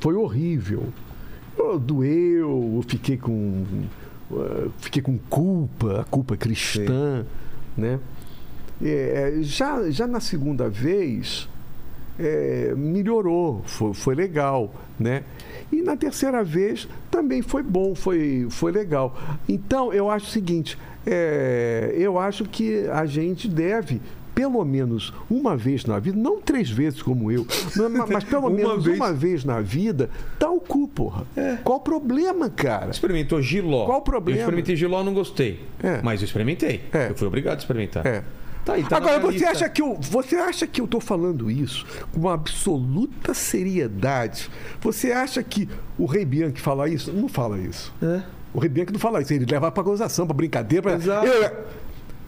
[0.00, 0.84] foi horrível.
[1.58, 3.64] Eu, doeu, eu fiquei com
[4.30, 7.24] uh, fiquei com culpa, a culpa cristã,
[7.76, 7.98] né?
[8.82, 11.48] É, já, já na segunda vez,
[12.18, 15.22] é, melhorou, foi, foi legal, né?
[15.72, 19.16] E na terceira vez também foi bom, foi, foi legal.
[19.48, 24.00] Então, eu acho o seguinte, é, eu acho que a gente deve
[24.36, 28.50] pelo menos uma vez na vida, não três vezes como eu, mas, mas pelo Uma
[28.50, 28.96] menos vez.
[28.98, 31.24] uma vez na vida, dá o cu, porra.
[31.64, 32.90] Qual o problema, cara?
[32.90, 33.86] Experimentou giló.
[33.86, 34.38] Qual o problema?
[34.38, 35.60] Eu experimentei giló, não gostei.
[35.82, 36.02] É.
[36.02, 36.82] Mas eu experimentei.
[36.92, 37.08] É.
[37.08, 38.06] Eu fui obrigado a experimentar.
[38.06, 38.22] É.
[38.66, 39.50] Tá na Agora, você lista.
[39.50, 44.50] acha, que eu, você acha que eu estou falando isso com uma absoluta seriedade?
[44.80, 47.12] Você acha que o Rei Bianchi fala isso?
[47.12, 47.94] Não fala isso.
[48.02, 48.22] É.
[48.52, 49.32] O Rei Bianchi não fala isso.
[49.32, 50.82] Ele leva para gozação, para brincadeira.
[50.82, 50.94] Pra...
[50.94, 51.26] Exato.
[51.26, 51.64] Eu-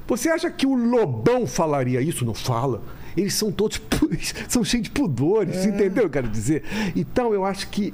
[0.06, 2.24] Você acha que o Lobão falaria isso?
[2.24, 2.82] Não fala.
[3.16, 3.80] Eles são todos
[4.48, 5.68] são cheios de pudores, É.
[5.68, 5.88] entendeu?
[5.88, 6.62] o que Eu quero dizer.
[6.94, 7.92] Então, eu acho que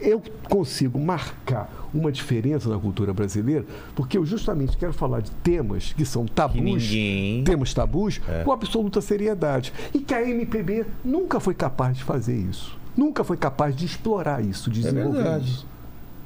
[0.00, 3.64] eu consigo marcar uma diferença na cultura brasileira,
[3.94, 8.42] porque eu justamente quero falar de temas que são tabus, ninguém- temas tabus, É.
[8.44, 9.72] com absoluta seriedade.
[9.92, 12.78] E que a MPB nunca foi capaz de fazer isso.
[12.96, 15.44] Nunca foi capaz de explorar isso, de desenvolver verdade.
[15.50, 15.66] isso.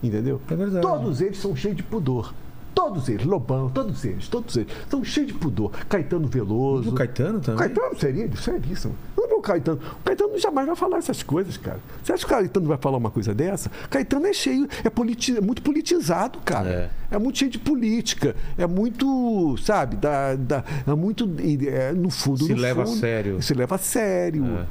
[0.02, 0.40] Entendeu?
[0.50, 0.82] É verdade.
[0.86, 2.34] Todos eles são cheios de pudor.
[2.74, 5.70] Todos eles, Lobão, todos eles, todos eles, são cheios de pudor.
[5.88, 6.90] Caetano Veloso.
[6.90, 7.58] O Caetano também?
[7.58, 8.94] Caetano seria, seríssimo.
[9.16, 9.78] O Caetano.
[10.00, 11.78] O Caetano jamais vai falar essas coisas, cara.
[12.02, 13.70] Você acha que o Caetano vai falar uma coisa dessa?
[13.90, 16.90] Caetano é cheio, é, politi- é muito politizado, cara.
[17.10, 17.18] É.
[17.18, 18.34] muito cheio de política.
[18.58, 21.30] É muito, sabe, da, da- é muito.
[21.68, 22.44] é, no fundo.
[22.44, 23.42] Se no leva a fundo, sério.
[23.42, 24.44] Se leva a sério.
[24.46, 24.64] É.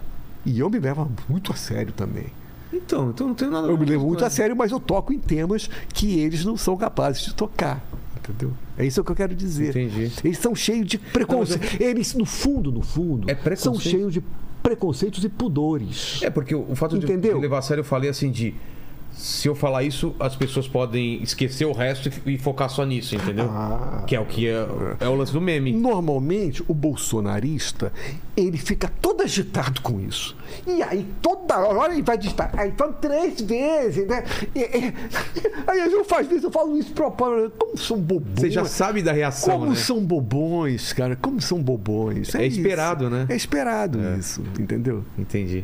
[0.46, 2.26] E eu me levo muito a sério também.
[2.76, 4.56] Então, então não tenho nada Eu me levo muito a sério.
[4.56, 7.86] mas eu toco em temas que eles não são capazes de tocar.
[8.18, 8.54] Entendeu?
[8.78, 9.70] É isso que eu quero dizer.
[9.70, 10.12] Entendi.
[10.24, 11.82] Eles são cheios de preconceito.
[11.82, 14.24] Eles, no fundo, no fundo, É são cheios de
[14.62, 16.22] preconceitos e pudores.
[16.24, 17.36] É, porque o fato de, Entendeu?
[17.36, 18.56] de levar a sério, eu falei assim de.
[19.16, 23.46] Se eu falar isso, as pessoas podem esquecer o resto e, focar só nisso, entendeu?
[23.50, 24.04] Ah.
[24.08, 24.68] Que é o que é,
[25.00, 25.72] é o lance do meme.
[25.72, 27.94] Normalmente, o bolsonarista,
[28.36, 30.36] ele fica todo agitado com isso.
[30.68, 32.52] E aí, toda hora ele vai digitar.
[32.58, 34.24] Aí, fala três vezes, né?
[34.56, 34.94] E- e-
[35.68, 37.52] aí, eu faz vezes, eu falo isso propósito.
[37.58, 38.40] Como são bobões.
[38.40, 39.76] Você já sabe da reação, Como né?
[39.76, 41.16] são bobões, cara.
[41.16, 42.34] Como são bobões.
[42.36, 42.58] É isso.
[42.60, 43.26] esperado, né?
[43.30, 45.04] É esperado isso, entendeu?
[45.18, 45.64] Entendi.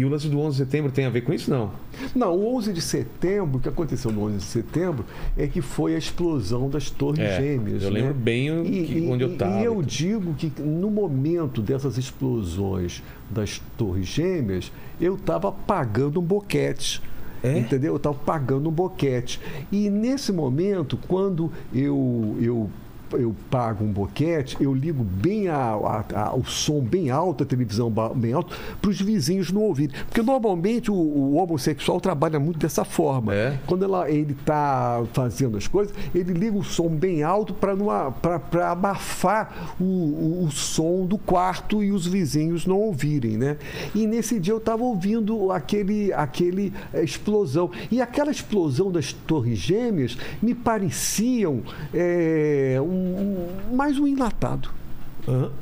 [0.00, 1.50] E o lance do 11 de setembro tem a ver com isso?
[1.50, 1.72] Não.
[2.14, 5.04] Não, o 11 de setembro, o que aconteceu no 11 de setembro
[5.36, 7.82] é que foi a explosão das Torres É, Gêmeas.
[7.82, 8.00] eu né?
[8.00, 9.86] lembro bem o que- onde eu tava E e eu tudo.
[9.86, 17.02] digo que no momento dessas explosões das Torres Gêmeas, eu estava pagando um boquete.
[17.42, 17.58] É?
[17.58, 17.92] Entendeu?
[17.92, 19.38] Eu estava pagando um boquete.
[19.70, 22.70] E nesse momento, quando eu, eu,
[23.12, 27.46] eu pago um boquete, eu ligo bem a, a- a- o som bem alto, a
[27.46, 29.94] televisão bem alto, para os vizinhos não ouvirem.
[30.06, 33.34] Porque normalmente o, o homossexual trabalha muito dessa forma.
[33.34, 33.58] É?
[33.66, 39.74] Quando ela, ele está fazendo as coisas, ele liga o som bem alto para abafar
[39.80, 43.56] o, o, o som do quarto e os vizinhos não ouvirem, né?
[43.94, 47.70] E nesse dia eu estava ouvindo aquele, aquele eh, explosão.
[47.90, 51.62] E aquela explosão das torres gêmeas me pareciam
[51.94, 54.70] eh, um- um- mais um enlatado.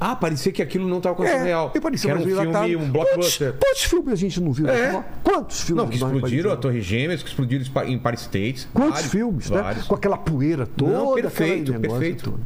[0.00, 1.70] Ah, parecia que aquilo não estava acontecendo real.
[1.74, 3.48] me parecia que era um filme, um blockbuster.
[3.52, 4.68] Quantos, quantos filmes a gente não viu?
[4.68, 5.04] É.
[5.22, 6.56] Quantos filmes Não, que explodiram a?
[6.56, 8.66] Torre Gêmeas, que explodiram em Pa- em Paris States.
[8.72, 9.60] Quantos Vários, filmes, né?
[9.60, 9.84] vários.
[9.86, 10.92] Com aquela poeira toda.
[10.92, 12.30] Não, perfeito, perfeito.
[12.30, 12.40] todo.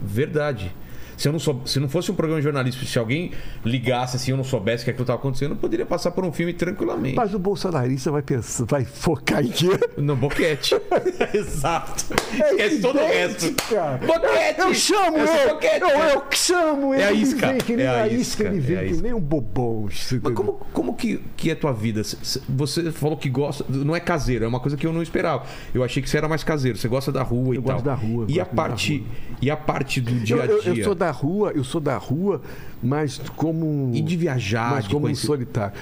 [0.00, 0.74] Verdade.
[1.18, 3.32] Se, eu não sou, se não fosse um programa jornalístico, se alguém
[3.64, 6.52] ligasse assim, eu não soubesse que aquilo estava acontecendo, eu poderia passar por um filme
[6.54, 7.16] tranquilamente.
[7.16, 9.68] Mas o bolsonarista vai pensar, vai focar em quê?
[9.96, 10.74] No boquete.
[11.34, 12.04] Exato.
[12.32, 13.46] Esquece todo o resto.
[13.74, 14.06] É.
[14.06, 14.60] Boquete!
[14.60, 15.48] Eu chamo ele!
[15.52, 15.80] boquete.
[15.82, 17.02] Eu, eu chamo ele!
[17.02, 19.02] É a ele isca, vem que nem é a a isca, ele vem é que
[19.02, 19.88] nem um bobão.
[20.22, 22.02] Mas como, como que, que é a tua vida?
[22.02, 23.64] Você falou que gosta.
[23.68, 25.44] Não é caseiro, é uma coisa que eu não esperava.
[25.74, 26.78] Eu achei que você era mais caseiro.
[26.78, 27.72] Você gosta da rua e Eu tal.
[27.74, 29.04] gosto da rua, eu E a parte.
[29.42, 30.74] E a parte do dia Eu, a eu- dia.
[30.80, 32.40] eu sou da rua, eu sou da rua,
[32.82, 33.90] mas como.
[33.94, 35.74] E de viajar, mas de como um conhecer- solitário.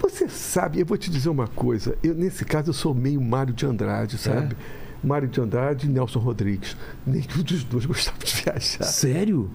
[0.00, 1.96] Você sabe, eu vou te dizer uma coisa.
[2.02, 4.56] Eu, nesse caso, eu sou meio Mário de Andrade, sabe?
[5.02, 6.76] Mário de Andrade e Nelson Rodrigues.
[7.06, 8.82] Nenhum dos dois gostava de viajar.
[8.84, 9.48] Sério?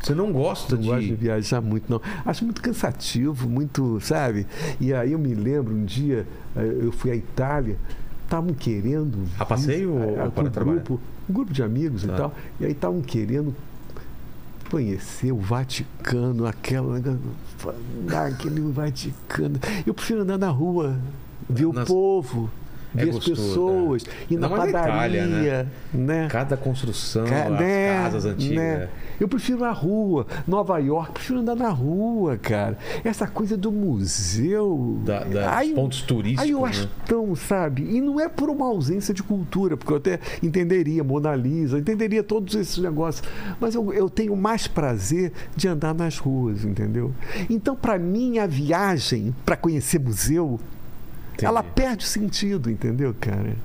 [0.00, 1.14] Você não gosta Não gosto de de.
[1.14, 2.00] viajar muito, não.
[2.24, 4.46] Acho muito cansativo, muito, sabe?
[4.80, 6.26] E aí eu me lembro um dia,
[6.56, 7.76] eh, eu fui à Itália,
[8.24, 9.18] estavam querendo.
[9.38, 12.14] A passeio ou para um grupo, um grupo de amigos Tá.
[12.14, 12.34] e tal.
[12.60, 13.54] E aí estavam querendo
[14.70, 17.00] conhecer o Vaticano, aquela.
[18.26, 19.58] aquele Vaticano.
[19.86, 20.96] Eu prefiro andar na rua,
[21.48, 21.86] ver o Nas-
[22.92, 23.00] povo.
[23.00, 26.28] É ver as gostoso, pessoas, ir na padaria, Itália, né?
[26.30, 28.56] Cada construção, Ca- as né, casas antigas.
[28.56, 28.74] né?
[28.84, 28.88] é.
[29.20, 30.26] Eu prefiro a rua.
[30.46, 32.78] Nova York, prefiro andar na rua, cara.
[33.04, 35.00] Essa coisa do museu.
[35.04, 36.88] Da- da- Aí- pontos turísticos, Aí eu acho né?
[37.06, 37.82] tão, sabe?
[37.82, 42.22] E não é por uma ausência de cultura, porque eu até entenderia Mona Lisa, entenderia
[42.22, 43.26] todos esses negócios.
[43.60, 47.12] Mas eu, eu tenho mais prazer de andar nas ruas, entendeu?
[47.48, 50.58] Então, para mim, a viagem para conhecer museu,
[51.40, 51.46] Entendi.
[51.46, 53.56] ela perde o sentido, entendeu, cara?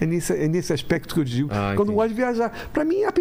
[0.00, 1.48] É nesse, é nesse aspecto que eu digo.
[1.52, 2.52] Ah, quando eu gosto de viajar.
[2.72, 3.12] Para mim, a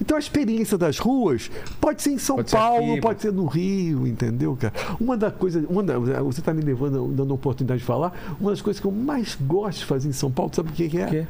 [0.00, 3.30] então a experiência das ruas pode ser em São Pode ser Paulo, aqui, pode ser
[3.30, 4.72] no Rio, entendeu, cara?
[4.98, 5.62] Uma das coisas.
[5.68, 8.36] Uma da- você está me levando, dando a oportunidade de falar.
[8.40, 10.88] Uma das coisas que eu mais gosto de fazer em São Paulo, sabe o que
[10.88, 11.26] que é?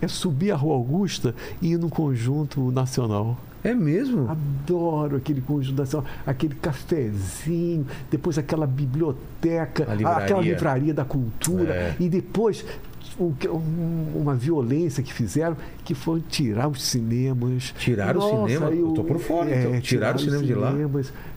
[0.00, 3.36] É subir a Rua Augusta e ir no Conjunto Nacional.
[3.64, 4.28] É mesmo?
[4.28, 10.24] Adoro aquele conjunto nacional, aquele cafezinho, depois aquela biblioteca, A livraria.
[10.24, 11.96] aquela livraria da cultura, É.
[12.00, 12.64] e depois
[13.20, 17.74] um- uma violência que fizeram, que foi tirar os cinemas.
[17.78, 18.70] Tiraram o cinema?
[18.70, 19.80] Eu tô por fora, então.
[19.80, 20.72] Tiraram o cinema de lá?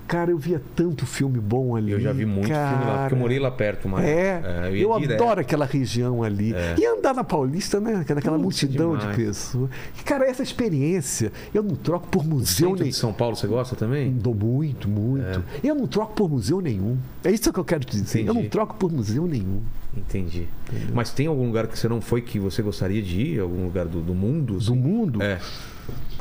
[0.07, 1.91] Cara, eu via tanto filme bom ali.
[1.91, 4.05] Eu já vi muito filme lá, porque eu morei lá perto, mas.
[4.05, 5.21] É, ia eu direto.
[5.23, 6.53] adoro aquela região ali.
[6.53, 6.75] É.
[6.77, 7.95] E andar na Paulista, né?
[8.01, 9.17] Aquela Putz, multidão de demais.
[9.17, 9.69] pessoas.
[10.05, 12.89] Cara, essa experiência, eu não troco por museu nem.
[12.89, 14.11] de São Paulo, você gosta também?
[14.11, 15.43] Dou muito, muito.
[15.63, 16.97] Eu não troco por museu nenhum.
[17.23, 18.19] É isso que eu quero te dizer.
[18.19, 18.49] Eu não Entendi.
[18.49, 19.61] troco por museu nenhum.
[19.97, 20.47] Entendi.
[20.93, 23.39] Mas tem algum lugar que você não foi que você gostaria de ir?
[23.39, 24.53] Algum lugar do, do mundo?
[24.53, 24.75] Do assim?
[24.75, 25.23] mundo?
[25.23, 25.39] É.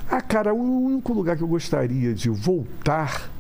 [0.09, 3.31] Ah, cara, o único lugar que eu gostaria de voltar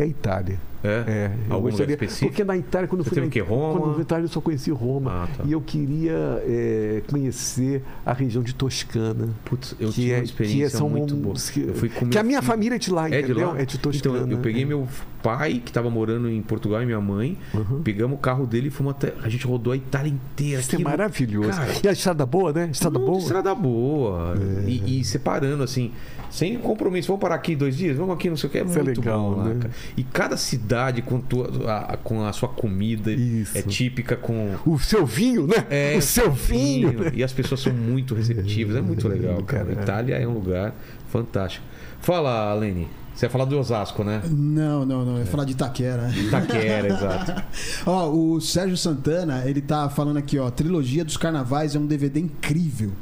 [0.00, 0.69] é a Itália.
[0.82, 0.88] É?
[1.06, 2.30] É, Algum gostaria, lugar específico?
[2.30, 3.40] Porque na Itália, quando eu Você fui na o quê?
[3.40, 3.78] Roma?
[3.78, 5.24] Quando eu na Itália, eu só conheci Roma.
[5.24, 5.44] Ah, tá.
[5.46, 9.28] E eu queria é, conhecer a região de Toscana.
[9.44, 11.34] Putz, eu que tive é, uma experiência que são muito um- boa.
[11.34, 12.50] Que, Eu fui que a minha filho.
[12.52, 13.48] família é de lá, É de entendeu?
[13.52, 13.60] lá?
[13.60, 14.18] É de Toscana.
[14.20, 14.64] Então, eu peguei é.
[14.66, 14.88] meu
[15.22, 17.36] pai, que estava morando em Portugal, e minha mãe.
[17.52, 17.82] Uhum.
[17.82, 19.12] Pegamos o carro dele e fomos até.
[19.22, 20.60] A gente rodou a Itália inteira.
[20.60, 21.50] Isso é Aquilo- maravilhoso.
[21.50, 22.70] Cara, e a estrada boa, né?
[22.72, 23.18] Estrada boa.
[23.18, 24.34] Estrada boa.
[24.64, 24.70] É.
[24.70, 25.92] E, e separando, assim,
[26.30, 27.08] sem compromisso.
[27.08, 27.98] Vamos parar aqui dois dias?
[27.98, 28.58] Vamos aqui, não sei o que.
[28.58, 29.60] É Isso é muito legal, bom né?
[29.94, 30.69] E cada cidade
[31.04, 31.50] com, tua-
[31.88, 33.56] a, com a sua comida Isso.
[33.58, 34.54] é típica com.
[34.66, 35.66] O seu vinho, né?
[35.70, 36.90] É, o seu vinho.
[36.90, 37.12] vinho.
[37.14, 38.76] E as pessoas são muito receptivas.
[38.76, 39.64] É muito legal, cara.
[39.66, 39.82] Cara, é.
[39.82, 40.74] Itália é um lugar
[41.08, 41.64] fantástico.
[42.00, 42.88] Fala, Lene.
[43.14, 44.22] Você ia falar do Osasco, né?
[44.30, 45.18] Não, não, não.
[45.18, 46.08] É falar de Itaquera.
[46.16, 47.42] Itaquera, exato.
[47.84, 50.48] Ó, o Sérgio Santana, ele tá falando aqui, ó.
[50.50, 52.92] Trilogia dos Carnavais é um DVD incrível.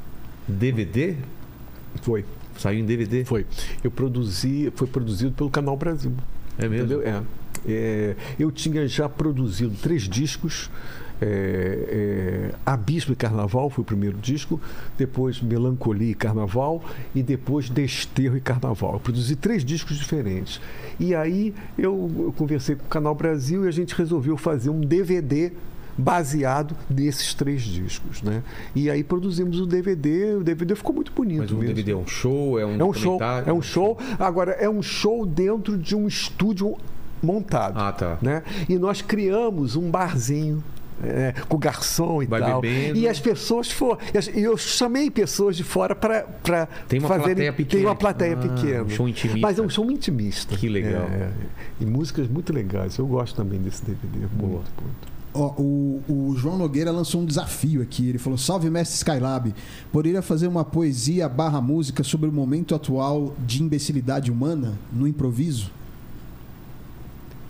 [0.49, 1.15] DVD?
[2.03, 2.25] Foi,
[2.57, 3.25] Saiu em DVD?
[3.25, 3.47] foi.
[3.85, 6.13] Eu produzi, foi produzido pelo Canal Brasil.
[6.59, 6.87] É mesmo?
[6.87, 7.03] Entendeu?
[7.07, 7.23] É.
[7.67, 10.71] É, eu tinha já produzido três discos.
[11.21, 14.61] É, é, Abismo e Carnaval foi o primeiro disco,
[14.97, 16.81] depois Melancolia e Carnaval
[17.13, 18.95] e depois Desterro e Carnaval.
[18.95, 20.61] Eu produzi três discos diferentes.
[21.01, 24.81] E aí eu, eu conversei com o Canal Brasil e a gente resolveu fazer um
[24.81, 25.53] DVD
[25.99, 28.45] baseado nesses três discos, né?
[28.73, 31.75] E aí produzimos o DVD, o DVD ficou muito bonito Mas o mesmo.
[31.75, 32.59] DVD é um show?
[32.59, 33.99] É um, É um show, é um show.
[34.17, 36.77] Agora, é um show dentro de um estúdio
[37.23, 37.79] montado.
[37.79, 38.19] Ah, tá.
[38.23, 38.43] Né?
[38.69, 40.63] E nós criamos um barzinho.
[41.01, 42.61] é, com garçom e Vai tal.
[42.61, 42.99] bebendo.
[42.99, 43.99] E as pessoas foram.
[44.35, 46.23] E eu chamei pessoas de fora para
[46.89, 47.27] Tem uma fazerem.
[47.37, 47.71] plateia pequena.
[47.83, 48.83] Tem uma plateia Ah, pequena.
[48.83, 49.41] um show intimista.
[49.41, 50.57] Mas é um show intimista.
[50.57, 51.03] Que legal.
[51.05, 51.31] É,
[51.81, 52.99] e músicas muito legais.
[52.99, 54.27] Eu gosto também desse DVD.
[54.27, 54.51] Boa.
[54.55, 55.19] Muito, muito.
[55.35, 58.09] Ó, o, o João Nogueira lançou um desafio aqui.
[58.09, 59.55] Ele falou: Salve, mestre Skylab.
[59.93, 65.71] Poderia fazer uma poesia barra música sobre o momento atual de imbecilidade humana no improviso?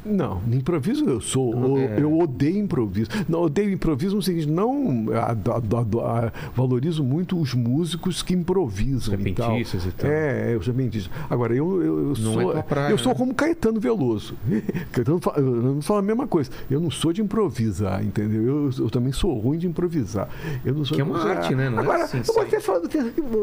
[0.05, 1.53] Não, no improviso eu sou.
[1.53, 2.01] Eu, é.
[2.01, 3.11] eu odeio improviso.
[3.29, 8.33] Não, odeio improviso no seguinte, não a- a- a- a- valorizo muito os músicos que
[8.35, 9.15] improvisam.
[9.15, 9.51] e tal.
[9.51, 10.11] Repentistas e tal.
[10.11, 11.13] É, é, os repentistas.
[11.29, 12.57] Agora, eu, eu, eu Não sou.
[12.57, 13.19] é praia, eu sou né?
[13.19, 14.35] como Caetano Veloso.
[14.93, 16.51] Caetano fa- eu não falo a mesma coisa.
[16.71, 18.43] Eu não sou de improvisar, entendeu?
[18.43, 20.29] Eu, eu também sou ruim de improvisar.
[20.65, 21.69] Eu não sou Que é uma arte, né?
[21.69, 22.83] Não é Agora, assim, você, falou,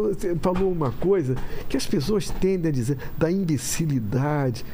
[0.10, 1.36] você falou uma coisa
[1.70, 4.66] que as pessoas tendem a dizer da imbecilidade.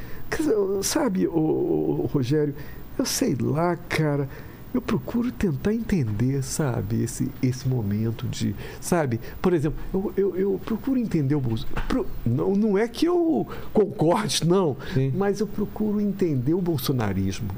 [0.83, 2.53] Sabe, ô, ô, ô, Rogério,
[2.97, 4.27] eu sei lá, cara.
[4.73, 8.55] Eu procuro tentar entender, sabe, esse, esse momento de.
[8.79, 13.05] Sabe, por exemplo, eu, eu, eu procuro entender o Bolso- pro- Não, não é que
[13.05, 15.11] eu concorde, não, Sim.
[15.13, 17.49] mas eu procuro entender o bolsonarismo.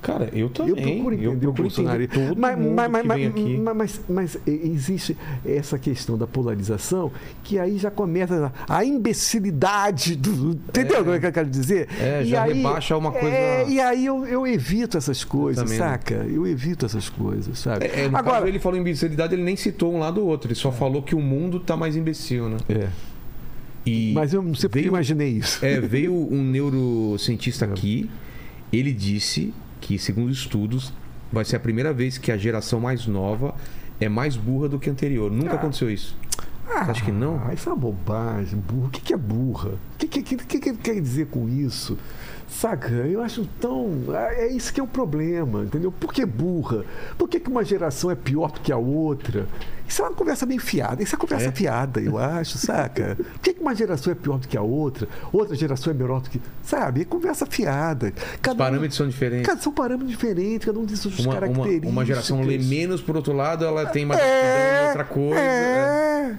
[0.00, 0.70] Cara, eu também.
[0.70, 3.56] Eu procuro entender eu procuro entender todo mas, mundo mas, mas, que vem aqui.
[3.58, 7.10] mas, mas, mas existe essa questão da polarização
[7.42, 10.52] que aí já começa a imbecilidade do.
[10.52, 11.88] Entendeu o que eu quero dizer?
[12.00, 15.64] É, E já aí- rebaixa uma coisa- É, e aí eu, eu evito essas coisas,
[15.64, 15.86] também não.
[15.86, 16.14] saca?
[16.28, 17.86] Eu evito essas coisas, sabe?
[17.86, 18.22] É, é, Agora.
[18.36, 20.48] caso, ele falou imbecilidade, ele nem citou um lado ou outro.
[20.48, 22.56] Ele só falou que o mundo tá mais imbecil, né?
[22.68, 22.88] É,
[23.84, 25.64] E mas eu não sei porque eu veio- imaginei isso.
[25.64, 28.08] É, veio um neurocientista aqui,
[28.72, 30.92] ele disse que, segundo estudos,
[31.32, 33.54] vai ser a primeira vez que a geração mais nova
[34.00, 35.30] é mais burra do que a anterior.
[35.30, 35.54] Nunca Ah.
[35.56, 36.16] aconteceu isso.
[36.70, 37.50] Ah, Acho que não.
[37.52, 38.86] Isso é uma bobagem, burra.
[38.86, 39.70] O que, que é burra?
[39.70, 41.96] O que, que, que, que, que ele quer dizer com isso?
[42.48, 42.88] Saca?
[42.88, 43.90] Eu acho tão.
[44.36, 45.92] É isso que é o problema, entendeu?
[45.92, 46.84] Por que burra?
[47.16, 49.46] Por que, que uma geração é pior do que a outra?
[49.86, 51.02] Isso é uma conversa bem fiada.
[51.02, 51.52] Isso é conversa É?
[51.52, 53.16] fiada, eu acho, saca?
[53.16, 55.06] Por que, que uma geração é pior do que a outra?
[55.32, 56.40] Outra geração é melhor do que.
[56.62, 57.02] Sabe?
[57.02, 58.08] É conversa fiada.
[58.16, 59.46] Os Cada um- parâmetros são diferentes.
[59.46, 61.90] Cada, são parâmetros diferentes, cada um tem suas Uma, uma, características.
[61.90, 65.38] uma geração lê menos, por outro lado, ela tem mais É, outra coisa.
[65.40, 66.28] é.
[66.32, 66.36] É,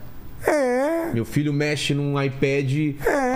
[0.48, 1.12] é.
[1.14, 2.72] Meu filho mexe num iPad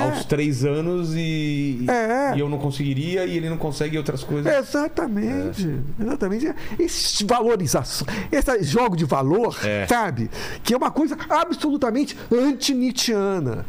[0.03, 2.35] aos três anos e, É.
[2.35, 4.53] e eu não conseguiria e ele não consegue outras coisas.
[4.55, 5.67] Exatamente,
[5.99, 6.53] exatamente.
[6.79, 9.87] Esse valorização, esse jogo de valor, É.
[9.87, 10.29] sabe?
[10.63, 13.65] Que é uma coisa absolutamente anti-Nietzscheana.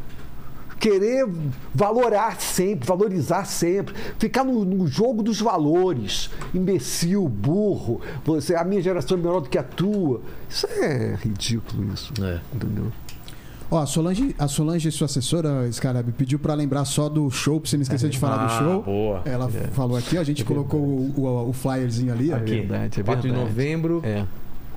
[0.78, 1.26] Querer
[1.74, 8.82] valorar sempre, valorizar sempre, ficar no, no jogo dos valores, imbecil, burro, você, a minha
[8.82, 10.20] geração é melhor do que a tua.
[10.50, 12.12] Isso é ridículo, isso.
[12.22, 12.38] É.
[12.54, 12.92] Entendeu?
[13.74, 17.68] Ó, a Solange, a Solange, sua assessora, Scarab, pediu pra lembrar só do show, pra
[17.68, 18.82] você não esquecer de falar do Ah, show.
[18.84, 19.22] boa.
[19.24, 22.30] Ela falou aqui, a gente colocou o, o- o flyerzinho ali.
[22.32, 22.36] ó.
[22.36, 23.48] Aqui, verdade, é 4 de verdade.
[23.50, 24.24] novembro, É.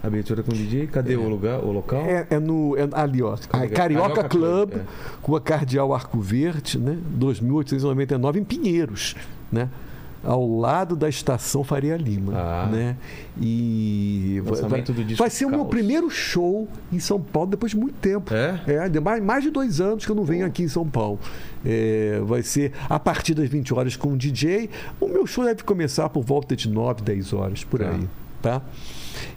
[0.01, 0.87] abertura com DJ.
[0.87, 1.99] Cadê o lugar, o local?
[2.01, 3.37] É, é no, é ali, ó.
[3.37, 4.85] Carioca, Carioca Club, Club, é.
[5.21, 6.97] com a Cardeal Arco Verde, né?
[7.11, 9.15] 2899, em Pinheiros,
[9.51, 9.69] né?
[10.23, 12.69] Ao lado da estação Faria Lima, Ah.
[12.71, 12.97] né?
[13.39, 14.83] E vai,
[15.15, 18.33] vai ser o meu primeiro show em São Paulo depois de muito tempo.
[18.33, 18.59] É?
[18.67, 21.19] É, mais, mais de dois anos que eu não venho aqui em São Paulo.
[21.65, 24.69] É, vai ser a partir das 20 horas com o DJ.
[24.99, 27.89] O meu show deve começar por volta de 9, 10 horas, por Tá.
[27.91, 28.07] aí.
[28.41, 28.61] Tá?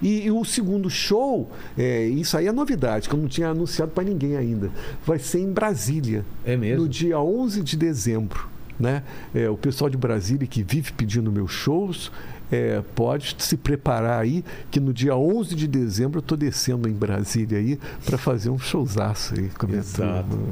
[0.03, 3.93] E, e o segundo show, é, isso aí é novidade, que eu não tinha anunciado
[3.93, 4.71] para ninguém ainda.
[5.07, 6.25] Vai ser em Brasília.
[6.45, 6.83] É mesmo?
[6.83, 8.49] No dia 11 de dezembro.
[8.81, 9.03] Né?
[9.35, 12.11] É, o pessoal de Brasília que vive pedindo meus shows.
[12.51, 16.93] é, pode se preparar aí que no dia 11 de dezembro eu estou descendo em
[16.93, 20.29] Brasília aí para fazer um showzaço aí com a minha Exato.
[20.31, 20.47] turma.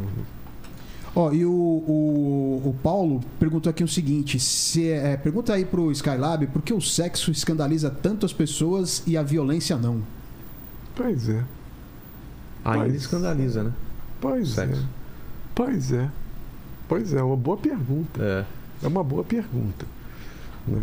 [1.16, 5.90] Ó, e o, o, o Paulo perguntou aqui o seguinte: se, é, pergunta aí pro
[5.90, 10.00] Skylab por que o sexo escandaliza tanto as pessoas e a violência não?
[10.94, 11.42] Pois é,
[12.64, 13.72] Ainda Mas- escandaliza, né?
[14.20, 14.82] pois Sexo.
[14.82, 14.84] é.
[15.54, 16.08] Pois é.
[16.88, 18.20] Pois é, uma boa pergunta.
[18.22, 18.44] É.
[18.82, 19.86] É uma boa pergunta.
[20.66, 20.82] né?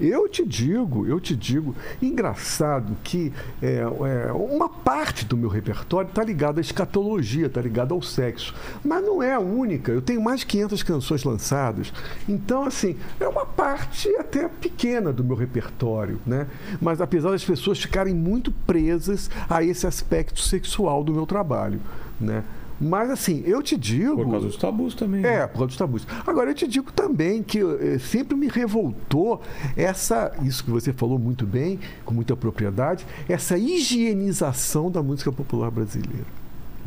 [0.00, 3.30] Eu te digo, eu te digo, engraçado que
[3.60, 8.54] é, é, uma parte do meu repertório está ligada à escatologia, está ligada ao sexo.
[8.82, 9.92] Mas não é a única.
[9.92, 11.92] Eu tenho mais de 500 canções lançadas.
[12.26, 16.18] Então, assim, é uma parte até pequena do meu repertório.
[16.26, 16.46] Né?
[16.80, 21.78] Mas apesar das pessoas ficarem muito presas a esse aspecto sexual do meu trabalho.
[22.18, 22.42] Né?
[22.80, 24.16] Mas, assim, eu te digo.
[24.16, 25.20] Por causa dos tabus também.
[25.24, 25.46] É, né?
[25.46, 26.06] por causa dos tabus.
[26.26, 29.42] Agora, eu te digo também que eh, sempre me revoltou
[29.76, 35.70] essa, isso que você falou muito bem, com muita propriedade, essa higienização da música popular
[35.70, 36.26] brasileira.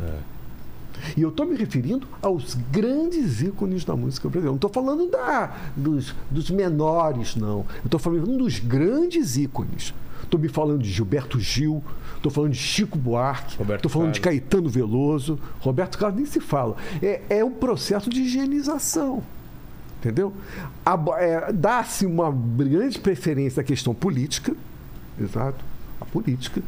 [0.01, 0.33] É.
[1.17, 4.51] E eu estou me referindo aos grandes ícones da música brasileira.
[4.51, 7.59] Não estou falando da, dos, dos menores, não.
[7.59, 9.93] Eu estou falando dos grandes ícones.
[10.23, 11.83] Estou me falando de Gilberto Gil,
[12.23, 14.39] estou falando de Chico Buarque, estou falando de Carlos.
[14.39, 15.39] Caetano Veloso.
[15.59, 16.77] Roberto Carlos nem se fala.
[17.01, 19.21] É, é um processo de higienização.
[19.99, 20.33] Entendeu?
[21.17, 24.55] É, Dá-se uma grande preferência à questão política,
[25.19, 25.63] exato,
[25.99, 26.61] a política.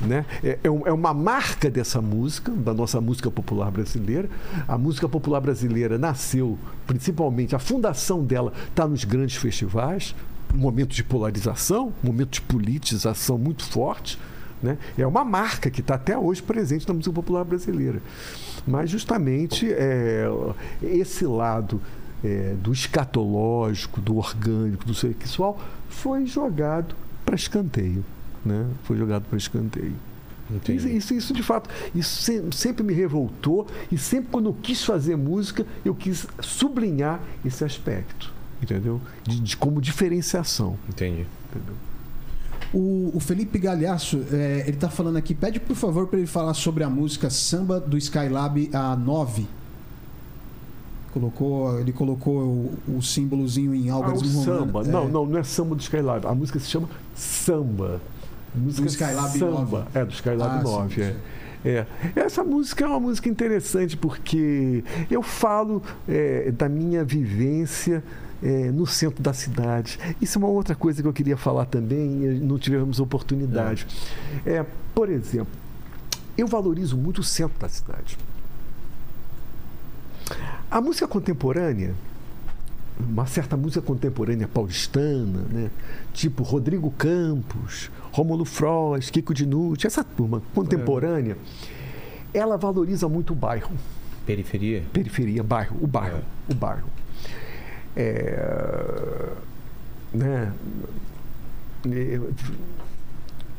[0.00, 0.26] Né?
[0.42, 4.28] É, é é uma marca dessa música, da nossa música popular brasileira.
[4.68, 10.14] A música popular brasileira nasceu, principalmente, a fundação dela está nos grandes festivais,
[10.54, 14.18] um momento de polarização, um momento de politização muito forte.
[14.66, 14.78] Né?
[14.98, 18.02] É uma marca que está até hoje presente na música popular brasileira.
[18.66, 20.26] Mas justamente é,
[20.82, 21.80] esse lado
[22.24, 28.04] é, do escatológico, do orgânico, do sexual, foi jogado para escanteio.
[28.44, 28.66] Né?
[28.84, 29.94] Foi jogado para escanteio.
[30.68, 34.84] Isso, isso, isso, de fato, isso se- sempre me revoltou e sempre quando eu quis
[34.84, 39.00] fazer música, eu quis sublinhar esse aspecto, entendeu?
[39.24, 41.26] De, de como diferenciação, Entendi.
[41.50, 41.74] entendeu?
[42.74, 46.52] O, o Felipe Galhaço, é, ele tá falando aqui, pede por favor para ele falar
[46.54, 49.46] sobre a música Samba do Skylab a 9.
[51.12, 54.44] Colocou, ele colocou o, o símbolozinho em Ah, Álvares o do Romano.
[54.66, 54.80] samba.
[54.82, 54.88] É.
[54.88, 56.26] Não, não, não é samba do Skylab.
[56.26, 58.00] A música se chama Samba.
[58.54, 59.60] A música Do Skylab samba.
[59.62, 59.86] 9.
[59.94, 60.94] É, do Skylab Ah, 9.
[60.94, 61.12] sim, é.
[61.12, 61.16] sim.
[61.64, 61.86] É.
[62.14, 68.04] Essa música é uma música interessante porque eu falo é, da minha vivência
[68.42, 69.98] é, no centro da cidade.
[70.20, 73.86] Isso é uma outra coisa que eu queria falar também e não tivemos oportunidade.
[74.44, 75.52] É, por exemplo,
[76.36, 78.18] eu valorizo muito o centro da cidade.
[80.70, 81.94] A música contemporânea,
[82.98, 85.70] uma certa música contemporânea paulistana, né?
[86.12, 91.36] tipo Rodrigo Campos, Rômulo Frost, Kiko Dinucci, essa turma contemporânea,
[92.34, 93.72] ela valoriza muito o bairro.
[94.26, 94.82] Periferia?
[94.92, 96.95] Periferia, bairro, o bairro, o bairro.
[97.96, 99.32] É,
[100.12, 100.52] né?
[101.90, 102.20] É,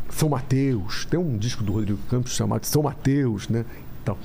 [0.09, 3.65] São Mateus, tem um disco do Rodrigo Campos chamado São Mateus, né?
[4.03, 4.17] Então,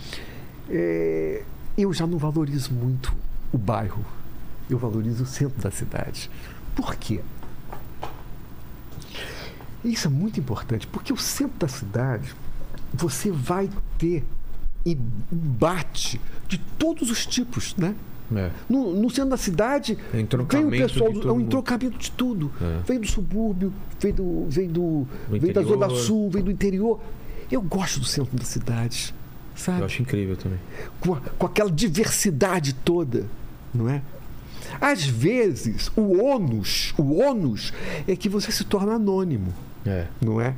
[0.69, 1.43] é,
[1.77, 3.15] eu já não valorizo muito
[3.53, 4.05] o bairro,
[4.69, 6.31] eu valorizo o centro da cidade.
[6.75, 7.21] Por quê?
[9.85, 12.35] Isso é muito importante, porque o centro da cidade
[12.93, 13.69] você vai
[13.99, 14.25] ter
[14.85, 17.95] embate de todos os tipos, né?
[18.35, 18.51] É.
[18.69, 22.51] No, no centro da cidade, É vem o pessoal, do- é um entrocamento de tudo.
[22.61, 22.81] É.
[22.87, 27.01] Vem do subúrbio, vem do, vem do, Do vem da zona sul, vem do interior.
[27.51, 29.15] Eu gosto do centro da cidade,
[29.55, 29.81] sabe?
[29.81, 30.59] Eu acho incrível também.
[31.01, 33.27] com, a- com aquela diversidade toda,
[33.75, 34.01] não é?
[34.81, 37.73] Às vezes, o ônus, o ônus
[38.09, 39.53] é que você se torna anônimo,
[39.85, 40.07] É.
[40.21, 40.55] não é?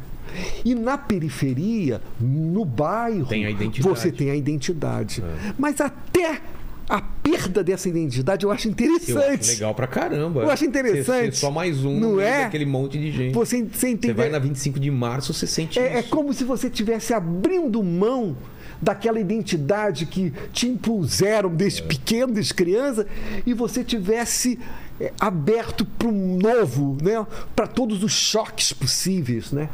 [0.64, 3.44] E na periferia, no bairro, Tem
[3.80, 5.22] você tem a identidade.
[5.22, 5.54] É.
[5.58, 6.40] Mas até
[6.88, 9.40] a perda dessa identidade eu acho Eu interessante.
[9.40, 10.42] acho legal pra caramba.
[10.42, 11.24] Eu acho interessante.
[11.26, 12.44] Ser, ser só mais um Não é?
[12.44, 13.32] daquele monte de gente.
[13.34, 14.12] Você, você Você entende?
[14.14, 16.10] vai na 25 de março, você sente É, é isso.
[16.10, 18.36] como se você estivesse abrindo mão
[18.82, 21.86] daquela identidade que te impuseram desde É.
[21.86, 23.06] pequeno, desde criança,
[23.46, 24.58] e você tivesse
[25.00, 27.26] é, aberto para um novo, né?
[27.56, 29.50] para todos os choques possíveis.
[29.52, 29.68] Né?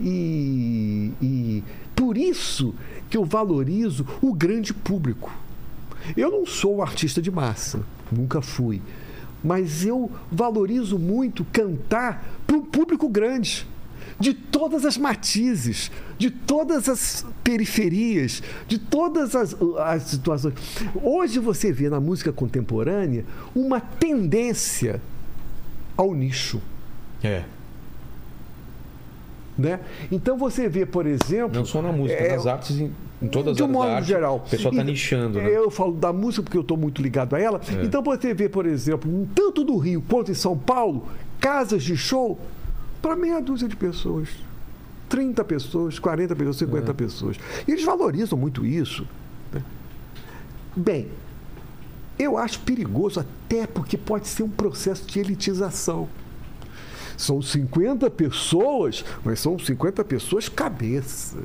[0.00, 2.74] E, e por isso
[3.10, 5.30] que eu valorizo o grande público.
[6.16, 7.80] Eu não sou um artista de massa,
[8.10, 8.80] nunca fui.
[9.42, 13.66] Mas eu valorizo muito cantar para um público grande,
[14.18, 20.54] de todas as matizes, de todas as periferias, de todas as, as situações.
[21.02, 25.00] Hoje você vê na música contemporânea uma tendência
[25.96, 26.60] ao nicho.
[27.22, 27.44] É.
[29.56, 29.80] Né?
[30.12, 31.56] Então você vê, por exemplo.
[31.58, 32.92] Não só na música, É, nas artes, em,
[33.22, 34.06] em todas de um modo artes.
[34.08, 34.36] geral.
[34.36, 35.48] O pessoal tá E- nichando, né?
[35.54, 37.60] Eu falo da música porque eu estou muito ligado a ela.
[37.68, 37.84] É.
[37.84, 41.06] Então você vê, por exemplo, tanto no Rio quanto em São Paulo,
[41.40, 42.38] casas de show
[43.02, 44.28] para meia dúzia de pessoas.
[45.08, 46.94] 30 pessoas, 40 pessoas, 50 É.
[46.94, 47.36] pessoas.
[47.66, 49.06] E eles valorizam muito isso.
[49.52, 49.62] né?
[50.76, 51.08] Bem,
[52.18, 56.08] eu acho perigoso até porque pode ser um processo de elitização.
[57.16, 61.38] São 50 pessoas, mas são 50 pessoas cabeça.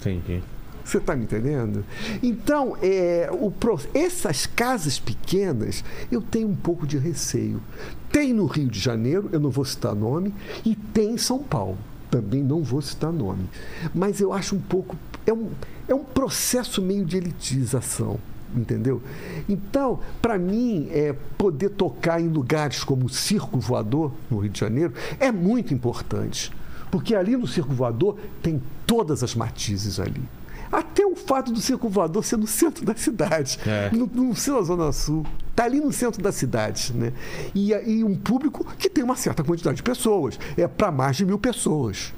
[0.00, 0.42] Entendi.
[0.90, 1.84] Você está me entendendo?
[2.20, 3.52] Então, é, o,
[3.94, 7.62] essas casas pequenas, eu tenho um pouco de receio.
[8.10, 11.78] Tem no Rio de Janeiro, eu não vou citar nome, e tem em São Paulo,
[12.10, 13.48] também não vou citar nome.
[13.94, 14.96] Mas eu acho um pouco.
[15.24, 15.50] É um,
[15.86, 18.18] é um processo meio de elitização.
[18.52, 19.00] Entendeu?
[19.48, 24.58] Então, para mim, é, poder tocar em lugares como o Circo Voador, no Rio de
[24.58, 26.50] Janeiro, é muito importante.
[26.90, 30.39] Porque ali no Circo Voador tem todas as matizes ali.
[30.70, 33.90] Até o fato do Circo Voador ser no centro da cidade, É.
[34.36, 35.26] ser na Zona Sul.
[35.50, 36.92] Está ali no centro da cidade.
[36.94, 37.12] Né?
[37.54, 40.38] E, e um público que tem uma certa quantidade de pessoas.
[40.56, 42.12] É para mais de mil pessoas.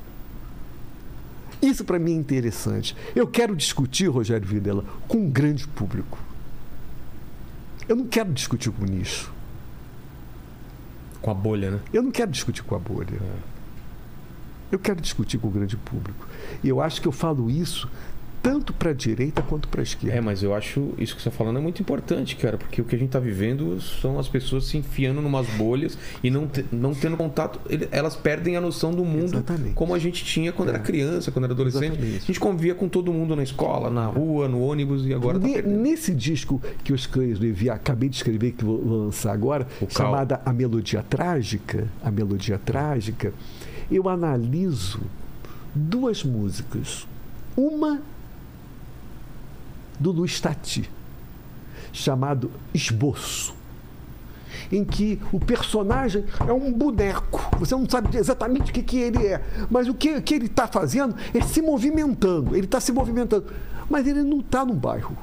[1.62, 2.97] Isso para mim é interessante.
[3.14, 6.18] Eu quero discutir, Rogério Videla, com um grande público.
[7.89, 9.32] Eu não quero discutir com o nicho.
[11.20, 11.81] Com a bolha, né?
[11.92, 13.18] Eu não quero discutir com a bolha.
[14.72, 16.26] Eu quero discutir com o grande público.
[16.64, 17.89] E eu acho que eu falo isso
[18.42, 20.16] tanto para a direita quanto para a esquerda.
[20.16, 22.84] É, mas eu acho isso que você está falando é muito importante, cara, porque o
[22.84, 26.64] que a gente está vivendo são as pessoas se enfiando numas bolhas e não, te-
[26.72, 27.60] não tendo contato.
[27.92, 29.74] Elas perdem a noção do mundo Exatamente.
[29.74, 31.92] como a gente tinha quando era criança, quando era adolescente.
[31.92, 32.16] Exatamente.
[32.16, 35.46] A gente convivia com todo mundo na escola, na rua, no ônibus e agora tá
[35.46, 35.78] Ne- perdendo.
[35.80, 40.06] Nesse disco que eu escrevi, acabei de escrever, que vou lançar agora, O Cal.
[40.06, 43.32] chamada A Melodia Trágica, A Melodia Trágica,
[43.90, 45.00] eu analiso
[45.74, 47.06] duas músicas.
[47.56, 48.00] Uma
[50.02, 50.90] do Luiz Tati,
[51.92, 53.55] chamado Esboço,
[54.70, 57.40] em que o personagem é um boneco.
[57.58, 60.66] Você não sabe exatamente o que, que ele é, mas o que, que ele está
[60.66, 62.56] fazendo é se movimentando.
[62.56, 63.47] Ele está se movimentando,
[63.89, 65.16] mas ele não está no bairro.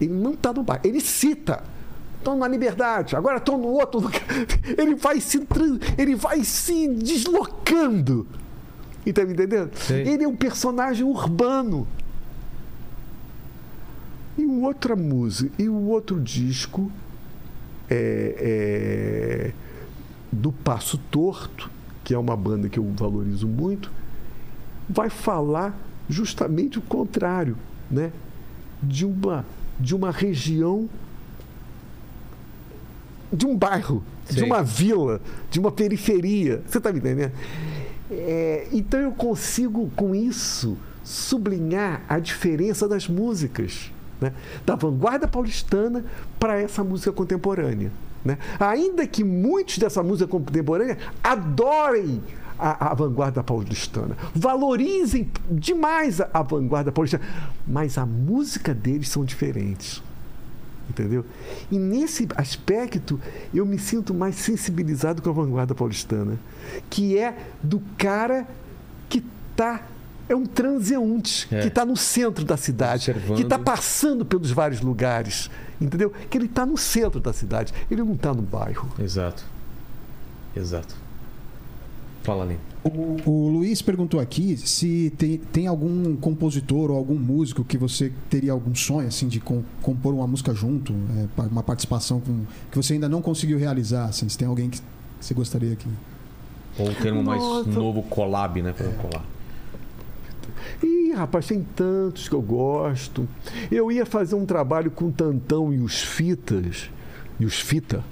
[0.00, 0.82] Ele não está no bairro.
[0.84, 1.62] Ele cita.
[2.18, 4.22] Estou na liberdade, agora estou no outro lugar.
[4.78, 5.44] Ele vai se,
[5.98, 8.28] ele vai se deslocando.
[9.04, 9.72] Está me entendendo?
[9.74, 10.06] Sei.
[10.06, 11.84] Ele é um personagem urbano.
[14.36, 16.90] E outra música, e o outro disco
[17.88, 19.52] é, é
[20.30, 21.70] do Passo Torto,
[22.02, 23.90] que é uma banda que eu valorizo muito,
[24.88, 25.78] vai falar
[26.08, 27.56] justamente o contrário,
[27.90, 28.12] né?
[28.82, 29.44] De uma
[29.78, 30.88] de uma região
[33.32, 34.44] de um bairro, de Sei.
[34.44, 35.20] uma vila,
[35.50, 36.62] de uma periferia.
[36.66, 37.32] Você está me entendendo?
[38.10, 43.91] É, então eu consigo, com isso, sublinhar a diferença das músicas,
[44.22, 44.32] né?
[44.64, 46.04] da vanguarda paulistana
[46.38, 47.90] para essa música contemporânea.
[48.24, 48.38] Né?
[48.60, 52.22] Ainda que muitos dessa música contemporânea adorem
[52.58, 57.24] a, a vanguarda paulistana, valorizem demais a, a vanguarda paulistana,
[57.66, 60.00] mas a música deles são diferentes.
[60.88, 61.24] Entendeu?
[61.70, 63.18] E nesse aspecto
[63.52, 66.38] eu me sinto mais sensibilizado com a vanguarda paulistana,
[66.88, 68.46] que é do cara
[69.08, 69.82] que está
[70.32, 71.60] é um transeunte É.
[71.60, 73.36] que está no centro da cidade, Observando.
[73.36, 76.12] que está passando pelos vários lugares, entendeu?
[76.30, 78.88] Que ele está no centro da cidade, ele não está no bairro.
[78.98, 79.44] Exato.
[80.56, 80.94] Exato.
[82.22, 82.60] Fala, Lene.
[82.84, 88.12] O, o Luiz perguntou aqui se tem, tem algum compositor ou algum músico que você
[88.30, 92.76] teria algum sonho assim de com- compor uma música junto, é, uma participação com, que
[92.76, 94.80] você ainda não conseguiu realizar, assim, se tem alguém que
[95.20, 95.86] você gostaria que
[96.78, 97.70] Ou o termo mais Nossa.
[97.70, 98.72] novo, collab, né?
[98.72, 99.24] Pra collab.
[100.82, 103.28] Ih, rapaz, tem tantos que eu gosto.
[103.70, 106.90] Eu ia fazer um trabalho com Tantão e os Fitas.
[107.38, 108.02] E os Fita.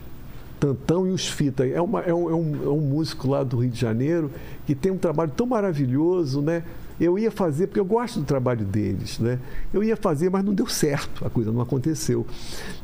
[0.58, 1.66] Tantão e os Fita.
[1.66, 4.30] É, uma- é um, é um- é um músico lá do Rio de Janeiro
[4.66, 6.62] que tem um trabalho tão maravilhoso, né?
[7.00, 9.38] Eu ia fazer, porque eu gosto do trabalho deles, né?
[9.72, 12.26] Eu ia fazer, mas não deu certo, a coisa não aconteceu.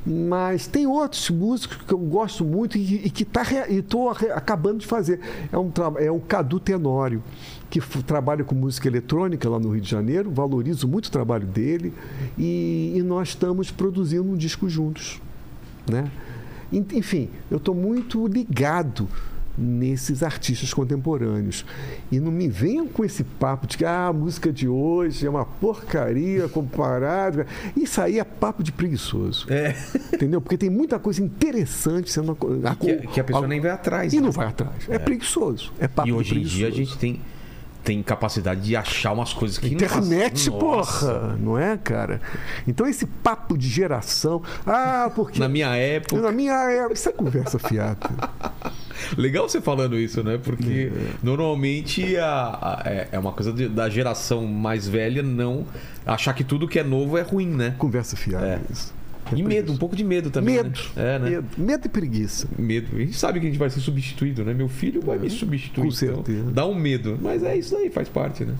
[0.06, 4.86] Mas tem outros músicos que eu gosto muito e, e que tá, estou acabando de
[4.86, 5.20] fazer.
[5.52, 7.22] É, um, é o Cadu Tenório,
[7.80, 11.92] que trabalha com música eletrônica lá no Rio de Janeiro, valorizo muito o trabalho dele
[12.38, 15.20] e, e nós estamos produzindo um disco juntos.
[15.90, 16.10] Né?
[16.72, 19.08] En- Enfim, eu estou muito ligado
[19.58, 21.64] nesses artistas contemporâneos.
[22.12, 25.30] E não me venham com esse papo de que ah, a música de hoje é
[25.30, 27.46] uma porcaria comparada.
[27.74, 29.46] Isso aí é papo de preguiçoso.
[29.50, 29.74] É.
[30.12, 30.42] Entendeu?
[30.42, 32.32] Porque tem muita coisa interessante sendo.
[32.32, 32.48] aco-
[32.80, 34.12] Que, que a pessoa nem vai atrás.
[34.12, 34.22] E né?
[34.22, 34.74] não vai atrás.
[34.90, 35.72] É, preguiçoso.
[35.78, 36.76] É papo E de hoje em dia a preguiçoso.
[36.76, 37.20] gente tem,
[37.86, 41.06] tem capacidade de achar umas coisas que Internet, Nossa.
[41.06, 42.20] porra, não é, cara?
[42.66, 46.20] Então esse papo de geração, ah, porque Na minha época.
[46.20, 47.96] na minha época, isso é conversa fiada.
[49.16, 50.36] Legal você falando isso, né?
[50.42, 51.10] Porque É.
[51.22, 52.26] normalmente a,
[52.60, 55.64] a- é, é uma coisa de- da geração mais velha não
[56.04, 57.74] achar que tudo que é novo é ruim, né?
[57.78, 58.60] Conversa fiada É.
[58.72, 58.92] isso.
[59.34, 60.56] E medo, um pouco de medo também.
[60.56, 61.14] Medo, Né?
[61.14, 61.30] É, né?
[61.30, 62.46] medo, medo e preguiça.
[62.58, 62.96] Medo.
[62.96, 64.54] A gente sabe que a gente vai ser substituído, né?
[64.54, 65.82] Meu filho vai me substituir.
[65.82, 66.50] Com então certeza.
[66.50, 67.18] dá um medo.
[67.20, 68.54] Mas é isso aí, faz parte, né?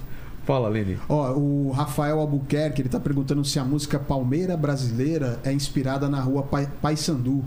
[0.44, 0.96] Fala, Lene.
[1.08, 6.20] Ó, o Rafael Albuquerque, ele tá perguntando se a música Palmeira Brasileira é inspirada na
[6.20, 7.44] rua Pai- Paissandu.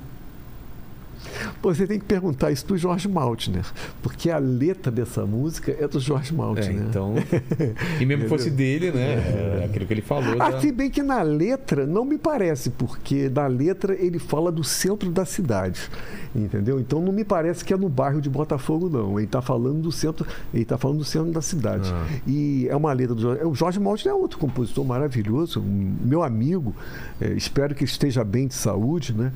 [1.61, 3.65] Você tem que perguntar isso do Jorge Maltner,
[4.01, 6.72] porque a letra dessa música é do Jorge É, Maltner.
[6.89, 7.15] então.
[7.99, 9.59] E mesmo que fosse dele, né?
[9.61, 10.35] É aquilo que ele falou.
[10.39, 14.51] Ah, da- se bem que na letra não me parece, porque na letra ele fala
[14.51, 15.89] do centro da cidade,
[16.35, 16.80] entendeu?
[16.80, 19.17] Então não me parece que é no bairro de Botafogo, não.
[19.19, 21.89] Ele está falando do centro, ele tá falando do centro da cidade.
[21.93, 22.06] Ah.
[22.27, 23.43] E é uma letra do Jorge.
[23.43, 26.73] O Jorge Maltner é outro compositor maravilhoso, meu amigo.
[27.19, 29.31] É, espero que esteja bem de saúde, né?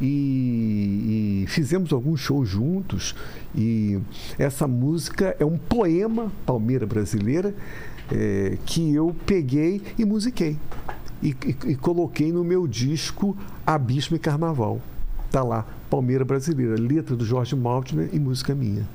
[0.00, 3.14] E, e fizemos alguns shows juntos
[3.54, 3.98] e
[4.38, 7.54] essa música é um poema palmeira brasileira
[8.12, 10.58] é, que eu peguei e musiquei
[11.22, 14.80] e, e- e coloquei no meu disco Abismo e Carnaval.
[15.30, 18.86] Tá lá, Palmeira Brasileira, letra do Jorge Maltner e música minha.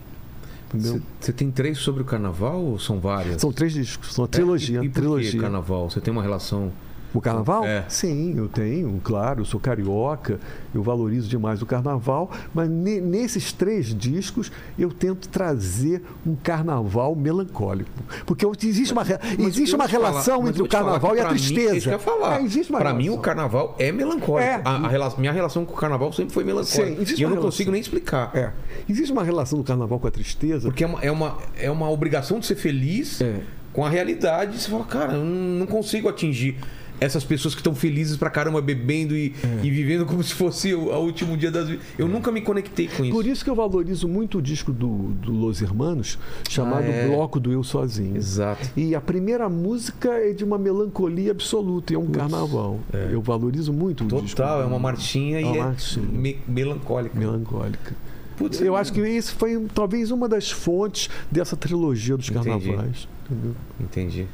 [1.20, 3.42] Você tem três sobre o carnaval ou são várias?
[3.42, 4.80] São três discos, são uma trilogia.
[4.80, 5.42] É, e, e trilogia.
[5.42, 5.90] carnaval?
[5.90, 6.72] Você tem uma relação.
[7.14, 7.66] O carnaval?
[7.66, 7.84] É.
[7.90, 10.40] Sim, eu tenho, claro, eu sou carioca,
[10.74, 17.14] eu valorizo demais o carnaval, mas ne- nesses três discos eu tento trazer um carnaval
[17.16, 17.90] melancólico.
[18.26, 21.26] Porque existe uma, Mas existe uma falar- relação eu entre o falar carnaval e a
[21.28, 22.00] tristeza.
[22.00, 22.42] falar.
[22.42, 24.40] É, Pra mim, o carnaval é melancólico.
[24.40, 24.62] É.
[24.64, 27.06] A, a minha relação com o carnaval sempre foi melancólica.
[27.06, 27.42] Sim, e eu não relação.
[27.44, 28.32] consigo nem explicar.
[28.34, 28.52] É.
[28.90, 30.70] Existe uma relação do carnaval com a tristeza.
[30.70, 33.42] Porque é uma, é, uma, é uma obrigação de ser feliz É.
[33.74, 34.60] com a realidade.
[34.62, 36.58] Você fala, cara, eu não consigo atingir
[37.02, 39.66] essas pessoas que estão felizes pra caramba, bebendo e, É.
[39.66, 41.84] e vivendo como se fosse o, último dia das vidas.
[41.98, 43.12] Eu nunca me conectei com isso.
[43.14, 47.08] Por isso que eu valorizo muito o disco do, do Los Hermanos, chamado Ah, é.
[47.08, 48.16] Bloco do Eu Sozinho.
[48.16, 48.70] Exato.
[48.78, 52.80] E a primeira música é de uma melancolia absoluta, e é um carnaval.
[53.12, 54.38] Eu valorizo muito o disco.
[54.38, 56.06] Total, é uma marchinha É e uma é marchinha.
[56.08, 57.18] me- melancólica.
[57.20, 57.96] melancólica.
[58.38, 62.46] Putz, Eu acho que isso foi talvez uma das fontes dessa trilogia dos Entendi.
[62.70, 63.08] carnavais.
[63.30, 63.56] entendeu?
[63.80, 64.28] Entendi.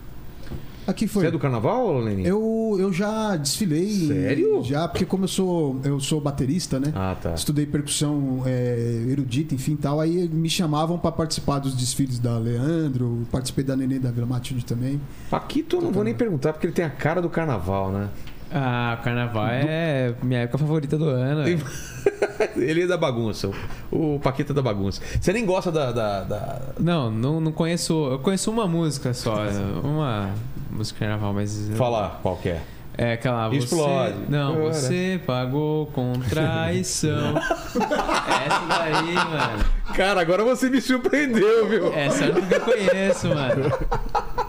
[0.87, 1.23] Aqui foi.
[1.23, 2.23] Você é do carnaval, Lenin?
[2.23, 4.07] Eu, eu já desfilei.
[4.07, 4.63] Sério?
[4.63, 6.93] Já, porque como eu sou, eu sou baterista, né?
[6.95, 7.33] Ah, tá.
[7.33, 9.99] Estudei percussão é, erudita, enfim tal.
[9.99, 14.63] Aí me chamavam para participar dos desfiles da Leandro, participei da Nenê da Vila Matilde
[14.65, 15.01] também.
[15.29, 18.09] Paquito eu não vou nem perguntar, porque ele tem a cara do carnaval, né?
[18.49, 21.43] Ah, o carnaval é minha época favorita do ano.
[21.43, 21.59] velho.
[22.55, 23.49] Ele é da bagunça.
[23.91, 25.01] O Paquita é da bagunça.
[25.19, 25.91] Você nem gosta da.
[25.91, 27.93] da- da- Não, não, não conheço.
[28.11, 29.35] Eu conheço uma música só.
[29.83, 30.31] Uma
[30.69, 31.69] música de carnaval, mas.
[31.75, 32.61] Falar qual que é.
[32.97, 33.47] É aquela.
[33.49, 34.15] Você, Explode.
[34.27, 34.73] Não, Ora.
[34.73, 37.35] você pagou com traição.
[37.37, 39.65] Essa daí, mano.
[39.95, 41.93] Cara, agora você me surpreendeu, viu?
[41.93, 43.71] Essa eu conheço, mano.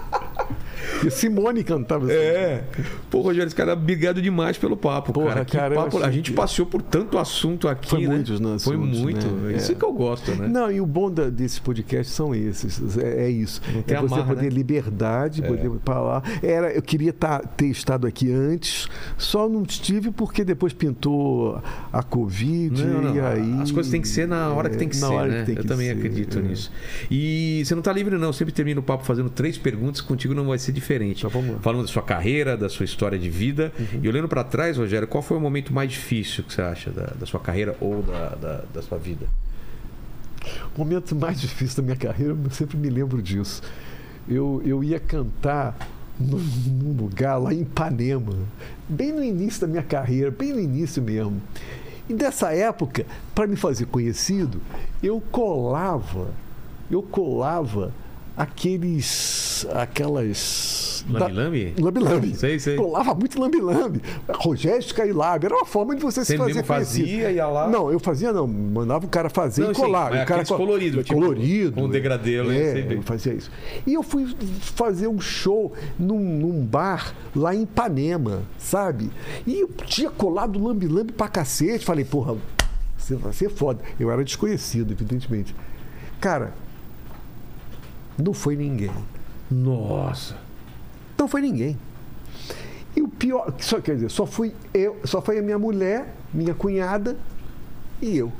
[1.05, 2.15] E Simone cantava assim.
[2.15, 2.65] É.
[3.11, 5.45] Pô, Rogério, esse cara, obrigado demais pelo papo, Porra, cara.
[5.45, 8.07] Que cara, papo- A gente passeou por tanto assunto aqui, Foi né?
[8.09, 9.27] muitos, né, Foi assuntos, muito.
[9.27, 9.57] né?
[9.57, 9.75] Isso É.
[9.75, 10.49] que eu gosto, né?
[10.49, 12.97] Não, e o bom da, desses podcasts são esses.
[12.99, 13.61] É, é isso.
[13.69, 14.49] É você amarra, poder né?
[14.49, 16.23] liberdade, poder falar.
[16.43, 21.61] Era, eu queria tá- ter estado aqui antes, só não estive porque depois pintou
[21.93, 23.61] a Covid Não, não, e aí.
[23.61, 25.41] As coisas têm que ser na hora que tem que É, na ser, né?
[25.41, 26.43] que tem eu também ser, acredito é.
[26.43, 26.71] nisso.
[27.11, 28.29] E você não tá livre, não.
[28.29, 30.01] Eu sempre termino o papo fazendo três perguntas.
[30.01, 31.27] Contigo não vai ser diferente.
[31.27, 31.41] Então.
[31.41, 31.59] Uhum.
[31.61, 33.73] Falando da sua carreira, da sua história de vida.
[34.03, 37.07] E olhando pra trás, Rogério, qual foi o momento mais difícil que você acha da,
[37.19, 39.27] da sua carreira ou da, da, da sua vida?
[40.75, 43.63] O momento mais difícil da minha carreira, eu sempre me lembro disso.
[44.29, 45.77] Eu, eu ia cantar
[46.19, 48.35] num lugar lá em Ipanema,
[48.89, 51.41] bem no início da minha carreira, bem no início mesmo.
[52.09, 54.61] E dessa época, para me fazer conhecido,
[55.03, 56.29] eu colava,
[56.91, 57.93] eu colava
[58.39, 61.05] aqueles, aquelas...
[61.09, 61.75] Lambi-lambi?
[61.79, 62.35] Lambi-lambi.
[62.37, 62.77] Sei, sei.
[62.77, 64.03] Colava muito lambi-lambi.
[64.29, 65.45] Rogério Skylab.
[65.47, 67.07] Era uma forma de você Você se fazer mesmo conhecido.
[67.09, 67.69] fazia, ia lá?
[67.69, 68.47] Não, eu fazia não.
[68.47, 70.11] Mandava o cara fazer Não, e colar.
[70.11, 71.73] mas o cara colorido, tipo, colorido.
[71.81, 73.51] com degradê, eu sei É, eu fazia isso.
[73.87, 74.27] E eu fui
[74.61, 79.11] fazer um show num, num bar lá em Ipanema, sabe?
[79.47, 81.85] E eu tinha colado lambi-lambi pra cacete.
[81.85, 82.37] Falei, porra,
[82.97, 83.81] você vai ser foda.
[83.99, 85.55] Eu era desconhecido, evidentemente.
[86.21, 86.53] Cara,
[88.19, 88.91] não foi ninguém.
[89.51, 90.37] Nossa.
[91.17, 91.79] Não foi ninguém.
[92.97, 96.55] E o pior, só quer dizer, só fui eu, só foi a minha mulher, minha
[96.55, 97.17] cunhada
[98.03, 98.33] e eu.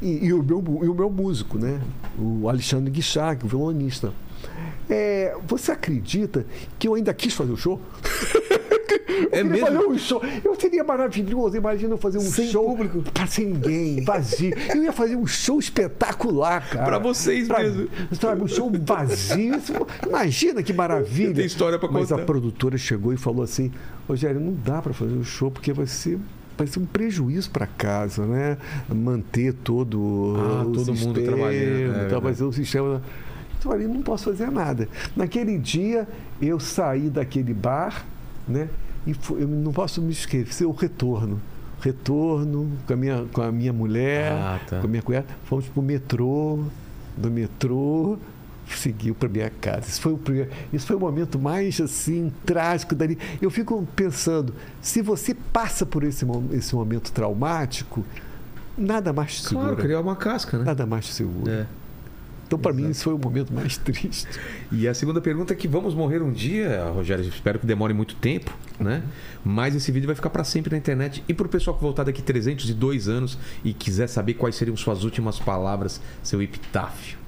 [0.00, 1.80] E, e o, meu, e o meu músico, né?
[2.18, 4.12] O Alexandre Guichard, o violonista.
[4.88, 6.44] É, você acredita
[6.78, 7.80] que eu ainda quis fazer o show?
[9.06, 9.66] Eu É queria mesmo?
[9.66, 10.22] fazer um show.
[10.44, 11.56] Eu seria maravilhoso.
[11.56, 13.02] Imagina eu fazer um Sem show público.
[13.12, 14.54] para sem ninguém, vazio.
[14.74, 16.84] Eu ia fazer um show espetacular, cara.
[16.86, 17.88] Pra vocês Pra- mesmo.
[18.12, 19.54] Sabe, um show vazio.
[20.06, 21.34] Imagina que maravilha.
[21.34, 22.22] Tem história pra Mas contar.
[22.22, 23.70] a produtora chegou e falou assim:
[24.08, 26.18] Rogério, não dá para fazer o show porque vai ser.
[26.56, 28.56] Vai ser um prejuízo para casa, né?
[28.88, 33.02] Manter todo Ah, o todo mundo sistema, trabalhando, é vai ser um sistema.
[33.58, 34.88] Então, ali não posso fazer nada.
[35.16, 36.06] Naquele dia,
[36.40, 38.04] eu saí daquele bar,
[38.46, 38.68] né?
[39.06, 41.40] E fui- eu não posso me esquecer o retorno.
[41.80, 44.80] Retorno com a minha, com a minha mulher, Ah, tá.
[44.80, 45.26] com a minha cunhada.
[45.44, 46.60] Fomos pro metrô,
[47.16, 48.16] do metrô,
[48.66, 49.86] seguiu para minha casa.
[49.88, 53.18] Isso foi, o primeiro, isso foi o momento mais assim trágico dali.
[53.42, 58.02] Eu fico pensando, se você passa por esse, esse momento traumático,
[58.78, 59.66] nada mais te segura.
[59.68, 60.64] Claro, criar uma casca, né?
[60.64, 61.52] Nada mais te segura.
[61.52, 61.66] É.
[62.54, 64.28] Então, para mim, isso foi o momento mais triste.
[64.70, 67.24] E a segunda pergunta é que vamos morrer um dia, Rogério.
[67.24, 69.02] Espero que demore muito tempo, né?
[69.44, 71.22] Mas esse vídeo vai ficar para sempre na internet.
[71.28, 75.04] E para o pessoal que voltar daqui 302 anos e quiser saber quais seriam suas
[75.04, 77.18] últimas palavras, seu epitáfio.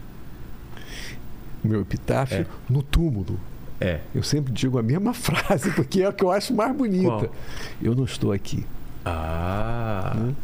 [1.64, 2.46] Meu epitáfio É.
[2.68, 3.38] no túmulo.
[3.80, 4.00] É.
[4.14, 7.08] Eu sempre digo a mesma frase, porque é a que eu acho mais bonita.
[7.08, 7.34] Qual?
[7.82, 8.64] Eu não estou aqui.
[9.05, 10.16] Ah.
[10.16, 10.34] Hum.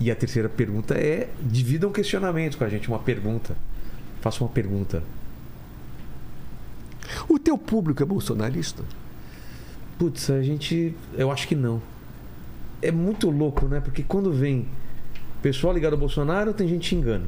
[0.00, 3.56] E a terceira pergunta é: divida um questionamento com a gente, uma pergunta.
[4.22, 5.02] Faça uma pergunta.
[7.28, 8.84] O teu público é bolsonarista?
[9.98, 10.94] Putz, a gente.
[11.14, 11.82] Eu acho que não.
[12.80, 13.80] É muito louco, né?
[13.80, 14.66] Porque quando vem
[15.42, 17.26] pessoal ligado ao Bolsonaro, tem gente xingando.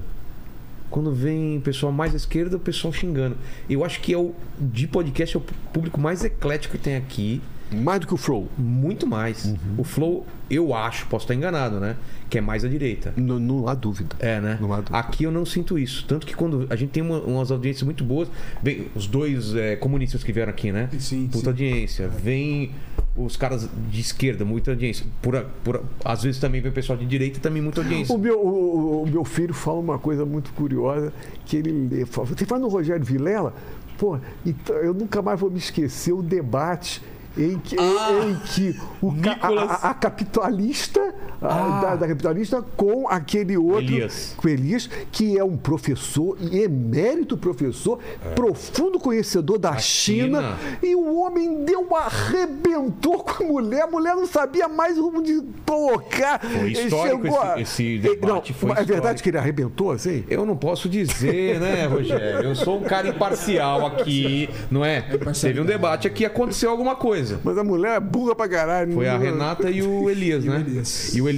[0.89, 3.37] Quando vem pessoal mais à esquerda, o pessoal xingando.
[3.69, 4.33] Eu acho que é o.
[4.57, 5.43] De podcast é o
[5.73, 7.43] público mais eclético que tem aqui.
[7.75, 8.49] Mais do que o Flow.
[8.57, 9.53] Muito mais.
[9.77, 11.97] O Flow, eu acho, posso estar enganado, né?
[12.31, 13.13] Que é mais à direita.
[13.17, 14.17] Não, não há dúvida.
[14.19, 14.57] É, né?
[14.61, 14.85] Dúvida.
[14.91, 16.05] Aqui eu não sinto isso.
[16.07, 18.29] Tanto que quando a gente tem uma- umas audiências muito boas,
[18.63, 20.89] vem os dois é, comunistas que vieram aqui, né?
[20.99, 21.47] Sim, Puta sim.
[21.49, 22.09] audiência.
[22.09, 22.71] Vem
[23.17, 25.07] os caras de esquerda, muita audiência.
[25.23, 28.15] Por, por, às vezes também vem o pessoal de direita também muita audiência.
[28.15, 31.13] O meu, o, o- meu filho fala uma coisa muito curiosa,
[31.47, 33.55] que ele ele fala, você fala no Rogério Vilela,
[33.99, 37.01] pô, então eu nunca mais vou me esquecer o debate
[37.37, 41.01] em que, Ah, em que o a- a, a capitalista
[41.43, 43.83] ah, da, da capitalista com aquele outro.
[43.85, 44.35] Elias.
[44.37, 47.99] Com Elias, que é um professor, emérito professor,
[48.35, 50.59] profundo conhecedor da China, China.
[50.83, 53.83] E o homem deu uma arrebentou com a mulher.
[53.83, 56.41] A mulher não sabia mais onde colocar.
[56.41, 60.25] Foi histórico chegou a- esse- debate, não, foi É verdade que ele arrebentou assim?
[60.29, 62.49] Eu não posso dizer, né, Rogério?
[62.49, 65.01] Eu sou um cara imparcial aqui, não é?
[65.41, 67.41] Teve um debate aqui, aconteceu alguma coisa.
[67.45, 68.93] Mas a mulher é burra pra caralho.
[68.93, 70.61] Foi a Renata e o Elias, E o né?
[70.67, 71.15] Elias.
[71.15, 71.34] E o Elias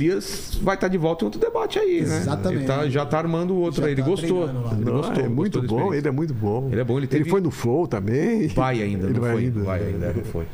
[0.62, 2.18] vai estar de volta em outro debate aí, né?
[2.18, 2.58] Exatamente.
[2.60, 3.92] Ele tá- já tá armando o outro Já aí.
[3.92, 4.44] Ele tá gostou.
[4.44, 4.52] Ele
[4.84, 5.24] Não, gostou.
[5.24, 6.68] é muito gostou bom, ele é muito bom.
[6.70, 8.48] Ele é bom, ele teve- foi no Flow também.
[8.48, 9.42] Vai ainda, Ele não vai foi?
[9.44, 9.60] ainda.
[9.62, 10.46] Vai ainda, não foi.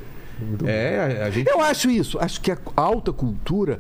[0.67, 1.49] É, a, a gente.
[1.49, 2.19] Eu acho isso.
[2.19, 3.79] Acho que a alta cultura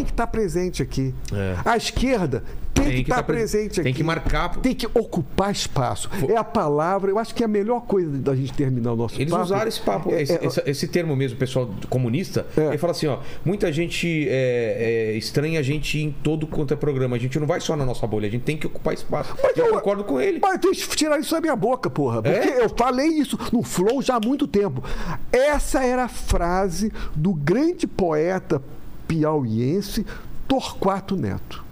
[0.00, 1.14] tem que estar presente aqui.
[1.32, 1.56] É.
[1.64, 3.82] A esquerda tem, Tem que que estar tá pre- presente aqui.
[3.82, 4.56] tem que marcar.
[4.56, 6.08] Tem que ocupar espaço.
[6.28, 7.10] É a palavra.
[7.10, 9.42] Eu acho que é a melhor coisa da gente terminar o nosso Eles papo.
[9.44, 12.46] usaram esse papo, É- esse, é- esse- esse termo mesmo, pessoal comunista.
[12.56, 12.68] É.
[12.68, 16.76] Ele fala assim: ó, muita gente é, é, estranha a gente em todo quanto é
[16.76, 17.16] programa.
[17.16, 19.34] A gente não vai só na nossa bolha, a gente tem que ocupar espaço.
[19.56, 20.38] eu eu- concordo com ele.
[20.40, 22.22] Mas tem que tirar isso da minha boca, porra.
[22.22, 22.64] Porque É?
[22.64, 24.82] eu falei isso no Flow já há muito tempo.
[25.32, 28.62] Essa era a frase do grande poeta
[29.10, 30.06] piauiense
[30.46, 31.64] Torquato Neto,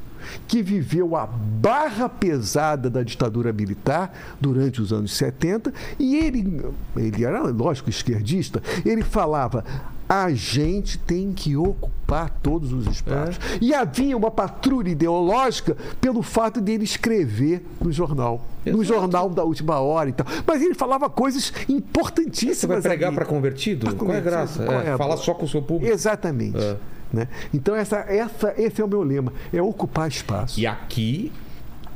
[0.48, 6.60] que viveu a barra pesada da ditadura militar durante os anos 70 e ele,
[6.96, 9.64] ele era, lógico, esquerdista, ele falava.
[10.08, 13.38] A gente tem que ocupar todos os espaços.
[13.60, 18.42] E havia uma patrulha ideológica pelo fato dele escrever no jornal.
[18.64, 18.84] No Exato.
[18.84, 20.26] jornal da última hora e tal.
[20.46, 22.56] Mas ele falava coisas importantíssimas.
[22.56, 23.84] Você vai pregar para convertido?
[23.84, 24.88] Pra Qual é a convertido, graça?
[24.88, 25.92] É, é falar só com o seu público.
[25.92, 26.56] Exatamente.
[26.56, 26.78] É.
[27.12, 27.28] Né?
[27.52, 30.60] Então, essa, essa, esse é o meu lema: é ocupar espaço.
[30.60, 31.32] E aqui,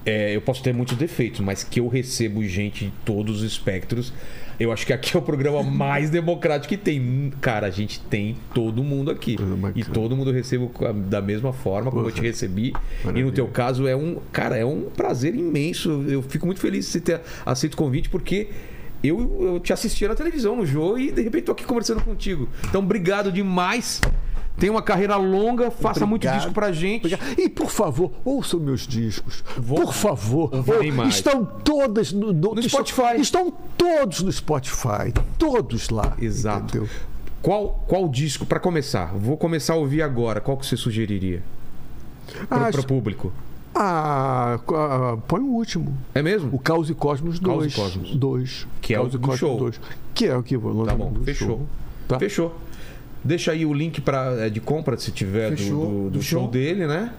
[0.04, 4.12] é, eu posso ter muitos defeitos, mas que eu recebo gente de todos os espectros.
[4.58, 7.32] Eu acho que aqui é o programa mais democrático que tem.
[7.40, 9.36] Cara, a gente tem todo mundo aqui.
[9.74, 10.70] E todo mundo eu recebo
[11.08, 12.68] da mesma forma como eu te recebi.
[12.68, 13.32] E no Maravilha.
[13.32, 14.18] teu caso é um.
[14.32, 16.04] Cara, é um prazer imenso.
[16.08, 18.48] Eu fico muito feliz de você ter aceito o convite, porque.
[19.04, 22.48] Eu, eu te assistia na televisão, no jogo, e de repente tô aqui conversando contigo.
[22.68, 24.00] Então, obrigado demais.
[24.58, 26.36] Tem uma carreira longa, faça muito Obrigado.
[26.38, 27.06] disco pra gente.
[27.06, 27.40] Obrigado.
[27.40, 29.42] E por favor, ouçam meus discos.
[29.56, 30.50] Vou- por favor.
[30.52, 31.06] Ou-.
[31.08, 33.20] Estão todas no, no- No estão- Spotify.
[33.20, 35.12] Estão, todos no Spotify.
[35.38, 36.14] Todos lá.
[36.20, 36.76] Exato.
[36.76, 36.88] entendeu?
[37.40, 39.12] Qual, qual disco, pra começar?
[39.16, 40.40] Vou começar a ouvir agora.
[40.40, 41.42] Qual que você sugeriria?
[42.26, 43.32] Pro, Ah, pro público.
[43.74, 45.96] Ah, ah, põe o último.
[46.14, 46.50] É mesmo?
[46.54, 47.74] O Caos e Cosmos 2.
[47.74, 48.16] Caos e Cosmos.
[48.16, 48.66] 2.
[48.80, 49.58] Que é o Caos e do Cosmos show.
[49.58, 49.80] 2.
[50.14, 51.66] Que é o que vou Tá bom, fechou.
[52.06, 52.18] Tá?
[52.18, 52.54] Fechou.
[53.24, 56.48] Deixa aí o link pra, é, de compra, se tiver, do- do, do Do show.
[56.48, 57.12] dele, né?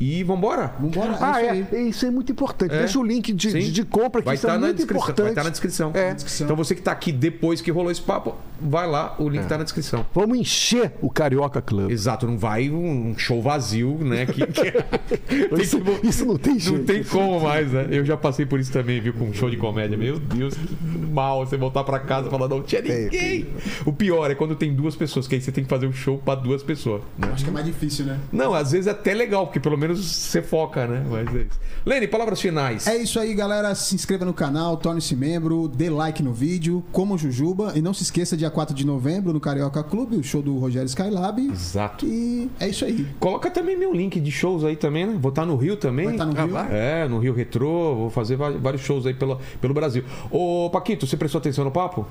[0.00, 0.72] E vambora.
[0.78, 1.78] Vambora, Ah, é isso é.
[1.78, 1.88] aí.
[1.88, 2.72] Isso é muito importante.
[2.74, 2.78] É.
[2.78, 5.02] Deixa o link de, de, de compra, que Vai isso estar é na muito descrição.
[5.02, 5.24] importante.
[5.24, 5.90] Vai estar na descrição.
[5.94, 6.16] É.
[6.40, 9.58] Então você que tá aqui depois que rolou esse papo, vai lá, o link tá
[9.58, 10.06] na descrição.
[10.14, 11.90] Vamos encher o Carioca Club.
[11.90, 14.26] Exato, não vai um show vazio, né?
[14.26, 16.78] Que, que- Isso, que- isso não tem jeito.
[16.78, 17.88] Não tem como mais, né?
[17.90, 19.12] Eu já passei por isso também, viu?
[19.14, 19.96] Com um show de comédia.
[19.96, 20.76] Meu Deus, que
[21.12, 23.46] mal você voltar pra casa e falar, não tinha É, ninguém.
[23.84, 26.18] O pior é quando tem duas pessoas, que aí você tem que fazer um show
[26.18, 27.02] pra duas pessoas.
[27.18, 27.30] né?
[27.32, 28.18] Acho que é mais difícil, né?
[28.32, 31.04] Não, às vezes é até legal, porque pelo menos você foca, né?
[31.08, 31.60] Mas é isso.
[31.86, 32.86] Lene, palavras finais.
[32.86, 33.74] É isso aí, galera.
[33.74, 37.72] Se inscreva no canal, torne-se membro, dê like no vídeo, como o Jujuba.
[37.76, 40.86] E não se esqueça, dia 4 de novembro, no Carioca Clube, o show do Rogério
[40.86, 41.40] Skylab.
[41.50, 42.04] Exato.
[42.06, 43.06] E é isso aí.
[43.18, 45.16] Coloca também meu link de shows aí também, né?
[45.18, 46.06] Vou estar no Rio também.
[46.06, 46.52] Vai estar no Ah, Rio?
[46.52, 46.68] vai?
[46.70, 50.04] É, no Rio Retrô, vou fazer vários shows aí pelo, pelo Brasil.
[50.30, 52.06] Ô, Paquito, você prestou atenção no papo?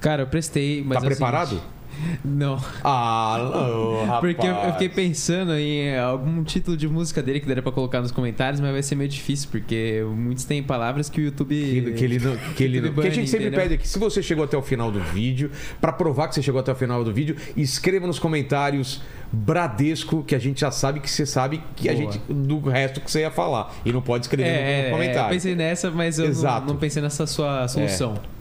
[0.00, 1.48] Cara, eu prestei, mas tá é preparado?
[1.50, 1.79] seguinte-
[2.24, 2.60] Não.
[2.84, 4.20] Ah, não, rapaz.
[4.20, 8.00] Porque eu eu fiquei pensando em algum título de música dele que daria pra colocar
[8.00, 11.54] nos comentários, mas vai ser meio difícil, porque muitos têm palavras que o YouTube.
[11.54, 12.36] Que, que ele não.
[12.54, 12.92] Que ele não.
[12.92, 13.62] Porque a gente sempre entendeu?
[13.62, 16.60] pede aqui, se você chegou até o final do vídeo, pra provar que você chegou
[16.60, 19.00] até o final do vídeo, escreva nos comentários
[19.32, 22.12] Bradesco, que a gente já sabe que você sabe que a Boa.
[22.12, 22.20] gente.
[22.28, 23.72] do resto que você ia falar.
[23.84, 25.30] E não pode escrever É, no, é, é, eu comentário.
[25.30, 28.14] pensei nessa, mas eu não, não pensei nessa sua solução.
[28.14, 28.39] É,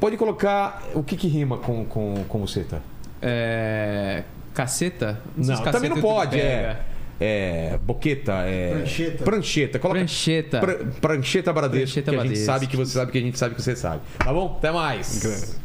[0.00, 2.78] pode colocar o que, que rima com, com, com você, tá?
[3.20, 4.22] É.
[4.54, 5.20] Caceta?
[5.36, 6.78] Não, também não pode, é.
[7.20, 7.78] É.
[7.82, 8.70] Boqueta, é.
[8.74, 9.24] Prancheta.
[9.24, 9.78] Prancheta.
[9.78, 9.98] Coloca.
[10.00, 10.60] Prancheta.
[10.60, 12.46] Pran- Prancheta Bradesco, Prancheta que a gente Bradesco.
[12.46, 14.00] sabe que você sabe que a gente sabe que você sabe.
[14.18, 14.56] Tá bom?
[14.58, 15.58] Até mais.